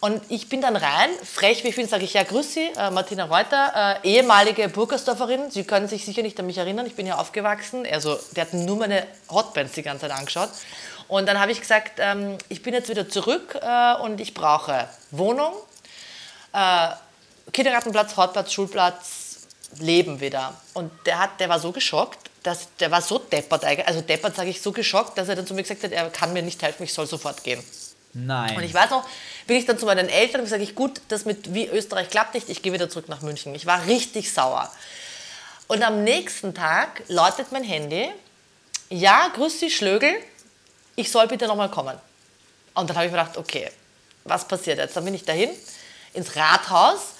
und 0.00 0.20
ich 0.28 0.50
bin 0.50 0.60
dann 0.60 0.76
rein, 0.76 1.08
frech 1.24 1.64
wie 1.64 1.72
viel, 1.72 1.88
sage 1.88 2.04
ich, 2.04 2.12
ja, 2.12 2.24
grüß 2.24 2.52
Sie, 2.52 2.70
äh, 2.76 2.90
Martina 2.90 3.24
Reuter, 3.24 4.00
äh, 4.04 4.06
ehemalige 4.06 4.68
Burgersdorferin, 4.68 5.50
Sie 5.50 5.64
können 5.64 5.88
sich 5.88 6.04
sicher 6.04 6.20
nicht 6.20 6.38
an 6.38 6.44
mich 6.44 6.58
erinnern, 6.58 6.84
ich 6.84 6.94
bin 6.94 7.06
hier 7.06 7.18
aufgewachsen, 7.18 7.86
also 7.90 8.18
der 8.32 8.42
hat 8.42 8.52
nur 8.52 8.76
meine 8.76 9.06
Hotbands 9.30 9.72
die 9.72 9.82
ganze 9.82 10.02
Zeit 10.06 10.18
angeschaut. 10.18 10.50
Und 11.08 11.26
dann 11.26 11.40
habe 11.40 11.52
ich 11.52 11.62
gesagt, 11.62 11.92
ähm, 11.96 12.36
ich 12.50 12.62
bin 12.62 12.74
jetzt 12.74 12.90
wieder 12.90 13.08
zurück 13.08 13.58
äh, 13.58 13.94
und 14.02 14.20
ich 14.20 14.34
brauche 14.34 14.86
Wohnung, 15.12 15.54
äh, 16.52 16.88
Kindergartenplatz, 17.52 18.18
Hortplatz, 18.18 18.52
Schulplatz, 18.52 19.25
Leben 19.78 20.20
wieder. 20.20 20.54
Und 20.74 20.90
der, 21.06 21.18
hat, 21.18 21.40
der 21.40 21.48
war 21.48 21.58
so 21.58 21.72
geschockt, 21.72 22.30
dass, 22.42 22.68
der 22.78 22.90
war 22.90 23.02
so 23.02 23.18
deppert, 23.18 23.64
also 23.64 24.00
deppert 24.00 24.36
sage 24.36 24.50
ich, 24.50 24.62
so 24.62 24.72
geschockt, 24.72 25.18
dass 25.18 25.28
er 25.28 25.36
dann 25.36 25.46
zu 25.46 25.54
mir 25.54 25.62
gesagt 25.62 25.82
hat, 25.82 25.92
er 25.92 26.08
kann 26.10 26.32
mir 26.32 26.42
nicht 26.42 26.62
helfen, 26.62 26.84
ich 26.84 26.92
soll 26.92 27.06
sofort 27.06 27.42
gehen. 27.42 27.62
Nein. 28.12 28.56
Und 28.56 28.62
ich 28.62 28.72
weiß 28.72 28.90
noch, 28.90 29.06
bin 29.46 29.56
ich 29.56 29.66
dann 29.66 29.78
zu 29.78 29.84
meinen 29.84 30.08
Eltern 30.08 30.40
und 30.40 30.46
sage 30.46 30.62
ich, 30.62 30.74
gut, 30.74 31.00
das 31.08 31.24
mit 31.24 31.52
wie 31.52 31.66
Österreich 31.66 32.08
klappt 32.08 32.34
nicht, 32.34 32.48
ich 32.48 32.62
gehe 32.62 32.72
wieder 32.72 32.88
zurück 32.88 33.08
nach 33.08 33.20
München. 33.20 33.54
Ich 33.54 33.66
war 33.66 33.86
richtig 33.86 34.32
sauer. 34.32 34.70
Und 35.66 35.82
am 35.82 36.04
nächsten 36.04 36.54
Tag 36.54 37.02
läutet 37.08 37.52
mein 37.52 37.64
Handy, 37.64 38.08
ja, 38.88 39.28
grüß 39.34 39.60
Sie, 39.60 39.70
Schlögel, 39.70 40.14
ich 40.94 41.10
soll 41.10 41.26
bitte 41.26 41.46
nochmal 41.46 41.70
kommen. 41.70 41.98
Und 42.74 42.88
dann 42.88 42.96
habe 42.96 43.06
ich 43.06 43.12
mir 43.12 43.18
gedacht, 43.18 43.36
okay, 43.36 43.70
was 44.24 44.46
passiert 44.46 44.78
jetzt? 44.78 44.96
Dann 44.96 45.04
bin 45.04 45.14
ich 45.14 45.24
dahin, 45.24 45.50
ins 46.14 46.36
Rathaus 46.36 47.14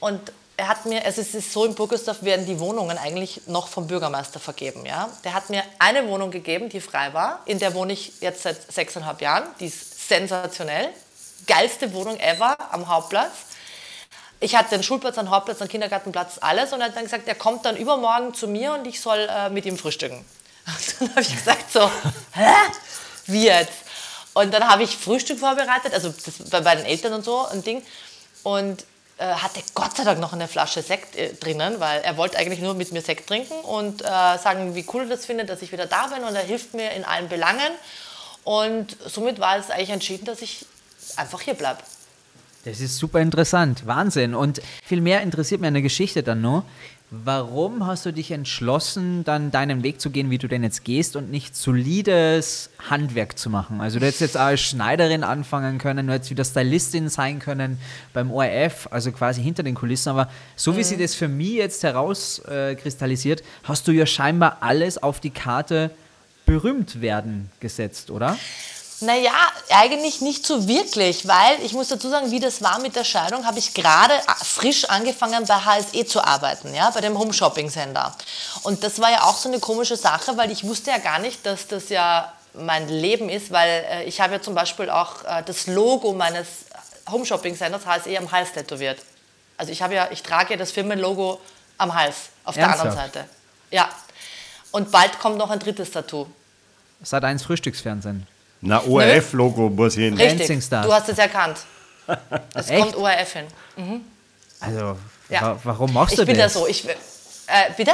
und 0.00 0.20
er 0.56 0.68
hat 0.68 0.86
mir, 0.86 1.04
also 1.04 1.20
es 1.20 1.34
ist 1.34 1.52
so, 1.52 1.64
in 1.64 1.74
Burgersdorf 1.74 2.22
werden 2.22 2.46
die 2.46 2.58
Wohnungen 2.58 2.96
eigentlich 2.96 3.42
noch 3.46 3.68
vom 3.68 3.86
Bürgermeister 3.86 4.40
vergeben. 4.40 4.86
Ja? 4.86 5.10
Der 5.24 5.34
hat 5.34 5.50
mir 5.50 5.62
eine 5.78 6.08
Wohnung 6.08 6.30
gegeben, 6.30 6.68
die 6.68 6.80
frei 6.80 7.12
war. 7.12 7.40
In 7.44 7.58
der 7.58 7.74
wohne 7.74 7.92
ich 7.92 8.20
jetzt 8.20 8.42
seit 8.42 8.72
sechseinhalb 8.72 9.20
Jahren. 9.20 9.44
Die 9.60 9.66
ist 9.66 10.08
sensationell. 10.08 10.88
Geilste 11.46 11.92
Wohnung 11.92 12.18
ever 12.18 12.56
am 12.72 12.88
Hauptplatz. 12.88 13.32
Ich 14.40 14.56
hatte 14.56 14.74
einen 14.74 14.82
Schulplatz, 14.82 15.18
einen 15.18 15.30
Hauptplatz, 15.30 15.60
einen 15.60 15.70
Kindergartenplatz, 15.70 16.38
alles. 16.40 16.72
Und 16.72 16.80
er 16.80 16.88
hat 16.88 16.96
dann 16.96 17.04
gesagt, 17.04 17.28
er 17.28 17.34
kommt 17.34 17.64
dann 17.64 17.76
übermorgen 17.76 18.34
zu 18.34 18.48
mir 18.48 18.72
und 18.72 18.86
ich 18.86 19.00
soll 19.00 19.28
äh, 19.30 19.50
mit 19.50 19.66
ihm 19.66 19.76
frühstücken. 19.76 20.24
Und 20.66 21.00
dann 21.00 21.10
habe 21.10 21.20
ich 21.20 21.36
gesagt 21.36 21.72
so, 21.72 21.80
hä? 22.32 22.50
Wie 23.26 23.44
jetzt? 23.44 23.72
Und 24.34 24.52
dann 24.52 24.68
habe 24.68 24.82
ich 24.82 24.96
Frühstück 24.96 25.38
vorbereitet, 25.38 25.94
also 25.94 26.12
bei, 26.50 26.74
den 26.74 26.84
Eltern 26.84 27.14
und 27.14 27.24
so 27.24 27.46
ein 27.46 27.62
Ding. 27.62 27.82
Und 28.42 28.84
hatte 29.24 29.60
Gott 29.74 29.96
sei 29.96 30.04
Dank 30.04 30.20
noch 30.20 30.32
eine 30.32 30.46
Flasche 30.46 30.82
Sekt 30.82 31.16
äh, 31.16 31.32
drinnen, 31.34 31.80
weil 31.80 32.02
er 32.02 32.16
wollte 32.16 32.38
eigentlich 32.38 32.60
nur 32.60 32.74
mit 32.74 32.92
mir 32.92 33.00
Sekt 33.00 33.28
trinken 33.28 33.54
und 33.60 34.02
äh, 34.02 34.04
sagen, 34.04 34.74
wie 34.74 34.84
cool 34.92 35.02
er 35.02 35.08
das 35.08 35.24
findet, 35.24 35.48
dass 35.48 35.62
ich 35.62 35.72
wieder 35.72 35.86
da 35.86 36.08
bin. 36.08 36.22
Und 36.22 36.34
er 36.34 36.42
hilft 36.42 36.74
mir 36.74 36.90
in 36.92 37.04
allen 37.04 37.28
Belangen. 37.28 37.72
Und 38.44 38.96
somit 39.06 39.40
war 39.40 39.56
es 39.56 39.70
eigentlich 39.70 39.90
entschieden, 39.90 40.26
dass 40.26 40.42
ich 40.42 40.66
einfach 41.16 41.40
hier 41.40 41.54
bleibe. 41.54 41.80
Das 42.64 42.80
ist 42.80 42.98
super 42.98 43.20
interessant, 43.20 43.86
Wahnsinn. 43.86 44.34
Und 44.34 44.60
viel 44.84 45.00
mehr 45.00 45.22
interessiert 45.22 45.64
an 45.64 45.74
der 45.74 45.82
Geschichte 45.82 46.22
dann 46.22 46.40
noch. 46.40 46.64
Warum 47.24 47.86
hast 47.86 48.04
du 48.04 48.12
dich 48.12 48.30
entschlossen, 48.30 49.24
dann 49.24 49.50
deinen 49.50 49.82
Weg 49.82 50.00
zu 50.00 50.10
gehen, 50.10 50.30
wie 50.30 50.38
du 50.38 50.48
denn 50.48 50.62
jetzt 50.62 50.84
gehst 50.84 51.16
und 51.16 51.30
nicht 51.30 51.56
solides 51.56 52.70
Handwerk 52.90 53.38
zu 53.38 53.48
machen? 53.48 53.80
Also 53.80 53.98
du 53.98 54.06
hättest 54.06 54.20
jetzt 54.20 54.36
als 54.36 54.60
Schneiderin 54.60 55.24
anfangen 55.24 55.78
können, 55.78 56.06
du 56.06 56.12
hättest 56.12 56.30
wieder 56.30 56.44
Stylistin 56.44 57.08
sein 57.08 57.38
können 57.38 57.78
beim 58.12 58.30
ORF, 58.30 58.88
also 58.90 59.12
quasi 59.12 59.42
hinter 59.42 59.62
den 59.62 59.74
Kulissen. 59.74 60.10
Aber 60.10 60.28
so 60.56 60.76
wie 60.76 60.84
sie 60.84 60.96
das 60.96 61.14
für 61.14 61.28
mich 61.28 61.52
jetzt 61.52 61.82
herauskristallisiert, 61.82 63.42
hast 63.64 63.88
du 63.88 63.92
ja 63.92 64.04
scheinbar 64.04 64.58
alles 64.60 65.02
auf 65.02 65.20
die 65.20 65.30
Karte 65.30 65.90
berühmt 66.44 67.00
werden 67.00 67.50
gesetzt, 67.60 68.10
oder? 68.10 68.36
Naja, 69.00 69.32
eigentlich 69.70 70.22
nicht 70.22 70.46
so 70.46 70.66
wirklich, 70.66 71.28
weil 71.28 71.60
ich 71.62 71.74
muss 71.74 71.88
dazu 71.88 72.08
sagen, 72.08 72.30
wie 72.30 72.40
das 72.40 72.62
war 72.62 72.78
mit 72.78 72.96
der 72.96 73.04
Scheidung, 73.04 73.44
habe 73.44 73.58
ich 73.58 73.74
gerade 73.74 74.14
a- 74.26 74.34
frisch 74.42 74.86
angefangen 74.86 75.44
bei 75.46 75.54
HSE 75.54 76.06
zu 76.06 76.22
arbeiten, 76.24 76.74
ja, 76.74 76.88
bei 76.90 77.02
dem 77.02 77.18
Home-Shopping-Sender. 77.18 78.14
Und 78.62 78.82
das 78.82 78.98
war 78.98 79.10
ja 79.10 79.24
auch 79.24 79.36
so 79.36 79.50
eine 79.50 79.60
komische 79.60 79.96
Sache, 79.96 80.36
weil 80.38 80.50
ich 80.50 80.64
wusste 80.64 80.90
ja 80.92 80.98
gar 80.98 81.18
nicht, 81.18 81.44
dass 81.44 81.66
das 81.66 81.90
ja 81.90 82.32
mein 82.54 82.88
Leben 82.88 83.28
ist, 83.28 83.50
weil 83.52 83.84
äh, 83.90 84.04
ich 84.04 84.18
habe 84.22 84.32
ja 84.34 84.40
zum 84.40 84.54
Beispiel 84.54 84.88
auch 84.88 85.22
äh, 85.24 85.42
das 85.44 85.66
Logo 85.66 86.14
meines 86.14 86.46
Home-Shopping-Senders 87.10 87.84
HSE 87.84 88.16
am 88.16 88.32
Hals 88.32 88.52
tätowiert. 88.52 88.98
Also 89.58 89.72
ich 89.72 89.82
habe 89.82 89.94
ja, 89.94 90.08
ich 90.10 90.22
trage 90.22 90.54
ja 90.54 90.56
das 90.56 90.70
Firmenlogo 90.72 91.38
am 91.76 91.94
Hals, 91.94 92.16
auf 92.44 92.54
der 92.54 92.64
anderen 92.70 92.88
Ernsthaft? 92.88 93.12
Seite. 93.14 93.28
Ja. 93.70 93.90
Und 94.70 94.90
bald 94.90 95.18
kommt 95.18 95.36
noch 95.36 95.50
ein 95.50 95.58
drittes 95.58 95.90
Tattoo. 95.90 96.26
Sat 97.02 97.24
1 97.24 97.42
Frühstücksfernsehen. 97.42 98.26
Na, 98.60 98.82
ORF-Logo 98.82 99.68
muss 99.70 99.94
hin. 99.94 100.16
Dancing 100.16 100.38
Richtig, 100.38 100.64
Stars. 100.64 100.86
du 100.86 100.92
hast 100.92 101.08
es 101.08 101.18
erkannt. 101.18 101.58
Es 102.54 102.70
Echt? 102.70 102.80
kommt 102.82 102.96
ORF 102.96 103.32
hin. 103.32 103.46
Also, 104.60 104.96
Ja. 105.28 105.42
wa 105.42 105.58
warum 105.64 105.92
machst 105.92 106.14
Ich 106.14 106.20
du 106.20 106.26
bin 106.26 106.36
da 106.36 106.44
das? 106.44 106.54
so. 106.54 106.66
Ich, 106.66 106.84
will- 106.86 106.94
äh, 107.48 107.72
bitte? 107.76 107.92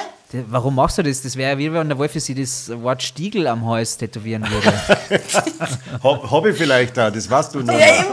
Warum 0.48 0.74
machst 0.76 0.96
du 0.98 1.02
das? 1.02 1.20
Das 1.22 1.36
wäre 1.36 1.58
wie 1.58 1.70
wenn 1.72 1.88
der 1.88 1.98
Wolf 1.98 2.12
für 2.12 2.20
sie 2.20 2.34
das 2.34 2.70
Wort 2.82 3.02
Stiegel 3.02 3.46
am 3.46 3.66
Hals 3.68 3.96
tätowieren 3.98 4.48
würde. 4.48 4.72
Hob- 6.02 6.30
Hobby 6.30 6.52
vielleicht 6.54 6.96
da, 6.96 7.10
das 7.10 7.28
weißt 7.28 7.54
du 7.54 7.60
noch. 7.60 7.78
Ja. 7.78 8.04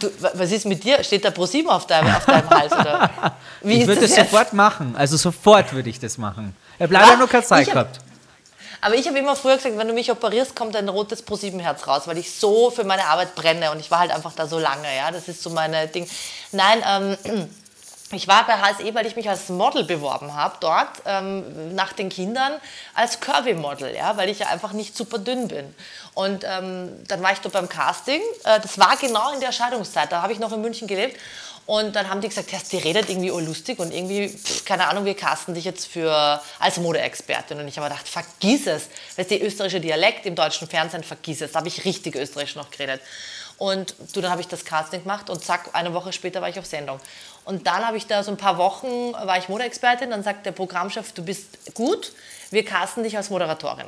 Du, 0.00 0.06
wa- 0.20 0.30
was 0.34 0.50
ist 0.50 0.64
mit 0.66 0.82
dir? 0.82 1.02
Steht 1.04 1.24
da 1.24 1.30
ProSieben 1.30 1.70
auf 1.70 1.86
deinem, 1.86 2.14
auf 2.14 2.24
deinem 2.24 2.48
Hals? 2.48 2.72
Oder? 2.72 3.10
Wie 3.62 3.80
ich 3.82 3.86
würde 3.86 4.00
das 4.02 4.14
das 4.14 4.24
sofort 4.24 4.52
machen. 4.54 4.94
Also 4.96 5.16
sofort 5.18 5.72
würde 5.74 5.90
ich 5.90 6.00
das 6.00 6.16
machen. 6.18 6.54
Ich 6.76 6.82
habe 6.82 6.92
leider 6.94 7.12
Ja, 7.12 7.16
nur 7.16 7.28
keine 7.28 7.44
Zeit 7.44 7.62
ich 7.68 7.74
hab- 7.74 7.92
gehabt. 7.92 8.00
Aber 8.84 8.96
ich 8.96 9.08
habe 9.08 9.18
immer 9.18 9.34
früher 9.34 9.56
gesagt, 9.56 9.78
wenn 9.78 9.88
du 9.88 9.94
mich 9.94 10.10
operierst, 10.10 10.54
kommt 10.54 10.76
ein 10.76 10.90
rotes 10.90 11.22
ProSieben-Herz 11.22 11.86
raus, 11.86 12.02
weil 12.04 12.18
ich 12.18 12.34
so 12.34 12.70
für 12.70 12.84
meine 12.84 13.06
Arbeit 13.06 13.34
brenne 13.34 13.70
und 13.70 13.80
ich 13.80 13.90
war 13.90 14.00
halt 14.00 14.10
einfach 14.10 14.34
da 14.34 14.46
so 14.46 14.58
lange. 14.58 14.94
Ja? 14.94 15.10
Das 15.10 15.26
ist 15.26 15.42
so 15.42 15.48
meine 15.48 15.88
Ding. 15.88 16.06
Nein, 16.52 16.84
ähm, 16.86 17.48
ich 18.12 18.28
war 18.28 18.46
bei 18.46 18.52
HSE, 18.58 18.94
weil 18.94 19.06
ich 19.06 19.16
mich 19.16 19.26
als 19.26 19.48
Model 19.48 19.84
beworben 19.84 20.36
habe, 20.36 20.56
dort 20.60 20.90
ähm, 21.06 21.74
nach 21.74 21.94
den 21.94 22.10
Kindern 22.10 22.52
als 22.92 23.20
Curvy-Model, 23.20 23.96
ja? 23.96 24.18
weil 24.18 24.28
ich 24.28 24.40
ja 24.40 24.48
einfach 24.48 24.74
nicht 24.74 24.94
super 24.94 25.16
dünn 25.16 25.48
bin. 25.48 25.74
Und 26.12 26.44
ähm, 26.44 26.90
dann 27.08 27.22
war 27.22 27.32
ich 27.32 27.38
dort 27.38 27.54
beim 27.54 27.70
Casting. 27.70 28.20
Äh, 28.44 28.60
das 28.60 28.78
war 28.78 28.98
genau 28.98 29.32
in 29.32 29.40
der 29.40 29.52
Scheidungszeit, 29.52 30.12
da 30.12 30.20
habe 30.20 30.34
ich 30.34 30.38
noch 30.38 30.52
in 30.52 30.60
München 30.60 30.88
gelebt. 30.88 31.18
Und 31.66 31.96
dann 31.96 32.10
haben 32.10 32.20
die 32.20 32.28
gesagt, 32.28 32.50
die 32.72 32.76
redet 32.76 33.08
irgendwie 33.08 33.30
oh 33.30 33.40
lustig 33.40 33.78
und 33.78 33.92
irgendwie, 33.92 34.36
keine 34.66 34.86
Ahnung, 34.86 35.06
wir 35.06 35.16
casten 35.16 35.54
dich 35.54 35.64
jetzt 35.64 35.86
für, 35.86 36.42
als 36.58 36.76
Modeexpertin. 36.76 37.58
Und 37.58 37.68
ich 37.68 37.78
habe 37.78 37.88
gedacht, 37.88 38.06
vergiss 38.06 38.66
es. 38.66 38.88
Weißt 39.16 39.30
du, 39.30 39.38
der 39.38 39.46
österreichische 39.46 39.80
Dialekt 39.80 40.26
im 40.26 40.34
deutschen 40.34 40.68
Fernsehen, 40.68 41.02
vergiss 41.02 41.40
es. 41.40 41.52
Da 41.52 41.60
habe 41.60 41.68
ich 41.68 41.86
richtig 41.86 42.16
österreichisch 42.16 42.56
noch 42.56 42.70
geredet. 42.70 43.00
Und 43.56 43.94
du, 44.12 44.20
dann 44.20 44.30
habe 44.30 44.40
ich 44.40 44.48
das 44.48 44.64
Casting 44.64 45.02
gemacht 45.02 45.30
und 45.30 45.42
zack, 45.42 45.70
eine 45.72 45.94
Woche 45.94 46.12
später 46.12 46.42
war 46.42 46.48
ich 46.48 46.58
auf 46.58 46.66
Sendung. 46.66 47.00
Und 47.44 47.66
dann 47.66 47.86
habe 47.86 47.96
ich 47.96 48.06
da 48.06 48.22
so 48.22 48.30
ein 48.30 48.36
paar 48.36 48.58
Wochen, 48.58 49.12
war 49.12 49.38
ich 49.38 49.48
Modeexpertin, 49.48 50.10
dann 50.10 50.22
sagt 50.22 50.44
der 50.44 50.52
Programmchef, 50.52 51.12
du 51.12 51.24
bist 51.24 51.74
gut, 51.74 52.12
wir 52.50 52.64
casten 52.64 53.04
dich 53.04 53.16
als 53.16 53.30
Moderatorin. 53.30 53.86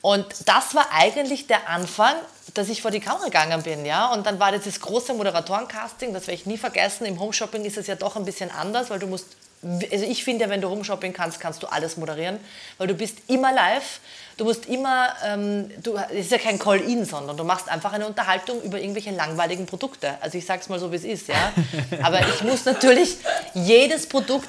Und 0.00 0.26
das 0.46 0.74
war 0.74 0.88
eigentlich 0.92 1.46
der 1.46 1.68
Anfang, 1.68 2.14
dass 2.54 2.68
ich 2.68 2.80
vor 2.80 2.90
die 2.90 3.00
Kamera 3.00 3.26
gegangen 3.26 3.62
bin, 3.62 3.84
ja. 3.84 4.12
Und 4.12 4.26
dann 4.26 4.38
war 4.38 4.52
dieses 4.52 4.80
große 4.80 5.12
Moderatorencasting, 5.14 6.14
das 6.14 6.28
werde 6.28 6.40
ich 6.40 6.46
nie 6.46 6.56
vergessen. 6.56 7.04
Im 7.04 7.20
Homeshopping 7.20 7.64
ist 7.64 7.76
es 7.76 7.88
ja 7.88 7.96
doch 7.96 8.16
ein 8.16 8.24
bisschen 8.24 8.50
anders, 8.50 8.90
weil 8.90 9.00
du 9.00 9.08
musst, 9.08 9.26
also 9.62 10.04
ich 10.04 10.22
finde 10.22 10.44
ja, 10.44 10.50
wenn 10.50 10.60
du 10.60 10.68
Homeshopping 10.68 11.12
kannst, 11.12 11.40
kannst 11.40 11.62
du 11.62 11.66
alles 11.66 11.96
moderieren, 11.96 12.38
weil 12.78 12.86
du 12.86 12.94
bist 12.94 13.18
immer 13.26 13.52
live. 13.52 14.00
Du 14.36 14.44
musst 14.44 14.66
immer, 14.66 15.14
ähm, 15.24 15.70
du, 15.82 15.96
es 15.96 16.26
ist 16.26 16.32
ja 16.32 16.38
kein 16.38 16.58
Call-In, 16.58 17.04
sondern 17.04 17.36
du 17.36 17.44
machst 17.44 17.68
einfach 17.68 17.92
eine 17.92 18.06
Unterhaltung 18.06 18.60
über 18.62 18.80
irgendwelche 18.80 19.10
langweiligen 19.10 19.66
Produkte. 19.66 20.14
Also 20.20 20.38
ich 20.38 20.46
sag's 20.46 20.68
mal 20.68 20.80
so, 20.80 20.90
wie 20.90 20.96
es 20.96 21.04
ist, 21.04 21.28
ja. 21.28 21.52
Aber 22.02 22.20
ich 22.20 22.42
muss 22.42 22.64
natürlich 22.64 23.16
jedes 23.54 24.08
Produkt 24.08 24.48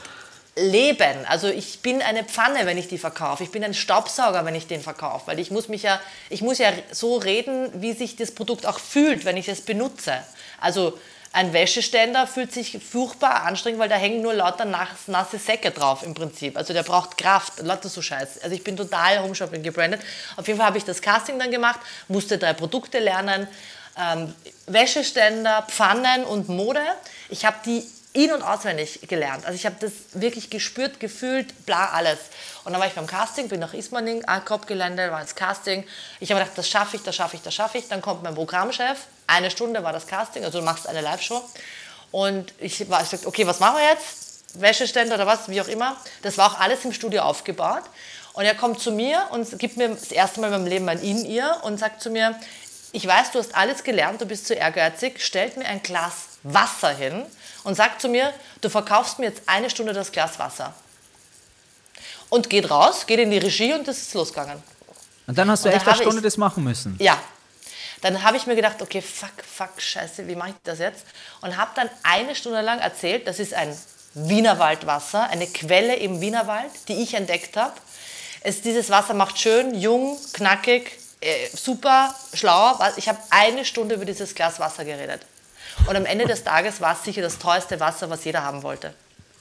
leben. 0.55 1.25
Also 1.27 1.47
ich 1.47 1.81
bin 1.81 2.01
eine 2.01 2.23
Pfanne, 2.23 2.65
wenn 2.65 2.77
ich 2.77 2.87
die 2.87 2.97
verkaufe. 2.97 3.43
Ich 3.43 3.51
bin 3.51 3.63
ein 3.63 3.73
Staubsauger, 3.73 4.45
wenn 4.45 4.55
ich 4.55 4.67
den 4.67 4.81
verkaufe. 4.81 5.27
Weil 5.27 5.39
ich 5.39 5.51
muss 5.51 5.67
mich 5.67 5.83
ja, 5.83 5.99
ich 6.29 6.41
muss 6.41 6.57
ja 6.59 6.71
so 6.91 7.17
reden, 7.17 7.69
wie 7.81 7.93
sich 7.93 8.15
das 8.15 8.31
Produkt 8.31 8.65
auch 8.65 8.79
fühlt, 8.79 9.25
wenn 9.25 9.37
ich 9.37 9.49
es 9.49 9.61
benutze. 9.61 10.13
Also 10.61 10.97
ein 11.33 11.51
Wäscheständer 11.51 12.27
fühlt 12.27 12.53
sich 12.53 12.79
furchtbar 12.81 13.43
anstrengend, 13.43 13.79
weil 13.81 13.89
da 13.89 13.95
hängen 13.95 14.21
nur 14.21 14.33
lauter 14.33 14.63
nass- 14.63 15.07
nasse 15.07 15.37
Säcke 15.37 15.71
drauf 15.71 16.01
im 16.03 16.13
Prinzip. 16.13 16.55
Also 16.55 16.71
der 16.71 16.83
braucht 16.83 17.17
Kraft, 17.17 17.59
lauter 17.59 17.89
so 17.89 18.01
Scheiß. 18.01 18.41
Also 18.41 18.55
ich 18.55 18.63
bin 18.63 18.77
total 18.77 19.21
Homeshopping 19.21 19.61
gebrandet. 19.61 20.01
Auf 20.37 20.47
jeden 20.47 20.57
Fall 20.57 20.67
habe 20.67 20.77
ich 20.77 20.85
das 20.85 21.01
Casting 21.01 21.37
dann 21.37 21.51
gemacht, 21.51 21.81
musste 22.07 22.37
drei 22.37 22.53
Produkte 22.53 22.99
lernen. 22.99 23.49
ähm, 23.97 24.33
Wäscheständer, 24.67 25.65
Pfannen 25.69 26.23
und 26.23 26.47
Mode. 26.49 26.81
Ich 27.29 27.45
habe 27.45 27.57
die 27.65 27.83
in- 28.15 28.31
und 28.31 28.41
auswendig 28.41 29.01
gelernt. 29.07 29.45
Also 29.45 29.55
ich 29.55 29.65
habe 29.65 29.75
das 29.79 29.91
wirklich 30.13 30.49
gespürt, 30.49 30.99
gefühlt, 30.99 31.65
bla, 31.65 31.89
alles. 31.89 32.17
Und 32.63 32.71
dann 32.71 32.79
war 32.79 32.87
ich 32.87 32.93
beim 32.93 33.07
Casting, 33.07 33.49
bin 33.49 33.59
nach 33.59 33.73
Ismaning, 33.73 34.23
Agrop-Gelände, 34.25 35.11
war 35.11 35.21
ins 35.21 35.35
Casting. 35.35 35.85
Ich 36.21 36.31
habe 36.31 36.39
gedacht, 36.39 36.57
das 36.57 36.69
schaffe 36.69 36.95
ich, 36.95 37.03
das 37.03 37.15
schaffe 37.15 37.35
ich, 37.35 37.41
das 37.41 37.53
schaffe 37.53 37.77
ich. 37.77 37.89
Dann 37.89 38.01
kommt 38.01 38.23
mein 38.23 38.33
Programmchef, 38.33 38.99
eine 39.27 39.51
Stunde 39.51 39.83
war 39.83 39.91
das 39.91 40.07
Casting, 40.07 40.45
also 40.45 40.59
du 40.59 40.65
machst 40.65 40.87
eine 40.87 41.01
Live-Show. 41.01 41.41
Und 42.11 42.53
ich 42.59 42.89
war, 42.89 43.01
ich 43.01 43.09
sagte, 43.09 43.27
okay, 43.27 43.45
was 43.45 43.59
machen 43.59 43.77
wir 43.79 43.89
jetzt? 43.89 44.61
Wäscheständer 44.61 45.15
oder 45.15 45.27
was, 45.27 45.49
wie 45.49 45.59
auch 45.59 45.67
immer. 45.67 45.97
Das 46.21 46.37
war 46.37 46.53
auch 46.53 46.59
alles 46.59 46.85
im 46.85 46.93
Studio 46.93 47.23
aufgebaut. 47.23 47.83
Und 48.31 48.45
er 48.45 48.55
kommt 48.55 48.79
zu 48.79 48.91
mir 48.91 49.27
und 49.31 49.59
gibt 49.59 49.75
mir 49.75 49.89
das 49.89 50.11
erste 50.11 50.39
Mal 50.39 50.47
in 50.47 50.53
meinem 50.53 50.67
Leben 50.67 50.87
ein 50.87 51.01
In-Ear 51.01 51.63
und 51.65 51.77
sagt 51.77 52.01
zu 52.01 52.09
mir, 52.09 52.39
ich 52.93 53.05
weiß, 53.05 53.31
du 53.31 53.39
hast 53.39 53.53
alles 53.55 53.83
gelernt, 53.83 54.21
du 54.21 54.25
bist 54.25 54.47
zu 54.47 54.53
ehrgeizig, 54.53 55.21
stellt 55.21 55.57
mir 55.57 55.65
ein 55.65 55.83
Glas 55.83 56.13
Wasser 56.43 56.93
hin 56.93 57.25
und 57.65 57.75
sagt 57.75 58.01
zu 58.01 58.07
mir, 58.07 58.33
du 58.61 58.69
verkaufst 58.69 59.19
mir 59.19 59.25
jetzt 59.25 59.41
eine 59.47 59.69
Stunde 59.69 59.91
das 59.93 60.11
Glas 60.11 60.39
Wasser. 60.39 60.73
Und 62.29 62.49
geht 62.49 62.69
raus, 62.71 63.05
geht 63.05 63.19
in 63.19 63.31
die 63.31 63.37
Regie 63.37 63.73
und 63.73 63.87
das 63.87 63.97
ist 63.97 64.13
losgegangen. 64.13 64.61
Und 65.27 65.37
dann 65.37 65.49
hast 65.49 65.65
du 65.65 65.69
echt 65.69 65.85
eine 65.87 65.95
Stunde 65.95 66.17
ich- 66.17 66.23
das 66.23 66.37
machen 66.37 66.63
müssen. 66.63 66.95
Ja. 66.99 67.17
Dann 68.01 68.21
habe 68.23 68.37
ich 68.37 68.45
mir 68.45 68.55
gedacht, 68.55 68.81
okay, 68.81 69.01
fuck, 69.01 69.31
fuck, 69.43 69.81
scheiße, 69.81 70.27
wie 70.27 70.35
mache 70.35 70.49
ich 70.49 70.55
das 70.63 70.79
jetzt? 70.79 71.05
Und 71.41 71.57
habe 71.57 71.71
dann 71.75 71.89
eine 72.03 72.35
Stunde 72.35 72.61
lang 72.61 72.79
erzählt, 72.79 73.27
das 73.27 73.39
ist 73.39 73.53
ein 73.53 73.75
Wienerwaldwasser, 74.13 75.29
eine 75.29 75.47
Quelle 75.47 75.95
im 75.95 76.21
Wienerwald, 76.21 76.71
die 76.87 77.01
ich 77.01 77.15
entdeckt 77.15 77.57
habe. 77.57 77.73
Es, 78.41 78.61
dieses 78.61 78.89
Wasser 78.91 79.13
macht 79.15 79.39
schön, 79.39 79.73
jung, 79.73 80.19
knackig, 80.33 80.91
äh, 81.21 81.47
super, 81.55 82.13
schlau. 82.33 82.77
Ich 82.97 83.09
habe 83.09 83.17
eine 83.31 83.65
Stunde 83.65 83.95
über 83.95 84.05
dieses 84.05 84.35
Glas 84.35 84.59
Wasser 84.59 84.85
geredet. 84.85 85.21
Und 85.87 85.95
am 85.95 86.05
Ende 86.05 86.25
des 86.25 86.43
Tages 86.43 86.81
war 86.81 86.93
es 86.93 87.03
sicher 87.03 87.21
das 87.21 87.37
teuerste 87.37 87.79
Wasser, 87.79 88.09
was 88.09 88.23
jeder 88.25 88.43
haben 88.43 88.63
wollte. 88.63 88.93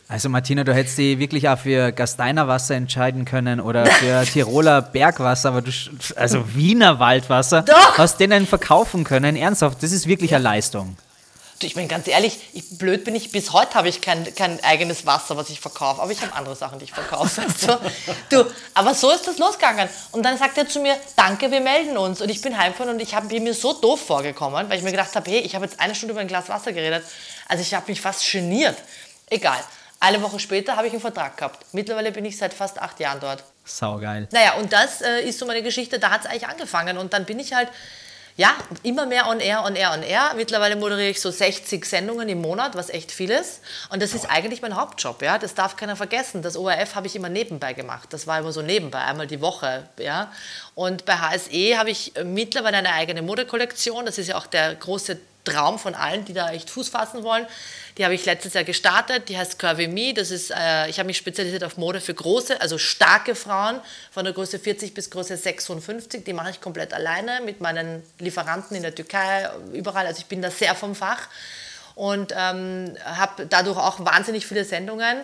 Also 0.07 0.29
Martina, 0.29 0.65
du 0.65 0.75
hättest 0.75 0.99
dich 0.99 1.19
wirklich 1.19 1.49
auch 1.49 1.59
für 1.59 1.91
Gasteiner 1.91 2.47
Wasser 2.47 2.75
entscheiden 2.75 3.25
können 3.25 3.59
oder 3.59 3.87
für 3.87 4.23
Tiroler 4.33 4.83
Bergwasser, 4.83 5.49
aber 5.49 5.63
du, 5.63 5.71
also 6.17 6.55
Wiener 6.55 6.99
Waldwasser, 6.99 7.63
Doch. 7.63 7.97
hast 7.97 8.21
denen 8.21 8.47
verkaufen 8.47 9.05
können. 9.05 9.35
Ernsthaft, 9.35 9.83
das 9.83 9.93
ist 9.93 10.07
wirklich 10.07 10.35
eine 10.35 10.45
Leistung. 10.45 10.97
Du, 11.61 11.67
ich 11.67 11.75
bin 11.75 11.87
ganz 11.87 12.09
ehrlich, 12.09 12.39
ich, 12.53 12.79
blöd 12.79 13.05
bin 13.05 13.15
ich, 13.15 13.31
bis 13.31 13.53
heute 13.53 13.75
habe 13.75 13.89
ich 13.89 14.01
kein, 14.01 14.35
kein 14.35 14.63
eigenes 14.65 15.07
Wasser, 15.07 15.37
was 15.37 15.51
ich 15.51 15.61
verkaufe, 15.61 16.03
aber 16.03 16.11
ich 16.11 16.21
habe 16.21 16.33
andere 16.35 16.57
Sachen, 16.57 16.79
die 16.79 16.85
ich 16.85 16.93
verkaufe. 16.93 17.43
Du? 18.31 18.45
du, 18.45 18.51
aber 18.75 18.95
so 18.95 19.11
ist 19.11 19.27
das 19.27 19.39
losgegangen. 19.39 19.89
Und 20.13 20.25
dann 20.25 20.37
sagt 20.37 20.59
er 20.59 20.69
zu 20.69 20.81
mir, 20.81 20.97
danke, 21.17 21.51
wir 21.51 21.61
melden 21.61 21.97
uns. 21.97 22.21
Und 22.21 22.29
ich 22.29 22.43
bin 22.43 22.59
heimgefahren 22.59 22.93
und 22.93 23.01
ich 23.01 23.15
habe 23.15 23.41
mir 23.41 23.55
so 23.55 23.73
doof 23.73 24.05
vorgekommen, 24.05 24.69
weil 24.69 24.79
ich 24.79 24.85
mir 24.85 24.91
gedacht 24.91 25.15
habe, 25.15 25.31
hey, 25.31 25.41
ich 25.41 25.55
habe 25.55 25.65
jetzt 25.65 25.79
eine 25.81 25.95
Stunde 25.95 26.13
über 26.13 26.21
ein 26.21 26.29
Glas 26.29 26.49
Wasser 26.49 26.73
geredet. 26.73 27.05
Also 27.49 27.63
ich 27.63 27.73
habe 27.73 27.89
mich 27.89 28.01
fast 28.01 28.31
geniert. 28.31 28.77
Egal. 29.31 29.59
Eine 30.01 30.21
Woche 30.21 30.39
später 30.39 30.77
habe 30.77 30.87
ich 30.87 30.93
einen 30.93 31.01
Vertrag 31.01 31.37
gehabt. 31.37 31.65
Mittlerweile 31.73 32.13
bin 32.13 32.25
ich 32.25 32.37
seit 32.37 32.53
fast 32.53 32.81
acht 32.81 33.01
Jahren 33.01 33.21
dort. 33.21 33.45
Saugeil. 33.65 34.29
Naja, 34.33 34.55
und 34.55 34.73
das 34.73 35.01
äh, 35.01 35.23
ist 35.23 35.39
so 35.39 35.47
meine 35.47 35.63
Geschichte, 35.63 35.99
da 35.99 36.11
hat 36.11 36.23
es 36.23 36.27
eigentlich 36.27 36.47
angefangen. 36.47 36.99
Und 36.99 37.13
dann 37.15 37.25
bin 37.25 37.39
ich 37.39 37.55
halt, 37.55 37.69
ja, 38.37 38.53
immer 38.83 39.07
mehr 39.07 39.29
on 39.29 39.39
air, 39.39 39.65
on 39.65 39.77
air, 39.77 39.93
on 39.93 40.03
air. 40.03 40.33
Mittlerweile 40.35 40.75
moderiere 40.75 41.11
ich 41.11 41.21
so 41.21 41.31
60 41.31 41.85
Sendungen 41.85 42.29
im 42.29 42.41
Monat, 42.41 42.75
was 42.75 42.91
echt 42.91 43.13
viel 43.13 43.31
ist. 43.31 43.61
Und 43.91 44.03
das 44.03 44.13
ist 44.13 44.29
eigentlich 44.29 44.61
mein 44.61 44.75
Hauptjob, 44.75 45.23
ja. 45.23 45.39
Das 45.39 45.55
darf 45.55 45.77
keiner 45.77 45.95
vergessen. 45.95 46.43
Das 46.43 46.57
ORF 46.57 46.97
habe 46.97 47.07
ich 47.07 47.15
immer 47.15 47.29
nebenbei 47.29 47.75
gemacht. 47.75 48.13
Das 48.13 48.27
war 48.27 48.41
immer 48.41 48.51
so 48.51 48.61
nebenbei, 48.61 48.99
einmal 48.99 49.29
die 49.29 49.41
Woche, 49.41 49.89
ja. 49.99 50.33
Und 50.75 51.05
bei 51.05 51.15
HSE 51.15 51.79
habe 51.79 51.91
ich 51.91 52.17
äh, 52.17 52.25
mittlerweile 52.25 52.79
eine 52.79 52.93
eigene 52.93 53.23
Modekollektion. 53.23 54.07
Das 54.07 54.19
ist 54.19 54.29
ja 54.29 54.37
auch 54.37 54.47
der 54.47 54.75
große 54.75 55.19
Traum 55.45 55.79
von 55.79 55.95
allen, 55.95 56.25
die 56.25 56.33
da 56.33 56.51
echt 56.51 56.71
Fuß 56.71 56.89
fassen 56.89 57.23
wollen. 57.23 57.47
Die 57.97 58.05
habe 58.05 58.15
ich 58.15 58.25
letztes 58.25 58.55
Jahr 58.55 58.65
gestartet. 58.65 59.29
Die 59.29 59.39
heißt 59.39 59.59
Curvy 59.59 59.87
Me. 59.89 60.15
Das 60.15 60.31
ist, 60.31 60.51
äh, 60.51 60.89
ich 60.89 60.99
habe 60.99 61.07
mich 61.07 61.19
spezialisiert 61.19 61.63
auf 61.63 61.77
Mode 61.77 62.01
für 62.01 62.15
große, 62.15 62.61
also 62.61 62.79
starke 62.79 63.35
Frauen 63.35 63.81
von 64.11 64.25
der 64.25 64.33
Größe 64.33 64.59
40 64.59 64.95
bis 64.95 65.11
Größe 65.11 65.37
56. 65.37 66.25
Die 66.25 66.33
mache 66.33 66.51
ich 66.51 66.61
komplett 66.61 66.93
alleine 66.93 67.41
mit 67.45 67.61
meinen 67.61 68.03
Lieferanten 68.19 68.77
in 68.77 68.83
der 68.83 68.95
Türkei, 68.95 69.49
überall. 69.73 70.07
Also 70.07 70.21
ich 70.21 70.27
bin 70.27 70.43
da 70.43 70.51
sehr 70.51 70.75
vom 70.75 70.95
Fach 70.95 71.29
und 71.95 72.33
ähm, 72.37 72.97
habe 73.05 73.47
dadurch 73.47 73.79
auch 73.79 74.05
wahnsinnig 74.05 74.47
viele 74.47 74.65
Sendungen. 74.65 75.19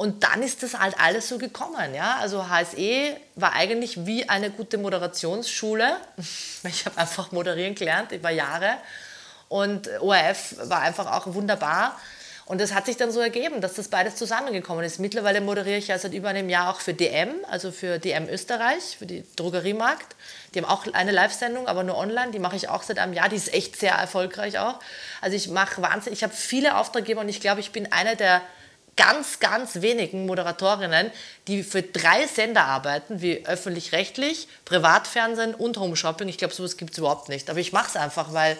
Und 0.00 0.24
dann 0.24 0.42
ist 0.42 0.62
das 0.62 0.78
halt 0.78 0.98
alles 0.98 1.28
so 1.28 1.36
gekommen. 1.36 1.94
Ja? 1.94 2.16
Also 2.22 2.48
HSE 2.48 3.14
war 3.34 3.52
eigentlich 3.52 4.06
wie 4.06 4.26
eine 4.30 4.48
gute 4.48 4.78
Moderationsschule. 4.78 5.94
Ich 6.64 6.86
habe 6.86 6.96
einfach 6.96 7.32
moderieren 7.32 7.74
gelernt 7.74 8.10
über 8.12 8.30
Jahre. 8.30 8.78
Und 9.50 9.90
ORF 10.00 10.54
war 10.70 10.80
einfach 10.80 11.12
auch 11.12 11.34
wunderbar. 11.34 12.00
Und 12.46 12.62
das 12.62 12.72
hat 12.72 12.86
sich 12.86 12.96
dann 12.96 13.10
so 13.10 13.20
ergeben, 13.20 13.60
dass 13.60 13.74
das 13.74 13.88
beides 13.88 14.16
zusammengekommen 14.16 14.86
ist. 14.86 15.00
Mittlerweile 15.00 15.42
moderiere 15.42 15.76
ich 15.76 15.88
ja 15.88 15.98
seit 15.98 16.14
über 16.14 16.30
einem 16.30 16.48
Jahr 16.48 16.70
auch 16.70 16.80
für 16.80 16.94
DM, 16.94 17.34
also 17.50 17.70
für 17.70 17.98
DM 17.98 18.26
Österreich, 18.26 18.96
für 18.98 19.04
die 19.04 19.22
Drogeriemarkt. 19.36 20.16
Die 20.54 20.62
haben 20.62 20.68
auch 20.70 20.86
eine 20.94 21.12
Live-Sendung, 21.12 21.68
aber 21.68 21.82
nur 21.82 21.98
online. 21.98 22.30
Die 22.30 22.38
mache 22.38 22.56
ich 22.56 22.70
auch 22.70 22.84
seit 22.84 22.98
einem 22.98 23.12
Jahr. 23.12 23.28
Die 23.28 23.36
ist 23.36 23.52
echt 23.52 23.76
sehr 23.76 23.92
erfolgreich 23.92 24.58
auch. 24.58 24.80
Also 25.20 25.36
ich 25.36 25.48
mache 25.48 25.82
Wahnsinn. 25.82 26.14
Ich 26.14 26.22
habe 26.22 26.32
viele 26.32 26.78
Auftraggeber 26.78 27.20
und 27.20 27.28
ich 27.28 27.40
glaube, 27.40 27.60
ich 27.60 27.72
bin 27.72 27.92
eine 27.92 28.16
der 28.16 28.40
ganz, 29.00 29.40
ganz 29.40 29.80
wenigen 29.80 30.26
Moderatorinnen, 30.26 31.10
die 31.48 31.62
für 31.62 31.82
drei 31.82 32.26
Sender 32.26 32.64
arbeiten, 32.64 33.22
wie 33.22 33.46
öffentlich-rechtlich, 33.46 34.46
Privatfernsehen 34.66 35.54
und 35.54 35.78
Home 35.78 35.96
Shopping. 35.96 36.28
Ich 36.28 36.36
glaube, 36.36 36.52
sowas 36.52 36.76
gibt 36.76 36.92
es 36.92 36.98
überhaupt 36.98 37.30
nicht. 37.30 37.48
Aber 37.48 37.58
ich 37.58 37.72
mache 37.72 37.88
es 37.88 37.96
einfach, 37.96 38.34
weil 38.34 38.56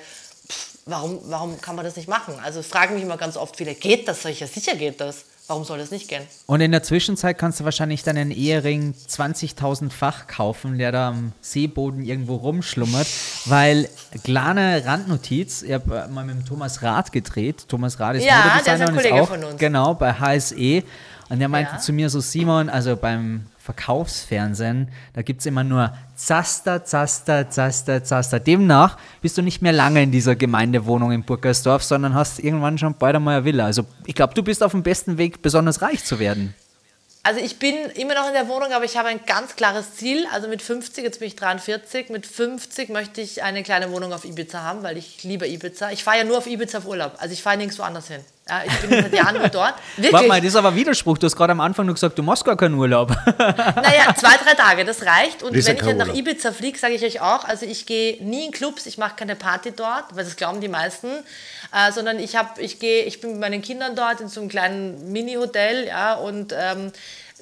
pff, 0.48 0.78
warum, 0.86 1.20
warum 1.24 1.60
kann 1.60 1.76
man 1.76 1.84
das 1.84 1.96
nicht 1.96 2.08
machen? 2.08 2.40
Also 2.42 2.62
fragen 2.62 2.94
mich 2.94 3.02
immer 3.02 3.18
ganz 3.18 3.36
oft 3.36 3.56
viele, 3.56 3.74
geht 3.74 4.08
das? 4.08 4.22
Ja, 4.22 4.46
sicher 4.46 4.76
geht 4.76 5.00
das. 5.02 5.24
Warum 5.50 5.64
soll 5.64 5.78
das 5.78 5.90
nicht 5.90 6.06
gehen? 6.06 6.22
Und 6.46 6.60
in 6.60 6.70
der 6.70 6.84
Zwischenzeit 6.84 7.36
kannst 7.36 7.58
du 7.58 7.64
wahrscheinlich 7.64 8.04
deinen 8.04 8.30
Ehering 8.30 8.94
20.000-fach 8.94 10.28
kaufen, 10.28 10.78
der 10.78 10.92
da 10.92 11.08
am 11.08 11.32
Seeboden 11.40 12.04
irgendwo 12.04 12.36
rumschlummert, 12.36 13.08
weil 13.46 13.88
kleine 14.22 14.84
Randnotiz, 14.86 15.62
ich 15.62 15.72
habe 15.72 16.06
mal 16.08 16.24
mit 16.24 16.36
dem 16.36 16.44
Thomas 16.46 16.82
Rath 16.82 17.10
gedreht. 17.10 17.64
Thomas 17.68 17.98
Rath 17.98 18.14
ist 18.14 18.24
Ja, 18.26 18.36
Modedesigner 18.44 18.62
der 18.64 18.74
ist 18.74 18.80
ein 18.80 18.88
und 18.90 18.94
Kollege 18.94 19.16
ist 19.16 19.22
auch 19.22 19.28
von 19.28 19.44
uns. 19.44 19.58
genau 19.58 19.94
bei 19.94 20.12
HSE 20.12 20.84
und 21.30 21.38
der 21.40 21.48
meinte 21.48 21.72
Ja. 21.72 21.78
zu 21.78 21.92
mir 21.92 22.10
so 22.10 22.20
Simon, 22.20 22.68
also 22.68 22.94
beim 22.96 23.46
Verkaufsfernsehen, 23.60 24.88
da 25.12 25.20
gibt 25.20 25.40
es 25.40 25.46
immer 25.46 25.64
nur 25.64 25.92
Zaster, 26.16 26.84
Zaster, 26.84 27.50
Zaster, 27.50 28.02
Zaster. 28.02 28.40
Demnach 28.40 28.96
bist 29.20 29.36
du 29.36 29.42
nicht 29.42 29.60
mehr 29.60 29.72
lange 29.72 30.02
in 30.02 30.10
dieser 30.10 30.34
Gemeindewohnung 30.34 31.12
in 31.12 31.24
Burgersdorf, 31.24 31.84
sondern 31.84 32.14
hast 32.14 32.38
irgendwann 32.38 32.78
schon 32.78 32.94
bald 32.94 33.16
einmal 33.16 33.36
eine 33.36 33.44
Villa. 33.44 33.66
Also 33.66 33.84
ich 34.06 34.14
glaube, 34.14 34.32
du 34.32 34.42
bist 34.42 34.62
auf 34.62 34.72
dem 34.72 34.82
besten 34.82 35.18
Weg, 35.18 35.42
besonders 35.42 35.82
reich 35.82 36.04
zu 36.04 36.18
werden. 36.18 36.54
Also 37.22 37.40
ich 37.40 37.58
bin 37.58 37.74
immer 37.96 38.14
noch 38.14 38.28
in 38.28 38.32
der 38.32 38.48
Wohnung, 38.48 38.72
aber 38.72 38.86
ich 38.86 38.96
habe 38.96 39.08
ein 39.08 39.20
ganz 39.26 39.54
klares 39.54 39.94
Ziel. 39.94 40.26
Also 40.32 40.48
mit 40.48 40.62
50, 40.62 41.04
jetzt 41.04 41.18
bin 41.18 41.28
ich 41.28 41.36
43, 41.36 42.08
mit 42.08 42.26
50 42.26 42.88
möchte 42.88 43.20
ich 43.20 43.42
eine 43.42 43.62
kleine 43.62 43.92
Wohnung 43.92 44.14
auf 44.14 44.24
Ibiza 44.24 44.62
haben, 44.62 44.82
weil 44.82 44.96
ich 44.96 45.22
liebe 45.22 45.46
Ibiza. 45.46 45.90
Ich 45.90 46.02
fahre 46.02 46.18
ja 46.18 46.24
nur 46.24 46.38
auf 46.38 46.46
Ibiza 46.46 46.78
auf 46.78 46.86
Urlaub, 46.86 47.16
also 47.18 47.34
ich 47.34 47.42
fahre 47.42 47.58
nirgendwo 47.58 47.82
anders 47.82 48.08
hin. 48.08 48.20
Ja, 48.50 48.62
ich 48.66 48.80
bin 48.80 49.02
seit 49.02 49.14
Jahren 49.14 49.38
nur 49.38 49.48
dort. 49.48 49.74
Wirklich. 49.96 50.12
Warte 50.12 50.26
mal, 50.26 50.40
das 50.40 50.48
ist 50.48 50.56
aber 50.56 50.74
Widerspruch. 50.74 51.18
Du 51.18 51.26
hast 51.26 51.36
gerade 51.36 51.52
am 51.52 51.60
Anfang 51.60 51.86
nur 51.86 51.94
gesagt, 51.94 52.18
du 52.18 52.22
machst 52.24 52.44
gar 52.44 52.56
keinen 52.56 52.74
Urlaub. 52.74 53.10
Naja, 53.36 54.14
zwei, 54.16 54.36
drei 54.36 54.54
Tage, 54.54 54.84
das 54.84 55.06
reicht. 55.06 55.42
Und 55.42 55.56
Das 55.56 55.66
wenn 55.66 55.76
ich 55.76 55.82
dann 55.82 55.96
nach 55.96 56.08
Urlaub. 56.08 56.18
Ibiza 56.18 56.52
fliege, 56.52 56.78
sage 56.78 56.94
ich 56.94 57.04
euch 57.04 57.20
auch, 57.20 57.44
also 57.44 57.64
ich 57.64 57.86
gehe 57.86 58.22
nie 58.22 58.46
in 58.46 58.50
Clubs, 58.50 58.86
ich 58.86 58.98
mache 58.98 59.14
keine 59.16 59.36
Party 59.36 59.72
dort, 59.72 60.04
weil 60.14 60.24
das 60.24 60.34
glauben 60.36 60.60
die 60.60 60.68
meisten, 60.68 61.06
äh, 61.06 61.92
sondern 61.92 62.18
ich, 62.18 62.36
hab, 62.36 62.58
ich, 62.58 62.80
gehe, 62.80 63.04
ich 63.04 63.20
bin 63.20 63.32
mit 63.32 63.40
meinen 63.40 63.62
Kindern 63.62 63.94
dort 63.94 64.20
in 64.20 64.28
so 64.28 64.40
einem 64.40 64.48
kleinen 64.50 65.12
Mini-Hotel 65.12 65.86
ja, 65.86 66.14
und 66.14 66.52
ähm, 66.56 66.92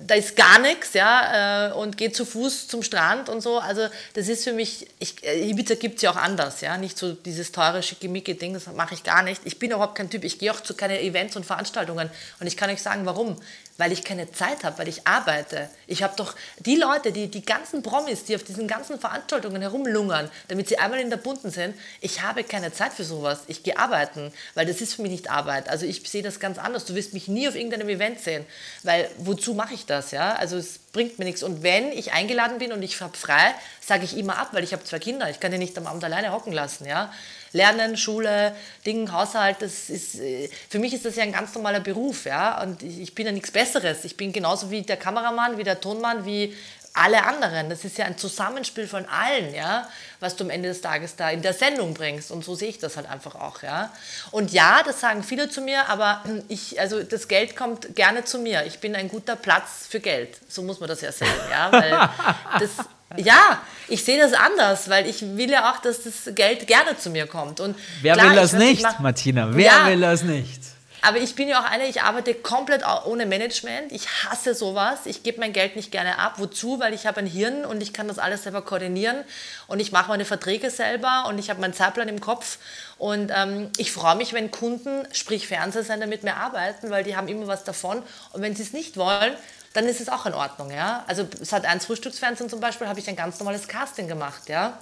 da 0.06 0.14
ist 0.14 0.36
gar 0.36 0.58
nichts, 0.58 0.94
ja, 0.94 1.68
äh, 1.68 1.72
und 1.72 1.96
gehe 1.96 2.12
zu 2.12 2.24
Fuß 2.24 2.68
zum 2.68 2.82
Strand 2.82 3.28
und 3.28 3.40
so. 3.40 3.58
Also 3.58 3.88
das 4.14 4.28
ist 4.28 4.44
für 4.44 4.52
mich, 4.52 4.86
ich, 4.98 5.24
äh, 5.24 5.48
Ibiza 5.50 5.74
gibt 5.74 5.96
es 5.96 6.02
ja 6.02 6.10
auch 6.10 6.16
anders, 6.16 6.60
ja, 6.60 6.76
nicht 6.76 6.98
so 6.98 7.12
dieses 7.12 7.52
teure, 7.52 7.82
schickimicki 7.82 8.36
Ding, 8.36 8.54
das 8.54 8.66
mache 8.74 8.94
ich 8.94 9.02
gar 9.02 9.22
nicht. 9.22 9.42
Ich 9.44 9.58
bin 9.58 9.70
überhaupt 9.70 9.94
kein 9.94 10.10
Typ, 10.10 10.24
ich 10.24 10.38
gehe 10.38 10.52
auch 10.52 10.60
zu 10.60 10.74
keine 10.74 11.00
Events 11.00 11.36
und 11.36 11.44
Veranstaltungen 11.44 12.10
und 12.40 12.46
ich 12.46 12.56
kann 12.56 12.70
euch 12.70 12.82
sagen, 12.82 13.06
warum. 13.06 13.36
Weil 13.78 13.92
ich 13.92 14.04
keine 14.04 14.30
Zeit 14.30 14.64
habe, 14.64 14.76
weil 14.78 14.88
ich 14.88 15.06
arbeite. 15.06 15.70
Ich 15.86 16.02
habe 16.02 16.14
doch 16.16 16.34
die 16.58 16.76
Leute, 16.76 17.12
die, 17.12 17.28
die 17.28 17.44
ganzen 17.44 17.82
Promis, 17.82 18.24
die 18.24 18.36
auf 18.36 18.42
diesen 18.42 18.68
ganzen 18.68 19.00
Veranstaltungen 19.00 19.62
herumlungern, 19.62 20.30
damit 20.48 20.68
sie 20.68 20.78
einmal 20.78 21.00
in 21.00 21.08
der 21.08 21.16
Bunten 21.16 21.50
sind, 21.50 21.74
ich 22.00 22.22
habe 22.22 22.44
keine 22.44 22.72
Zeit 22.72 22.92
für 22.92 23.04
sowas. 23.04 23.40
Ich 23.46 23.62
gehe 23.62 23.78
arbeiten, 23.78 24.32
weil 24.54 24.66
das 24.66 24.80
ist 24.80 24.94
für 24.94 25.02
mich 25.02 25.12
nicht 25.12 25.30
Arbeit. 25.30 25.68
Also 25.70 25.86
ich 25.86 26.02
sehe 26.08 26.22
das 26.22 26.40
ganz 26.40 26.58
anders. 26.58 26.84
Du 26.84 26.94
wirst 26.94 27.14
mich 27.14 27.28
nie 27.28 27.48
auf 27.48 27.54
irgendeinem 27.54 27.88
Event 27.88 28.20
sehen, 28.20 28.44
weil 28.82 29.08
wozu 29.16 29.54
mache 29.54 29.74
ich 29.74 29.86
das? 29.86 30.10
Ja? 30.10 30.34
Also 30.34 30.58
es 30.58 30.78
bringt 30.92 31.18
mir 31.18 31.24
nichts. 31.24 31.42
Und 31.42 31.62
wenn 31.62 31.92
ich 31.92 32.12
eingeladen 32.12 32.58
bin 32.58 32.72
und 32.72 32.82
ich 32.82 33.00
habe 33.00 33.16
frei, 33.16 33.54
sage 33.80 34.04
ich 34.04 34.16
immer 34.16 34.38
ab, 34.38 34.48
weil 34.52 34.64
ich 34.64 34.72
habe 34.72 34.84
zwei 34.84 34.98
Kinder. 34.98 35.30
Ich 35.30 35.40
kann 35.40 35.52
die 35.52 35.58
nicht 35.58 35.78
am 35.78 35.86
Abend 35.86 36.02
alleine 36.04 36.32
hocken 36.32 36.52
lassen. 36.52 36.84
Ja? 36.84 37.12
Lernen, 37.52 37.96
Schule, 37.96 38.54
Ding, 38.86 39.10
Haushalt, 39.12 39.56
das 39.60 39.90
ist, 39.90 40.20
äh, 40.20 40.48
für 40.68 40.78
mich 40.78 40.94
ist 40.94 41.04
das 41.04 41.16
ja 41.16 41.24
ein 41.24 41.32
ganz 41.32 41.54
normaler 41.54 41.80
Beruf. 41.80 42.24
Ja? 42.24 42.62
Und 42.62 42.82
ich 42.82 43.08
ich 43.08 43.14
bin 43.14 43.26
ja 43.26 43.32
nichts 43.32 43.50
Besseres. 43.50 44.04
Ich 44.04 44.16
bin 44.16 44.32
genauso 44.32 44.70
wie 44.70 44.82
der 44.82 44.96
Kameramann, 44.96 45.56
wie 45.56 45.64
der 45.64 45.80
Tonmann, 45.80 46.24
wie 46.26 46.54
alle 46.92 47.24
anderen. 47.24 47.70
Das 47.70 47.84
ist 47.84 47.96
ja 47.96 48.04
ein 48.04 48.18
Zusammenspiel 48.18 48.86
von 48.86 49.06
allen, 49.06 49.54
ja, 49.54 49.88
was 50.20 50.36
du 50.36 50.44
am 50.44 50.50
Ende 50.50 50.68
des 50.68 50.80
Tages 50.80 51.16
da 51.16 51.30
in 51.30 51.42
der 51.42 51.54
Sendung 51.54 51.94
bringst. 51.94 52.30
Und 52.30 52.44
so 52.44 52.54
sehe 52.54 52.68
ich 52.68 52.78
das 52.78 52.96
halt 52.96 53.08
einfach 53.08 53.34
auch, 53.36 53.62
ja. 53.62 53.92
Und 54.30 54.52
ja, 54.52 54.82
das 54.84 55.00
sagen 55.00 55.22
viele 55.22 55.48
zu 55.48 55.60
mir, 55.60 55.88
aber 55.88 56.22
ich, 56.48 56.80
also 56.80 57.02
das 57.02 57.28
Geld 57.28 57.56
kommt 57.56 57.94
gerne 57.94 58.24
zu 58.24 58.38
mir. 58.38 58.64
Ich 58.66 58.80
bin 58.80 58.94
ein 58.96 59.08
guter 59.08 59.36
Platz 59.36 59.86
für 59.88 60.00
Geld. 60.00 60.38
So 60.48 60.62
muss 60.62 60.80
man 60.80 60.88
das 60.88 61.00
ja 61.00 61.12
sehen, 61.12 61.28
ja. 61.50 61.72
Weil 61.72 62.10
das, 62.60 62.70
ja, 63.16 63.62
ich 63.88 64.04
sehe 64.04 64.18
das 64.18 64.32
anders, 64.34 64.88
weil 64.90 65.06
ich 65.08 65.22
will 65.36 65.50
ja 65.50 65.72
auch, 65.72 65.78
dass 65.80 66.02
das 66.02 66.34
Geld 66.34 66.66
gerne 66.66 66.96
zu 66.98 67.10
mir 67.10 67.26
kommt. 67.26 67.60
Und 67.60 67.76
Wer 68.02 68.14
klar, 68.14 68.30
will 68.30 68.36
das 68.36 68.52
weiß, 68.52 68.58
nicht, 68.60 69.00
Martina? 69.00 69.48
Wer 69.52 69.64
Ja. 69.66 69.86
will 69.86 70.00
das 70.00 70.22
nicht? 70.22 70.60
aber 71.00 71.18
ich 71.18 71.34
bin 71.36 71.48
ja 71.48 71.60
auch 71.60 71.70
eine, 71.70 71.86
ich 71.86 72.02
arbeite 72.02 72.34
komplett 72.34 72.82
ohne 73.06 73.24
Management. 73.24 73.92
Ich 73.92 74.08
hasse 74.24 74.52
sowas. 74.54 75.00
Ich 75.04 75.22
gebe 75.22 75.38
mein 75.38 75.52
Geld 75.52 75.76
nicht 75.76 75.92
gerne 75.92 76.18
ab. 76.18 76.34
Wozu? 76.38 76.80
Weil 76.80 76.92
ich 76.92 77.06
habe 77.06 77.20
ein 77.20 77.26
Hirn 77.26 77.64
und 77.64 77.80
ich 77.80 77.92
kann 77.92 78.08
das 78.08 78.18
alles 78.18 78.42
selber 78.42 78.62
koordinieren 78.62 79.24
und 79.68 79.78
ich 79.80 79.92
mache 79.92 80.08
meine 80.08 80.24
Verträge 80.24 80.70
selber 80.70 81.26
und 81.28 81.38
ich 81.38 81.50
habe 81.50 81.60
meinen 81.60 81.72
Zeitplan 81.72 82.08
im 82.08 82.20
Kopf. 82.20 82.58
Und 82.98 83.30
ähm, 83.34 83.70
ich 83.76 83.92
freue 83.92 84.16
mich, 84.16 84.32
wenn 84.32 84.50
Kunden, 84.50 85.06
sprich 85.12 85.46
Fernsehsender, 85.46 86.08
mit 86.08 86.24
mir 86.24 86.34
arbeiten, 86.36 86.90
weil 86.90 87.04
die 87.04 87.16
haben 87.16 87.28
immer 87.28 87.46
was 87.46 87.62
davon. 87.62 88.02
Und 88.32 88.42
wenn 88.42 88.56
sie 88.56 88.64
es 88.64 88.72
nicht 88.72 88.96
wollen, 88.96 89.34
dann 89.72 89.86
ist 89.86 90.00
es 90.00 90.08
auch 90.08 90.26
in 90.26 90.34
Ordnung. 90.34 90.70
Ja? 90.70 91.04
Also 91.06 91.26
seit 91.40 91.64
eins 91.64 91.86
Frühstücksfernsehen 91.86 92.50
zum 92.50 92.60
Beispiel 92.60 92.88
habe 92.88 92.98
ich 93.00 93.08
ein 93.08 93.16
ganz 93.16 93.38
normales 93.38 93.68
Casting 93.68 94.08
gemacht. 94.08 94.48
Ja? 94.48 94.78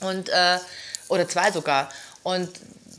und 0.00 0.28
äh, 0.28 0.58
oder 1.08 1.28
zwei 1.28 1.50
sogar 1.50 1.88
und 2.22 2.48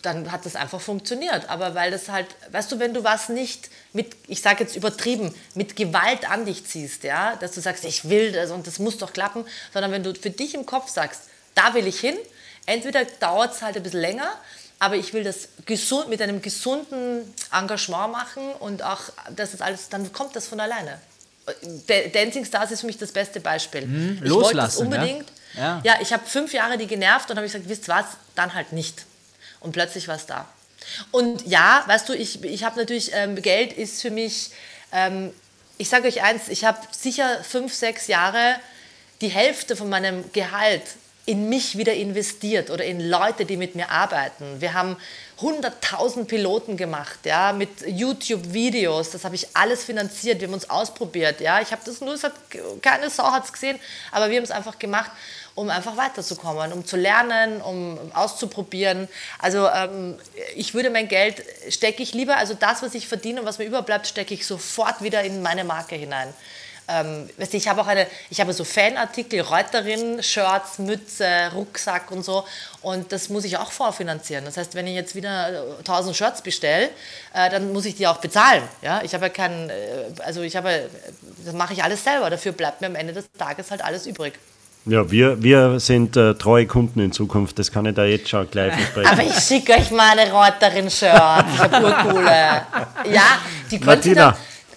dann 0.01 0.31
hat 0.31 0.45
das 0.45 0.55
einfach 0.55 0.79
funktioniert. 0.79 1.49
Aber 1.49 1.75
weil 1.75 1.91
das 1.91 2.07
halt, 2.07 2.27
weißt 2.51 2.71
du, 2.71 2.79
wenn 2.79 2.93
du 2.93 3.03
was 3.03 3.27
nicht 3.27 3.69
mit, 3.91 4.15
ich 4.27 4.41
sage 4.41 4.63
jetzt 4.63 4.77
übertrieben, 4.77 5.35
mit 5.55 5.75
Gewalt 5.75 6.29
an 6.29 6.45
dich 6.45 6.65
ziehst, 6.65 7.03
ja, 7.03 7.35
dass 7.35 7.51
du 7.51 7.59
sagst, 7.59 7.83
ich 7.83 8.07
will 8.07 8.31
das 8.31 8.51
und 8.51 8.65
das 8.65 8.79
muss 8.79 8.97
doch 8.97 9.11
klappen, 9.11 9.45
sondern 9.73 9.91
wenn 9.91 10.03
du 10.03 10.13
für 10.15 10.29
dich 10.29 10.53
im 10.53 10.65
Kopf 10.65 10.89
sagst, 10.89 11.23
da 11.53 11.73
will 11.73 11.85
ich 11.85 11.99
hin, 11.99 12.15
entweder 12.65 13.03
dauert 13.03 13.55
es 13.55 13.61
halt 13.61 13.75
ein 13.75 13.83
bisschen 13.83 13.99
länger, 13.99 14.31
aber 14.79 14.95
ich 14.95 15.11
will 15.11 15.25
das 15.25 15.49
gesund, 15.65 16.07
mit 16.07 16.21
einem 16.21 16.41
gesunden 16.41 17.33
Engagement 17.51 18.13
machen 18.13 18.53
und 18.53 18.81
auch, 18.83 19.01
das 19.35 19.53
ist 19.53 19.61
alles, 19.61 19.89
dann 19.89 20.13
kommt 20.13 20.33
das 20.33 20.47
von 20.47 20.61
alleine. 20.61 20.97
Da- 21.87 22.07
Dancing 22.13 22.45
Stars 22.45 22.71
ist 22.71 22.81
für 22.81 22.87
mich 22.87 22.97
das 22.97 23.11
beste 23.11 23.39
Beispiel. 23.39 23.83
ich 23.83 23.89
wollte 23.89 24.21
das 24.21 24.29
loslassen, 24.29 24.79
ja? 24.79 24.83
unbedingt. 24.99 25.25
Ja. 25.57 25.81
Ja, 25.83 25.95
ich 26.01 26.13
habe 26.13 26.25
fünf 26.25 26.53
Jahre 26.53 26.77
die 26.77 26.87
genervt 26.87 27.29
und 27.31 27.37
habe 27.37 27.47
gesagt, 27.47 27.67
wisst 27.67 27.87
was, 27.87 28.05
dann 28.35 28.53
halt 28.53 28.71
nicht. 28.71 29.05
Und 29.59 29.71
plötzlich 29.71 30.07
war 30.07 30.15
es 30.15 30.25
da. 30.25 30.47
Und 31.11 31.45
ja, 31.47 31.83
weißt 31.87 32.07
du, 32.09 32.13
ich, 32.13 32.43
ich 32.43 32.63
habe 32.63 32.79
natürlich, 32.79 33.11
ähm, 33.13 33.35
Geld 33.41 33.73
ist 33.73 34.01
für 34.01 34.11
mich, 34.11 34.51
ähm, 34.91 35.31
ich 35.77 35.89
sage 35.89 36.07
euch 36.07 36.21
eins, 36.21 36.47
ich 36.49 36.65
habe 36.65 36.79
sicher 36.91 37.43
fünf, 37.43 37.73
sechs 37.73 38.07
Jahre 38.07 38.55
die 39.21 39.27
Hälfte 39.29 39.75
von 39.75 39.89
meinem 39.89 40.23
Gehalt 40.31 40.83
in 41.25 41.49
mich 41.49 41.77
wieder 41.77 41.93
investiert 41.93 42.69
oder 42.69 42.83
in 42.85 42.99
Leute, 43.07 43.45
die 43.45 43.57
mit 43.57 43.75
mir 43.75 43.89
arbeiten. 43.89 44.61
Wir 44.61 44.73
haben 44.73 44.97
100.000 45.41 46.25
Piloten 46.25 46.75
gemacht, 46.75 47.19
ja, 47.23 47.53
mit 47.53 47.69
YouTube-Videos. 47.87 49.11
Das 49.11 49.23
habe 49.23 49.35
ich 49.35 49.47
alles 49.55 49.85
finanziert. 49.85 50.41
Wir 50.41 50.47
haben 50.47 50.53
uns 50.53 50.69
ausprobiert, 50.69 51.39
ja. 51.39 51.61
Ich 51.61 51.71
habe 51.71 51.81
das 51.85 52.01
nur, 52.01 52.21
hat, 52.21 52.33
keine 52.81 53.09
Sau 53.09 53.31
hat 53.31 53.45
es 53.45 53.53
gesehen, 53.53 53.79
aber 54.11 54.29
wir 54.29 54.37
haben 54.37 54.43
es 54.43 54.51
einfach 54.51 54.77
gemacht, 54.79 55.11
um 55.55 55.69
einfach 55.69 55.95
weiterzukommen, 55.95 56.73
um 56.73 56.85
zu 56.85 56.97
lernen, 56.97 57.61
um 57.61 57.97
auszuprobieren. 58.13 59.07
Also 59.37 59.67
ähm, 59.69 60.17
ich 60.55 60.73
würde 60.73 60.89
mein 60.89 61.07
Geld 61.07 61.43
stecke 61.69 62.03
ich 62.03 62.13
lieber, 62.13 62.37
also 62.37 62.53
das, 62.53 62.81
was 62.81 62.93
ich 62.93 63.07
verdiene 63.07 63.39
und 63.39 63.45
was 63.45 63.59
mir 63.59 63.65
überbleibt, 63.65 64.07
stecke 64.07 64.33
ich 64.33 64.45
sofort 64.45 65.01
wieder 65.01 65.23
in 65.23 65.41
meine 65.41 65.63
Marke 65.63 65.95
hinein. 65.95 66.33
Ähm, 66.89 67.29
weißt 67.37 67.53
du, 67.53 67.57
ich 67.57 67.67
habe 67.67 67.81
auch 67.81 67.87
eine, 67.87 68.07
ich 68.29 68.41
habe 68.41 68.51
so 68.51 68.63
Fanartikel, 68.63 69.41
Reuterin, 69.41 70.23
Shirts, 70.23 70.79
Mütze, 70.79 71.51
Rucksack 71.53 72.09
und 72.11 72.25
so. 72.25 72.43
Und 72.81 73.11
das 73.11 73.29
muss 73.29 73.45
ich 73.45 73.57
auch 73.57 73.71
vorfinanzieren. 73.71 74.45
Das 74.45 74.57
heißt, 74.57 74.73
wenn 74.73 74.87
ich 74.87 74.95
jetzt 74.95 75.15
wieder 75.15 75.49
äh, 75.49 75.79
1000 75.79 76.15
Shirts 76.15 76.41
bestelle, 76.41 76.89
äh, 77.33 77.49
dann 77.51 77.71
muss 77.73 77.85
ich 77.85 77.95
die 77.95 78.07
auch 78.07 78.17
bezahlen. 78.17 78.63
Ja? 78.81 79.01
Ich 79.03 79.13
habe 79.13 79.25
ja 79.25 79.29
keinen, 79.29 79.69
äh, 79.69 79.73
also 80.19 80.41
ich 80.41 80.55
habe, 80.55 80.71
äh, 80.71 80.87
das 81.45 81.53
mache 81.53 81.73
ich 81.73 81.83
alles 81.83 82.03
selber. 82.03 82.29
Dafür 82.29 82.53
bleibt 82.53 82.81
mir 82.81 82.87
am 82.87 82.95
Ende 82.95 83.13
des 83.13 83.25
Tages 83.37 83.69
halt 83.69 83.83
alles 83.83 84.07
übrig. 84.07 84.33
Ja, 84.85 85.11
wir, 85.11 85.43
wir 85.43 85.79
sind 85.79 86.17
äh, 86.17 86.33
treue 86.35 86.65
Kunden 86.65 86.99
in 87.01 87.11
Zukunft, 87.11 87.59
das 87.59 87.71
kann 87.71 87.85
ich 87.85 87.93
da 87.93 88.05
jetzt 88.05 88.29
schon 88.29 88.49
gleich 88.49 88.73
versprechen. 88.73 89.11
Aber 89.11 89.23
ich 89.23 89.35
schicke 89.35 89.73
euch 89.73 89.91
meine 89.91 90.31
Reuterin-Shirts. 90.31 91.53
Ich 91.53 91.59
habe. 91.59 92.63
Ja, 93.11 93.39
die 93.69 93.79
könnt, 93.79 94.05
ihr. 94.05 94.35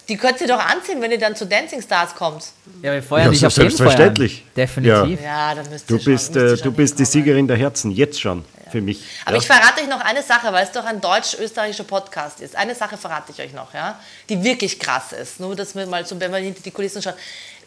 Die 0.08 0.16
könnt 0.16 0.40
ihr 0.40 0.48
doch 0.48 0.58
anziehen, 0.58 1.00
wenn 1.00 1.10
ihr 1.12 1.18
dann 1.18 1.36
zu 1.36 1.46
Dancing 1.46 1.80
Stars 1.80 2.14
kommt. 2.14 2.44
Ja, 2.82 2.92
wir 2.92 3.02
feuern 3.02 3.26
Ja, 3.26 3.30
dich 3.30 3.46
auf 3.46 3.56
jeden 3.56 3.70
selbstverständlich. 3.70 4.42
an. 4.46 4.50
Definitiv. 4.56 5.22
Ja, 5.22 5.54
dann 5.54 5.70
müsst 5.70 5.88
Du 5.88 5.94
ihr 5.94 6.00
schon, 6.00 6.12
bist, 6.12 6.36
äh, 6.36 6.56
schon 6.56 6.64
du 6.64 6.72
bist 6.72 6.98
die. 6.98 7.04
Siegerin 7.04 7.46
der 7.46 7.56
Herzen, 7.56 7.90
jetzt 7.92 8.20
schon, 8.20 8.44
für 8.70 8.80
mich. 8.80 9.02
Aber 9.24 9.36
ja. 9.36 9.40
ich 9.42 9.46
verrate 9.46 9.80
euch 9.82 9.88
noch 9.88 10.00
eine 10.00 10.22
Sache, 10.22 10.52
weil 10.52 10.64
es 10.64 10.72
doch 10.72 10.84
ein 10.84 11.00
deutsch-österreichischer 11.00 11.84
Podcast 11.84 12.40
ist. 12.40 12.56
Eine 12.56 12.74
Sache 12.74 12.96
verrate 12.96 13.32
ich 13.32 13.40
euch 13.40 13.52
noch, 13.52 13.72
ja, 13.74 13.98
die 14.28 14.42
wirklich 14.42 14.78
krass 14.80 15.12
ist. 15.12 15.38
Nur, 15.40 15.54
dass 15.54 15.74
wir 15.74 15.86
mal 15.86 16.04
so, 16.04 16.18
wenn 16.18 16.30
man 16.30 16.42
hinter 16.42 16.62
die 16.62 16.70
Kulissen 16.72 17.00
schaut. 17.02 17.14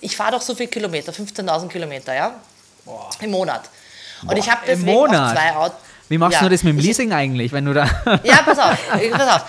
Ich 0.01 0.15
fahre 0.17 0.33
doch 0.33 0.41
so 0.41 0.53
viele 0.55 0.69
Kilometer, 0.69 1.11
15.000 1.13 1.69
Kilometer, 1.69 2.13
ja, 2.13 2.35
im 3.21 3.31
Monat. 3.31 3.69
Und 4.27 4.37
ich 4.37 4.49
habe 4.49 4.65
Im 4.65 4.79
deswegen 4.85 5.07
zwei 5.13 5.55
Autos. 5.55 5.77
Wie 6.09 6.17
machst 6.17 6.35
Ja. 6.37 6.43
du 6.43 6.49
das 6.49 6.63
mit 6.63 6.73
dem 6.73 6.79
Ich- 6.79 6.85
Leasing 6.85 7.11
eigentlich, 7.13 7.51
wenn 7.51 7.65
du 7.65 7.73
da. 7.73 7.85
Ja, 8.23 8.37
pass 8.43 8.59
auf, 8.59 8.77
pass 9.11 9.35
auf. 9.41 9.45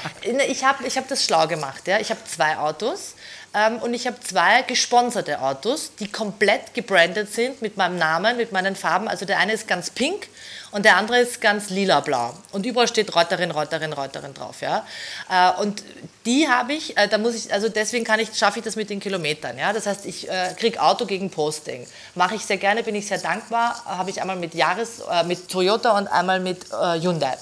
Ich 0.49 0.65
habe 0.65 0.87
ich 0.87 0.97
hab 0.97 1.09
das 1.09 1.25
schlau 1.25 1.47
gemacht. 1.47 1.87
Ja. 1.87 1.99
Ich 2.01 2.11
habe 2.11 2.21
zwei 2.25 2.57
Autos 2.57 3.15
ähm, 3.55 3.77
und 3.79 3.93
ich 3.95 4.07
habe 4.07 4.19
zwei 4.21 4.63
gesponserte 4.63 5.41
Autos, 5.41 5.93
die 6.01 6.11
komplett 6.11 6.73
gebrandet 6.75 7.33
sind 7.33 7.61
mit 7.63 7.77
meinem 7.77 7.99
Namen, 7.99 8.37
mit 8.37 8.53
meinen 8.53 8.75
Farben. 8.77 9.07
Also 9.09 9.27
der 9.27 9.39
eine 9.39 9.53
ist 9.53 9.69
ganz 9.69 9.91
pink 9.91 10.29
und 10.77 10.85
der 10.85 10.99
andere 10.99 11.21
ist 11.21 11.41
ganz 11.41 11.71
lila-blau. 11.71 12.35
Und 12.53 12.67
überall 12.67 12.87
steht 12.87 13.17
Reuterin, 13.17 13.51
Reuterin, 13.51 13.95
Reuterin 13.95 14.35
drauf. 14.35 14.61
Ja. 14.61 14.87
Äh, 15.31 15.63
und 15.63 15.83
die 16.27 16.49
habe 16.49 16.75
ich, 16.75 16.99
äh, 16.99 17.09
da 17.09 17.17
muss 17.17 17.35
ich, 17.35 17.51
also 17.51 17.71
deswegen 17.71 18.05
kann 18.05 18.21
ich, 18.21 18.37
schaffe 18.37 18.59
ich 18.59 18.65
das 18.67 18.77
mit 18.77 18.91
den 18.91 19.01
Kilometern. 19.01 19.57
Ja. 19.57 19.73
Das 19.73 19.87
heißt, 19.87 20.05
ich 20.05 20.29
äh, 20.29 20.55
kriege 20.55 20.83
Auto 20.83 21.07
gegen 21.07 21.31
Posting. 21.31 21.87
Mache 22.15 22.35
ich 22.35 22.45
sehr 22.45 22.59
gerne, 22.59 22.83
bin 22.83 22.95
ich 22.95 23.07
sehr 23.07 23.17
dankbar. 23.17 23.83
Habe 23.87 24.11
ich 24.11 24.21
einmal 24.21 24.37
mit 24.37 24.53
Jahres, 24.53 25.01
mit 25.27 25.49
Toyota 25.49 25.97
und 25.97 26.09
einmal 26.09 26.41
mit 26.41 26.67
Hyundai. 26.71 27.39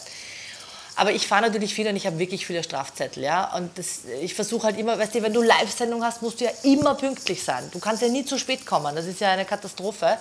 Aber 0.95 1.11
ich 1.11 1.27
fahre 1.27 1.43
natürlich 1.43 1.75
viel 1.75 1.89
und 1.89 1.97
ich 1.97 2.07
habe 2.07 2.21
wirklich 2.21 2.47
viele 2.47 2.63
Strafzettel, 2.63 3.25
ja. 3.25 3.53
Und 3.57 3.77
das, 3.77 4.03
ich 4.23 4.35
versuche 4.35 4.69
halt 4.69 4.79
immer, 4.79 4.97
weißt 4.97 5.17
du, 5.17 5.23
wenn 5.23 5.33
du 5.33 5.43
Live-Sendung 5.43 6.05
hast, 6.05 6.23
musst 6.23 6.41
du 6.41 6.45
ja 6.45 6.53
immer 6.63 6.95
pünktlich 6.95 7.43
sein. 7.43 7.69
Du 7.73 7.81
kannst 7.81 8.01
ja 8.01 8.09
nie 8.09 8.25
zu 8.25 8.39
spät 8.39 8.65
kommen. 8.65 8.95
Das 8.95 9.07
ist 9.07 9.21
ja 9.21 9.33
eine 9.33 9.45
Katastrophe. 9.45 10.19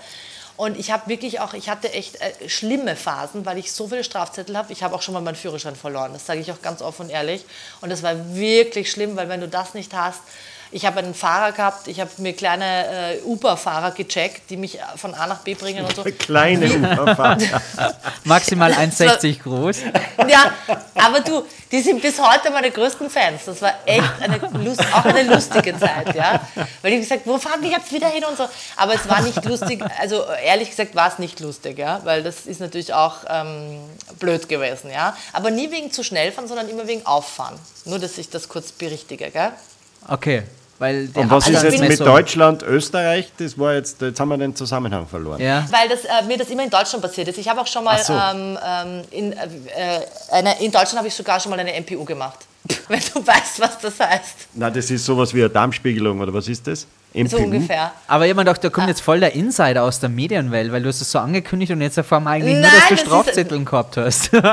Und 0.56 0.78
ich 0.78 0.92
habe 0.92 1.08
wirklich 1.08 1.40
auch, 1.40 1.54
ich 1.54 1.70
hatte 1.70 1.92
echt 1.94 2.22
äh, 2.22 2.48
schlimme 2.48 2.96
Phasen, 2.96 3.46
weil 3.46 3.58
ich 3.58 3.72
so 3.72 3.88
viele 3.88 4.04
Strafzettel 4.04 4.56
habe. 4.56 4.72
Ich 4.72 4.84
habe 4.84 4.96
auch 4.96 5.02
schon 5.02 5.14
mal 5.14 5.22
meinen 5.22 5.36
Führerschein 5.36 5.76
verloren. 5.76 6.14
Das 6.14 6.26
sage 6.26 6.40
ich 6.40 6.52
auch 6.52 6.62
ganz 6.62 6.82
offen 6.82 7.08
und 7.08 7.10
ehrlich. 7.10 7.44
Und 7.82 7.90
das 7.90 8.04
war 8.04 8.36
wirklich 8.36 8.92
schlimm, 8.92 9.16
weil 9.16 9.30
wenn 9.30 9.42
du 9.42 9.48
das 9.48 9.74
nicht 9.74 9.94
hast, 9.94 10.22
ich 10.74 10.86
habe 10.88 11.00
einen 11.00 11.14
Fahrer 11.14 11.52
gehabt, 11.52 11.88
ich 11.88 12.00
habe 12.00 12.10
mir 12.18 12.34
kleine 12.34 13.16
äh, 13.16 13.22
Uber-Fahrer 13.24 13.92
gecheckt, 13.92 14.50
die 14.50 14.58
mich 14.58 14.80
von 14.96 15.14
A 15.14 15.28
nach 15.28 15.42
B 15.42 15.54
bringen 15.54 15.86
und 15.86 15.96
so. 15.96 16.04
Kleine 16.18 16.66
Uferfahrt. 16.66 17.44
Maximal 18.24 18.74
1,60 18.74 19.44
groß. 19.44 19.82
Ja, 20.28 20.52
aber 20.96 21.20
du, 21.20 21.46
die 21.72 21.80
sind 21.80 22.02
bis 22.02 22.20
heute 22.20 22.50
meine 22.50 22.72
größten 22.72 23.08
Fans. 23.10 23.46
Das 23.46 23.62
war 23.62 23.74
echt 23.86 24.04
eine 24.20 24.38
Lust, 24.64 24.82
auch 24.94 25.06
eine 25.06 25.24
lustige 25.24 25.78
Zeit, 25.78 26.16
ja. 26.16 26.42
Weil 26.82 26.92
die 26.92 27.00
gesagt, 27.00 27.22
wo 27.26 27.38
fahren 27.38 27.62
wir 27.62 27.70
jetzt 27.70 27.92
wieder 27.94 28.08
hin 28.08 28.24
und 28.26 28.36
so. 28.36 28.48
Aber 28.76 28.96
es 28.96 29.08
war 29.08 29.22
nicht 29.22 29.46
lustig, 29.46 29.84
also 30.00 30.24
ehrlich 30.44 30.72
gesagt 30.72 30.96
war 30.96 31.10
es 31.10 31.20
nicht 31.20 31.40
lustig, 31.40 31.78
ja. 31.78 32.02
Weil 32.04 32.24
das 32.24 32.48
ist 32.48 32.60
natürlich 32.60 32.94
auch 32.94 33.18
ähm, 33.30 33.80
blöd 34.20 34.50
gewesen, 34.50 34.90
ja. 34.92 35.16
Aber 35.34 35.52
nie 35.52 35.70
wegen 35.70 35.92
zu 35.92 36.04
schnell 36.04 36.32
fahren, 36.32 36.48
sondern 36.48 36.68
immer 36.68 36.88
wegen 36.88 37.06
Auffahren. 37.06 37.60
Nur, 37.86 38.00
dass 38.00 38.18
ich 38.18 38.32
das 38.32 38.50
kurz 38.50 38.72
berichtige, 38.72 39.30
gell? 39.30 39.52
Okay. 40.08 40.44
Weil 40.80 41.08
der 41.08 41.22
Und 41.24 41.30
was 41.32 41.48
ist 41.48 41.64
jetzt 41.64 41.80
mit 41.80 42.00
Deutschland, 42.00 42.64
Österreich? 42.64 43.32
Das 43.38 43.58
war 43.58 43.74
jetzt, 43.74 44.02
jetzt 44.02 44.20
haben 44.20 44.30
wir 44.30 44.38
den 44.38 44.56
Zusammenhang 44.56 45.08
verloren. 45.08 45.40
Ja. 45.42 45.66
Weil 45.72 45.88
das, 45.88 46.04
äh, 46.06 46.26
mir 46.28 46.38
das 46.38 46.50
immer 46.50 46.64
in 46.64 46.70
Deutschland 46.70 47.02
passiert 47.04 47.28
ist. 47.28 47.38
Ich 47.38 47.48
habe 47.48 47.62
auch 47.62 47.68
schon 47.68 47.84
mal, 47.84 47.98
so. 48.04 48.14
ähm, 48.14 48.58
ähm, 48.66 49.02
in, 49.12 49.34
äh, 49.34 49.38
eine, 50.32 50.60
in 50.62 50.72
Deutschland 50.72 50.98
habe 50.98 51.08
ich 51.08 51.14
sogar 51.14 51.40
schon 51.40 51.52
mal 51.52 51.60
eine 51.60 51.72
MPU 51.80 52.04
gemacht. 52.04 52.40
Wenn 52.88 53.00
du 53.14 53.26
weißt, 53.26 53.60
was 53.60 53.78
das 53.80 54.00
heißt. 54.00 54.36
Na, 54.56 54.70
das 54.70 54.90
ist 54.90 55.06
sowas 55.06 55.34
wie 55.34 55.42
eine 55.42 55.50
Darmspiegelung, 55.50 56.20
oder 56.22 56.34
was 56.34 56.48
ist 56.48 56.66
das? 56.66 56.88
So 57.14 57.20
MPU? 57.20 57.38
ungefähr. 57.44 57.92
Aber 58.08 58.26
jemand 58.26 58.48
dachte, 58.48 58.62
da 58.62 58.68
Ah. 58.70 58.72
kommt 58.72 58.88
jetzt 58.88 59.02
voll 59.02 59.20
der 59.20 59.34
Insider 59.36 59.84
aus 59.84 60.00
der 60.00 60.10
Medienwelt, 60.10 60.72
weil 60.72 60.82
du 60.82 60.90
hast 60.90 61.00
es 61.02 61.12
so 61.12 61.20
angekündigt 61.20 61.72
und 61.72 61.82
jetzt 61.82 61.98
erfahren 61.98 62.24
wir 62.24 62.32
eigentlich 62.32 62.54
nur, 62.54 62.62
Nein, 62.64 62.72
dass 62.80 62.88
du 62.90 62.96
das 62.96 63.02
Strafzetteln 63.06 63.66
gehabt 63.66 63.98
hast. 63.98 64.34
Nein, 64.34 64.44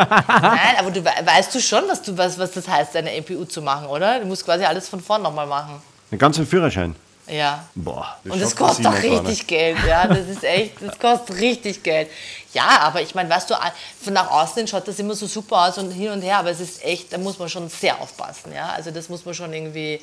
aber 0.78 0.90
du 0.90 1.00
we- 1.04 1.10
weißt 1.24 1.54
du 1.54 1.60
schon, 1.60 1.84
was, 1.88 2.02
du, 2.02 2.18
was, 2.18 2.38
was 2.38 2.50
das 2.50 2.68
heißt, 2.68 2.94
eine 2.96 3.10
MPU 3.20 3.44
zu 3.46 3.62
machen, 3.62 3.86
oder? 3.86 4.18
Du 4.20 4.26
musst 4.26 4.44
quasi 4.44 4.64
alles 4.64 4.88
von 4.88 5.00
vorn 5.00 5.22
nochmal 5.22 5.46
machen. 5.46 5.80
Den 6.10 6.18
ganzen 6.18 6.46
Führerschein. 6.46 6.94
Ja. 7.30 7.64
Boah, 7.74 8.18
Und 8.24 8.40
das 8.40 8.50
schafft 8.50 8.58
der 8.58 8.66
kostet 8.66 8.84
gar 8.84 9.20
richtig 9.20 9.46
Geld, 9.46 9.76
ja. 9.86 10.06
Das 10.06 10.26
ist 10.26 10.42
echt, 10.42 10.82
das 10.82 10.98
kostet 10.98 11.36
richtig 11.38 11.82
Geld. 11.82 12.08
Ja, 12.52 12.80
aber 12.80 13.00
ich 13.02 13.14
meine, 13.14 13.30
weißt 13.30 13.50
du, 13.50 13.54
von 14.02 14.12
nach 14.12 14.30
außen 14.30 14.66
schaut 14.66 14.88
das 14.88 14.98
immer 14.98 15.14
so 15.14 15.26
super 15.26 15.68
aus 15.68 15.78
und 15.78 15.92
hin 15.92 16.10
und 16.10 16.22
her, 16.22 16.38
aber 16.38 16.50
es 16.50 16.60
ist 16.60 16.84
echt, 16.84 17.12
da 17.12 17.18
muss 17.18 17.38
man 17.38 17.48
schon 17.48 17.68
sehr 17.68 18.00
aufpassen. 18.00 18.52
Ja? 18.52 18.70
Also 18.70 18.90
das 18.90 19.08
muss 19.08 19.24
man 19.24 19.34
schon 19.34 19.52
irgendwie, 19.52 20.00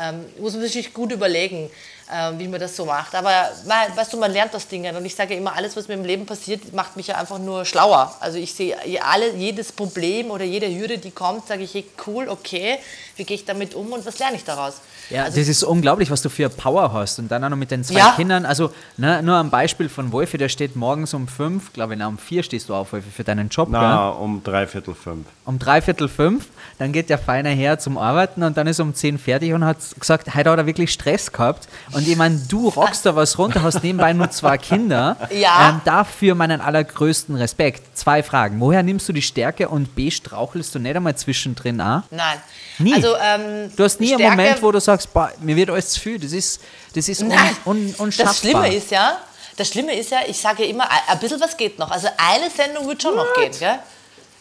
ähm, 0.00 0.24
muss 0.38 0.54
man 0.54 0.68
sich 0.68 0.94
gut 0.94 1.10
überlegen, 1.10 1.68
ähm, 2.12 2.38
wie 2.38 2.46
man 2.46 2.60
das 2.60 2.76
so 2.76 2.84
macht. 2.84 3.16
Aber 3.16 3.50
weißt 3.96 4.12
du, 4.12 4.16
man 4.16 4.32
lernt 4.32 4.54
das 4.54 4.68
Ding 4.68 4.86
und 4.94 5.04
ich 5.04 5.16
sage 5.16 5.34
immer, 5.34 5.56
alles, 5.56 5.76
was 5.76 5.88
mir 5.88 5.94
im 5.94 6.04
Leben 6.04 6.26
passiert, 6.26 6.72
macht 6.72 6.96
mich 6.96 7.08
ja 7.08 7.16
einfach 7.16 7.40
nur 7.40 7.64
schlauer. 7.64 8.14
Also 8.20 8.38
ich 8.38 8.54
sehe 8.54 8.76
alle, 9.04 9.34
jedes 9.34 9.72
Problem 9.72 10.30
oder 10.30 10.44
jede 10.44 10.72
Hürde, 10.72 10.98
die 10.98 11.10
kommt, 11.10 11.48
sage 11.48 11.64
ich, 11.64 11.74
hey, 11.74 11.84
cool, 12.06 12.28
okay, 12.28 12.78
wie 13.16 13.24
gehe 13.24 13.34
ich 13.34 13.44
damit 13.44 13.74
um 13.74 13.92
und 13.92 14.06
was 14.06 14.20
lerne 14.20 14.36
ich 14.36 14.44
daraus? 14.44 14.74
Ja, 15.10 15.24
also, 15.24 15.38
das 15.38 15.48
ist 15.48 15.62
unglaublich, 15.62 16.10
was 16.10 16.22
du 16.22 16.28
für 16.28 16.48
Power 16.48 16.92
hast. 16.92 17.18
Und 17.18 17.30
dann 17.30 17.42
auch 17.44 17.48
noch 17.48 17.56
mit 17.56 17.70
den 17.70 17.84
zwei 17.84 17.98
ja. 17.98 18.12
Kindern. 18.16 18.44
Also 18.44 18.72
ne, 18.96 19.22
nur 19.22 19.36
ein 19.38 19.50
Beispiel 19.50 19.88
von 19.88 20.12
Wolfi, 20.12 20.38
der 20.38 20.48
steht 20.48 20.76
morgens 20.76 21.14
um 21.14 21.28
fünf, 21.28 21.72
glaube 21.72 21.94
ich, 21.94 22.02
um 22.02 22.18
vier 22.18 22.42
stehst 22.42 22.68
du 22.68 22.74
auf, 22.74 22.92
Wolfi, 22.92 23.10
für 23.10 23.24
deinen 23.24 23.48
Job. 23.48 23.68
Na, 23.70 24.10
gell? 24.10 24.22
um 24.22 24.42
dreiviertel 24.42 24.94
fünf. 24.94 25.26
Um 25.44 25.58
dreiviertel 25.58 26.08
fünf. 26.08 26.48
Dann 26.78 26.92
geht 26.92 27.10
der 27.10 27.18
Feiner 27.18 27.50
her 27.50 27.78
zum 27.78 27.98
Arbeiten 27.98 28.42
und 28.42 28.56
dann 28.56 28.66
ist 28.66 28.80
um 28.80 28.94
zehn 28.94 29.18
fertig 29.18 29.52
und 29.52 29.64
hat 29.64 29.78
gesagt, 29.98 30.34
heute 30.34 30.50
hat 30.50 30.58
er 30.58 30.66
wirklich 30.66 30.92
Stress 30.92 31.32
gehabt. 31.32 31.68
Und 31.92 32.06
ich 32.06 32.16
meine, 32.16 32.40
du 32.48 32.68
rockst 32.76 33.04
da 33.06 33.16
was 33.16 33.38
runter, 33.38 33.62
hast 33.62 33.82
nebenbei 33.82 34.12
nur 34.12 34.30
zwei 34.30 34.58
Kinder. 34.58 35.16
Ja. 35.30 35.70
Ähm, 35.70 35.80
dafür 35.84 36.34
meinen 36.34 36.60
allergrößten 36.60 37.34
Respekt. 37.34 37.96
Zwei 37.96 38.22
Fragen. 38.22 38.60
Woher 38.60 38.82
nimmst 38.82 39.08
du 39.08 39.12
die 39.12 39.22
Stärke 39.22 39.68
und 39.68 39.94
B, 39.94 40.10
strauchelst 40.10 40.74
du 40.74 40.78
nicht 40.78 40.94
einmal 40.94 41.16
zwischendrin 41.16 41.80
an? 41.80 42.04
Nein. 42.10 42.38
Nie. 42.78 42.94
Also, 42.94 43.14
ähm, 43.16 43.72
du 43.76 43.84
hast 43.84 44.00
nie 44.00 44.08
Stärke, 44.08 44.24
einen 44.24 44.36
Moment, 44.36 44.62
wo 44.62 44.70
du 44.70 44.80
sagst, 44.80 44.97
boah, 45.06 45.32
mir 45.40 45.56
wird 45.56 45.70
alles 45.70 45.90
zu 45.90 46.00
viel. 46.00 46.18
Das 46.18 46.32
ist, 46.32 46.60
das 46.94 47.08
ist 47.08 47.22
un, 47.22 47.32
un, 47.64 47.94
unschaffbar. 47.98 48.32
Das 48.32 48.38
Schlimme 48.38 48.74
ist 48.74 48.90
ja, 48.90 49.18
das 49.56 49.68
Schlimme 49.68 49.94
ist 49.94 50.10
ja, 50.10 50.20
ich 50.26 50.38
sage 50.40 50.64
immer, 50.64 50.88
ein 51.06 51.18
bisschen 51.18 51.40
was 51.40 51.56
geht 51.56 51.78
noch. 51.78 51.90
Also 51.90 52.08
eine 52.16 52.50
Sendung 52.50 52.86
wird 52.86 53.02
schon 53.02 53.16
What? 53.16 53.26
noch 53.26 53.34
gehen, 53.34 53.52
gell? 53.58 53.78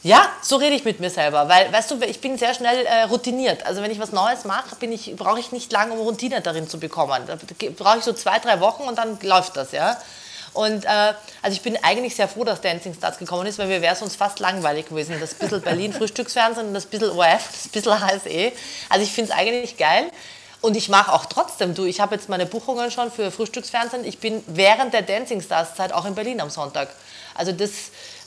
Ja, 0.04 0.30
so 0.42 0.58
rede 0.58 0.76
ich 0.76 0.86
mit 0.86 1.00
mir 1.00 1.10
selber, 1.10 1.50
weil, 1.50 1.74
weißt 1.74 1.92
du, 1.92 2.00
ich 2.02 2.22
bin 2.22 2.38
sehr 2.38 2.54
schnell 2.54 2.86
äh, 2.86 3.04
routiniert. 3.04 3.66
Also 3.66 3.82
wenn 3.82 3.92
ich 3.92 4.00
was 4.00 4.12
Neues 4.12 4.46
mache, 4.46 4.76
ich, 4.86 5.16
brauche 5.16 5.40
ich 5.40 5.52
nicht 5.52 5.72
lange, 5.72 5.94
um 5.94 6.00
Routine 6.00 6.40
darin 6.42 6.70
zu 6.70 6.80
bekommen. 6.80 7.24
Da 7.26 7.38
brauche 7.76 7.98
ich 7.98 8.04
so 8.04 8.14
zwei, 8.14 8.40
drei 8.40 8.60
Wochen 8.60 8.84
und 8.84 8.98
dann 8.98 9.20
läuft 9.22 9.58
das, 9.58 9.72
ja. 9.72 9.98
Und 10.54 10.86
äh, 10.86 11.14
also 11.42 11.56
ich 11.56 11.62
bin 11.62 11.78
eigentlich 11.84 12.16
sehr 12.16 12.28
froh, 12.28 12.44
dass 12.44 12.62
Dancing 12.62 12.94
Stars 12.94 13.18
gekommen 13.18 13.46
ist, 13.46 13.60
weil 13.60 13.70
wir 13.70 13.82
wäre 13.82 13.96
sonst 13.96 14.16
fast 14.16 14.40
langweilig 14.40 14.88
gewesen. 14.88 15.16
Das 15.20 15.34
bisschen 15.34 15.62
Berlin 15.62 15.94
Frühstücksfernsehen 15.94 16.68
und 16.68 16.74
das 16.74 16.86
bisschen 16.86 17.12
ORF, 17.12 17.50
das 17.52 17.68
bisschen 17.68 18.00
HSE. 18.00 18.52
Also 18.90 19.04
ich 19.04 19.12
finde 19.12 19.32
es 19.32 19.38
eigentlich 19.38 19.78
geil. 19.78 20.12
Und 20.62 20.76
ich 20.76 20.90
mache 20.90 21.14
auch 21.14 21.26
trotzdem, 21.26 21.76
du, 21.76 21.86
ich 21.86 22.00
habe 22.00 22.16
jetzt 22.16 22.30
meine 22.30 22.46
Buchungen 22.46 22.90
schon 22.92 23.12
für 23.12 23.32
Frühstücksfernsehen. 23.32 24.04
Ich 24.06 24.20
bin 24.20 24.44
während 24.48 24.94
der 24.94 25.04
Dancing 25.04 25.42
Stars 25.42 25.76
Zeit 25.76 25.94
auch 25.94 26.06
in 26.06 26.16
Berlin 26.16 26.42
am 26.42 26.50
Sonntag. 26.50 26.90
Also 27.36 27.52
das 27.52 27.72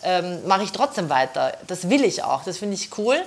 ähm, 0.05 0.47
mache 0.47 0.63
ich 0.63 0.73
trotzdem 0.73 1.09
weiter. 1.09 1.57
Das 1.67 1.91
will 1.91 2.05
ich 2.05 2.23
auch, 2.23 2.45
das 2.45 2.59
finde 2.59 2.75
ich 2.75 2.97
cool. 2.99 3.21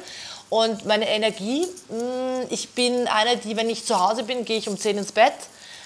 Und 0.50 0.86
meine 0.86 1.10
Energie, 1.10 1.68
mh, 1.90 1.98
mm, 1.98 2.48
ich 2.50 2.70
bin 2.70 3.08
eine, 3.08 3.38
die, 3.38 3.58
wenn 3.58 3.70
ich 3.70 3.86
zu 3.86 4.00
Hause 4.00 4.24
bin, 4.24 4.46
gehe 4.46 4.58
ich 4.58 4.70
um 4.70 4.78
10 4.78 4.98
ins 4.98 5.12
Bett 5.12 5.34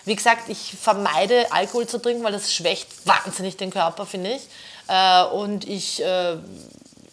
wie 0.08 0.16
gesagt, 0.16 0.48
ich 0.48 0.74
vermeide 0.82 1.52
Alkohol 1.52 1.86
zu 1.86 1.98
trinken, 1.98 2.24
weil 2.24 2.32
das 2.32 2.54
schwächt 2.54 2.88
wahnsinnig 3.06 3.58
den 3.58 3.72
Körper, 3.72 4.06
finde 4.06 4.32
ich. 4.36 4.42
Äh, 4.88 5.24
und 5.26 5.68
ich, 5.68 6.02
äh, 6.02 6.38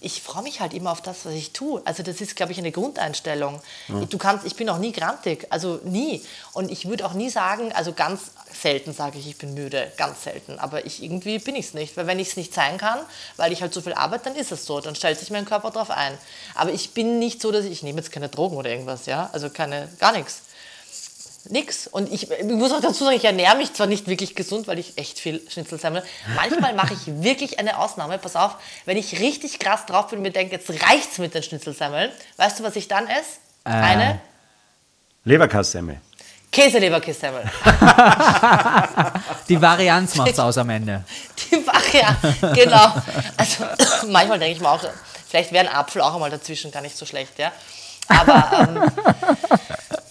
ich 0.05 0.22
freue 0.22 0.42
mich 0.42 0.61
halt 0.61 0.74
immer 0.74 0.92
auf 0.92 1.00
das, 1.00 1.24
was 1.24 1.32
ich 1.32 1.52
tue. 1.52 1.82
Also 1.84 2.02
das 2.02 2.20
ist, 2.20 2.36
glaube 2.36 2.52
ich, 2.52 2.59
eine 2.59 2.70
Grundeinstellung. 2.70 3.61
Ja. 3.88 4.05
Du 4.05 4.18
kannst, 4.18 4.46
ich 4.46 4.55
bin 4.55 4.68
auch 4.68 4.78
nie 4.78 4.92
grantig, 4.92 5.46
also 5.50 5.80
nie. 5.84 6.22
Und 6.52 6.70
ich 6.70 6.88
würde 6.88 7.07
auch 7.07 7.14
nie 7.14 7.30
sagen, 7.30 7.72
also 7.72 7.92
ganz 7.92 8.30
selten 8.52 8.92
sage 8.92 9.18
ich, 9.18 9.26
ich 9.26 9.38
bin 9.38 9.55
müde, 9.55 9.90
ganz 9.96 10.24
selten. 10.24 10.59
Aber 10.59 10.86
ich 10.86 11.02
irgendwie 11.02 11.38
bin 11.38 11.57
ich 11.57 11.66
es 11.66 11.74
nicht, 11.74 11.96
weil 11.96 12.07
wenn 12.07 12.18
ich 12.18 12.28
es 12.28 12.36
nicht 12.36 12.55
sein 12.55 12.78
kann, 12.78 13.00
weil 13.36 13.52
ich 13.52 13.62
halt 13.62 13.72
so 13.74 13.80
viel 13.80 13.94
arbeite, 13.94 14.24
dann 14.24 14.36
ist 14.36 14.52
es 14.52 14.66
so. 14.66 14.80
Dann 14.80 14.94
stellt 14.94 15.18
sich 15.18 15.30
mein 15.30 15.44
Körper 15.44 15.70
darauf 15.70 15.90
ein. 15.90 16.16
Aber 16.55 16.70
ich 16.70 16.92
bin 16.92 17.18
nicht 17.18 17.40
so, 17.40 17.50
dass 17.50 17.64
ich, 17.64 17.72
ich 17.72 17.82
nehme 17.82 17.98
jetzt 17.98 18.12
keine 18.12 18.28
Drogen 18.28 18.57
oder 18.57 18.70
irgendwas, 18.70 19.07
ja, 19.07 19.30
also 19.32 19.50
keine, 19.50 19.88
gar 19.98 20.12
nichts 20.12 20.42
nix. 21.51 21.86
Und 21.86 22.12
ich, 22.12 22.30
ich, 22.30 22.45
muss 22.45 22.72
auch 22.72 22.80
dazu 22.80 23.05
sagen, 23.05 23.16
ich 23.16 23.24
ernähre 23.24 23.57
mich 23.57 23.72
zwar 23.72 23.86
nicht 23.86 24.07
wirklich 24.07 24.34
gesund, 24.34 24.66
weil 24.66 24.78
ich 24.78 24.99
echt 24.99 25.18
viel 25.18 25.42
Schnitzel 25.49 25.78
sammle. 25.78 26.03
Manchmal 26.34 26.74
mache 26.74 26.95
ich 26.95 27.01
wirklich 27.22 27.59
eine 27.59 27.78
Ausnahme. 27.78 28.18
Pass 28.18 28.36
auf, 28.36 28.57
wenn 28.84 28.97
ich 28.97 29.20
richtig 29.20 29.59
krass 29.59 29.86
drauf 29.86 30.09
bin 30.09 30.18
und 30.18 30.22
mir 30.22 30.30
denke, 30.30 30.57
jetzt 30.57 30.70
reicht's 30.70 31.18
mit 31.18 31.34
den 31.34 31.42
Schnitzelsemmeln, 31.42 32.11
weißt 32.36 32.61
du, 32.61 32.64
was 32.64 32.76
ich 32.76 32.88
dann 32.88 33.07
esse? 33.07 33.38
Äh, 33.64 33.70
eine 33.70 34.20
Leberkassemmel. 35.24 36.01
Käseleberkässemmel. 36.53 37.42
Die 39.49 39.61
Varianz 39.61 40.14
macht's 40.14 40.38
aus 40.38 40.57
am 40.59 40.70
Ende. 40.70 41.03
Die 41.51 41.66
Varianz, 41.66 42.18
genau. 42.55 42.95
Also 43.36 43.64
manchmal 44.09 44.38
denke 44.38 44.55
ich 44.57 44.61
mir 44.61 44.70
auch, 44.70 44.80
vielleicht 45.28 45.51
wäre 45.51 45.68
ein 45.68 45.74
Apfel 45.74 46.01
auch 46.01 46.14
einmal 46.14 46.30
dazwischen 46.30 46.70
gar 46.70 46.82
nicht 46.82 46.97
so 46.97 47.07
schlecht, 47.07 47.38
ja. 47.38 47.51
Aber 48.07 48.68
ähm, 48.68 48.92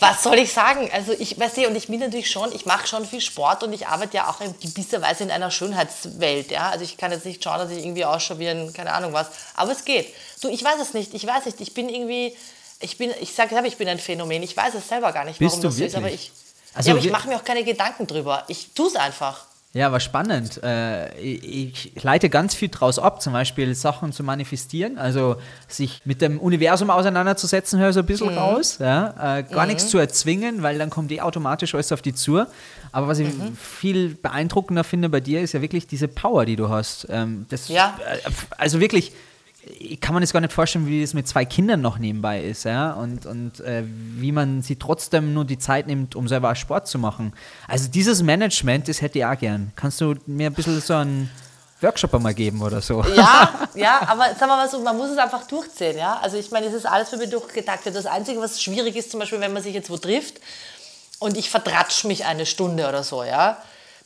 was 0.03 0.23
soll 0.23 0.37
ich 0.37 0.51
sagen? 0.51 0.89
Also 0.91 1.13
ich 1.13 1.39
weiß 1.39 1.55
nicht, 1.57 1.67
und 1.67 1.75
ich 1.75 1.87
bin 1.87 1.99
natürlich 1.99 2.29
schon, 2.29 2.53
ich 2.53 2.65
mache 2.65 2.87
schon 2.87 3.05
viel 3.05 3.21
Sport 3.21 3.63
und 3.63 3.73
ich 3.73 3.87
arbeite 3.87 4.17
ja 4.17 4.29
auch 4.29 4.41
in 4.41 4.53
gewisser 4.59 5.01
Weise 5.01 5.23
in 5.23 5.31
einer 5.31 5.49
Schönheitswelt. 5.49 6.51
Ja? 6.51 6.69
Also 6.69 6.83
ich 6.83 6.97
kann 6.97 7.11
jetzt 7.11 7.25
nicht 7.25 7.43
schauen, 7.43 7.59
dass 7.59 7.71
ich 7.71 7.83
irgendwie 7.83 8.05
ausschaue 8.05 8.39
wie 8.39 8.49
ein, 8.49 8.73
keine 8.73 8.91
Ahnung 8.91 9.13
was. 9.13 9.27
Aber 9.55 9.71
es 9.71 9.85
geht. 9.85 10.13
Du, 10.41 10.49
ich 10.49 10.63
weiß 10.63 10.79
es 10.81 10.93
nicht. 10.93 11.13
Ich 11.13 11.25
weiß 11.25 11.45
nicht. 11.45 11.61
Ich 11.61 11.73
bin 11.73 11.89
irgendwie, 11.89 12.35
ich 12.81 12.97
bin, 12.97 13.11
ich 13.21 13.33
sage 13.33 13.55
ich 13.65 13.77
bin 13.77 13.87
ein 13.87 13.99
Phänomen. 13.99 14.43
Ich 14.43 14.55
weiß 14.55 14.73
es 14.75 14.87
selber 14.87 15.13
gar 15.13 15.25
nicht, 15.25 15.39
warum 15.39 15.49
Bist 15.49 15.63
das 15.63 15.77
so 15.77 15.83
ist. 15.83 15.95
Aber 15.95 16.11
ich, 16.11 16.31
also 16.73 16.89
ja, 16.89 16.95
aber 16.95 17.05
ich 17.05 17.11
mache 17.11 17.27
mir 17.29 17.37
auch 17.37 17.45
keine 17.45 17.63
Gedanken 17.63 18.05
drüber. 18.05 18.43
Ich 18.47 18.73
tue 18.73 18.87
es 18.87 18.95
einfach. 18.95 19.45
Ja, 19.75 19.91
war 19.91 19.99
spannend. 19.99 20.61
Äh, 20.61 21.17
ich 21.19 21.93
leite 22.03 22.29
ganz 22.29 22.53
viel 22.53 22.69
draus 22.69 22.99
ab, 22.99 23.23
zum 23.23 23.33
Beispiel 23.33 23.73
Sachen 23.73 24.11
zu 24.11 24.23
manifestieren, 24.23 24.99
also 24.99 25.37
sich 25.67 26.01
mit 26.05 26.21
dem 26.21 26.39
Universum 26.39 26.91
auseinanderzusetzen, 26.91 27.79
höre 27.79 27.89
ich 27.89 27.95
so 27.95 28.01
ein 28.01 28.05
bisschen 28.05 28.31
mhm. 28.31 28.37
raus. 28.37 28.77
Ja? 28.79 29.37
Äh, 29.37 29.43
gar 29.43 29.63
mhm. 29.63 29.69
nichts 29.69 29.87
zu 29.89 29.97
erzwingen, 29.97 30.61
weil 30.61 30.77
dann 30.77 30.91
kommt 30.91 31.11
eh 31.11 31.21
automatisch 31.21 31.73
alles 31.73 31.91
auf 31.91 32.03
die 32.03 32.13
zu. 32.13 32.45
Aber 32.91 33.07
was 33.07 33.17
ich 33.17 33.35
mhm. 33.35 33.57
viel 33.57 34.09
beeindruckender 34.09 34.83
finde 34.83 35.09
bei 35.09 35.21
dir, 35.21 35.41
ist 35.41 35.53
ja 35.53 35.61
wirklich 35.63 35.87
diese 35.87 36.07
Power, 36.07 36.45
die 36.45 36.55
du 36.55 36.69
hast. 36.69 37.07
Ähm, 37.09 37.47
das, 37.49 37.67
ja. 37.67 37.97
Äh, 38.07 38.29
also 38.57 38.79
wirklich 38.79 39.11
ich 39.65 40.01
kann 40.01 40.13
man 40.13 40.21
das 40.21 40.33
gar 40.33 40.41
nicht 40.41 40.53
vorstellen, 40.53 40.87
wie 40.87 41.01
es 41.01 41.13
mit 41.13 41.27
zwei 41.27 41.45
Kindern 41.45 41.81
noch 41.81 41.97
nebenbei 41.97 42.43
ist, 42.43 42.65
ja, 42.65 42.93
und, 42.93 43.25
und 43.25 43.59
äh, 43.61 43.83
wie 43.85 44.31
man 44.31 44.61
sie 44.61 44.75
trotzdem 44.75 45.33
nur 45.33 45.45
die 45.45 45.57
Zeit 45.57 45.87
nimmt, 45.87 46.15
um 46.15 46.27
selber 46.27 46.53
Sport 46.55 46.87
zu 46.87 46.99
machen. 46.99 47.33
Also 47.67 47.89
dieses 47.89 48.21
Management, 48.23 48.87
das 48.87 49.01
hätte 49.01 49.19
ich 49.19 49.25
auch 49.25 49.37
gern. 49.37 49.71
Kannst 49.75 50.01
du 50.01 50.15
mir 50.25 50.47
ein 50.47 50.53
bisschen 50.53 50.81
so 50.81 50.95
einen 50.95 51.29
Workshop 51.81 52.13
einmal 52.13 52.33
geben 52.33 52.61
oder 52.61 52.81
so? 52.81 53.03
Ja, 53.15 53.67
ja, 53.75 54.01
aber 54.07 54.35
sagen 54.35 54.51
wir 54.51 54.57
mal 54.57 54.69
so, 54.69 54.79
man 54.79 54.97
muss 54.97 55.11
es 55.11 55.17
einfach 55.17 55.47
durchziehen, 55.47 55.97
ja. 55.97 56.19
Also 56.21 56.37
ich 56.37 56.51
meine, 56.51 56.65
es 56.65 56.73
ist 56.73 56.85
alles 56.85 57.09
für 57.09 57.17
mich 57.17 57.29
durchgetaktet. 57.29 57.95
Das 57.95 58.05
Einzige, 58.05 58.39
was 58.41 58.61
schwierig 58.61 58.95
ist, 58.95 59.11
zum 59.11 59.19
Beispiel, 59.19 59.39
wenn 59.39 59.53
man 59.53 59.63
sich 59.63 59.73
jetzt 59.73 59.89
wo 59.89 59.97
trifft 59.97 60.41
und 61.19 61.37
ich 61.37 61.49
vertratsch 61.49 62.03
mich 62.03 62.25
eine 62.25 62.45
Stunde 62.45 62.87
oder 62.87 63.03
so, 63.03 63.23
ja 63.23 63.57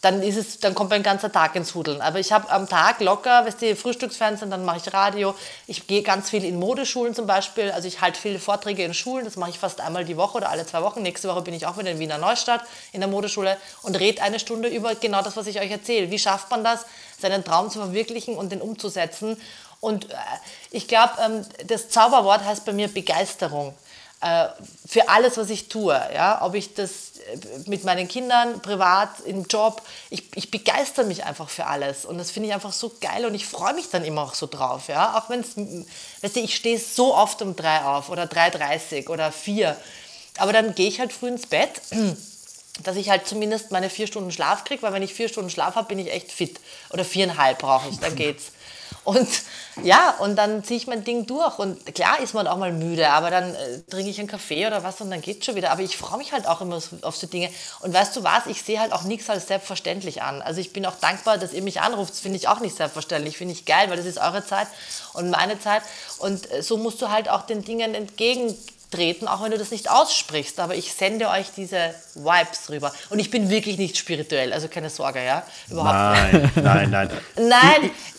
dann, 0.01 0.21
ist 0.21 0.37
es, 0.37 0.59
dann 0.59 0.75
kommt 0.75 0.91
mein 0.91 1.01
ganzer 1.01 1.31
Tag 1.31 1.55
ins 1.55 1.73
Hudeln. 1.73 2.01
Aber 2.01 2.19
ich 2.19 2.31
habe 2.31 2.49
am 2.51 2.69
Tag 2.69 2.99
locker, 3.01 3.45
weißt 3.45 3.61
du, 3.61 3.75
Frühstücksfernsehen, 3.75 4.51
dann 4.51 4.63
mache 4.63 4.77
ich 4.77 4.93
Radio. 4.93 5.33
Ich 5.65 5.87
gehe 5.87 6.03
ganz 6.03 6.29
viel 6.29 6.43
in 6.43 6.59
Modeschulen 6.59 7.15
zum 7.15 7.25
Beispiel. 7.25 7.71
Also 7.71 7.87
ich 7.87 7.99
halte 7.99 8.19
viele 8.19 8.39
Vorträge 8.39 8.83
in 8.83 8.93
Schulen. 8.93 9.25
Das 9.25 9.37
mache 9.37 9.49
ich 9.49 9.59
fast 9.59 9.81
einmal 9.81 10.05
die 10.05 10.15
Woche 10.15 10.37
oder 10.37 10.49
alle 10.49 10.65
zwei 10.67 10.83
Wochen. 10.83 11.01
Nächste 11.01 11.27
Woche 11.29 11.41
bin 11.41 11.53
ich 11.53 11.65
auch 11.65 11.77
wieder 11.77 11.89
in 11.89 11.99
Wiener 11.99 12.19
Neustadt 12.19 12.61
in 12.91 13.01
der 13.01 13.09
Modeschule 13.09 13.57
und 13.81 13.99
rede 13.99 14.21
eine 14.21 14.39
Stunde 14.39 14.69
über 14.69 14.93
genau 14.93 15.23
das, 15.23 15.35
was 15.35 15.47
ich 15.47 15.59
euch 15.59 15.71
erzähle. 15.71 16.11
Wie 16.11 16.19
schafft 16.19 16.51
man 16.51 16.63
das, 16.63 16.85
seinen 17.19 17.43
Traum 17.43 17.71
zu 17.71 17.79
verwirklichen 17.79 18.35
und 18.35 18.51
den 18.51 18.61
umzusetzen? 18.61 19.41
Und 19.79 20.11
äh, 20.11 20.15
ich 20.71 20.87
glaube, 20.87 21.13
ähm, 21.23 21.45
das 21.65 21.89
Zauberwort 21.89 22.43
heißt 22.43 22.65
bei 22.65 22.73
mir 22.73 22.87
Begeisterung 22.87 23.75
für 24.19 25.09
alles, 25.09 25.37
was 25.37 25.49
ich 25.49 25.67
tue. 25.67 25.93
Ja? 26.13 26.41
Ob 26.41 26.55
ich 26.55 26.73
das 26.73 27.17
äh, 27.31 27.37
mit 27.67 27.83
meinen 27.83 28.07
Kindern, 28.07 28.61
privat, 28.61 29.19
im 29.25 29.45
Job, 29.45 29.81
ich, 30.09 30.23
ich 30.35 30.49
begeister 30.49 31.03
mich 31.03 31.23
einfach 31.23 31.49
für 31.49 31.67
alles. 31.67 32.03
Und 32.03 32.17
das 32.17 32.31
finde 32.31 32.49
ich 32.49 32.55
einfach 32.55 32.73
so 32.73 32.91
geil 32.99 33.25
und 33.25 33.35
ich 33.35 33.45
freue 33.45 33.75
mich 33.75 33.89
dann 33.89 34.03
immer 34.03 34.23
auch 34.23 34.33
so 34.33 34.47
drauf. 34.47 34.87
Ja? 34.87 35.17
Auch 35.17 35.29
wenn 35.29 35.41
es, 35.41 35.55
weißt 36.23 36.35
du, 36.35 36.39
ich 36.39 36.55
stehe 36.55 36.79
so 36.79 37.13
oft 37.13 37.41
um 37.43 37.55
drei 37.55 37.81
auf 37.83 38.09
oder 38.09 38.23
3.30 38.23 39.09
oder 39.09 39.31
vier. 39.31 39.77
Aber 40.39 40.51
dann 40.51 40.73
gehe 40.73 40.87
ich 40.87 40.99
halt 40.99 41.13
früh 41.13 41.27
ins 41.27 41.45
Bett, 41.45 41.79
dass 42.83 42.95
ich 42.95 43.09
halt 43.09 43.27
zumindest 43.27 43.71
meine 43.71 43.91
vier 43.91 44.07
Stunden 44.07 44.31
Schlaf 44.31 44.63
kriege, 44.63 44.81
weil 44.81 44.93
wenn 44.93 45.03
ich 45.03 45.13
vier 45.13 45.29
Stunden 45.29 45.51
Schlaf 45.51 45.75
habe, 45.75 45.89
bin 45.89 45.99
ich 45.99 46.11
echt 46.11 46.31
fit. 46.31 46.59
Oder 46.89 47.05
viereinhalb 47.05 47.59
brauche 47.59 47.89
ich, 47.89 47.99
dann 47.99 48.15
geht's. 48.15 48.45
Und 49.03 49.27
ja, 49.83 50.15
und 50.19 50.35
dann 50.35 50.63
ziehe 50.63 50.77
ich 50.77 50.87
mein 50.87 51.03
Ding 51.03 51.25
durch. 51.25 51.59
Und 51.59 51.85
klar 51.93 52.19
ist 52.19 52.33
man 52.33 52.47
auch 52.47 52.57
mal 52.57 52.71
müde, 52.71 53.09
aber 53.09 53.29
dann 53.29 53.53
äh, 53.53 53.81
trinke 53.89 54.09
ich 54.09 54.19
einen 54.19 54.27
Kaffee 54.27 54.65
oder 54.65 54.83
was 54.83 55.01
und 55.01 55.11
dann 55.11 55.21
geht 55.21 55.39
es 55.39 55.45
schon 55.45 55.55
wieder. 55.55 55.71
Aber 55.71 55.81
ich 55.81 55.97
freue 55.97 56.17
mich 56.17 56.31
halt 56.31 56.47
auch 56.47 56.61
immer 56.61 56.79
auf 57.01 57.15
so 57.15 57.27
Dinge. 57.27 57.49
Und 57.81 57.93
weißt 57.93 58.15
du 58.15 58.23
was, 58.23 58.47
ich 58.47 58.61
sehe 58.63 58.79
halt 58.79 58.91
auch 58.91 59.03
nichts 59.03 59.29
als 59.29 59.47
selbstverständlich 59.47 60.21
an. 60.21 60.41
Also 60.41 60.61
ich 60.61 60.73
bin 60.73 60.85
auch 60.85 60.95
dankbar, 60.95 61.37
dass 61.37 61.53
ihr 61.53 61.61
mich 61.61 61.81
anruft. 61.81 62.13
Das 62.13 62.19
finde 62.19 62.37
ich 62.37 62.47
auch 62.47 62.59
nicht 62.59 62.75
selbstverständlich. 62.75 63.37
Finde 63.37 63.53
ich 63.53 63.65
geil, 63.65 63.89
weil 63.89 63.97
das 63.97 64.05
ist 64.05 64.17
eure 64.17 64.45
Zeit 64.45 64.67
und 65.13 65.29
meine 65.29 65.59
Zeit. 65.59 65.83
Und 66.19 66.51
äh, 66.51 66.61
so 66.63 66.77
musst 66.77 67.01
du 67.01 67.09
halt 67.09 67.29
auch 67.29 67.43
den 67.43 67.63
Dingen 67.63 67.93
entgegentreten, 67.93 69.27
auch 69.27 69.43
wenn 69.43 69.51
du 69.51 69.57
das 69.57 69.71
nicht 69.71 69.89
aussprichst. 69.91 70.59
Aber 70.59 70.75
ich 70.75 70.93
sende 70.93 71.29
euch 71.29 71.47
diese 71.55 71.93
Vibes 72.15 72.69
rüber. 72.69 72.91
Und 73.09 73.19
ich 73.19 73.29
bin 73.29 73.49
wirklich 73.49 73.77
nicht 73.77 73.97
spirituell, 73.97 74.53
also 74.53 74.67
keine 74.67 74.89
Sorge, 74.89 75.23
ja? 75.23 75.43
Überhaupt 75.69 75.93
nein, 75.93 76.41
nicht. 76.41 76.57
Nein, 76.57 76.89
nein. 76.89 77.09
Nein, 77.35 77.91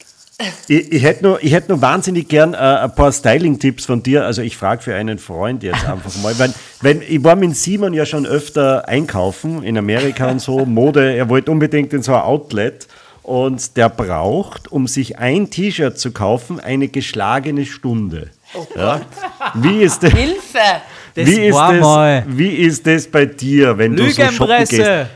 Ich, 0.68 0.92
ich 0.92 1.02
hätte 1.02 1.24
nur, 1.24 1.42
ich 1.42 1.52
hätt 1.52 1.68
nur 1.68 1.82
wahnsinnig 1.82 2.28
gern 2.28 2.54
äh, 2.54 2.58
ein 2.58 2.94
paar 2.94 3.10
Styling-Tipps 3.10 3.86
von 3.86 4.02
dir. 4.02 4.24
Also 4.24 4.42
ich 4.42 4.56
frage 4.56 4.82
für 4.82 4.94
einen 4.94 5.18
Freund 5.18 5.62
jetzt 5.64 5.84
einfach 5.84 6.14
mal. 6.22 6.38
Wenn, 6.38 6.54
wenn, 6.80 7.02
ich 7.02 7.24
war 7.24 7.34
mit 7.34 7.56
Simon 7.56 7.92
ja 7.92 8.06
schon 8.06 8.24
öfter 8.24 8.86
einkaufen 8.88 9.64
in 9.64 9.76
Amerika 9.76 10.30
und 10.30 10.40
so, 10.40 10.64
Mode, 10.64 11.16
er 11.16 11.28
wollte 11.28 11.50
unbedingt 11.50 11.92
in 11.92 12.02
so 12.02 12.14
ein 12.14 12.22
Outlet 12.22 12.86
und 13.22 13.76
der 13.76 13.88
braucht, 13.88 14.70
um 14.70 14.86
sich 14.86 15.18
ein 15.18 15.50
T-Shirt 15.50 15.98
zu 15.98 16.12
kaufen, 16.12 16.60
eine 16.60 16.88
geschlagene 16.88 17.66
Stunde. 17.66 18.30
Oh 18.54 18.66
ja? 18.76 19.00
Wie 19.54 19.82
ist 19.82 20.02
das? 20.02 20.12
Hilfe! 20.12 20.58
Das 21.14 21.26
Wie 21.26 21.46
ist, 21.46 21.54
war 21.54 21.72
das, 21.72 21.82
mal. 21.82 22.24
wie 22.28 22.48
ist 22.48 22.86
das 22.86 23.08
bei 23.08 23.26
dir, 23.26 23.76
wenn 23.76 23.96
du 23.96 24.08
so 24.08 24.22
shoppen 24.30 24.64
gehst? 24.68 25.08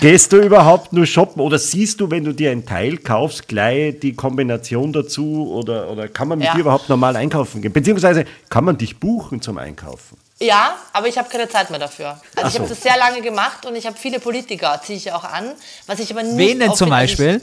Gehst 0.00 0.32
du 0.32 0.38
überhaupt 0.38 0.92
nur 0.92 1.06
shoppen 1.06 1.40
oder 1.40 1.58
siehst 1.58 2.00
du, 2.00 2.10
wenn 2.10 2.24
du 2.24 2.32
dir 2.32 2.50
ein 2.50 2.66
Teil 2.66 2.98
kaufst, 2.98 3.46
gleich 3.48 4.00
die 4.00 4.14
Kombination 4.14 4.92
dazu 4.92 5.50
oder, 5.52 5.90
oder 5.90 6.08
kann 6.08 6.28
man 6.28 6.38
mit 6.38 6.46
Ja. 6.48 6.54
dir 6.54 6.60
überhaupt 6.60 6.88
normal 6.88 7.14
einkaufen 7.16 7.62
gehen? 7.62 7.72
Beziehungsweise 7.72 8.24
kann 8.50 8.64
man 8.64 8.76
dich 8.78 8.98
buchen 8.98 9.40
zum 9.40 9.58
Einkaufen? 9.58 10.16
Ja, 10.40 10.76
aber 10.92 11.08
ich 11.08 11.18
habe 11.18 11.28
keine 11.28 11.48
Zeit 11.48 11.70
mehr 11.70 11.78
dafür. 11.80 12.10
Also 12.10 12.20
Ach 12.36 12.48
ich 12.48 12.54
habe 12.58 12.68
so. 12.68 12.74
das 12.74 12.82
sehr 12.82 12.96
lange 12.96 13.20
gemacht 13.22 13.66
und 13.66 13.74
ich 13.76 13.86
habe 13.86 13.96
viele 13.96 14.20
Politiker, 14.20 14.80
ziehe 14.84 14.96
ich 14.96 15.12
auch 15.12 15.24
an. 15.24 15.50
Was 15.86 15.98
ich 16.00 16.10
aber 16.12 16.22
nicht 16.22 16.36
Wen 16.36 16.60
denn 16.60 16.74
zum 16.74 16.90
Beispiel? 16.90 17.40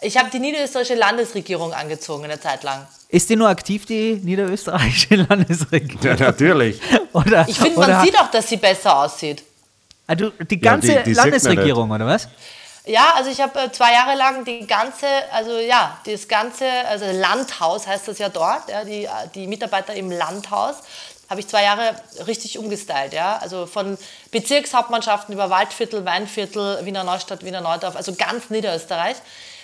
Ich, 0.00 0.16
habe 0.16 0.30
die 0.30 0.38
niederösterreichische 0.38 0.94
Landesregierung 0.94 1.72
angezogen 1.72 2.24
eine 2.24 2.40
Zeit 2.40 2.62
lang. 2.62 2.86
Ist 3.08 3.28
die 3.30 3.36
nur 3.36 3.48
aktiv, 3.48 3.84
die 3.84 4.14
niederösterreichische 4.22 5.16
Landesregierung? 5.28 6.02
Ja, 6.04 6.14
natürlich. 6.16 6.80
Oder, 7.12 7.48
Ich 7.48 7.58
finde, 7.58 7.78
oder 7.78 7.88
man 7.88 8.04
sieht 8.04 8.18
auch, 8.18 8.30
dass 8.30 8.48
sie 8.48 8.58
besser 8.58 8.96
aussieht. 8.96 9.42
Du, 10.16 10.30
die 10.30 10.58
ganze 10.60 10.88
die- 10.88 11.02
die 11.04 11.14
man 11.14 11.24
Landesregierung, 11.30 11.90
oder 11.90 12.06
was? 12.06 12.28
Ja, 12.86 13.12
also 13.16 13.28
ich 13.30 13.40
habe 13.42 13.58
äh, 13.60 13.70
zwei 13.72 13.92
Jahre 13.92 14.16
lang 14.16 14.44
die 14.46 14.66
ganze, 14.66 15.06
also 15.30 15.58
ja, 15.58 15.98
das 16.06 16.26
ganze, 16.26 16.64
also 16.88 17.04
Landhaus 17.12 17.86
heißt 17.86 18.08
das 18.08 18.18
ja 18.18 18.30
dort, 18.30 18.70
ja, 18.70 18.82
die, 18.84 19.06
die 19.34 19.46
Mitarbeiter 19.46 19.92
im 19.92 20.10
Landhaus, 20.10 20.76
habe 21.28 21.40
ich 21.40 21.46
zwei 21.48 21.62
Jahre 21.64 21.94
richtig 22.26 22.56
umgestylt, 22.58 23.12
ja, 23.12 23.36
also 23.42 23.66
von 23.66 23.98
Bezirkshauptmannschaften 24.30 25.34
über 25.34 25.50
Waldviertel, 25.50 26.06
Weinviertel, 26.06 26.78
Wiener 26.86 27.04
Neustadt, 27.04 27.44
Wiener 27.44 27.60
Neudorf, 27.60 27.94
also 27.96 28.14
ganz 28.14 28.48
Niederösterreich. 28.48 29.16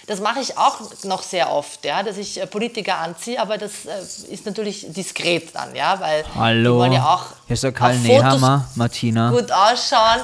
Das 0.06 0.20
mache 0.20 0.40
ich 0.40 0.58
auch 0.58 0.80
noch 1.04 1.22
sehr 1.22 1.50
oft, 1.50 1.84
ja, 1.84 2.02
dass 2.02 2.16
ich 2.16 2.40
äh, 2.40 2.46
Politiker 2.46 2.98
anziehe, 2.98 3.40
aber 3.40 3.58
das 3.58 3.86
äh, 3.86 4.32
ist 4.32 4.44
natürlich 4.44 4.86
diskret 4.88 5.54
dann, 5.54 5.74
ja, 5.74 5.98
weil 6.00 6.24
die 6.24 6.38
Hallo, 6.38 6.78
wollen 6.78 6.92
ja 6.92 7.04
auch 7.04 7.24
hier 7.46 7.54
ist 7.54 7.62
der 7.64 7.72
Karl 7.72 7.96
Nehammer, 7.98 8.66
Martina. 8.74 9.30
gut 9.30 9.50
ausschauen. 9.50 10.20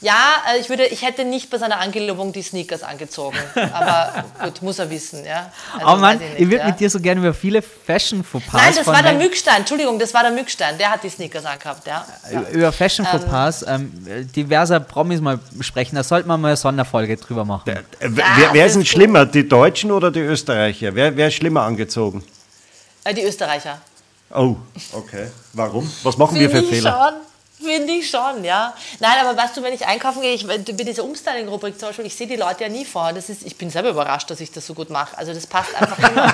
Ja, 0.00 0.42
äh, 0.54 0.60
ich, 0.60 0.68
würde, 0.70 0.86
ich 0.86 1.02
hätte 1.02 1.24
nicht 1.24 1.50
bei 1.50 1.58
seiner 1.58 1.78
Angelobung 1.78 2.32
die 2.32 2.42
Sneakers 2.42 2.82
angezogen. 2.82 3.36
Aber 3.72 4.24
gut, 4.42 4.62
muss 4.62 4.78
er 4.78 4.88
wissen, 4.88 5.24
ja. 5.24 5.52
Also, 5.74 5.86
oh 5.86 5.96
Mann, 5.96 6.20
ich 6.20 6.40
ich, 6.40 6.46
würde 6.46 6.56
ja. 6.56 6.66
mit 6.66 6.80
dir 6.80 6.88
so 6.88 7.00
gerne 7.00 7.20
über 7.20 7.34
viele 7.34 7.60
Fashion-Fauxpas 7.60 8.52
Nein, 8.52 8.74
das 8.74 8.84
von 8.84 8.94
war 8.94 9.02
der 9.02 9.14
Mückstein. 9.14 9.56
Entschuldigung, 9.58 9.98
das 9.98 10.14
war 10.14 10.22
der 10.22 10.32
Mückstein. 10.32 10.78
Der 10.78 10.90
hat 10.90 11.04
die 11.04 11.10
Sneakers 11.10 11.44
angehabt, 11.44 11.86
ja. 11.86 12.06
über 12.52 12.72
Fashion-Fauxpas 12.72 13.66
ähm, 13.68 13.92
diverser 14.34 14.80
Promis 14.80 15.20
mal 15.20 15.38
sprechen. 15.60 15.96
Da 15.96 16.02
sollte 16.02 16.26
man 16.26 16.40
mal 16.40 16.48
eine 16.48 16.56
Sonderfolge 16.56 17.16
drüber 17.18 17.44
machen. 17.44 17.68
Äh, 17.68 17.82
wer, 18.00 18.24
wer 18.52 18.66
ist 18.66 18.76
denn 18.76 18.86
schlimmer, 18.86 19.26
die 19.26 19.46
Deutschen 19.46 19.92
oder 19.92 20.10
die 20.10 20.20
Österreicher? 20.20 20.94
Wer, 20.94 21.14
wer 21.14 21.28
ist 21.28 21.34
schlimmer 21.34 21.62
angezogen? 21.62 22.24
Äh, 23.04 23.12
die 23.12 23.22
Österreicher. 23.22 23.78
Oh, 24.32 24.56
okay. 24.92 25.26
Warum? 25.52 25.90
Was 26.04 26.16
machen 26.16 26.38
wir 26.38 26.48
für 26.48 26.62
Fehler? 26.62 27.10
schon. 27.10 27.29
Finde 27.62 27.92
ich 27.92 28.08
schon, 28.08 28.42
ja. 28.42 28.72
Nein, 29.00 29.12
aber 29.20 29.36
weißt 29.36 29.56
du, 29.56 29.62
wenn 29.62 29.74
ich 29.74 29.86
einkaufen 29.86 30.22
gehe, 30.22 30.32
ich, 30.32 30.46
bei 30.46 30.58
dieser 30.58 31.04
Umstyling-Rubrik 31.04 31.78
zum 31.78 31.88
Beispiel, 31.88 32.06
ich 32.06 32.14
sehe 32.14 32.26
die 32.26 32.36
Leute 32.36 32.64
ja 32.64 32.70
nie 32.70 32.86
vor. 32.86 33.12
Das 33.12 33.28
ist, 33.28 33.44
ich 33.44 33.56
bin 33.56 33.68
selber 33.68 33.90
überrascht, 33.90 34.30
dass 34.30 34.40
ich 34.40 34.50
das 34.50 34.66
so 34.66 34.72
gut 34.72 34.88
mache. 34.88 35.16
Also 35.18 35.34
das 35.34 35.46
passt 35.46 35.74
einfach 35.74 35.98
immer. 36.10 36.32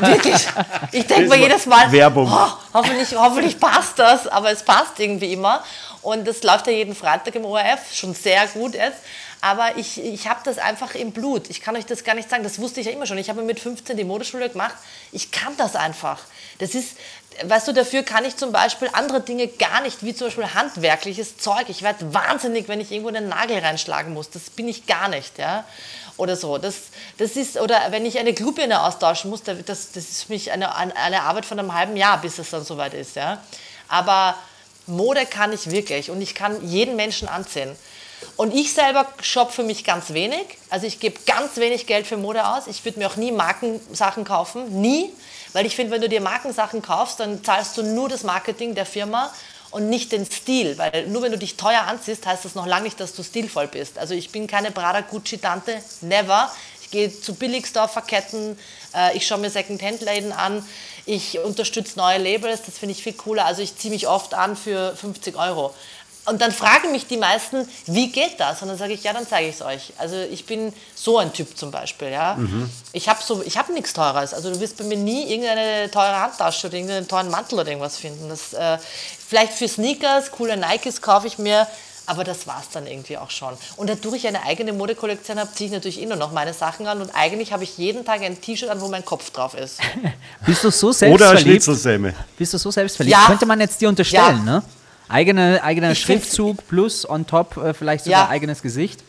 Wirklich. 0.00 0.46
Ich 0.92 1.06
denke 1.06 1.28
mir 1.28 1.36
jedes 1.36 1.64
Mal, 1.64 1.90
Werbung. 1.90 2.30
Oh, 2.30 2.48
hoffentlich, 2.74 3.16
hoffentlich 3.16 3.58
passt 3.58 3.98
das, 3.98 4.28
aber 4.28 4.50
es 4.50 4.62
passt 4.62 4.98
irgendwie 4.98 5.32
immer. 5.32 5.64
Und 6.02 6.28
das 6.28 6.42
läuft 6.42 6.66
ja 6.66 6.72
jeden 6.72 6.94
Freitag 6.94 7.34
im 7.34 7.46
ORF, 7.46 7.94
schon 7.94 8.14
sehr 8.14 8.46
gut 8.48 8.74
jetzt. 8.74 8.98
Aber 9.40 9.76
ich, 9.76 10.02
ich 10.02 10.28
habe 10.28 10.40
das 10.44 10.58
einfach 10.58 10.94
im 10.94 11.12
Blut. 11.12 11.48
Ich 11.50 11.60
kann 11.60 11.76
euch 11.76 11.86
das 11.86 12.04
gar 12.04 12.14
nicht 12.14 12.28
sagen. 12.28 12.42
Das 12.42 12.58
wusste 12.58 12.80
ich 12.80 12.86
ja 12.86 12.92
immer 12.92 13.06
schon. 13.06 13.18
Ich 13.18 13.28
habe 13.28 13.42
mit 13.42 13.60
15 13.60 13.96
die 13.96 14.04
Modeschule 14.04 14.48
gemacht. 14.48 14.74
Ich 15.12 15.30
kann 15.30 15.56
das 15.56 15.76
einfach. 15.76 16.20
Das 16.58 16.74
ist, 16.74 16.96
weißt 17.44 17.68
du, 17.68 17.72
dafür 17.72 18.02
kann 18.02 18.24
ich 18.24 18.36
zum 18.36 18.52
Beispiel 18.52 18.88
andere 18.92 19.20
Dinge 19.20 19.46
gar 19.48 19.82
nicht, 19.82 20.02
wie 20.02 20.14
zum 20.14 20.28
Beispiel 20.28 20.54
handwerkliches 20.54 21.36
Zeug. 21.38 21.68
Ich 21.68 21.82
werde 21.82 22.12
wahnsinnig, 22.14 22.68
wenn 22.68 22.80
ich 22.80 22.90
irgendwo 22.90 23.08
einen 23.08 23.28
Nagel 23.28 23.58
reinschlagen 23.58 24.14
muss. 24.14 24.30
Das 24.30 24.50
bin 24.50 24.68
ich 24.68 24.86
gar 24.86 25.08
nicht, 25.08 25.38
ja. 25.38 25.64
Oder 26.16 26.36
so. 26.36 26.58
Das, 26.58 26.74
das 27.18 27.36
ist, 27.36 27.58
oder 27.60 27.78
wenn 27.90 28.06
ich 28.06 28.18
eine 28.18 28.32
Glühbirne 28.32 28.82
austauschen 28.82 29.30
muss, 29.30 29.42
das, 29.42 29.58
das 29.64 29.94
ist 29.94 30.24
für 30.24 30.32
mich 30.32 30.50
eine, 30.50 30.74
eine 30.74 31.22
Arbeit 31.22 31.44
von 31.44 31.58
einem 31.58 31.74
halben 31.74 31.96
Jahr, 31.96 32.20
bis 32.20 32.38
es 32.38 32.50
dann 32.50 32.64
soweit 32.64 32.94
ist, 32.94 33.16
ja. 33.16 33.42
Aber 33.88 34.34
Mode 34.86 35.26
kann 35.26 35.52
ich 35.52 35.70
wirklich 35.70 36.10
und 36.10 36.22
ich 36.22 36.34
kann 36.34 36.66
jeden 36.66 36.96
Menschen 36.96 37.28
anziehen. 37.28 37.76
Und 38.36 38.54
ich 38.54 38.72
selber 38.72 39.06
shoppe 39.20 39.52
für 39.52 39.62
mich 39.62 39.84
ganz 39.84 40.12
wenig. 40.12 40.58
Also 40.70 40.86
ich 40.86 41.00
gebe 41.00 41.18
ganz 41.26 41.56
wenig 41.56 41.86
Geld 41.86 42.06
für 42.06 42.16
Mode 42.16 42.46
aus. 42.46 42.66
Ich 42.66 42.84
würde 42.84 42.98
mir 42.98 43.08
auch 43.08 43.16
nie 43.16 43.32
Markensachen 43.32 44.24
kaufen. 44.24 44.80
Nie. 44.80 45.12
Weil 45.56 45.64
ich 45.64 45.74
finde, 45.74 45.94
wenn 45.94 46.02
du 46.02 46.08
dir 46.10 46.20
Markensachen 46.20 46.82
kaufst, 46.82 47.18
dann 47.18 47.42
zahlst 47.42 47.78
du 47.78 47.82
nur 47.82 48.10
das 48.10 48.24
Marketing 48.24 48.74
der 48.74 48.84
Firma 48.84 49.32
und 49.70 49.88
nicht 49.88 50.12
den 50.12 50.30
Stil. 50.30 50.76
Weil 50.76 51.06
nur 51.06 51.22
wenn 51.22 51.32
du 51.32 51.38
dich 51.38 51.56
teuer 51.56 51.80
anziehst, 51.86 52.26
heißt 52.26 52.44
das 52.44 52.54
noch 52.54 52.66
lange 52.66 52.84
nicht, 52.84 53.00
dass 53.00 53.14
du 53.14 53.22
stilvoll 53.22 53.66
bist. 53.66 53.96
Also 53.98 54.12
ich 54.12 54.30
bin 54.30 54.46
keine 54.48 54.70
Prada 54.70 55.00
Gucci 55.00 55.38
Tante. 55.38 55.82
Never. 56.02 56.52
Ich 56.82 56.90
gehe 56.90 57.10
zu 57.10 57.34
Billigstore-Verketten. 57.34 58.58
Äh, 58.94 59.16
ich 59.16 59.26
schaue 59.26 59.38
mir 59.38 59.48
Second-Hand-Läden 59.48 60.32
an. 60.32 60.62
Ich 61.06 61.38
unterstütze 61.38 61.98
neue 61.98 62.18
Labels. 62.18 62.60
Das 62.66 62.76
finde 62.76 62.92
ich 62.92 63.02
viel 63.02 63.14
cooler. 63.14 63.46
Also 63.46 63.62
ich 63.62 63.78
ziehe 63.78 63.94
mich 63.94 64.08
oft 64.08 64.34
an 64.34 64.56
für 64.56 64.94
50 64.94 65.36
Euro. 65.38 65.74
Und 66.26 66.40
dann 66.42 66.50
fragen 66.52 66.92
mich 66.92 67.06
die 67.06 67.16
meisten, 67.16 67.68
wie 67.86 68.10
geht 68.10 68.38
das? 68.40 68.60
Und 68.62 68.68
dann 68.68 68.76
sage 68.78 68.92
ich, 68.92 69.02
ja, 69.04 69.12
dann 69.12 69.26
zeige 69.28 69.48
ich 69.48 69.54
es 69.56 69.62
euch. 69.62 69.92
Also 69.98 70.16
ich 70.30 70.44
bin 70.44 70.72
so 70.94 71.18
ein 71.18 71.32
Typ 71.32 71.56
zum 71.56 71.70
Beispiel, 71.70 72.08
ja. 72.10 72.36
Ich 72.92 73.08
habe 73.08 73.20
so, 73.24 73.42
ich 73.44 73.56
habe 73.56 73.72
nichts 73.72 73.92
Teures. 73.92 74.34
Also 74.34 74.52
du 74.52 74.58
wirst 74.60 74.76
bei 74.76 74.84
mir 74.84 74.96
nie 74.96 75.24
irgendeine 75.32 75.90
teure 75.90 76.20
Handtasche 76.20 76.66
oder 76.66 76.74
irgendeinen 76.76 77.06
teuren 77.08 77.30
Mantel 77.30 77.58
oder 77.60 77.68
irgendwas 77.68 77.96
finden. 77.96 78.28
Das, 78.28 78.52
äh, 78.52 78.78
vielleicht 79.28 79.52
für 79.52 79.68
Sneakers, 79.68 80.30
coole 80.32 80.56
Nikes 80.56 81.00
kaufe 81.00 81.26
ich 81.28 81.38
mir, 81.38 81.66
aber 82.08 82.22
das 82.22 82.46
war 82.46 82.60
es 82.60 82.70
dann 82.72 82.86
irgendwie 82.86 83.18
auch 83.18 83.30
schon. 83.30 83.54
Und 83.76 83.88
dadurch 83.90 84.16
ich 84.16 84.26
eine 84.28 84.42
eigene 84.44 84.72
Modekollektion 84.72 85.38
habe, 85.40 85.52
ziehe 85.52 85.66
ich 85.68 85.72
natürlich 85.72 86.00
nur 86.06 86.16
noch 86.16 86.30
meine 86.32 86.54
Sachen 86.54 86.86
an 86.86 87.00
und 87.00 87.10
eigentlich 87.14 87.52
habe 87.52 87.64
ich 87.64 87.78
jeden 87.78 88.04
Tag 88.04 88.22
ein 88.22 88.40
T-Shirt 88.40 88.68
an, 88.68 88.80
wo 88.80 88.88
mein 88.88 89.04
Kopf 89.04 89.30
drauf 89.30 89.54
ist. 89.54 89.78
Bist 90.46 90.62
du 90.64 90.70
so 90.70 90.88
Oder 90.88 90.96
eine 90.96 91.18
selbstverliebt? 91.18 91.42
Schnitzelsemme. 91.64 92.14
Bist 92.36 92.52
du 92.54 92.58
so 92.58 92.70
selbstverliebt? 92.70 93.16
Ja. 93.16 93.26
Könnte 93.26 93.46
man 93.46 93.60
jetzt 93.60 93.80
dir 93.80 93.88
unterstellen, 93.88 94.42
Ja. 94.46 94.52
ne? 94.54 94.62
Eigene, 95.08 95.62
eigener 95.62 95.92
Ich 95.92 96.00
Schriftzug 96.00 96.66
plus 96.68 97.08
on 97.08 97.26
top 97.26 97.56
äh, 97.56 97.74
vielleicht 97.74 98.04
sogar 98.04 98.24
Ja. 98.24 98.28
eigenes 98.28 98.62
Gesicht. 98.62 99.00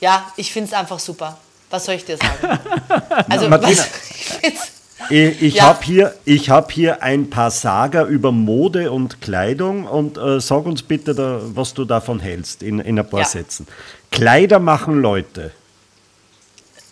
Ja, 0.00 0.30
ich 0.36 0.52
finde 0.52 0.68
es 0.68 0.74
einfach 0.74 0.98
super. 0.98 1.38
Was 1.68 1.84
soll 1.84 1.94
ich 1.96 2.04
dir 2.04 2.16
sagen? 2.16 2.58
Also, 3.28 3.48
Martina. 3.48 3.70
was, 3.70 3.88
ich 4.42 4.54
Ich, 5.10 5.42
ich 5.42 5.54
Ja. 5.54 5.64
habe 5.64 5.84
hier, 5.84 6.14
ich 6.24 6.50
hab 6.50 6.70
hier 6.72 7.02
ein 7.02 7.28
paar 7.30 7.50
Sager 7.50 8.04
über 8.04 8.32
Mode 8.32 8.92
und 8.92 9.20
Kleidung 9.20 9.86
und 9.86 10.16
äh, 10.18 10.40
sag 10.40 10.64
uns 10.66 10.82
bitte, 10.82 11.14
da, 11.14 11.40
was 11.42 11.74
du 11.74 11.84
davon 11.84 12.20
hältst 12.20 12.62
in, 12.62 12.78
in 12.80 12.98
ein 12.98 13.08
paar 13.08 13.20
Ja. 13.20 13.26
Sätzen. 13.26 13.66
Kleider 14.10 14.58
machen 14.58 15.00
Leute. 15.00 15.52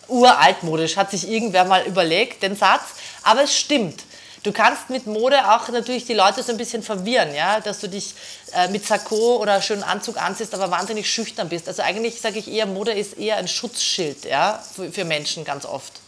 uraltmodisch, 0.07 0.97
hat 0.97 1.11
sich 1.11 1.29
irgendwer 1.29 1.65
mal 1.65 1.83
überlegt, 1.85 2.41
den 2.43 2.55
Satz. 2.55 2.81
Aber 3.23 3.43
es 3.43 3.55
stimmt. 3.57 4.03
Du 4.43 4.53
kannst 4.53 4.89
mit 4.89 5.05
Mode 5.05 5.37
auch 5.51 5.67
natürlich 5.69 6.05
die 6.05 6.13
Leute 6.13 6.43
so 6.43 6.51
ein 6.51 6.57
bisschen 6.57 6.81
verwirren, 6.81 7.35
ja, 7.35 7.59
dass 7.59 7.79
du 7.79 7.87
dich 7.87 8.13
äh, 8.53 8.69
mit 8.69 8.85
Sakko 8.85 9.37
oder 9.37 9.61
schönen 9.61 9.83
Anzug 9.83 10.21
anziehst, 10.21 10.53
aber 10.53 10.71
wahnsinnig 10.71 11.11
schüchtern 11.11 11.49
bist. 11.49 11.67
Also 11.67 11.81
eigentlich 11.81 12.21
sage 12.21 12.39
ich 12.39 12.49
eher, 12.49 12.65
Mode 12.65 12.93
ist 12.93 13.17
eher 13.17 13.35
ein 13.37 13.49
Schutzschild, 13.49 14.23
ja, 14.25 14.63
für, 14.75 14.91
für 14.91 15.03
Menschen 15.03 15.43
ganz 15.43 15.65
oft. 15.65 15.98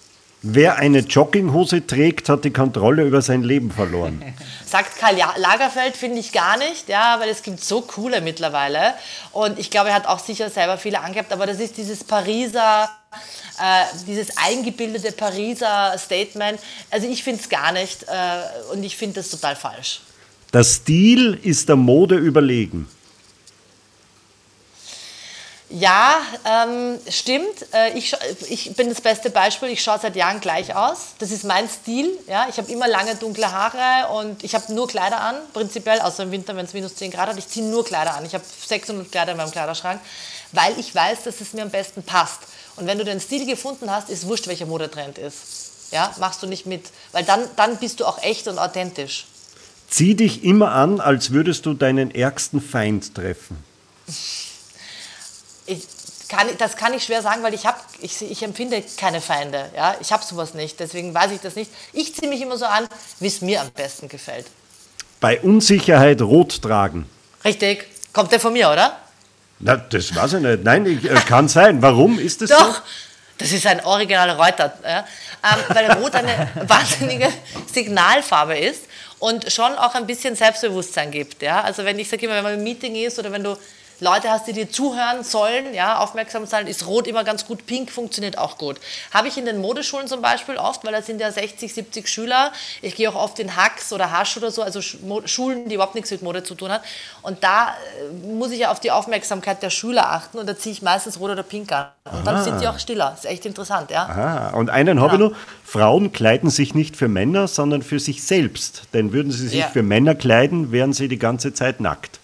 Wer 0.44 0.78
eine 0.78 1.00
Jogginghose 1.00 1.86
trägt, 1.86 2.28
hat 2.28 2.44
die 2.46 2.52
Kontrolle 2.52 3.04
über 3.04 3.22
sein 3.22 3.44
Leben 3.44 3.70
verloren. 3.70 4.24
Sagt 4.66 4.98
Karl 4.98 5.16
Lagerfeld, 5.38 5.96
finde 5.96 6.20
ich 6.20 6.32
gar 6.32 6.58
nicht, 6.58 6.90
ja, 6.90 7.20
weil 7.20 7.30
es 7.30 7.44
gibt 7.44 7.64
so 7.64 7.82
coole 7.82 8.22
mittlerweile. 8.22 8.96
Und 9.34 9.60
ich 9.60 9.70
glaube, 9.70 9.90
er 9.90 9.96
hat 9.96 10.08
auch 10.08 10.18
sicher 10.18 10.50
selber 10.50 10.80
viele 10.80 11.00
angehabt, 11.00 11.32
aber 11.32 11.46
das 11.46 11.60
ist 11.60 11.78
dieses 11.78 12.04
Pariser, 12.04 12.90
äh, 13.60 13.84
dieses 14.08 14.36
eingebildete 14.36 15.12
Pariser 15.12 15.96
Statement. 16.00 16.60
Also 16.90 17.08
ich 17.08 17.24
finde 17.24 17.42
es 17.42 17.48
gar 17.48 17.72
nicht 17.72 18.04
äh, 18.04 18.74
und 18.74 18.84
ich 18.84 18.98
finde 18.98 19.18
das 19.18 19.30
total 19.30 19.56
falsch. 19.56 20.02
Der 20.54 20.64
Stil 20.64 21.40
ist 21.44 21.70
der 21.70 21.76
Mode 21.76 22.18
überlegen. 22.18 22.88
Ja, 25.74 26.16
ähm, 26.44 27.00
stimmt. 27.10 27.66
Äh, 27.74 27.98
ich, 27.98 28.14
ich 28.50 28.76
bin 28.76 28.90
das 28.90 29.00
beste 29.00 29.30
Beispiel. 29.30 29.70
Ich 29.70 29.82
schaue 29.82 30.00
seit 30.00 30.18
Jahren 30.18 30.42
gleich 30.42 30.76
aus. 30.76 31.14
Das 31.20 31.32
ist 31.32 31.46
mein 31.46 31.70
Stil. 31.70 32.12
Ja? 32.28 32.48
Ich 32.50 32.58
habe 32.58 32.70
immer 32.72 32.90
lange 32.90 33.16
dunkle 33.16 33.50
Haare 33.50 34.12
und 34.14 34.44
ich 34.44 34.54
habe 34.54 34.74
nur 34.74 34.88
Kleider 34.88 35.22
an, 35.22 35.36
prinzipiell, 35.54 36.02
außer 36.02 36.24
im 36.24 36.32
Winter, 36.32 36.56
wenn 36.58 36.66
es 36.66 36.74
minus 36.74 36.96
10 36.96 37.12
Grad 37.12 37.30
hat. 37.30 37.38
Ich 37.38 37.48
ziehe 37.48 37.66
nur 37.66 37.86
Kleider 37.86 38.16
an. 38.16 38.26
Ich 38.26 38.34
habe 38.34 38.44
600 38.68 39.10
Kleider 39.12 39.32
in 39.32 39.38
meinem 39.38 39.52
Kleiderschrank, 39.52 40.02
weil 40.52 40.78
ich 40.78 40.94
weiß, 40.94 41.24
dass 41.24 41.40
es 41.40 41.54
mir 41.54 41.62
am 41.62 41.70
besten 41.70 42.04
passt. 42.04 42.42
Und 42.76 42.86
wenn 42.88 42.98
du 42.98 43.06
den 43.06 43.22
Stil 43.22 43.46
gefunden 43.46 43.90
hast, 43.90 44.10
ist 44.10 44.28
wurscht, 44.28 44.48
welcher 44.48 44.66
Modetrend 44.66 45.18
ist. 45.18 45.92
Ja, 45.92 46.14
machst 46.20 46.44
du 46.44 46.48
nicht 46.48 46.66
mit, 46.66 46.86
weil 47.14 47.24
dann, 47.24 47.42
dann 47.56 47.78
bist 47.78 48.00
du 48.00 48.06
auch 48.06 48.22
echt 48.22 48.48
und 48.48 48.58
authentisch. 48.58 49.26
Zieh 49.90 50.16
dich 50.16 50.44
immer 50.44 50.72
an, 50.72 51.00
als 51.00 51.32
würdest 51.32 51.66
du 51.66 51.74
deinen 51.74 52.12
ärgsten 52.14 52.62
Feind 52.62 53.14
treffen. 53.16 53.58
Ich, 55.72 55.88
kann, 56.28 56.48
das 56.58 56.76
kann 56.76 56.94
ich 56.94 57.04
schwer 57.04 57.22
sagen, 57.22 57.44
weil 57.44 57.54
ich, 57.54 57.66
hab, 57.66 57.84
ich, 58.02 58.22
ich 58.22 58.44
empfinde 58.44 58.84
keine 58.98 59.22
Feinde. 59.22 59.70
Ja? 59.76 59.96
Ich 60.00 60.12
habe 60.12 60.24
sowas 60.24 60.54
nicht, 60.54 60.80
deswegen 60.80 61.14
weiß 61.14 61.32
ich 61.32 61.42
das 61.42 61.56
nicht. 61.56 61.72
Ich 61.94 62.16
ziehe 62.16 62.30
mich 62.30 62.42
immer 62.42 62.58
so 62.58 62.66
an, 62.66 62.88
wie 63.20 63.28
es 63.28 63.42
mir 63.42 63.62
am 63.62 63.70
besten 63.72 64.08
gefällt. 64.08 64.46
Bei 65.20 65.40
Unsicherheit 65.42 66.22
rot 66.22 66.62
tragen. 66.62 67.08
Richtig. 67.44 67.88
Kommt 68.14 68.32
der 68.32 68.40
von 68.40 68.54
mir, 68.54 68.70
oder? 68.70 68.98
Na, 69.60 69.76
das 69.76 70.16
weiß 70.16 70.34
ich 70.34 70.42
nicht. 70.42 70.64
Nein, 70.64 70.86
ich, 70.86 71.10
äh, 71.10 71.16
kann 71.28 71.48
sein. 71.48 71.82
Warum 71.82 72.20
ist 72.20 72.42
das 72.42 72.50
Doch. 72.50 72.76
so? 72.76 72.82
Das 73.38 73.52
ist 73.52 73.66
ein 73.66 73.84
originaler 73.84 74.38
Reuter, 74.38 74.74
ja? 74.84 75.00
ähm, 75.44 75.60
weil 75.70 75.92
Rot 75.94 76.14
eine 76.16 76.50
wahnsinnige 76.68 77.28
Signalfarbe 77.72 78.58
ist 78.58 78.84
und 79.20 79.52
schon 79.52 79.74
auch 79.74 79.96
ein 79.96 80.06
bisschen 80.06 80.36
Selbstbewusstsein 80.36 81.12
gibt. 81.12 81.42
Ja? 81.42 81.62
Also 81.62 81.84
wenn 81.84 81.98
ich 81.98 82.10
sage 82.10 82.26
immer, 82.26 82.36
wenn 82.36 82.44
man 82.44 82.54
im 82.56 82.64
Meeting 82.64 82.96
ist 82.96 83.18
oder 83.18 83.32
wenn 83.32 83.44
du 83.44 83.58
Leute 84.02 84.32
hast, 84.32 84.48
die 84.48 84.54
dir 84.54 84.70
zuhören 84.70 85.24
sollen, 85.24 85.76
ja, 85.76 86.00
aufmerksam 86.00 86.48
sein, 86.48 86.66
ist 86.66 86.88
Rot 86.88 87.06
immer 87.06 87.24
ganz 87.24 87.46
gut, 87.46 87.68
Pink 87.68 87.92
funktioniert 87.92 88.36
auch 88.36 88.58
gut. 88.58 88.78
Habe 89.12 89.28
ich 89.28 89.38
in 89.38 89.46
den 89.46 89.62
Modeschulen 89.62 90.08
zum 90.08 90.24
Beispiel 90.24 90.58
oft, 90.58 90.84
weil 90.84 90.92
da 90.92 91.04
sind 91.04 91.22
ja 91.22 91.32
60, 91.32 91.72
70 91.72 92.08
Schüler. 92.10 92.52
Ich 92.82 92.96
gehe 92.96 93.08
auch 93.10 93.16
oft 93.16 93.38
in 93.38 93.56
Hacks 93.56 93.94
oder 93.94 94.12
Hasch 94.12 94.36
oder 94.38 94.50
so, 94.50 94.64
also 94.64 94.82
Schulen, 94.82 95.70
die 95.70 95.76
überhaupt 95.76 95.94
nichts 95.94 96.10
mit 96.10 96.24
Mode 96.24 96.44
zu 96.44 96.56
tun 96.56 96.72
haben. 96.72 96.84
Und 97.22 97.44
da 97.44 97.68
äh, 97.70 98.28
muss 98.28 98.50
ich 98.52 98.60
ja 98.60 98.72
auf 98.72 98.80
die 98.80 98.90
Aufmerksamkeit 98.90 99.62
der 99.62 99.70
Schüler 99.70 100.10
achten 100.12 100.40
und 100.40 100.48
da 100.50 100.58
ziehe 100.58 100.74
ich 100.74 100.82
meistens 100.82 101.20
Rot 101.20 101.30
oder 101.30 101.44
Pink 101.44 101.72
an. 101.72 101.86
Und 102.12 102.26
dann 102.26 102.44
sind 102.44 102.60
die 102.60 102.68
auch 102.68 102.80
stiller. 102.80 103.14
ist 103.16 103.26
echt 103.26 103.46
interessant, 103.46 103.92
ja. 103.92 104.04
Aha. 104.08 104.50
Und 104.58 104.72
einen 104.72 105.00
habe 105.00 105.14
ich 105.16 105.20
noch. 105.20 105.32
Frauen 105.64 106.12
kleiden 106.12 106.50
sich 106.50 106.74
nicht 106.74 106.98
für 106.98 107.08
Männer, 107.08 107.48
sondern 107.48 107.84
für 107.84 108.00
sich 108.00 108.24
selbst. 108.24 108.82
Denn 108.94 109.14
würden 109.14 109.32
sie 109.32 109.48
sich 109.48 109.60
Ja. 109.60 109.68
für 109.68 109.84
Männer 109.84 110.16
kleiden, 110.16 110.72
wären 110.72 110.92
sie 110.92 111.08
die 111.08 111.20
ganze 111.20 111.54
Zeit 111.54 111.80
nackt. 111.80 112.20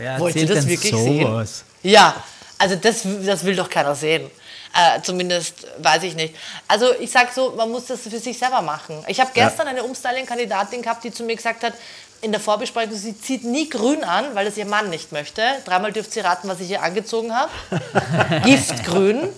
Wer 0.00 0.18
Wollt 0.18 0.34
ihr 0.34 0.46
das 0.46 0.66
wirklich 0.66 0.92
sowas? 0.92 1.64
sehen? 1.82 1.92
Ja, 1.92 2.14
also 2.56 2.76
das, 2.76 3.02
das 3.24 3.44
will 3.44 3.54
doch 3.54 3.68
keiner 3.68 3.94
sehen. 3.94 4.30
Äh, 4.74 5.02
zumindest 5.02 5.66
weiß 5.78 6.04
ich 6.04 6.14
nicht. 6.14 6.34
Also 6.68 6.86
ich 6.98 7.10
sage 7.10 7.28
so, 7.34 7.52
man 7.54 7.70
muss 7.70 7.86
das 7.86 8.00
für 8.00 8.18
sich 8.18 8.38
selber 8.38 8.62
machen. 8.62 9.04
Ich 9.08 9.20
habe 9.20 9.30
gestern 9.34 9.68
eine 9.68 9.82
Umstyling-Kandidatin 9.82 10.80
gehabt, 10.80 11.04
die 11.04 11.12
zu 11.12 11.24
mir 11.24 11.36
gesagt 11.36 11.62
hat, 11.64 11.74
in 12.22 12.32
der 12.32 12.40
Vorbesprechung, 12.40 12.94
sie 12.94 13.18
zieht 13.18 13.44
nie 13.44 13.68
grün 13.68 14.04
an, 14.04 14.34
weil 14.34 14.46
das 14.46 14.56
ihr 14.56 14.66
Mann 14.66 14.88
nicht 14.88 15.12
möchte. 15.12 15.42
Dreimal 15.66 15.92
dürft 15.92 16.12
sie 16.12 16.20
raten, 16.20 16.48
was 16.48 16.60
ich 16.60 16.70
ihr 16.70 16.82
angezogen 16.82 17.34
habe. 17.34 17.50
Giftgrün. 18.44 19.28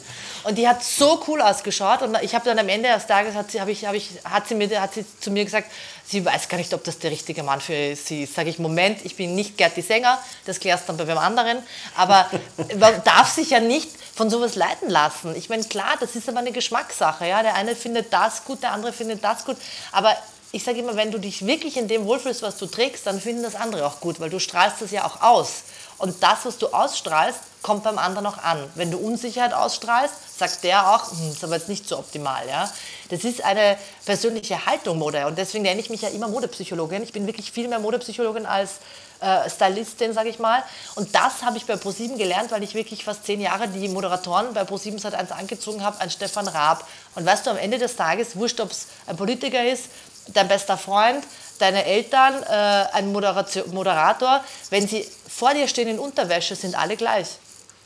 Und 0.44 0.56
die 0.58 0.66
hat 0.68 0.82
so 0.82 1.22
cool 1.28 1.40
ausgeschaut. 1.40 2.02
Und 2.02 2.16
ich 2.22 2.34
habe 2.34 2.44
dann 2.44 2.58
am 2.58 2.68
Ende 2.68 2.88
des 2.88 3.06
Tages, 3.06 3.34
hat 3.34 3.50
sie, 3.50 3.60
hab 3.60 3.68
ich, 3.68 3.86
hab 3.86 3.94
ich, 3.94 4.10
hat, 4.24 4.48
sie 4.48 4.54
mir, 4.54 4.80
hat 4.80 4.94
sie 4.94 5.04
zu 5.20 5.30
mir 5.30 5.44
gesagt, 5.44 5.70
sie 6.04 6.24
weiß 6.24 6.48
gar 6.48 6.58
nicht, 6.58 6.74
ob 6.74 6.84
das 6.84 6.98
der 6.98 7.10
richtige 7.10 7.42
Mann 7.42 7.60
für 7.60 7.94
sie 7.96 8.24
ist. 8.24 8.34
Sage 8.34 8.50
ich, 8.50 8.58
Moment, 8.58 9.04
ich 9.04 9.16
bin 9.16 9.34
nicht 9.34 9.56
Gerd 9.56 9.76
die 9.76 9.82
Sänger, 9.82 10.18
das 10.44 10.60
klärst 10.60 10.88
dann 10.88 10.96
bei 10.96 11.06
wem 11.06 11.18
anderen. 11.18 11.58
Aber 11.96 12.28
man 12.78 13.02
darf 13.04 13.30
sich 13.30 13.50
ja 13.50 13.60
nicht 13.60 13.90
von 14.14 14.28
sowas 14.30 14.56
leiten 14.56 14.90
lassen. 14.90 15.34
Ich 15.36 15.48
meine, 15.48 15.64
klar, 15.64 15.94
das 16.00 16.16
ist 16.16 16.28
aber 16.28 16.40
eine 16.40 16.52
Geschmackssache. 16.52 17.26
Ja? 17.26 17.42
Der 17.42 17.54
eine 17.54 17.76
findet 17.76 18.12
das 18.12 18.44
gut, 18.44 18.62
der 18.62 18.72
andere 18.72 18.92
findet 18.92 19.22
das 19.24 19.44
gut. 19.44 19.56
Aber 19.92 20.16
ich 20.54 20.64
sage 20.64 20.80
immer, 20.80 20.96
wenn 20.96 21.10
du 21.10 21.18
dich 21.18 21.46
wirklich 21.46 21.78
in 21.78 21.88
dem 21.88 22.04
wohlfühlst, 22.04 22.42
was 22.42 22.58
du 22.58 22.66
trägst, 22.66 23.06
dann 23.06 23.20
finden 23.20 23.42
das 23.42 23.54
andere 23.54 23.86
auch 23.86 24.00
gut, 24.00 24.20
weil 24.20 24.28
du 24.28 24.38
strahlst 24.38 24.82
das 24.82 24.90
ja 24.90 25.06
auch 25.06 25.22
aus. 25.22 25.62
Und 25.96 26.22
das, 26.22 26.44
was 26.44 26.58
du 26.58 26.68
ausstrahlst, 26.68 27.40
kommt 27.62 27.84
beim 27.84 27.96
anderen 27.96 28.26
auch 28.26 28.38
an. 28.38 28.58
Wenn 28.74 28.90
du 28.90 28.98
Unsicherheit 28.98 29.54
ausstrahlst, 29.54 30.14
sagt 30.36 30.64
der 30.64 30.92
auch, 30.92 31.10
hm, 31.10 31.30
ist 31.30 31.42
aber 31.42 31.56
jetzt 31.56 31.68
nicht 31.68 31.88
so 31.88 31.98
optimal. 31.98 32.46
Ja? 32.48 32.70
Das 33.08 33.24
ist 33.24 33.42
eine 33.42 33.78
persönliche 34.04 34.66
Haltung 34.66 34.98
Mode 34.98 35.26
und 35.26 35.38
deswegen 35.38 35.62
nenne 35.62 35.80
ich 35.80 35.88
mich 35.88 36.02
ja 36.02 36.08
immer 36.08 36.28
Modepsychologin. 36.28 37.02
Ich 37.02 37.12
bin 37.12 37.26
wirklich 37.26 37.50
viel 37.50 37.68
mehr 37.68 37.78
Modepsychologin 37.78 38.44
als 38.46 38.72
äh, 39.20 39.48
Stylistin, 39.48 40.12
sage 40.12 40.28
ich 40.28 40.38
mal. 40.38 40.62
Und 40.96 41.14
das 41.14 41.42
habe 41.42 41.56
ich 41.56 41.64
bei 41.64 41.76
ProSieben 41.76 42.18
gelernt, 42.18 42.50
weil 42.50 42.62
ich 42.62 42.74
wirklich 42.74 43.04
fast 43.04 43.24
zehn 43.24 43.40
Jahre 43.40 43.68
die 43.68 43.88
Moderatoren 43.88 44.52
bei 44.52 44.64
ProSieben 44.64 44.98
Sat 44.98 45.14
1 45.14 45.30
angezogen 45.30 45.84
habe, 45.84 46.00
an 46.00 46.10
Stefan 46.10 46.48
Raab. 46.48 46.86
Und 47.14 47.24
weißt 47.24 47.46
du, 47.46 47.50
am 47.50 47.56
Ende 47.56 47.78
des 47.78 47.94
Tages, 47.94 48.36
wurscht, 48.36 48.60
ob 48.60 48.72
es 48.72 48.88
ein 49.06 49.16
Politiker 49.16 49.64
ist, 49.64 49.84
dein 50.28 50.48
bester 50.48 50.76
Freund, 50.76 51.24
deine 51.58 51.84
Eltern, 51.84 52.42
äh, 52.42 52.96
ein 52.96 53.12
Moderation, 53.12 53.72
Moderator, 53.72 54.44
wenn 54.70 54.86
sie 54.86 55.06
vor 55.28 55.54
dir 55.54 55.68
stehen 55.68 55.88
in 55.88 55.98
Unterwäsche, 55.98 56.56
sind 56.56 56.78
alle 56.78 56.96
gleich. 56.96 57.28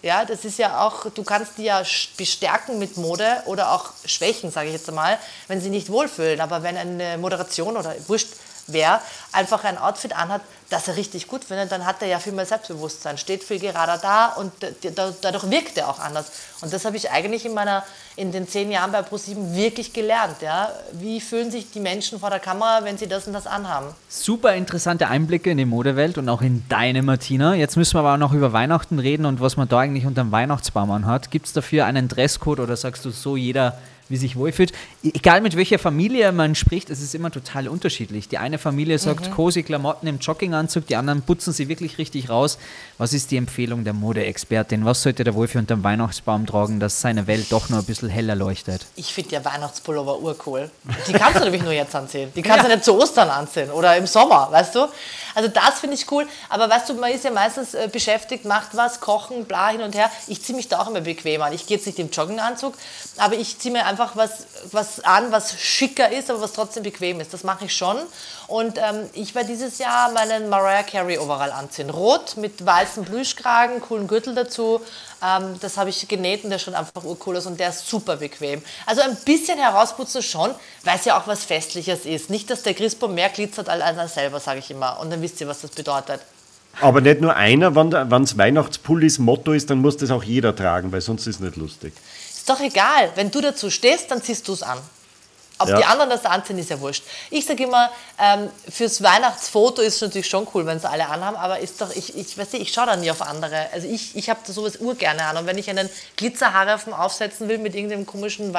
Ja, 0.03 0.25
das 0.25 0.45
ist 0.45 0.59
ja 0.59 0.87
auch, 0.87 1.11
du 1.11 1.25
kannst 1.25 1.59
die 1.59 1.65
ja 1.65 1.83
bestärken 2.17 2.79
mit 2.79 2.97
Mode 2.97 3.43
oder 3.47 3.73
auch 3.73 3.91
schwächen, 4.05 4.51
sage 4.53 4.69
ich 4.69 4.75
jetzt 4.75 4.93
mal, 4.93 5.19
wenn 5.49 5.61
sie 5.61 5.71
nicht 5.71 5.91
wohlfühlen. 5.91 6.41
Aber 6.41 6.63
wenn 6.63 6.77
eine 6.77 7.19
Moderation 7.19 7.77
oder 7.77 7.95
wurscht 8.07 8.29
wer 8.67 9.01
einfach 9.33 9.65
ein 9.65 9.79
Outfit 9.79 10.17
anhat, 10.17 10.43
das 10.71 10.89
er 10.89 10.97
richtig 10.97 11.29
gut 11.29 11.45
findet, 11.45 11.71
dann 11.71 11.87
hat 11.87 12.03
er 12.03 12.09
ja 12.09 12.19
viel 12.19 12.33
mehr 12.33 12.47
Selbstbewusstsein, 12.47 13.19
steht 13.19 13.45
viel 13.45 13.61
gerader 13.61 13.99
da 13.99 14.27
und 14.33 14.53
dadurch 15.23 15.49
wirkt 15.49 15.79
er 15.79 15.89
auch 15.89 16.01
anders. 16.01 16.33
Und 16.61 16.73
das 16.73 16.85
habe 16.85 16.97
ich 16.97 17.11
eigentlich 17.11 17.47
in 17.47 17.55
meiner, 17.55 17.85
in 18.17 18.33
den 18.33 18.49
zehn 18.49 18.71
Jahren 18.73 18.91
bei 18.91 19.03
ProSieben 19.03 19.55
wirklich 19.55 19.93
gelernt. 19.93 20.43
Ja? 20.43 20.73
Wie 20.93 21.21
fühlen 21.21 21.51
sich 21.51 21.71
die 21.71 21.79
Menschen 21.79 22.19
vor 22.19 22.31
der 22.31 22.41
Kamera, 22.41 22.81
wenn 22.83 22.99
sie 22.99 23.07
das 23.07 23.29
und 23.29 23.33
das 23.33 23.47
anhaben? 23.47 23.89
Super 24.09 24.55
interessante 24.55 25.07
Einblicke 25.09 25.51
in 25.51 25.59
die 25.59 25.65
Modewelt 25.65 26.19
und 26.19 26.29
auch 26.29 26.43
in 26.43 26.65
deine, 26.69 27.03
Martina. 27.03 27.55
Jetzt 27.55 27.77
müssen 27.77 27.95
wir 27.95 28.01
aber 28.01 28.15
auch 28.15 28.19
noch 28.19 28.33
über 28.33 28.53
Weihnachten 28.53 28.99
reden 28.99 29.27
und 29.27 29.41
was 29.41 29.57
man 29.57 29.69
da 29.69 29.79
eigentlich 29.79 30.07
unter 30.07 30.23
dem 30.25 30.33
Weihnachtsbaum 30.33 30.91
anhat. 30.91 31.31
Gibt 31.31 31.47
es 31.47 31.53
dafür 31.53 31.87
einen 31.87 32.09
Dresscode 32.09 32.61
oder 32.61 32.77
sagst 32.77 33.05
du 33.05 33.11
so, 33.11 33.37
jeder 33.37 33.79
wie 34.09 34.17
sich 34.17 34.37
wohlfühlt? 34.37 34.73
E- 35.03 35.11
Egal 35.15 35.41
mit 35.41 35.57
welcher 35.57 35.79
Familie 35.79 36.31
man 36.33 36.55
spricht, 36.55 36.91
es 36.91 37.01
ist 37.03 37.15
immer 37.15 37.31
total 37.31 37.69
unterschiedlich. 37.69 38.29
Die 38.29 38.39
eine 38.39 38.59
Familie 38.59 38.99
sagt 38.99 39.31
cozy 39.31 39.63
Klamotten 39.63 40.07
im 40.07 40.19
Jogginganzug, 40.19 40.87
die 40.87 40.97
anderen 40.97 41.23
putzen 41.23 41.53
sie 41.53 41.69
wirklich 41.69 41.99
richtig 41.99 42.29
raus. 42.29 42.59
Was 42.99 43.13
ist 43.13 43.31
die 43.31 43.37
Empfehlung 43.37 43.85
der 43.85 43.93
Modeexpertin? 43.93 44.85
Was 44.85 45.03
sollte 45.03 45.25
der 45.25 45.35
unter 45.37 45.77
dem 45.77 45.85
Weihnachtsbaum 45.85 46.47
tragen, 46.47 46.81
dass 46.81 47.01
seine 47.01 47.27
Welt 47.27 47.47
doch 47.51 47.69
noch 47.69 47.79
ein 47.79 47.85
bisschen 47.85 48.09
heller 48.09 48.35
leuchtet? 48.35 48.87
Ich 48.97 49.13
finde 49.13 49.33
ja 49.33 49.45
Weihnachtspullover 49.45 50.21
urcool. 50.21 50.71
Die 51.07 51.13
kannst 51.13 51.39
du 51.41 51.41
nämlich 51.45 51.63
nur 51.63 51.73
jetzt 51.73 51.95
anziehen. 51.95 52.31
Die 52.35 52.43
kannst 52.43 52.65
du 52.65 52.69
nicht 52.69 52.85
zu 52.85 52.95
Ostern 52.99 53.29
anziehen 53.29 53.71
oder 53.71 53.97
im 53.97 54.07
Sommer, 54.07 54.49
weißt 54.51 54.75
du? 54.75 54.87
Also 55.37 55.51
das 55.51 55.81
finde 55.81 55.97
ich 55.97 56.11
cool. 56.11 56.27
Aber 56.49 56.71
weißt 56.71 56.89
du, 56.89 56.95
man 56.95 57.13
ist 57.13 57.25
ja 57.25 57.31
meistens 57.31 57.75
äh, 57.75 57.91
beschäftigt, 57.93 58.47
macht 58.47 58.75
was, 58.75 59.01
kochen, 59.01 59.45
bla 59.45 59.69
hin 59.69 59.83
und 59.83 59.95
her. 59.95 60.11
Ich 60.29 60.43
ziehe 60.43 60.57
mich 60.57 60.69
da 60.69 60.81
auch 60.81 60.89
immer 60.89 61.03
bequem 61.03 61.43
an. 61.43 61.53
Ich 61.53 61.67
gehe 61.67 61.77
jetzt 61.77 61.87
nicht 61.87 61.99
im 61.99 62.11
Jogginganzug, 62.11 62.73
aber 63.19 63.35
ich 63.35 63.59
ziehe 63.59 63.71
mir 63.71 63.85
einfach 63.85 64.17
was, 64.17 64.47
was 64.73 65.01
an, 65.01 65.33
was 65.33 65.61
schicker 65.61 66.11
ist, 66.11 66.31
aber 66.31 66.41
was 66.41 66.55
trotzdem 66.55 66.85
bequem 66.85 67.21
ist. 67.21 67.35
Das 67.35 67.45
mache 67.45 67.67
ich 67.67 67.77
schon. 67.77 67.99
Und 68.49 68.79
ähm, 68.79 69.09
ich 69.13 69.35
werde 69.35 69.49
dieses 69.49 69.79
Jahr 69.79 70.13
meinen 70.13 70.49
Mariah 70.49 70.85
Carey 70.85 71.19
Overall 71.19 71.51
anziehen. 71.51 71.91
Rot 71.91 72.37
mit 72.37 72.65
weißem 72.65 73.05
Plüschkragen, 73.05 73.81
coolen 73.81 74.07
Gürtel 74.07 74.35
dazu. 74.35 74.81
Ähm, 75.23 75.57
das 75.61 75.77
habe 75.77 75.91
ich 75.91 76.07
genäht 76.07 76.45
und 76.45 76.51
der 76.51 76.59
schaut 76.59 76.75
einfach 76.75 77.05
urcool 77.05 77.37
aus 77.37 77.47
und 77.47 77.59
der 77.59 77.71
ist 77.71 77.89
super 77.89 78.17
bequem. 78.17 78.63
Also 78.87 79.03
ein 79.03 79.17
bisschen 79.25 79.59
herausputzen 79.59 80.23
schon, 80.23 80.55
weil 80.85 80.97
es 80.97 81.05
ja 81.05 81.19
auch 81.19 81.27
was 81.27 81.45
Festliches 81.45 82.07
ist. 82.07 82.31
Nicht, 82.31 82.49
dass 82.51 82.63
der 82.63 82.75
Christbaum 82.75 83.15
mehr 83.15 83.31
glitzert 83.31 83.69
als 83.69 83.83
einer 83.83 84.07
selber, 84.07 84.39
sage 84.39 84.61
ich 84.61 84.71
immer. 84.71 85.01
Und 85.01 85.11
dann 85.11 85.23
wisst 85.23 85.41
ihr, 85.41 85.49
was 85.49 85.63
das 85.63 85.73
bedeutet. 85.73 86.21
Aber 86.81 87.01
nicht 87.01 87.21
nur 87.21 87.35
einer, 87.35 87.75
wenn 87.75 88.23
es 88.23 88.37
Weihnachtspullis 88.37 89.19
Motto 89.19 89.53
ist, 89.53 89.71
dann 89.71 89.79
muss 89.79 89.97
das 89.97 90.11
auch 90.11 90.23
jeder 90.23 90.55
tragen, 90.55 90.93
weil 90.93 91.01
sonst 91.01 91.27
ist 91.27 91.37
es 91.37 91.41
nicht 91.41 91.57
lustig. 91.57 91.95
Ist 92.29 92.49
doch 92.49 92.61
egal. 92.61 93.11
Wenn 93.15 93.31
du 93.31 93.41
dazu 93.41 93.71
stehst, 93.71 94.11
dann 94.11 94.23
ziehst 94.23 94.47
du 94.47 94.53
es 94.53 94.63
an. 94.63 94.79
Ob 95.59 95.69
Ja. 95.69 95.79
die 95.79 95.85
anderen 95.85 96.11
das 96.11 96.25
anziehen, 96.27 96.59
ist 96.59 96.69
ja 96.71 96.79
wurscht. 96.81 97.03
Ich 97.31 97.47
sage 97.47 97.65
immer, 97.65 97.91
ähm, 98.21 98.51
fürs 98.71 99.03
Weihnachtsfoto 99.03 99.81
ist 99.81 99.97
es 99.97 100.01
natürlich 100.03 100.29
schon 100.29 100.47
cool, 100.55 100.67
wenn 100.67 100.77
es 100.77 100.85
alle 100.85 101.09
anhaben, 101.09 101.37
aber 101.37 101.61
ist 101.61 101.81
doch, 101.81 101.91
ich, 101.95 102.17
ich 102.17 102.37
weiß 102.37 102.53
nicht, 102.53 102.63
ich 102.63 102.73
schaue 102.73 102.87
da 102.87 102.97
nie 102.97 103.11
auf 103.11 103.23
andere. 103.23 103.69
Also 103.73 103.89
ich, 103.89 104.15
ich 104.17 104.29
habe 104.29 104.41
sowas 104.53 104.77
urgerne 104.77 105.25
an. 105.25 105.39
Und 105.39 105.47
wenn 105.47 105.57
ich 105.57 105.71
einen 105.71 105.89
Glitzerhaarreifen 106.17 106.93
aufsetzen 106.93 107.49
will 107.49 107.59
mit 107.59 107.75
irgendeinem 107.75 108.05
komischen 108.05 108.53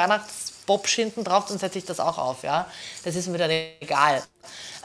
Weihnachtsbobsch 0.68 0.94
hinten 0.94 1.24
drauf, 1.24 1.46
dann 1.48 1.58
setze 1.58 1.78
ich 1.78 1.84
das 1.84 2.00
auch 2.00 2.18
auf. 2.18 2.42
Ja? 2.42 2.66
Das 3.04 3.16
ist 3.16 3.28
mir 3.28 3.38
dann 3.38 3.50
egal. 3.80 4.22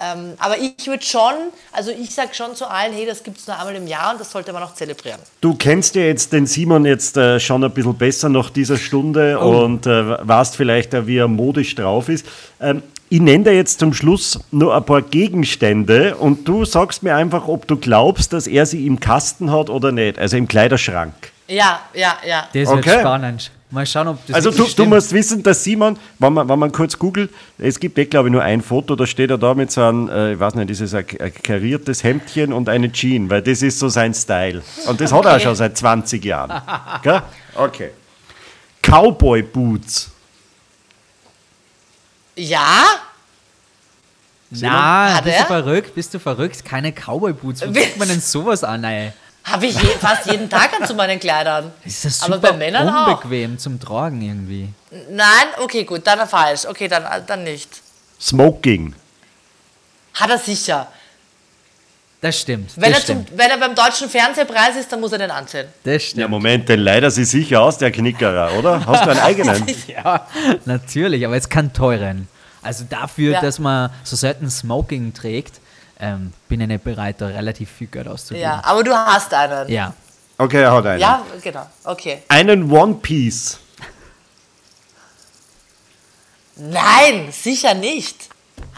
Ähm, 0.01 0.33
aber 0.39 0.57
ich 0.57 0.87
würde 0.87 1.03
schon, 1.03 1.33
also 1.71 1.91
ich 1.91 2.13
sage 2.13 2.33
schon 2.33 2.55
zu 2.55 2.67
allen, 2.69 2.93
hey, 2.93 3.05
das 3.05 3.23
gibt 3.23 3.37
es 3.37 3.47
nur 3.47 3.57
einmal 3.57 3.75
im 3.75 3.87
Jahr 3.87 4.11
und 4.13 4.19
das 4.19 4.31
sollte 4.31 4.51
man 4.51 4.63
auch 4.63 4.73
zelebrieren. 4.73 5.19
Du 5.39 5.53
kennst 5.55 5.95
ja 5.95 6.01
jetzt 6.01 6.33
den 6.33 6.47
Simon 6.47 6.85
jetzt 6.85 7.15
äh, 7.15 7.39
schon 7.39 7.63
ein 7.63 7.71
bisschen 7.71 7.95
besser 7.95 8.29
nach 8.29 8.49
dieser 8.49 8.77
Stunde 8.77 9.37
Oh. 9.39 9.63
und 9.63 9.85
äh, 9.85 10.27
weißt 10.27 10.55
vielleicht, 10.55 10.95
auch, 10.95 11.05
wie 11.05 11.17
er 11.17 11.27
modisch 11.27 11.75
drauf 11.75 12.09
ist. 12.09 12.25
Ähm, 12.59 12.81
ich 13.09 13.21
nenne 13.21 13.43
dir 13.43 13.53
jetzt 13.55 13.79
zum 13.79 13.93
Schluss 13.93 14.39
nur 14.51 14.75
ein 14.75 14.83
paar 14.83 15.03
Gegenstände 15.03 16.15
und 16.15 16.47
du 16.47 16.65
sagst 16.65 17.03
mir 17.03 17.15
einfach, 17.15 17.47
ob 17.47 17.67
du 17.67 17.77
glaubst, 17.77 18.33
dass 18.33 18.47
er 18.47 18.65
sie 18.65 18.87
im 18.87 18.99
Kasten 18.99 19.51
hat 19.51 19.69
oder 19.69 19.91
nicht, 19.91 20.17
also 20.17 20.35
im 20.37 20.47
Kleiderschrank. 20.47 21.13
Ja, 21.47 21.81
ja, 21.93 22.17
ja. 22.25 22.47
Das 22.53 22.69
Okay. 22.69 22.85
wird 22.85 22.99
spannend. 23.01 23.51
Mal 23.73 23.87
schauen, 23.87 24.07
ob 24.09 24.25
das 24.27 24.35
Also 24.35 24.51
du, 24.51 24.57
wirklich 24.57 24.75
du 24.75 24.83
stimmt. 24.83 24.89
musst 24.93 25.11
wissen, 25.13 25.41
dass 25.41 25.63
Simon, 25.63 25.97
wenn 26.19 26.31
man, 26.33 26.47
wenn 26.47 26.59
man 26.59 26.71
kurz 26.71 26.97
googelt, 26.99 27.31
es 27.57 27.79
gibt 27.79 27.97
eh, 27.97 28.05
glaube 28.05 28.27
ich, 28.29 28.31
nur 28.31 28.43
ein 28.43 28.61
Foto, 28.61 28.95
da 28.95 29.07
steht 29.07 29.31
er 29.31 29.39
da 29.39 29.55
mit 29.55 29.71
so 29.71 29.81
einem, 29.81 30.07
äh, 30.09 30.33
ich 30.33 30.39
weiß 30.39 30.53
nicht, 30.53 30.69
dieses 30.69 30.93
ein, 30.93 31.05
ein 31.19 31.33
kariertes 31.33 32.03
Hemdchen 32.03 32.53
und 32.53 32.69
eine 32.69 32.91
Jean, 32.91 33.29
weil 33.31 33.41
das 33.41 33.63
ist 33.63 33.79
so 33.79 33.89
sein 33.89 34.13
Style. 34.13 34.61
Und 34.87 35.01
das 35.01 35.11
hat 35.11 35.25
er 35.25 35.31
auch 35.31 35.35
Okay. 35.35 35.43
schon 35.45 35.55
seit 35.55 35.75
20 35.75 36.23
Jahren. 36.23 36.61
Gell? 37.01 37.21
Okay. 37.55 37.89
Cowboy 38.83 39.41
Boots. 39.41 40.11
Ja? 42.35 42.83
Na, 44.51 45.15
Hat 45.15 45.23
bist 45.23 45.39
du 45.39 45.45
verrückt? 45.45 45.95
Bist 45.95 46.13
du 46.13 46.19
verrückt? 46.19 46.63
Keine 46.63 46.91
Cowboy-Boots. 46.91 47.61
Wo 47.67 47.73
Wer- 47.73 47.83
kriegt 47.85 47.97
man 47.97 48.07
denn 48.07 48.21
sowas 48.21 48.63
an, 48.63 48.83
ey? 48.83 49.11
Habe 49.45 49.65
ich 49.65 49.75
je, 49.81 49.89
fast 49.99 50.25
jeden 50.31 50.49
Tag 50.49 50.71
an 50.79 50.87
zu 50.87 50.93
meinen 50.93 51.19
Kleidern. 51.19 51.71
Das 51.83 52.05
ist 52.05 52.23
Aber 52.23 52.35
super 52.35 52.51
bei 52.51 52.57
Männern 52.57 52.87
auch. 52.87 53.07
unbequem 53.23 53.57
zum 53.59 53.79
Tragen 53.79 54.21
irgendwie. 54.21 54.69
Nein, 55.09 55.27
okay, 55.61 55.83
gut, 55.83 56.07
dann 56.07 56.25
falsch. 56.27 56.65
Okay, 56.65 56.87
dann, 56.87 57.03
dann 57.27 57.43
nicht. 57.43 57.69
Smoking. 58.19 58.95
Hat 60.13 60.29
er 60.29 60.37
sicher. 60.37 60.87
Das 62.21 62.39
stimmt. 62.39 62.71
Wenn 62.77 62.93
das 62.93 63.01
er, 63.01 63.05
zum, 63.15 63.23
stimmt. 63.25 63.37
wenn 63.37 63.49
er 63.49 63.57
beim 63.57 63.75
deutschen 63.75 64.09
Fernsehpreis 64.09 64.77
ist, 64.77 64.89
dann 64.89 65.01
muss 65.01 65.11
er 65.11 65.17
den 65.17 65.29
anziehen. 65.31 65.65
Das 65.83 66.03
stimmt. 66.03 66.21
Ja, 66.21 66.27
Moment, 66.29 66.69
den 66.69 66.79
leider 66.79 67.11
sie 67.11 67.25
sicher 67.25 67.61
aus, 67.61 67.77
der 67.77 67.91
Knickerer, 67.91 68.53
oder? 68.57 68.85
Hast 68.85 69.05
du 69.05 69.09
einen 69.09 69.19
eigenen? 69.23 69.65
Ja, 69.87 70.25
natürlich, 70.63 71.25
aber 71.25 71.35
jetzt 71.35 71.49
keinen 71.49 71.73
teuren. 71.73 72.29
Also 72.61 72.85
dafür, 72.89 73.33
Ja. 73.33 73.41
dass 73.41 73.59
man 73.59 73.89
so 74.05 74.15
selten 74.15 74.49
Smoking 74.49 75.13
trägt, 75.13 75.59
ähm, 75.99 76.33
bin 76.47 76.61
ich 76.61 76.67
nicht 76.67 76.83
bereit, 76.83 77.19
da 77.19 77.27
relativ 77.27 77.69
viel 77.69 77.87
Geld 77.87 78.07
auszugeben. 78.07 78.43
Ja, 78.43 78.61
aber 78.63 78.83
du 78.83 78.95
hast 78.95 79.33
einen. 79.33 79.69
Ja. 79.69 79.93
Okay, 80.37 80.61
er 80.61 80.71
hat 80.71 80.85
einen. 80.85 80.99
Ja, 80.99 81.23
genau. 81.41 81.65
Okay. 81.83 82.23
Einen 82.27 82.71
One 82.71 82.95
Piece. 82.95 83.59
Nein, 86.55 87.29
sicher 87.31 87.73
nicht. 87.73 88.29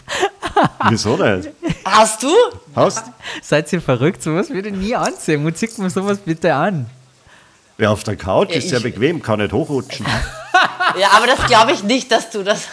Wieso 0.88 1.16
nicht? 1.16 1.50
Hast 1.84 2.22
du? 2.22 2.32
Hast? 2.74 3.04
Seid 3.42 3.72
ihr 3.72 3.82
verrückt? 3.82 4.22
Sowas 4.22 4.48
würde 4.50 4.68
ich 4.70 4.74
nie 4.74 4.94
anziehen. 4.94 5.44
Wo 5.44 5.50
zieht 5.50 5.76
man 5.78 5.90
sowas 5.90 6.18
bitte 6.18 6.54
an? 6.54 6.86
Ja, 7.78 7.90
auf 7.90 8.04
der 8.04 8.16
Couch 8.16 8.50
Ja, 8.50 8.56
ist 8.56 8.70
sehr 8.70 8.80
bequem, 8.80 9.22
kann 9.22 9.40
nicht 9.40 9.52
hochrutschen. 9.52 10.06
Ja, 10.98 11.10
aber 11.10 11.26
das 11.26 11.44
glaube 11.46 11.72
ich 11.72 11.82
nicht, 11.82 12.10
dass 12.10 12.30
du 12.30 12.42
das. 12.42 12.68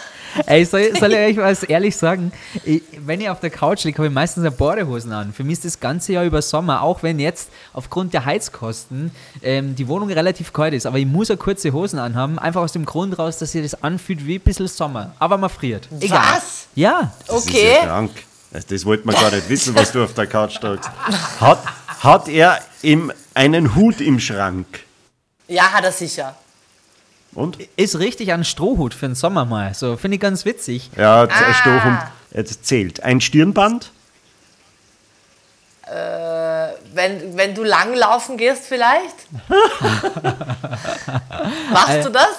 Ey, 0.46 0.64
soll, 0.64 0.96
soll 0.98 1.12
ich 1.12 1.18
euch 1.18 1.36
was 1.36 1.62
ehrlich 1.62 1.96
sagen? 1.96 2.32
Ich, 2.64 2.82
wenn 2.98 3.20
ich 3.20 3.28
auf 3.30 3.40
der 3.40 3.50
Couch 3.50 3.84
liege, 3.84 3.98
habe 3.98 4.08
ich 4.08 4.12
meistens 4.12 4.42
eine 4.42 4.50
Badehosen 4.50 5.12
an. 5.12 5.32
Für 5.32 5.44
mich 5.44 5.54
ist 5.54 5.64
das 5.64 5.80
ganze 5.80 6.12
Jahr 6.14 6.24
über 6.24 6.42
Sommer, 6.42 6.82
auch 6.82 7.02
wenn 7.02 7.18
jetzt 7.18 7.50
aufgrund 7.72 8.12
der 8.14 8.24
Heizkosten 8.24 9.10
ähm, 9.42 9.74
die 9.74 9.86
Wohnung 9.88 10.10
relativ 10.10 10.52
kalt 10.52 10.74
ist. 10.74 10.86
Aber 10.86 10.98
ich 10.98 11.06
muss 11.06 11.30
eine 11.30 11.36
kurze 11.36 11.72
Hosen 11.72 11.98
anhaben, 11.98 12.38
einfach 12.38 12.62
aus 12.62 12.72
dem 12.72 12.84
Grund 12.84 13.18
raus, 13.18 13.38
dass 13.38 13.52
sich 13.52 13.62
das 13.62 13.82
anfühlt 13.82 14.26
wie 14.26 14.36
ein 14.36 14.40
bisschen 14.40 14.68
Sommer. 14.68 15.14
Aber 15.18 15.38
man 15.38 15.50
friert. 15.50 15.88
Egal. 16.00 16.20
Was? 16.36 16.66
Ja. 16.74 17.12
Das 17.26 17.44
ist 17.44 17.48
Okay. 17.48 17.74
ja 17.80 17.86
krank. 17.86 18.10
Das, 18.68 18.84
wollte 18.84 19.04
man 19.06 19.16
gar 19.16 19.32
nicht 19.32 19.48
wissen, 19.48 19.74
was 19.74 19.90
du 19.90 20.04
auf 20.04 20.14
der 20.14 20.28
Couch 20.28 20.60
trägst. 20.60 20.88
Hat, 21.40 21.58
hat 22.00 22.28
er 22.28 22.60
im, 22.82 23.12
einen 23.34 23.74
Hut 23.74 24.00
im 24.00 24.20
Schrank? 24.20 24.66
Ja, 25.48 25.64
hat 25.72 25.84
er 25.84 25.90
sicher. 25.92 26.36
Und? 27.34 27.58
Ist 27.76 27.98
richtig 27.98 28.32
ein 28.32 28.44
Strohhut 28.44 28.94
für 28.94 29.06
den 29.06 29.14
Sommer 29.14 29.44
mal. 29.44 29.74
So, 29.74 29.96
finde 29.96 30.16
ich 30.16 30.20
ganz 30.20 30.44
witzig. 30.44 30.90
Ja, 30.96 31.22
Ah. 31.22 31.28
ein 31.46 31.54
Strohhut. 31.54 31.98
Jetzt 32.32 32.64
zählt. 32.66 33.02
Ein 33.02 33.20
Stirnband? 33.20 33.90
Wenn, 36.94 37.36
wenn 37.36 37.54
du 37.54 37.62
lang 37.64 37.94
laufen 37.94 38.36
gehst, 38.36 38.64
vielleicht? 38.66 39.14
Machst 41.72 42.04
du 42.04 42.10
das? 42.10 42.36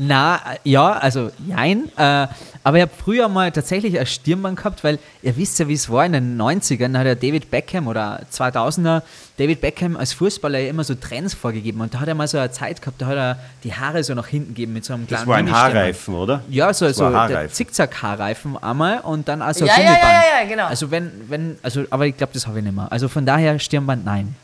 Na, 0.00 0.36
äh, 0.36 0.58
ja, 0.62 0.92
also 0.92 1.30
jein. 1.46 1.90
Äh, 1.96 2.28
aber 2.62 2.76
ich 2.76 2.82
habe 2.82 2.92
früher 3.04 3.28
mal 3.28 3.50
tatsächlich 3.50 3.98
ein 3.98 4.06
Stirnband 4.06 4.56
gehabt, 4.56 4.84
weil 4.84 4.98
ihr 5.22 5.36
wisst 5.36 5.58
ja, 5.58 5.66
wie 5.68 5.72
es 5.74 5.90
war 5.90 6.04
in 6.06 6.12
den 6.12 6.40
90ern, 6.40 6.92
da 6.92 7.00
hat 7.00 7.06
ja 7.06 7.14
David 7.14 7.50
Beckham 7.50 7.88
oder 7.88 8.20
2000er, 8.32 9.02
David 9.38 9.60
Beckham 9.60 9.96
als 9.96 10.12
Fußballer 10.12 10.58
ja 10.58 10.68
immer 10.70 10.84
so 10.84 10.94
Trends 10.94 11.34
vorgegeben 11.34 11.80
und 11.80 11.94
da 11.94 12.00
hat 12.00 12.08
er 12.08 12.14
mal 12.14 12.28
so 12.28 12.38
eine 12.38 12.50
Zeit 12.50 12.80
gehabt, 12.80 13.00
da 13.00 13.06
hat 13.06 13.16
er 13.16 13.38
die 13.64 13.72
Haare 13.74 14.04
so 14.04 14.14
nach 14.14 14.26
hinten 14.26 14.48
gegeben 14.54 14.74
mit 14.74 14.84
so 14.84 14.92
einem 14.94 15.06
Das 15.08 15.22
kleinen 15.24 15.28
war 15.28 15.36
ein. 15.36 15.50
Haarreifen, 15.50 16.14
oder? 16.14 16.42
Ja, 16.48 16.72
so, 16.74 16.86
Das 16.86 16.96
so 16.96 17.06
Haarreifen. 17.06 17.54
Zickzack-Haarreifen 17.54 18.56
einmal 18.62 19.00
und 19.00 19.26
dann 19.28 19.40
also 19.42 19.64
Ja, 19.64 19.72
ja, 19.72 19.76
Gummiband. 19.78 20.02
ja, 20.02 20.10
ja, 20.12 20.42
ja, 20.42 20.48
genau. 20.48 20.66
Also 20.66 20.90
wenn, 20.90 21.10
wenn, 21.28 21.58
also, 21.62 21.84
aber 21.90 22.06
ich 22.06 22.16
glaube, 22.16 22.32
das 22.34 22.46
habe 22.46 22.58
ich 22.58 22.64
nicht 22.64 22.74
mehr. 22.76 22.90
Also 22.92 23.08
von 23.08 23.24
daher 23.26 23.58
Stirnband 23.58 24.04
nein. 24.04 24.34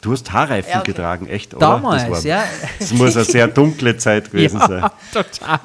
Du 0.00 0.12
hast 0.12 0.32
Haarreifen 0.32 0.70
Ja, 0.70 0.78
okay. 0.80 0.92
getragen, 0.92 1.28
echt, 1.28 1.52
oder? 1.54 1.66
Damals, 1.66 2.02
das 2.02 2.10
war, 2.10 2.20
ja. 2.22 2.44
Das 2.78 2.90
muss 2.92 3.16
eine 3.16 3.24
sehr 3.24 3.48
dunkle 3.48 3.96
Zeit 3.98 4.30
gewesen 4.32 4.58
sein. 4.60 4.90
total. 5.12 5.60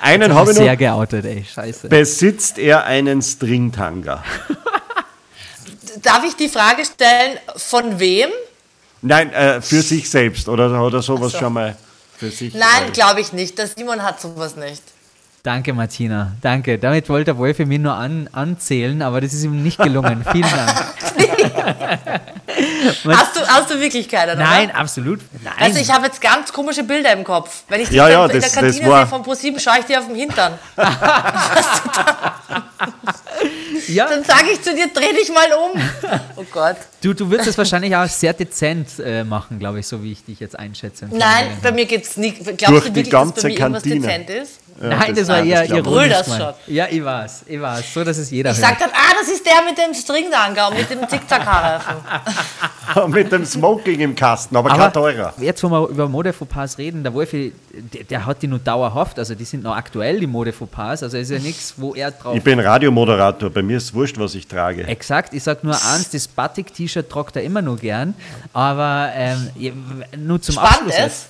Einen 0.00 0.32
habe 0.32 0.52
ich 0.52 0.56
Sehr 0.56 0.72
noch. 0.72 0.78
geoutet, 0.78 1.24
ey, 1.24 1.44
scheiße. 1.44 1.88
Besitzt 1.88 2.58
er 2.58 2.84
einen 2.84 3.20
Stringtanga? 3.20 4.22
Darf 6.02 6.22
ich 6.24 6.36
die 6.36 6.48
Frage 6.48 6.84
stellen, 6.84 7.38
von 7.56 7.98
wem? 7.98 8.30
Nein, 9.02 9.32
äh, 9.32 9.60
für 9.60 9.82
sich 9.82 10.08
selbst 10.08 10.48
oder, 10.48 10.80
oder 10.84 11.02
sowas 11.02 11.28
Ach 11.28 11.32
so. 11.32 11.38
schon 11.44 11.52
mal 11.52 11.76
für 12.16 12.30
sich? 12.30 12.54
Nein, 12.54 12.92
glaube 12.92 13.20
ich 13.20 13.32
nicht. 13.32 13.58
Der 13.58 13.66
Simon 13.66 14.02
hat 14.02 14.20
sowas 14.20 14.54
nicht. 14.54 14.82
Danke, 15.42 15.72
Martina. 15.72 16.32
Danke. 16.42 16.78
Damit 16.78 17.08
wollte 17.08 17.26
der 17.26 17.38
Wolf 17.38 17.58
mir 17.60 17.78
nur 17.78 17.94
an, 17.94 18.28
anzählen, 18.32 19.00
aber 19.02 19.20
das 19.20 19.32
ist 19.32 19.44
ihm 19.44 19.62
nicht 19.62 19.78
gelungen. 19.78 20.24
Vielen 20.32 20.50
Dank. 20.50 20.78
Hast 23.06 23.36
du, 23.36 23.40
hast 23.46 23.70
du 23.70 23.78
wirklich 23.80 24.08
keinen, 24.08 24.38
Nein, 24.38 24.70
oder? 24.70 24.78
absolut. 24.78 25.20
Nein. 25.44 25.52
Also 25.58 25.78
ich 25.78 25.90
habe 25.92 26.06
jetzt 26.06 26.20
ganz 26.20 26.52
komische 26.52 26.82
Bilder 26.82 27.12
im 27.12 27.22
Kopf. 27.22 27.62
Wenn 27.68 27.82
ich 27.82 27.88
dich 27.88 27.96
Ja, 27.96 28.08
ja, 28.08 28.24
in 28.24 28.32
der 28.32 28.40
das- 28.40 28.52
Kantine 28.52 28.80
das 28.80 28.90
war- 28.90 29.00
sehe 29.02 29.06
von 29.08 29.22
ProSieben, 29.22 29.60
schaue 29.60 29.78
ich 29.80 29.84
dir 29.84 30.00
auf 30.00 30.06
den 30.06 30.16
Hintern. 30.16 30.54
ja, 33.88 34.06
Dann 34.08 34.24
sage 34.24 34.46
ich 34.52 34.62
zu 34.62 34.74
dir, 34.74 34.88
dreh 34.92 35.12
dich 35.12 35.30
mal 35.32 35.46
um. 35.52 35.80
Oh 36.36 36.44
Gott. 36.50 36.76
du, 37.02 37.12
du 37.14 37.30
würdest 37.30 37.48
es 37.50 37.58
wahrscheinlich 37.58 37.94
auch 37.94 38.08
sehr 38.08 38.32
dezent 38.32 38.88
äh, 39.04 39.24
machen, 39.24 39.58
glaube 39.58 39.80
ich, 39.80 39.86
so 39.86 40.02
wie 40.02 40.12
ich 40.12 40.24
dich 40.24 40.40
jetzt 40.40 40.58
einschätze. 40.58 41.08
Nein, 41.10 41.48
bei 41.62 41.72
mir 41.72 41.84
geht's 41.86 42.16
nicht. 42.16 42.42
Glaubst 42.44 42.68
Durch 42.68 42.84
du 42.84 42.90
die 42.90 42.96
wirklich, 42.96 43.10
dass 43.10 43.20
ganze 43.20 43.42
bei 43.42 43.48
mir 43.48 43.58
irgendwas 43.58 43.82
Kantine. 43.82 44.06
dezent 44.06 44.30
ist? 44.30 44.60
Ja, 44.80 44.88
Nein, 44.88 45.14
das, 45.14 45.28
war 45.28 45.38
nein, 45.38 45.48
eher 45.48 45.68
ironisch. 45.68 46.08
das. 46.10 46.54
Ja, 46.66 46.86
ich 46.88 47.04
weiß, 47.04 47.44
ich 47.46 47.60
weiß. 47.60 47.94
So, 47.94 48.04
dass 48.04 48.16
es 48.18 48.30
jeder 48.30 48.52
Ich 48.52 48.58
hört. 48.58 48.68
sag 48.68 48.78
dann, 48.78 48.90
ah, 48.90 49.12
das 49.18 49.28
ist 49.28 49.44
der 49.44 49.62
mit 49.68 49.76
dem 49.76 49.92
Stringdanger 49.92 50.68
und 50.68 50.76
mit 50.78 50.88
dem 50.90 51.08
Zickzack-Haarreifen. 51.08 51.96
Mit 53.08 53.30
dem 53.30 53.44
Smoking 53.44 54.00
im 54.00 54.14
Kasten, 54.14 54.56
aber, 54.56 54.70
kein 54.70 54.92
teurer. 54.92 55.34
jetzt, 55.38 55.62
wo 55.62 55.68
wir 55.68 55.88
über 55.88 56.08
Modefauxpas 56.08 56.78
reden, 56.78 57.02
der 57.02 57.12
Wolfi, 57.12 57.52
der, 57.70 58.04
der 58.04 58.24
hat 58.26 58.40
die 58.40 58.46
nur 58.46 58.58
dauerhaft, 58.60 59.18
also 59.18 59.34
die 59.34 59.44
sind 59.44 59.62
noch 59.62 59.76
aktuell, 59.76 60.18
die 60.20 60.26
Modefauxpas, 60.26 61.02
also 61.02 61.18
ist 61.18 61.30
ja 61.30 61.38
nichts, 61.38 61.74
wo 61.76 61.94
er 61.94 62.10
drauf... 62.12 62.34
Ich 62.34 62.42
bin 62.42 62.58
Radiomoderator, 62.58 63.50
bei 63.50 63.62
mir 63.62 63.76
ist 63.76 63.84
es 63.84 63.94
wurscht, 63.94 64.18
was 64.18 64.34
ich 64.34 64.46
trage. 64.48 64.84
Exakt, 64.84 65.34
ich 65.34 65.42
sag 65.42 65.62
nur 65.64 65.74
eins, 65.74 66.08
das 66.10 66.26
Batik-T-Shirt 66.26 67.10
tragt 67.10 67.36
er 67.36 67.42
immer 67.42 67.60
nur 67.60 67.76
gern, 67.76 68.14
aber 68.54 69.10
ähm, 69.14 69.50
nur 70.16 70.40
zum 70.40 70.54
Spannt 70.54 70.68
Abschluss 70.72 70.94
es? 70.94 70.98
jetzt. 70.98 71.26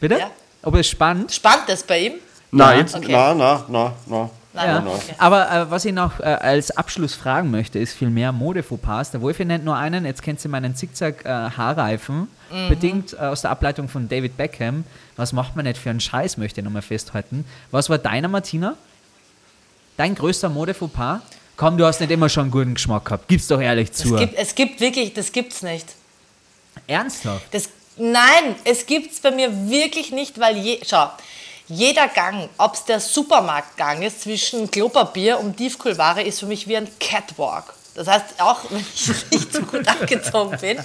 Bitte? 0.00 0.18
Ja. 0.20 0.30
Ob 0.62 0.76
es 0.76 0.88
spannend? 0.88 1.32
Spannt 1.32 1.64
das 1.66 1.82
bei 1.82 1.98
ihm? 1.98 2.12
Nein, 2.56 2.78
jetzt, 2.78 2.94
okay. 2.96 3.12
nein, 3.12 3.36
nein, 3.38 3.60
nein, 3.68 3.92
nein. 4.06 4.30
Nein, 4.56 4.68
Ja. 4.68 4.78
okay. 4.86 5.14
Aber 5.18 5.50
äh, 5.50 5.70
was 5.70 5.84
ich 5.84 5.92
noch 5.92 6.20
äh, 6.20 6.24
als 6.24 6.70
Abschluss 6.76 7.14
fragen 7.14 7.50
möchte, 7.50 7.80
ist 7.80 7.92
vielmehr 7.94 8.30
Modefauxpas. 8.30 9.10
Der 9.10 9.20
Wolfi 9.20 9.44
nennt 9.44 9.64
nur 9.64 9.76
einen, 9.76 10.04
jetzt 10.06 10.22
kennt 10.22 10.38
sie 10.40 10.46
meinen 10.48 10.76
Zickzack-Haarreifen, 10.76 12.28
Mhm. 12.52 12.68
bedingt 12.68 13.12
äh, 13.14 13.16
aus 13.16 13.40
der 13.42 13.50
Ableitung 13.50 13.88
von 13.88 14.08
David 14.08 14.36
Beckham. 14.36 14.84
Was 15.16 15.32
macht 15.32 15.56
man 15.56 15.64
nicht 15.64 15.76
für 15.78 15.90
einen 15.90 15.98
Scheiß, 16.00 16.36
möchte 16.36 16.60
ich 16.60 16.64
nochmal 16.64 16.82
festhalten. 16.82 17.44
Was 17.72 17.90
war 17.90 17.98
deiner, 17.98 18.28
Martina? 18.28 18.74
Dein 19.96 20.14
größter 20.14 20.48
Modefauxpas? 20.48 21.20
Komm, 21.56 21.76
du 21.76 21.84
hast 21.86 22.00
nicht 22.00 22.10
immer 22.12 22.28
schon 22.28 22.42
einen 22.44 22.50
guten 22.52 22.74
Geschmack 22.74 23.04
gehabt. 23.06 23.26
Gib's 23.28 23.46
doch 23.48 23.60
ehrlich 23.60 23.92
zu. 23.92 24.14
Es 24.14 24.20
gibt, 24.20 24.34
es 24.38 24.54
gibt 24.54 24.80
wirklich, 24.80 25.14
das 25.14 25.32
gibt's 25.32 25.62
nicht. 25.62 25.86
Ernsthaft? 26.86 27.46
Das, 27.52 27.68
nein, 27.96 28.56
es 28.64 28.86
gibt's 28.86 29.20
bei 29.20 29.30
mir 29.30 29.50
wirklich 29.68 30.10
nicht, 30.12 30.38
weil 30.40 30.56
je, 30.58 30.80
schau, 30.84 31.10
jeder 31.68 32.08
Gang, 32.08 32.48
ob 32.58 32.74
es 32.74 32.84
der 32.84 33.00
Supermarktgang 33.00 34.02
ist 34.02 34.22
zwischen 34.22 34.70
Klopapier 34.70 35.38
und 35.38 35.56
Tiefkühlware, 35.56 36.22
ist 36.22 36.40
für 36.40 36.46
mich 36.46 36.68
wie 36.68 36.76
ein 36.76 36.88
Catwalk. 36.98 37.74
Das 37.94 38.06
heißt, 38.06 38.40
auch 38.40 38.60
wenn 38.70 38.80
ich 38.80 39.08
nicht 39.30 39.52
so 39.52 39.62
gut 39.62 39.86
angezogen 39.88 40.58
bin, 40.60 40.78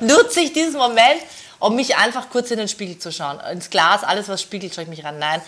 nutze 0.00 0.40
ich 0.40 0.52
diesen 0.52 0.78
Moment, 0.78 1.20
um 1.60 1.76
mich 1.76 1.96
einfach 1.96 2.30
kurz 2.30 2.50
in 2.50 2.58
den 2.58 2.68
Spiegel 2.68 2.98
zu 2.98 3.12
schauen. 3.12 3.38
Ins 3.52 3.70
Glas, 3.70 4.02
alles 4.02 4.28
was 4.28 4.42
spiegelt, 4.42 4.74
schaue 4.74 4.84
ich 4.84 4.90
mich 4.90 5.04
ran. 5.04 5.18
Nein, 5.18 5.40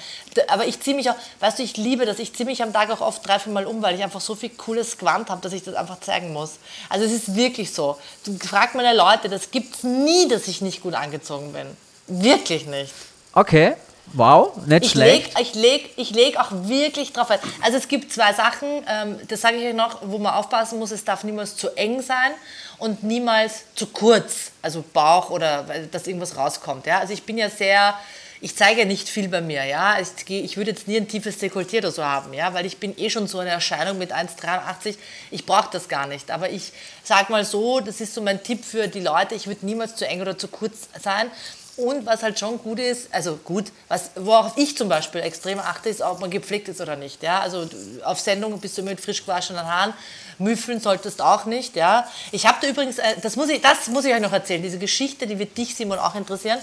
aber 0.49 0.67
ich 0.67 0.81
ziehe 0.81 0.95
mich 0.95 1.11
auch, 1.11 1.17
weißt 1.41 1.59
du, 1.59 1.63
ich 1.63 1.77
liebe 1.77 2.07
das, 2.07 2.19
ich 2.19 2.35
ziehe 2.35 2.47
mich 2.47 2.63
am 2.63 2.73
Tag 2.73 2.91
auch 2.91 3.01
oft 3.01 3.27
drei, 3.27 3.39
vier 3.39 3.53
Mal 3.53 3.67
um, 3.67 3.83
weil 3.83 3.97
ich 3.97 4.05
einfach 4.05 4.21
so 4.21 4.35
viel 4.35 4.51
cooles 4.51 4.99
Gewand 4.99 5.31
habe, 5.31 5.41
dass 5.43 5.53
ich 5.53 5.65
das 5.65 5.75
einfach 5.75 6.01
zeigen 6.01 6.33
muss. 6.33 6.53
Also 6.89 7.05
es 7.05 7.13
ist 7.13 7.35
wirklich 7.35 7.73
so. 7.73 7.99
Du 8.25 8.39
frag 8.39 8.75
meine 8.75 8.95
Leute, 8.95 9.29
das 9.29 9.51
gibt's 9.51 9.83
nie, 9.83 10.29
dass 10.29 10.47
ich 10.49 10.61
nicht 10.61 10.83
gut 10.83 10.95
angezogen 10.95 11.53
bin. 11.53 11.67
Wirklich 12.07 12.67
nicht. 12.67 12.93
Okay, 13.33 13.75
wow, 14.13 14.57
nicht 14.67 14.85
Ich 14.87 14.91
schlecht. 14.93 15.37
leg, 15.37 15.41
ich, 15.41 15.55
leg, 15.55 15.91
ich 15.97 16.11
leg 16.11 16.37
auch 16.39 16.51
wirklich 16.51 17.13
drauf 17.13 17.31
ein. 17.31 17.39
Also 17.63 17.77
es 17.77 17.89
gibt 17.89 18.13
zwei 18.13 18.33
Sachen, 18.33 18.69
ähm, 18.89 19.19
das 19.29 19.41
sage 19.41 19.57
ich 19.57 19.67
euch 19.67 19.75
noch, 19.75 20.01
wo 20.03 20.19
man 20.19 20.35
aufpassen 20.35 20.79
muss, 20.79 20.91
es 20.91 21.05
darf 21.05 21.25
niemals 21.25 21.57
zu 21.57 21.77
eng 21.77 22.03
sein 22.03 22.33
und 22.79 23.03
niemals 23.03 23.65
zu 23.75 23.87
kurz, 23.87 24.53
also 24.63 24.85
Bauch 24.93 25.31
oder 25.31 25.65
dass 25.91 26.07
irgendwas 26.07 26.37
rauskommt. 26.37 26.87
Ja? 26.87 26.99
Also 27.01 27.13
ich 27.13 27.23
bin 27.25 27.39
ja 27.39 27.49
sehr, 27.51 27.95
ich 28.41 28.55
zeige 28.55 28.85
nicht 28.85 29.09
viel 29.09 29.29
bei 29.29 29.41
mir, 29.41 29.65
ja. 29.65 29.99
Ich, 29.99 30.29
ich 30.29 30.57
würde 30.59 30.73
jetzt 30.73 30.87
nie 30.87 30.99
ein 30.99 31.09
tiefes 31.09 31.39
Dekolleté 31.41 31.79
oder 31.79 31.91
so 31.91 32.05
haben, 32.05 32.35
ja, 32.35 32.53
weil 32.53 32.67
ich 32.67 32.77
bin 32.77 32.97
eh 32.99 33.09
schon 33.09 33.27
so 33.27 33.39
eine 33.39 33.51
Erscheinung 33.51 33.97
mit 33.97 34.13
1,83. 34.13 34.97
Ich 35.31 35.47
brauche 35.47 35.71
das 35.73 35.89
gar 35.89 36.07
nicht. 36.07 36.31
Aber 36.31 36.51
ich 36.51 36.73
sag 37.03 37.31
mal 37.31 37.47
so, 37.47 37.81
das 37.81 38.01
ist 38.03 38.13
so 38.13 38.21
mein 38.21 38.43
Tipp 38.43 38.63
für 38.65 38.89
die 38.89 39.01
Leute, 39.01 39.35
ich 39.35 39.47
würde 39.47 39.65
niemals 39.65 39.97
zu 39.97 40.07
eng 40.07 40.21
oder 40.21 40.37
zu 40.37 40.49
kurz 40.49 40.89
sein. 41.03 41.31
Und 41.77 42.07
was 42.07 42.23
halt 42.23 42.39
schon 42.39 42.59
gut 42.59 42.79
ist, 42.79 43.09
also 43.13 43.37
gut, 43.45 43.67
was, 43.89 44.11
worauf 44.15 44.53
ich 44.57 44.77
zum 44.79 44.89
Beispiel 44.89 45.21
extrem 45.21 45.59
achte, 45.59 45.91
ist, 45.91 46.01
ob 46.01 46.21
man 46.21 46.31
gepflegt 46.31 46.69
ist 46.69 46.81
oder 46.81 46.97
nicht. 46.97 47.23
Ja? 47.23 47.41
Also 47.41 47.69
auf 48.05 48.19
Sendung 48.19 48.59
bist 48.61 48.79
du 48.79 48.83
immer 48.83 48.91
mit 48.91 49.01
frisch 49.01 49.21
gewaschenen 49.25 49.63
Haaren, 49.67 49.93
müffeln 50.39 50.81
solltest 50.81 51.21
auch 51.21 51.45
nicht. 51.45 51.77
Ja? 51.77 52.09
Ich 52.33 52.47
habe 52.47 52.57
da 52.63 52.69
übrigens, 52.69 52.99
äh, 52.99 53.03
das 53.21 53.37
muss, 53.37 53.51
ich, 53.51 53.61
das 53.61 53.89
muss 53.89 54.07
ich 54.07 54.15
euch 54.15 54.21
noch 54.21 54.33
erzählen, 54.33 54.63
diese 54.63 54.79
Geschichte, 54.79 55.27
die 55.27 55.39
wird 55.39 55.57
dich, 55.59 55.75
Simon, 55.75 55.99
auch 55.99 56.15
interessieren. 56.15 56.59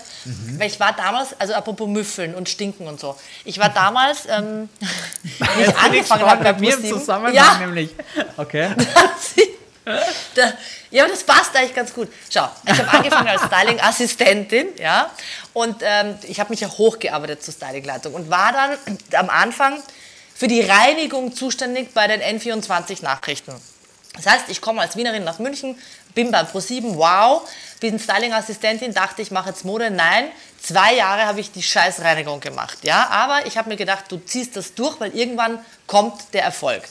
Weil 0.60 0.68
ich 0.68 0.80
war 0.80 0.94
damals, 0.96 1.40
also 1.40 1.54
apropos 1.54 1.88
müffeln 1.88 2.34
und 2.34 2.50
stinken 2.50 2.88
und 2.88 3.00
so, 3.00 3.16
ich 3.46 3.60
war 3.60 3.70
damals, 3.70 4.26
ähm, 4.28 4.68
wie 5.58 5.62
ich 5.62 5.76
angefangen 5.78 6.22
habe 6.32 6.44
bei 6.44 6.54
ProSieben- 6.88 6.90
ja, 7.36 7.44
nämlich. 7.60 7.90
Okay. 8.38 8.70
da, 9.86 10.54
ja, 10.92 11.08
das 11.08 11.24
passt 11.24 11.56
eigentlich 11.56 11.76
ganz 11.76 11.94
gut. 11.94 12.10
Schau, 12.30 12.48
ich 12.66 12.80
habe 12.80 12.90
angefangen 12.90 13.28
als 13.28 13.44
Styling-Assistentin, 13.44 14.68
ja, 14.78 15.10
und 15.54 15.78
ähm, 15.82 16.18
ich 16.24 16.40
habe 16.40 16.52
mich 16.52 16.62
ja 16.62 16.70
hochgearbeitet 16.70 17.44
zur 17.44 17.54
Stylingleitung 17.54 18.14
und 18.14 18.30
war 18.30 18.52
dann 18.52 18.78
am 19.20 19.30
Anfang 19.30 19.82
für 20.36 20.48
die 20.48 20.62
Reinigung 20.62 21.36
zuständig 21.36 21.94
bei 21.94 22.08
den 22.08 22.22
N24-Nachrichten. 22.22 23.54
Das 24.16 24.28
heißt, 24.28 24.46
ich 24.50 24.62
komme 24.62 24.82
als 24.82 24.96
Wienerin 24.96 25.24
nach 25.24 25.40
München, 25.40 25.78
bin 26.14 26.32
bei 26.32 26.42
Pro7, 26.42 26.96
wow, 26.96 27.50
bin 27.80 28.00
Styling-Assistentin, 28.00 28.94
dachte, 28.94 29.22
ich 29.22 29.32
mache 29.32 29.50
jetzt 29.50 29.66
Mode. 29.66 29.90
Nein, 29.90 30.30
zwei 30.62 30.96
Jahre 30.96 31.26
habe 31.26 31.40
ich 31.40 31.52
die 31.52 31.64
Scheißreinigung 31.64 32.40
gemacht. 32.40 32.80
Ja? 32.84 33.08
Aber 33.10 33.46
ich 33.46 33.58
habe 33.58 33.70
mir 33.70 33.76
gedacht, 33.76 34.06
du 34.10 34.18
ziehst 34.18 34.56
das 34.56 34.76
durch, 34.76 35.00
weil 35.00 35.16
irgendwann 35.16 35.64
kommt 35.88 36.34
der 36.34 36.44
Erfolg. 36.44 36.84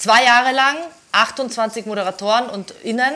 Zwei 0.00 0.24
Jahre 0.24 0.52
lang, 0.52 0.78
28 1.12 1.84
Moderatoren 1.84 2.48
und 2.48 2.70
Innen, 2.84 3.12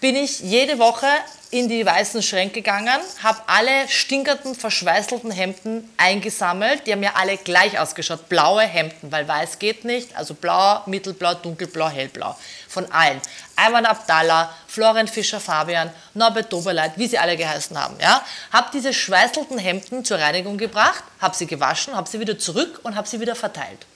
bin 0.00 0.14
ich 0.14 0.38
jede 0.38 0.78
Woche 0.78 1.08
in 1.50 1.68
die 1.68 1.84
weißen 1.84 2.22
Schränke 2.22 2.62
gegangen, 2.62 3.00
habe 3.24 3.40
alle 3.48 3.88
stinkerten, 3.88 4.54
verschweißelten 4.54 5.32
Hemden 5.32 5.92
eingesammelt. 5.96 6.86
Die 6.86 6.92
haben 6.92 7.02
ja 7.02 7.14
alle 7.16 7.38
gleich 7.38 7.76
ausgeschaut, 7.76 8.28
blaue 8.28 8.62
Hemden, 8.62 9.10
weil 9.10 9.26
weiß 9.26 9.58
geht 9.58 9.84
nicht. 9.84 10.16
Also 10.16 10.34
blau, 10.34 10.82
mittelblau, 10.86 11.34
dunkelblau, 11.34 11.88
hellblau. 11.88 12.36
Von 12.68 12.86
allen. 12.92 13.20
Ayman 13.56 13.84
Abdallah, 13.84 14.54
Florian 14.68 15.08
Fischer, 15.08 15.40
Fabian, 15.40 15.90
Norbert 16.14 16.52
Doberleit, 16.52 16.92
wie 16.98 17.08
sie 17.08 17.18
alle 17.18 17.36
geheißen 17.36 17.76
haben. 17.76 17.96
Ja? 18.00 18.24
Habe 18.52 18.68
diese 18.72 18.94
schweißelten 18.94 19.58
Hemden 19.58 20.04
zur 20.04 20.20
Reinigung 20.20 20.56
gebracht, 20.56 21.02
habe 21.20 21.34
sie 21.34 21.48
gewaschen, 21.48 21.96
habe 21.96 22.08
sie 22.08 22.20
wieder 22.20 22.38
zurück 22.38 22.78
und 22.84 22.94
habe 22.94 23.08
sie 23.08 23.18
wieder 23.18 23.34
verteilt. 23.34 23.86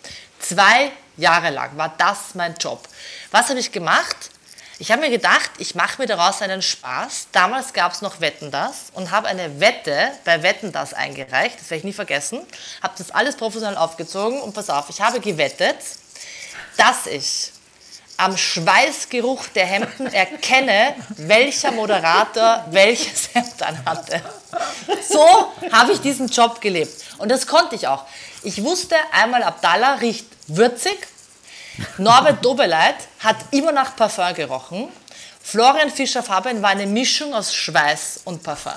Zwei 0.40 0.90
Jahre 1.16 1.50
lang 1.50 1.76
war 1.76 1.94
das 1.96 2.34
mein 2.34 2.54
Job. 2.54 2.86
Was 3.30 3.48
habe 3.48 3.58
ich 3.58 3.72
gemacht? 3.72 4.30
Ich 4.78 4.92
habe 4.92 5.00
mir 5.00 5.10
gedacht, 5.10 5.50
ich 5.56 5.74
mache 5.74 6.02
mir 6.02 6.06
daraus 6.06 6.42
einen 6.42 6.60
Spaß. 6.60 7.28
Damals 7.32 7.72
gab 7.72 7.92
es 7.92 8.02
noch 8.02 8.20
Wetten 8.20 8.50
das 8.50 8.90
und 8.92 9.10
habe 9.10 9.26
eine 9.26 9.58
Wette 9.58 10.12
bei 10.26 10.42
Wetten 10.42 10.70
das 10.70 10.92
eingereicht. 10.92 11.58
Das 11.58 11.70
werde 11.70 11.78
ich 11.78 11.84
nie 11.84 11.92
vergessen. 11.94 12.40
Habe 12.82 12.94
das 12.98 13.10
alles 13.10 13.36
professionell 13.36 13.78
aufgezogen 13.78 14.40
und 14.42 14.52
pass 14.54 14.68
auf, 14.68 14.90
ich 14.90 15.00
habe 15.00 15.20
gewettet, 15.20 15.78
dass 16.76 17.06
ich 17.06 17.52
am 18.18 18.36
Schweißgeruch 18.36 19.46
der 19.54 19.66
Hemden 19.66 20.12
erkenne, 20.12 20.94
welcher 21.16 21.70
Moderator 21.70 22.64
welches 22.70 23.30
Hemd 23.34 23.62
anhatte. 23.62 24.20
So 25.08 25.52
habe 25.72 25.92
ich 25.92 26.00
diesen 26.00 26.28
Job 26.28 26.60
gelebt. 26.60 27.02
Und 27.18 27.30
das 27.30 27.46
konnte 27.46 27.74
ich 27.74 27.88
auch. 27.88 28.04
Ich 28.42 28.62
wusste, 28.62 28.96
einmal 29.12 29.42
Abdallah 29.42 29.94
riecht 29.94 30.26
würzig, 30.46 30.98
Norbert 31.98 32.44
Dobeleit 32.44 32.96
hat 33.20 33.36
immer 33.50 33.72
nach 33.72 33.96
Parfum 33.96 34.32
gerochen. 34.34 34.88
Florian 35.42 35.90
Fischer-Fabian 35.90 36.62
war 36.62 36.70
eine 36.70 36.86
Mischung 36.86 37.34
aus 37.34 37.54
Schweiß 37.54 38.22
und 38.24 38.42
Parfum. 38.42 38.72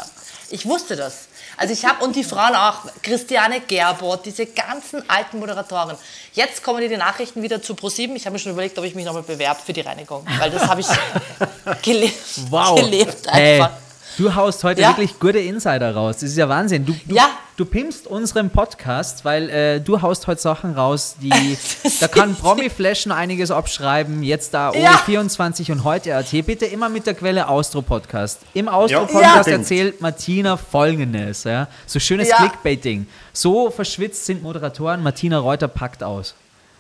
Ich 0.50 0.66
wusste 0.66 0.96
das. 0.96 1.30
Also 1.58 1.74
ich 1.74 1.84
habe, 1.86 2.04
und 2.06 2.16
die 2.16 2.24
Frauen 2.24 2.56
auch, 2.56 2.86
Christiane 3.02 3.62
Gerbot, 3.62 4.26
diese 4.26 4.46
ganzen 4.46 5.08
alten 5.10 5.40
Moderatoren. 5.40 5.98
Jetzt 6.34 6.64
kommen 6.64 6.88
die 6.88 6.96
Nachrichten 6.96 7.42
wieder 7.42 7.62
zu 7.62 7.76
ProSieben. 7.76 8.16
Ich 8.16 8.26
habe 8.26 8.34
mir 8.34 8.40
schon 8.40 8.54
überlegt, 8.54 8.78
ob 8.78 8.86
ich 8.86 8.96
mich 8.96 9.06
nochmal 9.06 9.24
bewerbe 9.24 9.60
für 9.66 9.74
die 9.74 9.82
Reinigung. 9.82 10.26
Weil 10.38 10.52
das 10.52 10.68
habe 10.68 10.82
ich 10.82 10.88
gele 11.82 12.12
Wow. 12.50 12.80
gelebt 12.80 13.28
Hey, 13.28 13.62
einfach. 13.62 13.78
Du 14.20 14.36
haust 14.36 14.64
heute 14.64 14.82
Ja. 14.82 14.90
wirklich 14.90 15.18
gute 15.20 15.40
Insider 15.40 15.94
raus. 15.96 16.18
Das 16.18 16.30
ist 16.30 16.38
ja 16.38 16.48
Wahnsinn. 16.50 16.86
Du, 16.86 16.94
du, 17.06 17.16
Ja. 17.16 17.30
du 17.58 17.66
pimpst 17.66 18.06
unseren 18.08 18.50
Podcast, 18.50 19.24
weil 19.26 19.50
äh, 19.50 19.80
du 19.80 20.02
haust 20.02 20.28
heute 20.28 20.42
Sachen 20.42 20.74
raus, 20.76 21.16
die 21.22 21.30
da 22.00 22.08
kann 22.08 22.36
Promi-Flash 22.36 23.06
noch 23.06 23.16
einiges 23.16 23.50
abschreiben. 23.52 24.22
Jetzt 24.24 24.54
da 24.54 24.72
Ja. 24.74 24.92
OE24 25.08 25.72
und 25.72 25.84
heute 25.84 26.12
RT. 26.12 26.46
Bitte 26.46 26.66
immer 26.66 26.90
mit 26.90 27.08
der 27.08 27.14
Quelle 27.16 27.48
Austro 27.48 27.82
Podcast. 27.82 28.42
Im 28.54 28.68
Austro 28.68 29.00
Ja. 29.02 29.06
Podcast 29.06 29.48
Ja. 29.48 29.54
erzählt 29.54 30.02
Martina 30.02 30.58
Folgendes. 30.58 31.46
Ja? 31.46 31.68
So 31.88 32.00
schönes 32.00 32.28
Ja. 32.30 32.38
Clickbaiting. 32.38 33.08
So 33.34 33.72
verschwitzt 33.72 34.26
sind 34.26 34.44
Moderatoren. 34.44 35.02
Martina 35.02 35.40
Reuter 35.40 35.68
packt 35.68 36.04
aus. 36.04 36.36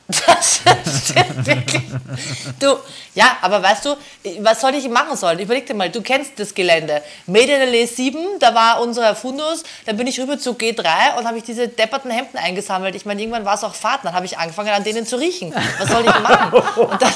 Das 0.09 0.59
stimmt 1.09 1.45
wirklich. 1.45 1.83
Du, 2.59 2.77
ja, 3.13 3.37
aber 3.41 3.61
weißt 3.61 3.85
du, 3.85 3.95
was 4.39 4.59
soll 4.59 4.73
ich 4.73 4.89
machen 4.89 5.15
sollen? 5.15 5.37
Überleg 5.37 5.67
dir 5.67 5.75
mal, 5.75 5.89
du 5.89 6.01
kennst 6.01 6.39
das 6.39 6.55
Gelände. 6.55 7.03
Medienallee 7.27 7.85
7, 7.85 8.17
da 8.39 8.55
war 8.55 8.81
unser 8.81 9.15
Fundus, 9.15 9.63
dann 9.85 9.97
bin 9.97 10.07
ich 10.07 10.19
rüber 10.19 10.39
zu 10.39 10.53
G3 10.53 11.17
und 11.17 11.27
habe 11.27 11.37
ich 11.37 11.43
diese 11.43 11.67
depperten 11.67 12.09
Hemden 12.09 12.37
eingesammelt. 12.37 12.95
Ich 12.95 13.05
meine, 13.05 13.21
irgendwann 13.21 13.45
war 13.45 13.53
es 13.53 13.63
auch 13.63 13.75
Fahrt, 13.75 14.03
dann 14.03 14.13
habe 14.13 14.25
ich 14.25 14.37
angefangen, 14.37 14.69
an 14.69 14.83
denen 14.83 15.05
zu 15.05 15.17
riechen. 15.17 15.53
Was 15.77 15.89
soll 15.89 16.01
ich 16.01 16.19
machen? 16.19 16.53
Und 16.75 17.01
dann, 17.01 17.13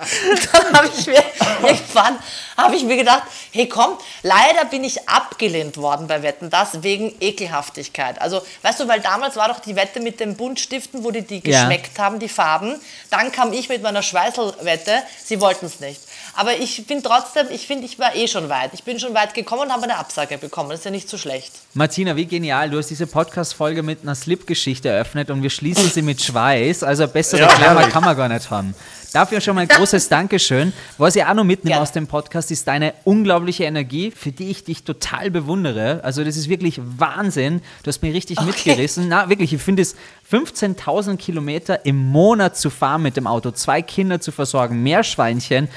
dann 0.52 0.72
habe 0.76 0.90
ich 0.96 1.06
mir 1.06 1.22
irgendwann 1.62 2.18
habe 2.56 2.76
ich 2.76 2.84
mir 2.84 2.96
gedacht, 2.96 3.22
hey 3.52 3.68
komm, 3.68 3.96
leider 4.22 4.64
bin 4.66 4.84
ich 4.84 5.08
abgelehnt 5.08 5.76
worden 5.76 6.06
bei 6.06 6.22
Wetten 6.22 6.50
das 6.50 6.82
wegen 6.82 7.14
Ekelhaftigkeit. 7.20 8.20
Also, 8.20 8.42
weißt 8.62 8.80
du, 8.80 8.88
weil 8.88 9.00
damals 9.00 9.36
war 9.36 9.48
doch 9.48 9.60
die 9.60 9.76
Wette 9.76 10.00
mit 10.00 10.20
den 10.20 10.36
Buntstiften, 10.36 11.04
wo 11.04 11.10
die 11.10 11.22
die 11.22 11.36
Ja. 11.36 11.62
geschmeckt 11.62 11.98
haben, 11.98 12.18
die 12.18 12.28
Farben. 12.28 12.80
Dann 13.10 13.32
kam 13.32 13.52
ich 13.52 13.68
mit 13.68 13.82
meiner 13.82 14.02
Schweißelwette, 14.02 15.02
sie 15.24 15.40
wollten 15.40 15.66
es 15.66 15.80
nicht. 15.80 16.00
Aber 16.36 16.56
ich 16.56 16.86
bin 16.86 17.02
trotzdem, 17.02 17.46
ich 17.50 17.66
finde, 17.66 17.84
ich 17.86 17.98
war 17.98 18.14
eh 18.14 18.28
schon 18.28 18.48
weit. 18.48 18.70
Ich 18.72 18.84
bin 18.84 18.98
schon 18.98 19.14
weit 19.14 19.34
gekommen 19.34 19.62
und 19.62 19.72
habe 19.72 19.82
eine 19.84 19.96
Absage 19.96 20.38
bekommen. 20.38 20.70
Das 20.70 20.80
ist 20.80 20.84
ja 20.84 20.90
nicht 20.90 21.08
so 21.08 21.18
schlecht. 21.18 21.52
Martina, 21.74 22.16
wie 22.16 22.26
genial. 22.26 22.70
Du 22.70 22.78
hast 22.78 22.88
diese 22.88 23.06
Podcast-Folge 23.06 23.82
mit 23.82 24.02
einer 24.02 24.14
Slip-Geschichte 24.14 24.88
eröffnet 24.88 25.30
und 25.30 25.42
wir 25.42 25.50
schließen 25.50 25.90
sie 25.90 26.02
mit 26.02 26.22
Schweiß. 26.22 26.82
Also 26.82 27.06
bessere 27.08 27.42
Ja, 27.42 27.48
Klammer 27.48 27.88
kann 27.88 28.04
man 28.04 28.16
gar 28.16 28.28
nicht 28.28 28.50
haben. 28.50 28.74
Dafür 29.12 29.40
schon 29.40 29.56
mal 29.56 29.62
ein 29.62 29.68
großes 29.68 30.08
Dankeschön. 30.08 30.72
Was 30.96 31.16
ich 31.16 31.24
auch 31.24 31.34
noch 31.34 31.42
mitnehme 31.42 31.72
Gerne. 31.72 31.82
aus 31.82 31.90
dem 31.90 32.06
Podcast, 32.06 32.52
ist 32.52 32.68
deine 32.68 32.94
unglaubliche 33.02 33.64
Energie, 33.64 34.12
für 34.12 34.30
die 34.30 34.50
ich 34.50 34.62
dich 34.62 34.84
total 34.84 35.32
bewundere. 35.32 36.00
Also 36.04 36.22
das 36.22 36.36
ist 36.36 36.48
wirklich 36.48 36.80
Wahnsinn. 36.80 37.60
Du 37.82 37.88
hast 37.88 38.02
mich 38.02 38.14
richtig 38.14 38.40
mitgerissen. 38.40 39.08
Na, 39.08 39.28
wirklich, 39.28 39.52
ich 39.52 39.60
finde 39.60 39.82
es 39.82 39.96
15.000 40.30 41.16
Kilometer 41.16 41.84
im 41.84 41.96
Monat 41.96 42.56
zu 42.56 42.70
fahren 42.70 43.02
mit 43.02 43.16
dem 43.16 43.26
Auto, 43.26 43.50
zwei 43.50 43.82
Kinder 43.82 44.20
zu 44.20 44.30
versorgen, 44.30 44.80
Meerschweinchen, 44.84 45.68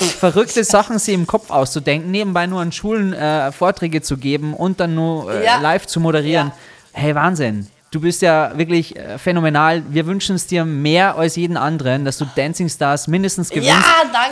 verrückte 0.00 0.64
Sachen 0.64 0.98
sie 0.98 1.12
im 1.12 1.26
Kopf 1.26 1.50
auszudenken, 1.50 2.10
nebenbei 2.10 2.46
nur 2.46 2.60
an 2.60 2.72
Schulen 2.72 3.12
äh, 3.12 3.52
Vorträge 3.52 4.00
zu 4.02 4.16
geben 4.16 4.54
und 4.54 4.80
dann 4.80 4.94
nur 4.94 5.32
äh, 5.32 5.44
Ja. 5.44 5.58
live 5.60 5.86
zu 5.86 6.00
moderieren. 6.00 6.48
Ja. 6.48 6.54
Hey, 7.00 7.14
Wahnsinn. 7.14 7.66
Du 7.90 8.00
bist 8.00 8.22
ja 8.22 8.52
wirklich 8.56 8.96
äh, 8.96 9.18
phänomenal. 9.18 9.82
Wir 9.90 10.06
wünschen 10.06 10.36
es 10.36 10.46
dir 10.46 10.64
mehr 10.64 11.16
als 11.18 11.36
jeden 11.36 11.58
anderen, 11.58 12.06
dass 12.06 12.16
du 12.16 12.24
Dancing 12.36 12.70
Stars 12.70 13.06
mindestens 13.06 13.50
gewinnst. 13.50 13.68
Ja, 13.68 13.82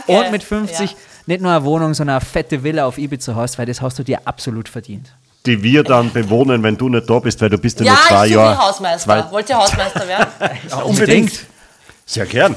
danke. 0.07 0.25
Und 0.27 0.33
mit 0.33 0.43
50 0.43 0.93
Ja. 0.93 0.97
nicht 1.27 1.43
nur 1.43 1.53
eine 1.53 1.63
Wohnung, 1.65 1.93
sondern 1.93 2.17
eine 2.17 2.25
fette 2.25 2.63
Villa 2.63 2.87
auf 2.87 2.97
Ibiza 2.97 3.35
hast, 3.35 3.59
weil 3.59 3.67
das 3.67 3.83
hast 3.83 3.99
du 3.99 4.03
dir 4.03 4.21
absolut 4.25 4.67
verdient. 4.69 5.13
Die 5.45 5.63
wir 5.63 5.83
dann 5.83 6.11
bewohnen, 6.13 6.63
wenn 6.63 6.77
du 6.77 6.89
nicht 6.89 7.09
da 7.09 7.19
bist, 7.19 7.41
weil 7.43 7.51
du 7.51 7.59
bist 7.59 7.81
ja, 7.81 7.87
Ja, 7.87 7.93
nur 7.93 8.01
zwei 8.09 8.27
ich 8.27 8.33
suche 8.33 8.43
Jahre. 8.45 8.59
Hausmeister. 8.59 9.05
Zwei, 9.25 9.31
Wollt 9.33 9.49
ihr 9.51 9.57
Hausmeister 9.59 10.09
werden? 10.09 10.27
unbedingt. 10.85 11.33
Sehr 12.11 12.27
gern. 12.27 12.57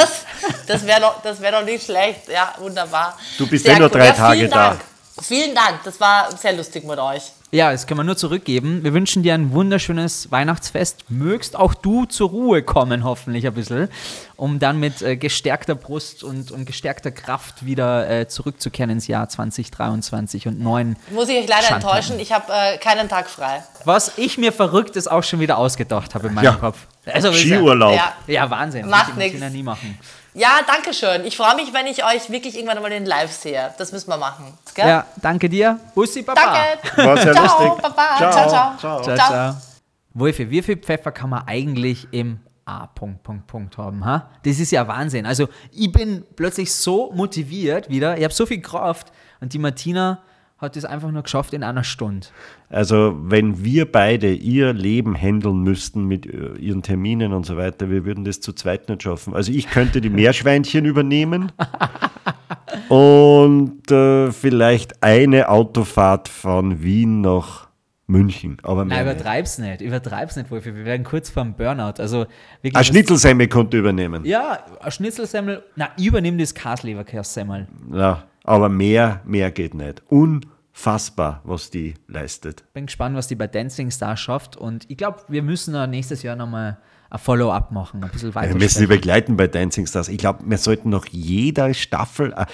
Das 0.66 0.84
wäre 0.84 1.00
doch, 1.00 1.22
das 1.22 1.40
wär 1.40 1.52
doch 1.52 1.64
nicht 1.64 1.86
schlecht. 1.86 2.28
Ja, 2.28 2.56
wunderbar. 2.58 3.16
Du 3.38 3.46
bist 3.46 3.66
Sehr 3.66 3.76
eh 3.76 3.80
nur 3.80 3.92
cool. 3.92 4.00
drei 4.00 4.08
ja, 4.08 4.14
Tage 4.14 4.40
vielen 4.40 4.50
da. 4.50 4.70
Dank. 4.70 4.82
Vielen 5.22 5.54
Dank. 5.56 5.84
Das 5.84 6.00
war 6.00 6.36
sehr 6.36 6.54
lustig 6.54 6.84
mit 6.84 6.98
euch. 6.98 7.32
Ja, 7.54 7.72
das 7.72 7.86
können 7.86 8.00
wir 8.00 8.04
nur 8.04 8.18
zurückgeben. 8.18 8.84
Wir 8.84 8.94
wünschen 8.96 9.22
dir 9.22 9.36
ein 9.36 9.52
wunderschönes 9.52 10.32
Weihnachtsfest. 10.32 11.06
Mögst 11.10 11.56
auch 11.56 11.76
du 11.76 12.06
zur 12.06 12.30
Ruhe 12.30 12.64
kommen, 12.64 13.04
hoffentlich 13.04 13.46
ein 13.46 13.54
bisschen, 13.54 13.90
um 14.36 14.58
dann 14.58 14.80
mit 14.80 15.04
äh, 15.04 15.18
gestärkter 15.18 15.76
Brust 15.76 16.24
und, 16.24 16.50
und 16.50 16.66
gestärkter 16.66 17.12
Kraft 17.12 17.64
wieder 17.64 18.10
äh, 18.10 18.28
zurückzukehren 18.28 18.90
ins 18.90 19.06
Jahr 19.06 19.30
2023 19.30 20.48
und 20.48 20.60
neuen. 20.62 20.98
Muss 21.12 21.30
ich 21.30 21.38
euch 21.38 21.48
leider 21.48 21.62
Schandtaten. 21.68 21.96
enttäuschen, 21.98 22.20
ich 22.20 22.32
habe 22.32 22.52
äh, 22.52 22.78
keinen 22.80 23.08
Tag 23.08 23.30
frei. 23.30 23.64
Was 23.86 24.18
ich 24.18 24.40
mir 24.40 24.52
Verrücktes 24.52 25.08
auch 25.08 25.22
schon 25.24 25.40
wieder 25.40 25.60
ausgedacht 25.60 26.16
habe 26.16 26.30
in 26.30 26.34
meinem 26.34 26.46
Ja. 26.46 26.54
Kopf. 26.54 26.88
Also, 27.06 27.32
Skiurlaub. 27.34 27.96
Ja. 27.96 28.14
Ja, 28.26 28.50
Wahnsinn. 28.50 28.90
Macht 28.90 29.16
Martina 29.16 29.46
nix. 29.46 29.54
nie 29.54 29.62
machen. 29.64 30.00
Ja, 30.36 30.60
danke 30.66 30.94
schön. 30.94 31.26
Ich 31.26 31.38
freue 31.38 31.56
mich, 31.56 31.74
wenn 31.74 31.86
ich 31.86 32.04
euch 32.04 32.30
wirklich 32.30 32.56
irgendwann 32.56 32.82
mal 32.82 32.92
in 32.92 33.06
Live 33.06 33.32
sehe. 33.32 33.74
Das 33.78 33.92
müssen 33.92 34.10
wir 34.10 34.18
machen. 34.18 34.58
Gell? 34.74 34.88
Ja, 34.88 35.06
danke 35.18 35.48
dir. 35.48 35.80
Bussi, 35.94 36.24
Baba. 36.24 36.42
Danke. 36.42 37.08
War 37.08 37.18
sehr 37.18 37.34
ciao, 37.34 37.44
lustig. 37.44 37.82
Baba. 37.84 38.18
Ciao. 38.18 38.32
Ciao, 38.32 38.50
ciao. 38.50 38.78
Ciao. 38.78 39.04
Ciao, 39.04 39.16
Ciao. 39.16 39.28
ciao. 39.30 39.56
Wolfi, 40.16 40.50
wie 40.50 40.62
viel 40.62 40.78
Pfeffer 40.78 41.12
kann 41.12 41.30
man 41.30 41.44
eigentlich 41.48 42.08
im 42.12 42.40
A. 42.66 42.88
Punkt, 42.88 43.22
Punkt, 43.24 43.46
Punkt 43.46 43.78
haben? 43.78 44.04
Ha? 44.06 44.30
Das 44.44 44.60
ist 44.60 44.72
ja 44.72 44.88
Wahnsinn. 44.88 45.26
Also, 45.26 45.50
ich 45.72 45.92
bin 45.92 46.24
plötzlich 46.36 46.74
so 46.74 47.12
motiviert 47.12 47.90
wieder. 47.90 48.18
Ich 48.18 48.24
habe 48.24 48.34
so 48.34 48.46
viel 48.46 48.62
Kraft. 48.62 49.12
Und 49.40 49.54
die 49.54 49.60
Martina 49.60 50.24
hat 50.58 50.76
das 50.76 50.86
einfach 50.86 51.12
nur 51.12 51.24
geschafft 51.24 51.54
in 51.54 51.64
einer 51.64 51.84
Stunde. 51.84 52.28
Also, 52.74 53.16
wenn 53.22 53.64
wir 53.64 53.92
beide 53.92 54.34
ihr 54.34 54.74
Leben 54.74 55.16
handeln 55.16 55.62
müssten 55.62 56.06
mit 56.06 56.26
äh, 56.26 56.56
ihren 56.58 56.82
Terminen 56.82 57.32
und 57.32 57.46
so 57.46 57.56
weiter, 57.56 57.90
wir 57.90 58.04
würden 58.04 58.24
das 58.24 58.42
zu 58.42 58.52
zweit 58.54 58.90
nicht 58.90 59.04
schaffen. 59.04 59.36
Also, 59.36 59.52
ich 59.52 59.70
könnte 59.70 60.02
die 60.02 60.10
Meerschweinchen 60.10 60.86
übernehmen 60.86 61.52
und 62.90 63.92
äh, 63.92 64.32
vielleicht 64.32 65.04
eine 65.04 65.50
Autofahrt 65.50 66.28
von 66.28 66.82
Wien 66.82 67.22
nach 67.22 67.68
München. 68.08 68.58
Aber 68.64 68.86
Nein, 68.86 69.06
nicht. 69.06 69.14
übertreib's 69.14 69.58
nicht. 69.60 69.82
Übertreib's 69.82 70.36
nicht, 70.36 70.50
Wolfi. 70.50 70.76
Wir 70.76 70.86
werden 70.86 71.04
kurz 71.04 71.30
vor 71.30 71.44
dem 71.44 71.54
Burnout. 71.54 72.00
Also, 72.00 72.26
wirklich. 72.62 72.76
Ein 72.76 72.84
Schnitzelsemmel 72.86 73.48
konnte 73.50 73.78
übernehmen. 73.78 74.26
Ja, 74.26 74.60
ein 74.82 74.92
Schnitzelsemmel. 74.92 75.64
Na, 75.76 75.90
übernimm 76.00 76.40
das 76.40 76.56
Kasleberkässemmel. 76.56 77.68
Ja, 77.94 78.24
aber 78.44 78.70
mehr, 78.70 79.22
mehr 79.26 79.52
geht 79.52 79.76
nicht. 79.76 80.02
Unfassbar, 80.74 81.42
was 81.44 81.70
die 81.70 81.94
leistet. 82.08 82.64
Bin 82.74 82.88
gespannt, 82.88 83.16
was 83.16 83.28
die 83.28 83.36
bei 83.36 83.48
Dancing 83.48 83.92
Stars 83.92 84.20
schafft. 84.20 84.58
Und 84.58 84.90
ich 84.90 84.98
glaube, 84.98 85.20
wir 85.28 85.44
müssen 85.44 85.90
nächstes 85.90 86.24
Jahr 86.24 86.36
nochmal 86.36 86.78
ein 87.10 87.20
Follow-up 87.20 87.72
machen. 87.72 88.04
Ein 88.04 88.10
bisschen 88.10 88.36
weiter. 88.36 88.50
Wir 88.50 88.58
müssen 88.58 88.80
sie 88.80 88.88
begleiten 88.88 89.38
bei 89.38 89.48
Dancing 89.48 89.86
Stars. 89.86 90.10
Ich 90.10 90.18
glaube, 90.18 90.44
wir 90.46 90.58
sollten 90.58 90.90
noch 90.90 91.06
jeder 91.06 91.74
Staffel, 91.74 92.34
äh, 92.36 92.46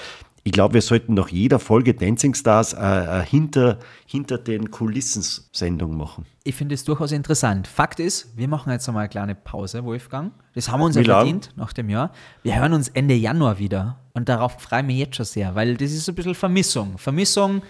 ich 0.44 0.52
glaube, 0.52 0.76
wir 0.76 0.82
sollten 0.82 1.14
noch 1.14 1.30
jeder 1.30 1.60
Folge 1.60 1.94
Dancing 1.94 2.34
Stars 2.34 2.74
äh, 2.74 2.80
äh, 2.80 3.26
hinter, 3.26 3.80
hinter 4.06 4.38
den 4.38 4.72
Kulissen 4.72 5.24
Sendung 5.52 5.98
machen. 5.98 6.26
Ich 6.44 6.56
finde 6.56 6.76
es 6.76 6.84
durchaus 6.84 7.12
interessant. 7.12 7.68
Fakt 7.68 8.00
ist, 8.00 8.38
wir 8.38 8.48
machen 8.48 8.72
jetzt 8.72 8.88
nochmal 8.88 9.04
eine 9.04 9.10
kleine 9.10 9.36
Pause, 9.36 9.84
Wolfgang. 9.84 10.32
Das 10.56 10.70
haben 10.70 10.82
wir 10.82 10.86
uns 10.86 10.96
ja 10.96 11.04
verdient 11.04 11.52
nach 11.56 11.74
dem 11.74 11.90
Jahr. 11.90 12.12
Wir 12.44 12.60
hören 12.60 12.74
uns 12.74 12.90
Ende 12.90 13.16
Januar 13.16 13.60
wieder. 13.60 13.98
Und 14.14 14.30
darauf 14.30 14.60
freue 14.60 14.82
ich 14.82 14.88
mich 14.88 14.98
jetzt 14.98 15.16
schon 15.18 15.26
sehr, 15.26 15.56
weil 15.56 15.78
das 15.78 15.92
ist 15.92 16.06
so 16.06 16.12
ein 16.12 16.16
bisschen 16.16 16.36
Vermissung. 16.36 16.98
Vermissung 16.98 17.62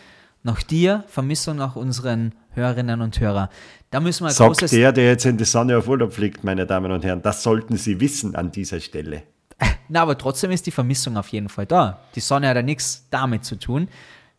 nach 0.43 0.63
dir, 0.63 1.03
Vermissung 1.07 1.57
nach 1.57 1.75
unseren 1.75 2.33
Hörerinnen 2.51 3.01
und 3.01 3.19
Hörern. 3.19 3.49
Da 3.91 3.99
müssen 3.99 4.23
wir 4.23 4.27
ein 4.29 4.33
Sagt 4.33 4.49
großes. 4.59 4.71
der, 4.71 4.91
der 4.91 5.05
jetzt 5.07 5.25
in 5.25 5.37
die 5.37 5.45
Sonne 5.45 5.77
auf 5.77 5.87
Urlaub 5.87 6.13
fliegt, 6.13 6.43
meine 6.43 6.65
Damen 6.65 6.91
und 6.91 7.03
Herren. 7.03 7.21
Das 7.21 7.43
sollten 7.43 7.77
Sie 7.77 7.99
wissen 7.99 8.35
an 8.35 8.51
dieser 8.51 8.79
Stelle. 8.79 9.23
Na, 9.89 10.01
aber 10.01 10.17
trotzdem 10.17 10.51
ist 10.51 10.65
die 10.67 10.71
Vermissung 10.71 11.17
auf 11.17 11.27
jeden 11.29 11.49
Fall 11.49 11.65
da. 11.65 11.99
Die 12.15 12.19
Sonne 12.19 12.47
hat 12.47 12.55
ja 12.55 12.61
nichts 12.61 13.05
damit 13.09 13.43
zu 13.43 13.55
tun. 13.57 13.87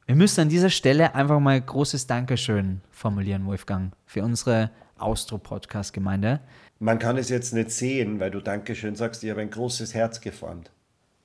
Wir 0.06 0.14
müssen 0.16 0.40
an 0.40 0.48
dieser 0.48 0.70
Stelle 0.70 1.14
einfach 1.14 1.39
mal 1.39 1.56
ein 1.56 1.66
großes 1.66 2.06
Dankeschön 2.06 2.81
formulieren, 2.90 3.47
Wolfgang, 3.47 3.93
für 4.06 4.22
unsere 4.24 4.70
Austro-Podcast-Gemeinde. 4.98 6.40
Man 6.78 6.98
kann 6.98 7.16
es 7.16 7.28
jetzt 7.28 7.52
nicht 7.52 7.70
sehen, 7.70 8.20
weil 8.20 8.31
du 8.31 8.40
Dankeschön 8.40 8.97
sagst, 8.97 9.22
ich 9.22 9.31
habe 9.31 9.40
ein 9.43 9.51
großes 9.51 9.94
Herz 9.94 10.20
geformt. 10.20 10.70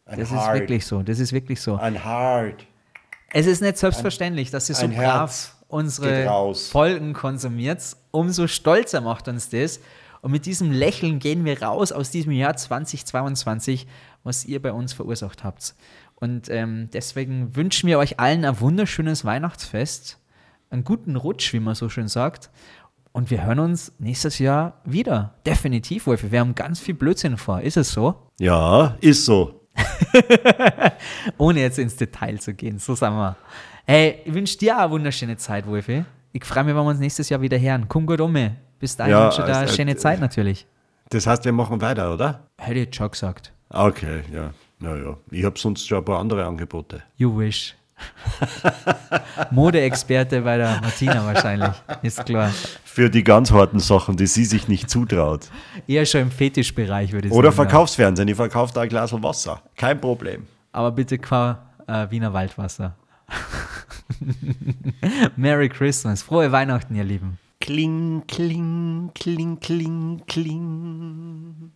Ein 0.06 0.20
Das 0.20 0.30
ist 0.30 0.36
Heart. 0.38 0.60
wirklich 0.60 0.86
so. 0.86 1.02
Das 1.02 1.20
ist 1.20 1.32
wirklich 1.34 1.62
so. 1.62 1.76
Ein 1.78 2.04
Heart. 2.04 2.66
Es 3.36 3.48
ist 3.48 3.62
nicht 3.62 3.78
selbstverständlich, 3.78 4.50
dass 4.50 4.70
ihr 4.70 4.76
so 4.76 4.88
brav 4.88 5.58
unsere 5.68 6.24
raus. 6.24 6.70
Folgen 6.70 7.12
konsumiert. 7.12 7.82
Umso 8.12 8.48
stolzer 8.48 9.02
macht 9.02 9.28
uns 9.28 9.50
das. 9.50 9.82
Und 10.22 10.32
mit 10.32 10.46
diesem 10.46 10.72
Lächeln 10.72 11.20
gehen 11.20 11.44
wir 11.44 11.62
raus 11.62 11.92
aus 11.92 12.12
diesem 12.12 12.32
Jahr 12.32 12.56
2022, 12.56 13.88
was 14.24 14.46
ihr 14.46 14.62
bei 14.62 14.72
uns 14.72 14.94
verursacht 14.94 15.44
habt. 15.44 15.76
Und 16.16 16.50
ähm, 16.50 16.88
deswegen 16.94 17.54
wünschen 17.58 17.88
wir 17.88 18.00
euch 18.00 18.22
allen 18.22 18.46
ein 18.46 18.62
wunderschönes 18.62 19.26
Weihnachtsfest, 19.26 20.18
einen 20.70 20.86
guten 20.86 21.18
Rutsch, 21.18 21.52
wie 21.52 21.60
man 21.60 21.76
so 21.76 21.90
schön 21.90 22.08
sagt. 22.08 22.50
Und 23.12 23.32
wir 23.32 23.44
hören 23.44 23.60
uns 23.60 23.92
nächstes 24.00 24.40
Jahr 24.40 24.80
wieder. 24.86 25.34
Definitiv, 25.46 26.08
Wolfi. 26.08 26.32
Wir 26.32 26.40
haben 26.40 26.56
ganz 26.56 26.80
viel 26.80 26.94
Blödsinn 26.94 27.36
vor. 27.36 27.60
Ist 27.60 27.76
es 27.76 27.92
so? 27.92 28.16
Ja, 28.40 28.96
ist 29.02 29.26
so. 29.26 29.65
Ohne 31.38 31.62
jetzt 31.62 31.80
ins 31.80 31.96
Detail 31.96 32.40
zu 32.40 32.54
gehen, 32.54 32.80
so 32.80 32.96
sagen 32.96 33.16
wir. 33.16 33.36
Hey, 33.86 34.22
ich 34.26 34.34
wünsche 34.34 34.58
dir 34.58 34.78
auch 34.78 34.82
eine 34.82 34.92
wunderschöne 34.92 35.38
Zeit, 35.38 35.68
Wolfi. 35.68 36.06
Ich 36.32 36.44
freue 36.44 36.64
mich, 36.64 36.76
wenn 36.76 36.84
wir 36.84 36.90
uns 36.90 37.00
nächstes 37.00 37.30
Jahr 37.30 37.42
wieder 37.42 37.60
hören. 37.60 37.86
Komm 37.88 38.06
gut 38.06 38.20
um. 38.22 38.36
Bis 38.80 38.96
dahin 38.98 39.12
Ja, 39.12 39.26
wünsche 39.26 39.42
ich 39.42 39.46
dir 39.46 39.54
eine 39.54 39.60
also, 39.62 39.76
schöne 39.76 39.92
äh, 39.92 39.98
Zeit 39.98 40.20
natürlich. 40.20 40.66
Das 41.10 41.28
heißt, 41.28 41.46
wir 41.46 41.52
machen 41.52 41.80
weiter, 41.82 42.14
oder? 42.14 42.48
Hätte 42.58 42.80
ich 42.80 42.86
jetzt 42.86 42.96
schon 42.96 43.12
gesagt. 43.12 43.54
Okay, 43.70 44.22
ja. 44.34 44.52
Naja, 44.80 45.18
ich 45.32 45.44
habe 45.46 45.58
sonst 45.58 45.88
schon 45.88 46.00
ein 46.00 46.06
paar 46.06 46.20
andere 46.20 46.46
Angebote. 46.46 47.04
You 47.16 47.38
wish. 47.38 47.76
Modeexperte 49.52 50.42
bei 50.42 50.58
der 50.58 50.82
Martina 50.82 51.26
wahrscheinlich. 51.26 51.72
Ist 52.02 52.26
klar. 52.26 52.52
Für 52.84 53.10
die 53.10 53.24
ganz 53.24 53.52
harten 53.52 53.80
Sachen, 53.80 54.18
die 54.18 54.28
sie 54.28 54.46
sich 54.46 54.68
nicht 54.68 54.90
zutraut. 54.90 55.50
Eher 55.88 56.06
schon 56.06 56.22
im 56.22 56.32
Fetischbereich, 56.32 57.12
würde 57.12 57.28
ich 57.28 57.34
Oder 57.34 57.52
sagen. 57.52 57.64
ja. 57.64 57.70
Verkaufsfernsehen, 57.70 58.28
ich 58.28 58.36
verkaufe 58.36 58.74
da 58.74 58.82
ein 58.82 58.90
Glas 58.90 59.12
Wasser. 59.14 59.62
Kein 59.76 60.00
Problem. 60.00 60.48
Aber 60.72 60.92
bitte 60.92 61.18
kein 61.18 61.56
äh, 61.88 62.10
Wiener 62.10 62.34
Waldwasser. 62.34 62.96
Merry 65.36 65.70
Christmas. 65.70 66.22
Frohe 66.22 66.52
Weihnachten, 66.52 66.96
ihr 66.96 67.04
Lieben. 67.04 67.38
Kling, 67.62 68.24
kling, 68.28 69.12
kling, 69.16 69.60
kling, 69.60 70.22
kling. 70.28 71.72